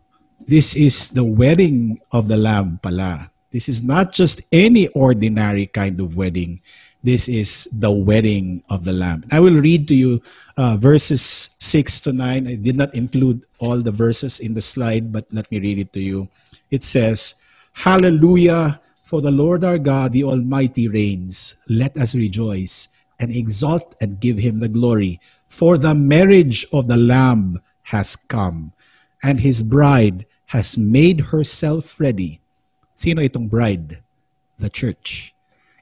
this 0.47 0.75
is 0.75 1.11
the 1.11 1.25
wedding 1.25 1.99
of 2.11 2.29
the 2.29 2.37
Lamb 2.37 2.79
pala. 2.83 3.31
This 3.55 3.69
is 3.69 3.83
not 3.83 4.11
just 4.11 4.43
any 4.51 4.89
ordinary 4.91 5.67
kind 5.67 5.99
of 6.01 6.17
wedding. 6.19 6.59
This 7.05 7.29
is 7.29 7.69
the 7.69 7.93
wedding 7.93 8.65
of 8.73 8.89
the 8.89 8.97
Lamb. 8.97 9.29
I 9.31 9.39
will 9.39 9.61
read 9.61 9.87
to 9.89 9.95
you 9.95 10.25
uh, 10.57 10.81
verses 10.81 11.51
6 11.61 12.01
to 12.09 12.17
9. 12.17 12.49
I 12.49 12.55
did 12.57 12.81
not 12.81 12.95
include 12.95 13.45
all 13.61 13.85
the 13.85 13.93
verses 13.93 14.41
in 14.41 14.55
the 14.55 14.65
slide, 14.65 15.13
but 15.13 15.29
let 15.31 15.53
me 15.53 15.61
read 15.61 15.79
it 15.79 15.93
to 15.93 16.01
you. 16.01 16.33
It 16.71 16.83
says, 16.83 17.35
Hallelujah, 17.85 18.81
for 19.03 19.21
the 19.21 19.31
Lord 19.31 19.65
our 19.65 19.77
God, 19.77 20.17
the 20.17 20.25
Almighty 20.25 20.89
reigns. 20.89 21.57
Let 21.69 21.95
us 21.99 22.15
rejoice 22.15 22.89
and 23.21 23.31
exalt 23.31 23.95
and 24.01 24.19
give 24.19 24.39
him 24.39 24.61
the 24.61 24.73
glory. 24.73 25.21
For 25.47 25.77
the 25.77 25.95
marriage 25.95 26.65
of 26.73 26.89
the 26.89 26.97
Lamb 26.97 27.61
has 27.93 28.17
come, 28.17 28.73
and 29.23 29.41
his 29.41 29.63
bride 29.63 30.25
has 30.57 30.79
made 30.79 31.37
herself 31.37 32.01
ready. 32.01 32.41
Sino 32.95 33.21
itong 33.21 33.51
bride? 33.51 34.01
The 34.59 34.71
church. 34.71 35.34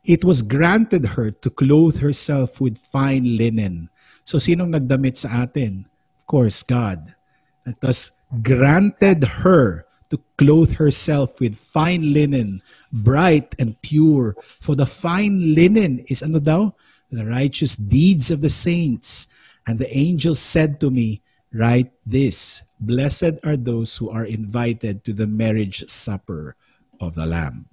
It 0.02 0.24
was 0.24 0.42
granted 0.42 1.14
her 1.14 1.30
to 1.30 1.50
clothe 1.50 2.02
herself 2.02 2.60
with 2.60 2.78
fine 2.78 3.38
linen. 3.38 3.88
So 4.26 4.42
sinong 4.42 4.74
nagdamit 4.74 5.18
sa 5.18 5.46
atin? 5.46 5.86
Of 6.18 6.26
course, 6.26 6.66
God. 6.66 7.14
It 7.62 7.78
was 7.78 8.18
granted 8.42 9.46
her 9.46 9.86
to 10.10 10.18
clothe 10.36 10.82
herself 10.82 11.38
with 11.38 11.54
fine 11.54 12.12
linen, 12.12 12.62
bright 12.92 13.54
and 13.58 13.80
pure. 13.80 14.34
For 14.58 14.74
the 14.74 14.90
fine 14.90 15.54
linen 15.54 16.02
is 16.10 16.22
ano 16.22 16.42
daw? 16.42 16.74
The 17.14 17.22
righteous 17.22 17.78
deeds 17.78 18.34
of 18.34 18.42
the 18.42 18.50
saints. 18.50 19.30
And 19.66 19.78
the 19.78 19.90
angel 19.94 20.34
said 20.34 20.82
to 20.82 20.90
me, 20.90 21.22
Write 21.54 21.92
this 22.02 22.66
Blessed 22.82 23.38
are 23.46 23.56
those 23.56 24.02
who 24.02 24.10
are 24.10 24.26
invited 24.26 25.04
to 25.04 25.12
the 25.12 25.30
marriage 25.30 25.86
supper 25.86 26.56
of 26.98 27.14
the 27.14 27.26
Lamb. 27.26 27.71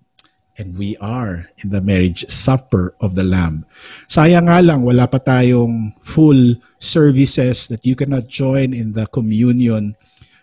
And 0.60 0.76
we 0.76 1.00
are 1.00 1.48
in 1.64 1.72
the 1.72 1.80
marriage 1.80 2.28
supper 2.28 2.92
of 3.00 3.16
the 3.16 3.24
Lamb. 3.24 3.64
Sayang 4.12 4.52
nga 4.52 4.60
lang, 4.60 4.84
wala 4.84 5.08
pa 5.08 5.24
tayong 5.24 5.96
full 6.04 6.60
services 6.84 7.72
that 7.72 7.88
you 7.88 7.96
cannot 7.96 8.28
join 8.28 8.76
in 8.76 8.92
the 8.92 9.08
communion. 9.08 9.96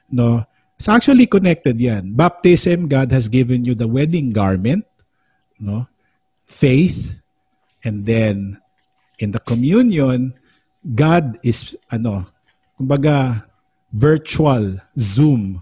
No? 0.08 0.48
It's 0.80 0.88
actually 0.88 1.28
connected 1.28 1.76
yan. 1.76 2.16
Baptism, 2.16 2.88
God 2.88 3.12
has 3.12 3.28
given 3.28 3.68
you 3.68 3.76
the 3.76 3.88
wedding 3.88 4.32
garment. 4.32 4.88
No? 5.60 5.84
Faith. 6.48 7.20
And 7.84 8.08
then, 8.08 8.56
in 9.20 9.36
the 9.36 9.40
communion, 9.44 10.32
God 10.80 11.36
is, 11.44 11.76
ano, 11.92 12.24
kumbaga, 12.80 13.44
virtual, 13.92 14.80
Zoom. 14.96 15.60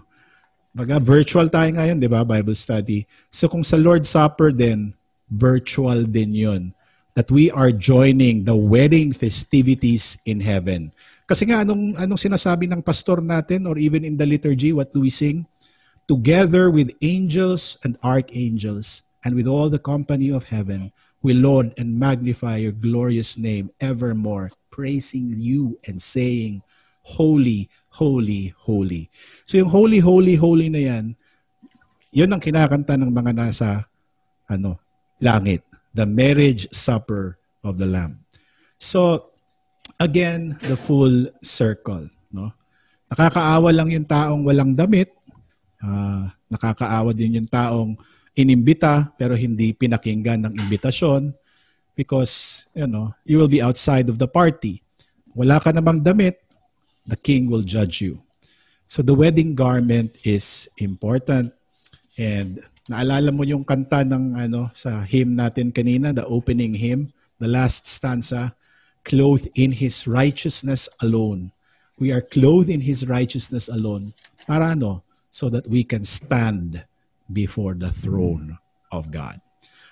Baga, 0.75 0.99
virtual 0.99 1.47
tayo 1.47 1.71
ngayon, 1.71 2.03
di 2.03 2.11
ba, 2.11 2.27
Bible 2.27 2.51
study. 2.51 3.07
So 3.31 3.47
kung 3.47 3.63
sa 3.63 3.79
Lord's 3.79 4.11
Supper 4.11 4.51
din, 4.51 4.91
virtual 5.31 6.03
din 6.03 6.35
yun. 6.35 6.63
That 7.15 7.31
we 7.31 7.47
are 7.47 7.71
joining 7.71 8.43
the 8.43 8.59
wedding 8.59 9.15
festivities 9.15 10.19
in 10.27 10.43
heaven. 10.43 10.91
Kasi 11.23 11.47
nga, 11.47 11.63
anong, 11.63 11.95
anong 11.95 12.19
sinasabi 12.19 12.67
ng 12.67 12.83
pastor 12.83 13.23
natin 13.23 13.71
or 13.71 13.79
even 13.79 14.03
in 14.03 14.19
the 14.19 14.27
liturgy, 14.27 14.75
what 14.75 14.91
do 14.91 14.99
we 14.99 15.07
sing? 15.07 15.47
Together 16.11 16.67
with 16.67 16.91
angels 16.99 17.79
and 17.87 17.95
archangels 18.03 18.99
and 19.23 19.31
with 19.31 19.47
all 19.47 19.71
the 19.71 19.79
company 19.79 20.27
of 20.27 20.51
heaven, 20.51 20.91
we 21.23 21.31
laud 21.31 21.71
and 21.79 21.95
magnify 21.95 22.59
your 22.59 22.75
glorious 22.75 23.39
name 23.39 23.71
evermore, 23.79 24.51
praising 24.75 25.39
you 25.39 25.79
and 25.87 26.03
saying, 26.03 26.67
Holy, 27.15 27.71
holy, 27.95 28.51
holy. 28.67 29.07
So 29.47 29.55
yung 29.57 29.71
holy, 29.71 30.03
holy, 30.03 30.35
holy 30.35 30.67
na 30.67 30.81
yan, 30.83 31.05
yun 32.11 32.31
ang 32.31 32.39
kinakanta 32.43 32.95
ng 32.99 33.11
mga 33.11 33.31
nasa 33.35 33.87
ano, 34.47 34.79
langit. 35.19 35.63
The 35.95 36.03
marriage 36.03 36.67
supper 36.75 37.39
of 37.63 37.79
the 37.79 37.87
Lamb. 37.87 38.23
So, 38.75 39.31
again, 39.99 40.59
the 40.67 40.75
full 40.75 41.31
circle. 41.39 42.07
No? 42.29 42.51
Nakakaawa 43.07 43.71
lang 43.71 43.89
yung 43.95 44.07
taong 44.07 44.43
walang 44.43 44.75
damit. 44.75 45.15
Uh, 45.79 46.27
nakakaawa 46.51 47.15
din 47.15 47.39
yung 47.39 47.49
taong 47.49 47.95
inimbita 48.35 49.15
pero 49.15 49.33
hindi 49.33 49.71
pinakinggan 49.71 50.43
ng 50.43 50.53
imbitasyon 50.67 51.31
because 51.95 52.67
you 52.75 52.83
know 52.83 53.15
you 53.23 53.39
will 53.39 53.49
be 53.49 53.63
outside 53.63 54.11
of 54.11 54.19
the 54.19 54.27
party. 54.27 54.83
Wala 55.31 55.59
ka 55.59 55.71
namang 55.71 56.03
damit, 56.03 56.39
the 57.05 57.15
king 57.15 57.49
will 57.49 57.61
judge 57.61 58.01
you. 58.01 58.21
So 58.87 59.01
the 59.01 59.13
wedding 59.13 59.55
garment 59.55 60.17
is 60.25 60.69
important. 60.77 61.53
And 62.17 62.61
naalala 62.89 63.33
mo 63.33 63.43
yung 63.43 63.65
kanta 63.65 64.05
ng 64.05 64.37
ano 64.37 64.69
sa 64.73 65.01
hymn 65.05 65.37
natin 65.37 65.73
kanina, 65.73 66.13
the 66.13 66.25
opening 66.25 66.75
hymn, 66.77 67.13
the 67.39 67.47
last 67.47 67.87
stanza, 67.87 68.53
clothed 69.05 69.49
in 69.53 69.73
his 69.77 70.07
righteousness 70.07 70.89
alone. 71.01 71.51
We 71.97 72.11
are 72.11 72.21
clothed 72.21 72.69
in 72.69 72.81
his 72.81 73.07
righteousness 73.07 73.69
alone. 73.69 74.13
Para 74.45 74.73
ano? 74.73 75.03
So 75.31 75.49
that 75.49 75.67
we 75.67 75.83
can 75.83 76.03
stand 76.03 76.85
before 77.31 77.73
the 77.73 77.91
throne 77.91 78.57
of 78.91 79.11
God. 79.11 79.41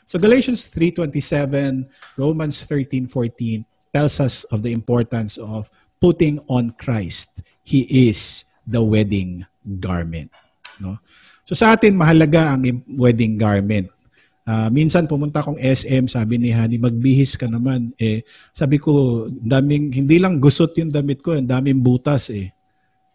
So 0.05 0.19
Galatians 0.19 0.69
3:27, 0.69 1.89
Romans 2.15 2.61
13:14 2.63 3.65
tells 3.91 4.19
us 4.19 4.43
of 4.53 4.63
the 4.63 4.71
importance 4.71 5.37
of 5.37 5.69
putting 6.03 6.43
on 6.51 6.75
Christ. 6.75 7.39
He 7.63 7.87
is 8.11 8.43
the 8.67 8.83
wedding 8.83 9.47
garment. 9.79 10.35
No? 10.75 10.99
So 11.47 11.55
sa 11.55 11.79
atin, 11.79 11.95
mahalaga 11.95 12.51
ang 12.51 12.83
wedding 12.91 13.39
garment. 13.39 13.87
Uh, 14.43 14.67
minsan 14.67 15.07
pumunta 15.07 15.39
akong 15.39 15.55
SM, 15.55 16.11
sabi 16.11 16.35
ni 16.35 16.51
Hani, 16.51 16.75
magbihis 16.75 17.39
ka 17.39 17.47
naman. 17.47 17.95
Eh, 17.95 18.27
sabi 18.51 18.75
ko, 18.75 19.23
daming, 19.31 19.87
hindi 19.95 20.19
lang 20.19 20.43
gusot 20.43 20.75
yung 20.75 20.91
damit 20.91 21.23
ko, 21.23 21.39
daming 21.39 21.79
butas 21.79 22.27
eh. 22.27 22.51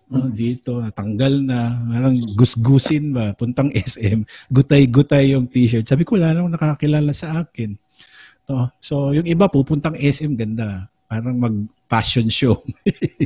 No, 0.08 0.24
mm. 0.24 0.32
dito, 0.32 0.80
tanggal 0.96 1.44
na, 1.44 1.84
parang 1.84 2.16
gusgusin 2.32 3.12
ba, 3.12 3.36
puntang 3.36 3.68
SM, 3.76 4.24
gutay-gutay 4.48 5.36
yung 5.36 5.44
t-shirt. 5.44 5.84
Sabi 5.84 6.08
ko, 6.08 6.16
wala 6.16 6.32
nang 6.32 6.48
nakakilala 6.48 7.12
sa 7.12 7.44
akin. 7.44 7.76
No? 8.48 8.72
So, 8.80 9.12
yung 9.12 9.28
iba 9.28 9.52
pupuntang 9.52 10.00
SM, 10.00 10.32
ganda. 10.32 10.88
Parang 11.10 11.40
mag 11.40 11.68
fashion 11.88 12.28
show. 12.28 12.62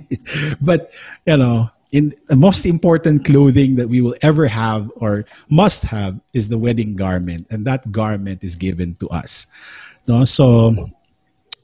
but, 0.61 0.93
you 1.27 1.37
know, 1.37 1.71
in 1.91 2.15
the 2.29 2.37
most 2.37 2.65
important 2.65 3.25
clothing 3.25 3.77
that 3.77 3.89
we 3.89 4.01
will 4.01 4.17
ever 4.23 4.47
have 4.47 4.91
or 4.97 5.25
must 5.49 5.91
have 5.91 6.21
is 6.33 6.49
the 6.49 6.59
wedding 6.59 6.97
garment. 6.97 7.47
And 7.51 7.67
that 7.67 7.91
garment 7.93 8.43
is 8.43 8.55
given 8.57 8.95
to 8.97 9.09
us. 9.11 9.47
No? 10.07 10.25
So 10.25 10.73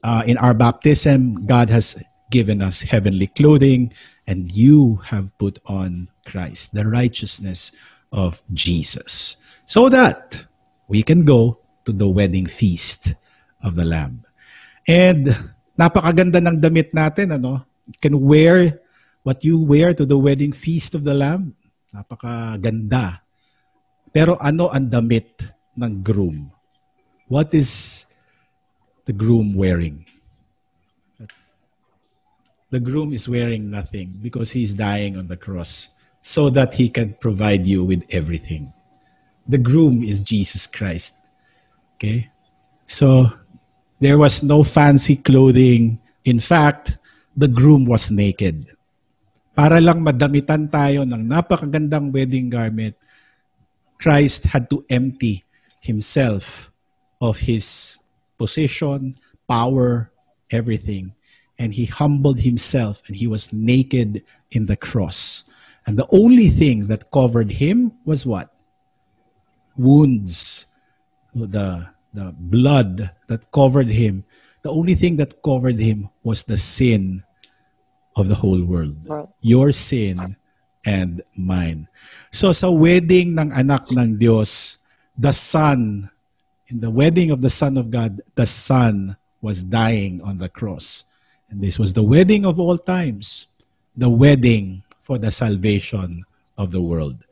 uh, 0.02 0.22
in 0.26 0.36
our 0.38 0.54
baptism 0.54 1.34
god 1.46 1.70
has 1.70 2.02
given 2.30 2.62
us 2.62 2.82
heavenly 2.82 3.26
clothing 3.26 3.92
and 4.26 4.52
you 4.52 4.96
have 5.06 5.36
put 5.38 5.58
on 5.66 6.08
christ 6.26 6.74
the 6.74 6.86
righteousness 6.86 7.72
of 8.12 8.42
jesus. 8.52 9.36
So 9.66 9.88
that 9.88 10.44
we 10.88 11.02
can 11.02 11.24
go 11.24 11.60
to 11.84 11.92
the 11.92 12.08
wedding 12.08 12.46
feast 12.46 13.14
of 13.62 13.74
the 13.74 13.84
lamb. 13.84 14.24
And 14.86 15.52
napakaganda 15.78 16.42
ng 16.42 16.59
damit 16.59 16.90
natin, 16.90 17.38
ano? 17.38 17.62
You 17.86 17.98
can 18.02 18.16
wear 18.18 18.82
what 19.22 19.46
you 19.46 19.62
wear 19.62 19.94
to 19.94 20.05
the 20.05 20.18
wedding 20.18 20.50
feast 20.50 20.98
of 20.98 21.06
the 21.06 21.14
Lamb. 21.14 21.55
Napakaganda. 21.94 23.22
Pero 24.10 24.36
ano 24.42 24.68
ang 24.68 24.90
damit 24.90 25.46
ng 25.78 26.02
groom? 26.02 26.50
What 27.30 27.55
is 27.55 28.05
the 29.06 29.14
groom 29.14 29.55
wearing? 29.55 30.05
The 32.68 32.80
groom 32.80 33.16
is 33.16 33.28
wearing 33.28 33.70
nothing 33.72 34.20
because 34.20 34.52
he's 34.52 34.76
dying 34.76 35.16
on 35.16 35.32
the 35.32 35.40
cross 35.40 35.88
so 36.20 36.50
that 36.52 36.76
he 36.76 36.92
can 36.92 37.16
provide 37.16 37.64
you 37.64 37.80
with 37.84 38.05
everything. 38.12 38.76
The 39.48 39.56
groom 39.56 40.05
is 40.05 40.20
Jesus 40.20 40.68
Christ. 40.68 41.16
Okay? 41.96 42.28
So 42.84 43.32
there 44.00 44.18
was 44.18 44.42
no 44.42 44.62
fancy 44.62 45.16
clothing. 45.16 45.98
In 46.24 46.38
fact, 46.38 46.98
the 47.36 47.48
groom 47.48 47.86
was 47.86 48.10
naked. 48.10 48.66
Para 49.58 49.82
lang 49.82 50.02
madamitan 50.02 50.70
tayo 50.70 51.02
ng 51.02 51.26
napakagandang 51.26 52.14
wedding 52.14 52.46
garment, 52.46 52.94
Christ 53.98 54.54
had 54.54 54.70
to 54.70 54.86
empty 54.86 55.42
himself 55.82 56.70
of 57.18 57.50
his 57.50 57.98
position, 58.38 59.18
power, 59.50 60.14
everything. 60.50 61.18
And 61.58 61.74
he 61.74 61.90
humbled 61.90 62.46
himself 62.46 63.02
and 63.10 63.18
he 63.18 63.26
was 63.26 63.50
naked 63.50 64.22
in 64.54 64.66
the 64.70 64.78
cross. 64.78 65.42
And 65.82 65.98
the 65.98 66.06
only 66.14 66.50
thing 66.50 66.86
that 66.86 67.10
covered 67.10 67.58
him 67.58 67.98
was 68.04 68.22
what? 68.22 68.54
Wounds. 69.76 70.66
The, 71.34 71.90
the 72.12 72.35
blood 72.36 73.10
that 73.28 73.51
covered 73.52 73.89
him. 73.89 74.24
The 74.62 74.70
only 74.70 74.94
thing 74.94 75.16
that 75.16 75.43
covered 75.43 75.78
him 75.78 76.10
was 76.22 76.44
the 76.44 76.59
sin 76.59 77.24
of 78.16 78.28
the 78.28 78.36
whole 78.36 78.62
world. 78.64 78.97
Your 79.40 79.72
sin 79.72 80.16
and 80.85 81.22
mine. 81.36 81.89
So 82.32 82.52
sa 82.52 82.70
wedding 82.70 83.39
ng 83.39 83.52
anak 83.52 83.93
ng 83.93 84.18
Diyos, 84.18 84.78
the 85.16 85.32
Son, 85.32 86.10
in 86.68 86.80
the 86.80 86.90
wedding 86.90 87.30
of 87.30 87.40
the 87.40 87.51
Son 87.51 87.76
of 87.76 87.90
God, 87.90 88.20
the 88.35 88.47
Son 88.47 89.16
was 89.40 89.62
dying 89.62 90.20
on 90.22 90.39
the 90.39 90.48
cross. 90.48 91.05
And 91.51 91.60
this 91.60 91.78
was 91.78 91.94
the 91.94 92.05
wedding 92.05 92.44
of 92.44 92.59
all 92.59 92.76
times, 92.76 93.48
the 93.97 94.10
wedding 94.10 94.82
for 95.01 95.16
the 95.16 95.30
salvation 95.30 96.24
of 96.56 96.72
the 96.72 96.82
world. 96.82 97.24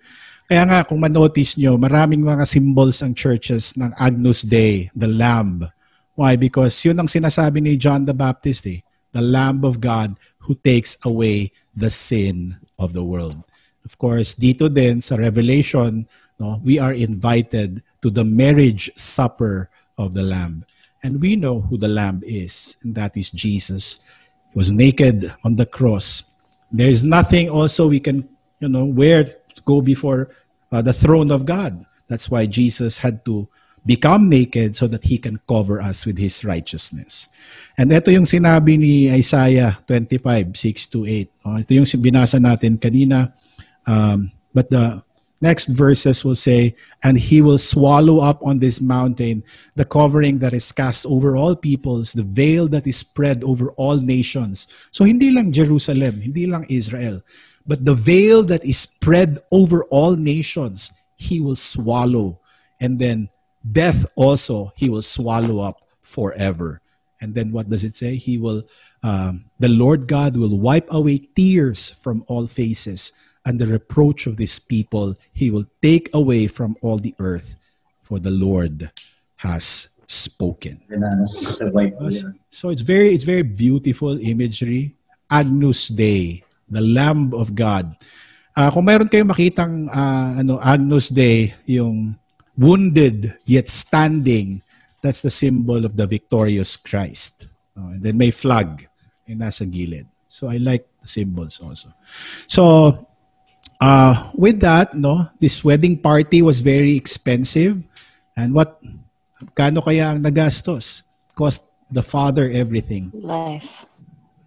Kaya 0.46 0.62
nga, 0.62 0.86
kung 0.86 1.02
manotice 1.02 1.58
nyo, 1.58 1.74
maraming 1.74 2.22
mga 2.22 2.46
symbols 2.46 3.02
ang 3.02 3.18
churches 3.18 3.74
ng 3.74 3.90
Agnus 3.98 4.46
Dei, 4.46 4.86
the 4.94 5.10
Lamb. 5.10 5.66
Why? 6.14 6.38
Because 6.38 6.78
yun 6.86 7.02
ang 7.02 7.10
sinasabi 7.10 7.58
ni 7.58 7.74
John 7.74 8.06
the 8.06 8.14
Baptist 8.14 8.62
eh, 8.70 8.86
the 9.10 9.18
Lamb 9.18 9.66
of 9.66 9.82
God 9.82 10.14
who 10.46 10.54
takes 10.54 10.94
away 11.02 11.50
the 11.74 11.90
sin 11.90 12.62
of 12.78 12.94
the 12.94 13.02
world. 13.02 13.42
Of 13.82 13.98
course, 13.98 14.38
dito 14.38 14.70
din 14.70 15.02
sa 15.02 15.18
Revelation, 15.18 16.06
no, 16.38 16.62
we 16.62 16.78
are 16.78 16.94
invited 16.94 17.82
to 17.98 18.06
the 18.06 18.22
marriage 18.22 18.86
supper 18.94 19.66
of 19.98 20.14
the 20.14 20.22
Lamb. 20.22 20.62
And 21.02 21.18
we 21.18 21.34
know 21.34 21.66
who 21.66 21.74
the 21.74 21.90
Lamb 21.90 22.22
is, 22.22 22.78
and 22.86 22.94
that 22.94 23.18
is 23.18 23.34
Jesus. 23.34 23.98
He 24.54 24.62
was 24.62 24.70
naked 24.70 25.34
on 25.42 25.58
the 25.58 25.66
cross. 25.66 26.22
There 26.70 26.86
is 26.86 27.02
nothing 27.02 27.50
also 27.50 27.90
we 27.90 27.98
can, 27.98 28.30
you 28.62 28.70
know, 28.70 28.86
wear 28.86 29.42
go 29.66 29.82
before 29.82 30.30
uh, 30.72 30.80
the 30.80 30.94
throne 30.94 31.34
of 31.34 31.44
God. 31.44 31.84
That's 32.08 32.30
why 32.30 32.46
Jesus 32.46 33.02
had 33.02 33.26
to 33.26 33.50
become 33.86 34.28
naked 34.28 34.74
so 34.74 34.86
that 34.90 35.04
he 35.04 35.18
can 35.18 35.38
cover 35.46 35.82
us 35.82 36.06
with 36.06 36.18
his 36.18 36.42
righteousness. 36.42 37.28
And 37.78 37.94
ito 37.94 38.10
yung 38.10 38.26
sinabi 38.26 38.78
ni 38.78 39.10
Isaiah 39.10 39.78
25, 39.86 40.58
6 40.58 40.94
to 40.94 41.06
8. 41.06 41.46
Oh, 41.46 41.56
ito 41.62 41.72
yung 41.74 41.86
binasa 42.02 42.42
natin 42.42 42.78
kanina. 42.82 43.30
Um, 43.86 44.34
but 44.50 44.70
the 44.74 45.06
next 45.38 45.70
verses 45.70 46.24
will 46.26 46.34
say, 46.34 46.74
And 47.02 47.14
he 47.14 47.38
will 47.38 47.62
swallow 47.62 48.18
up 48.18 48.42
on 48.42 48.58
this 48.58 48.82
mountain 48.82 49.46
the 49.78 49.86
covering 49.86 50.42
that 50.42 50.52
is 50.52 50.72
cast 50.72 51.06
over 51.06 51.36
all 51.38 51.54
peoples, 51.54 52.12
the 52.12 52.26
veil 52.26 52.66
that 52.74 52.86
is 52.86 52.98
spread 52.98 53.44
over 53.44 53.70
all 53.78 54.02
nations. 54.02 54.66
So 54.90 55.06
hindi 55.06 55.30
lang 55.30 55.54
Jerusalem, 55.54 56.26
hindi 56.26 56.50
lang 56.50 56.66
Israel, 56.68 57.22
but 57.66 57.84
the 57.84 57.94
veil 57.94 58.42
that 58.44 58.64
is 58.64 58.78
spread 58.78 59.38
over 59.50 59.84
all 59.84 60.16
nations, 60.16 60.92
he 61.16 61.40
will 61.40 61.56
swallow. 61.56 62.38
And 62.80 62.98
then 62.98 63.28
death 63.70 64.06
also, 64.14 64.72
he 64.76 64.88
will 64.88 65.02
swallow 65.02 65.60
up 65.60 65.82
forever. 66.00 66.80
And 67.20 67.34
then 67.34 67.50
what 67.50 67.68
does 67.68 67.82
it 67.82 67.96
say? 67.96 68.16
He 68.16 68.38
will, 68.38 68.62
um, 69.02 69.46
the 69.58 69.68
Lord 69.68 70.06
God 70.06 70.36
will 70.36 70.56
wipe 70.58 70.86
away 70.92 71.18
tears 71.18 71.90
from 71.90 72.24
all 72.28 72.46
faces. 72.46 73.12
And 73.44 73.58
the 73.60 73.66
reproach 73.66 74.26
of 74.26 74.36
this 74.36 74.58
people 74.58 75.16
he 75.32 75.50
will 75.50 75.66
take 75.80 76.10
away 76.12 76.46
from 76.46 76.76
all 76.82 76.98
the 76.98 77.14
earth. 77.18 77.56
For 78.02 78.20
the 78.20 78.30
lord 78.30 78.90
has 79.36 79.88
spoken. 80.06 80.80
So 82.50 82.70
it's 82.70 82.82
very 82.82 83.14
it's 83.14 83.24
very 83.24 83.42
beautiful 83.42 84.18
imagery. 84.18 84.94
Agnus 85.28 85.88
dei 85.88 86.45
the 86.70 86.82
lamb 86.82 87.32
of 87.34 87.54
god 87.54 87.94
uh, 88.54 88.68
kung 88.70 88.86
mayroon 88.86 89.10
kayong 89.10 89.30
makitang 89.30 89.86
uh, 89.90 90.38
ano 90.38 90.58
agnus 90.62 91.08
dei 91.10 91.54
yung 91.66 92.14
wounded 92.56 93.36
yet 93.44 93.68
standing 93.68 94.62
that's 95.00 95.20
the 95.22 95.32
symbol 95.32 95.84
of 95.84 95.94
the 95.94 96.06
victorious 96.06 96.74
christ 96.74 97.46
uh, 97.78 97.94
and 97.94 98.02
then 98.02 98.16
may 98.16 98.30
flag 98.30 98.88
yung 99.26 99.42
nasa 99.42 99.62
gilid 99.66 100.06
so 100.26 100.48
i 100.48 100.56
like 100.56 100.86
the 101.02 101.08
symbols 101.08 101.60
also 101.62 101.92
so 102.50 102.94
uh, 103.80 104.30
with 104.34 104.60
that, 104.60 104.94
no, 104.94 105.28
this 105.40 105.64
wedding 105.64 105.98
party 105.98 106.42
was 106.42 106.60
very 106.60 106.96
expensive. 106.96 107.84
And 108.36 108.54
what, 108.54 108.80
kano 109.54 109.80
kaya 109.80 110.16
ang 110.16 110.22
nagastos? 110.22 111.02
Cost 111.34 111.68
the 111.90 112.02
father 112.02 112.48
everything. 112.50 113.12
Life. 113.14 113.84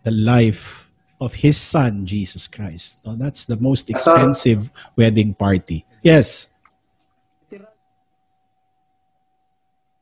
The 0.03 0.11
life 0.11 0.88
of 1.19 1.33
his 1.33 1.59
son, 1.59 2.05
Jesus 2.05 2.47
Christ. 2.47 2.99
No, 3.05 3.15
that's 3.15 3.45
the 3.45 3.57
most 3.57 3.89
expensive 3.89 4.71
wedding 4.95 5.33
party. 5.33 5.85
Yes. 6.01 6.47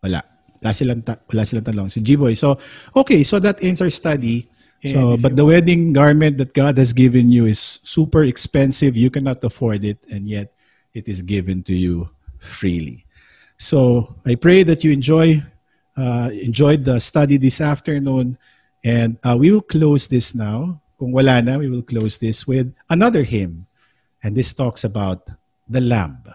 Wala. 0.03 0.23
Wala 0.61 0.73
silang, 0.73 1.01
ta- 1.01 1.19
wala 1.25 1.45
silang 1.45 1.65
talong. 1.65 1.89
So, 1.91 2.01
G-Boy. 2.01 2.35
So, 2.35 2.57
okay. 2.95 3.23
So, 3.23 3.39
that 3.39 3.63
ends 3.63 3.81
our 3.81 3.89
study. 3.89 4.47
So, 4.85 5.17
but 5.17 5.35
the 5.35 5.43
wedding 5.43 5.91
garment 5.91 6.37
that 6.37 6.53
God 6.53 6.77
has 6.77 6.93
given 6.93 7.31
you 7.31 7.45
is 7.45 7.79
super 7.83 8.23
expensive. 8.23 8.95
You 8.95 9.09
cannot 9.09 9.43
afford 9.43 9.83
it, 9.83 9.97
and 10.07 10.29
yet 10.29 10.53
it 10.93 11.09
is 11.09 11.21
given 11.25 11.63
to 11.63 11.73
you 11.73 12.07
freely. 12.39 13.03
So, 13.57 14.15
I 14.23 14.35
pray 14.35 14.63
that 14.63 14.85
you 14.85 14.93
enjoy 14.93 15.43
uh, 15.97 16.29
enjoyed 16.31 16.85
the 16.85 17.01
study 17.01 17.35
this 17.35 17.59
afternoon, 17.59 18.37
and 18.85 19.17
uh, 19.25 19.35
we 19.35 19.51
will 19.51 19.65
close 19.65 20.07
this 20.07 20.35
now. 20.37 20.79
Kung 20.97 21.13
wala 21.13 21.41
na, 21.45 21.61
we 21.61 21.69
will 21.69 21.85
close 21.85 22.17
this 22.17 22.49
with 22.49 22.73
another 22.89 23.21
hymn, 23.21 23.69
and 24.25 24.33
this 24.33 24.49
talks 24.53 24.83
about 24.83 25.29
the 25.69 25.79
Lamb. 25.79 26.25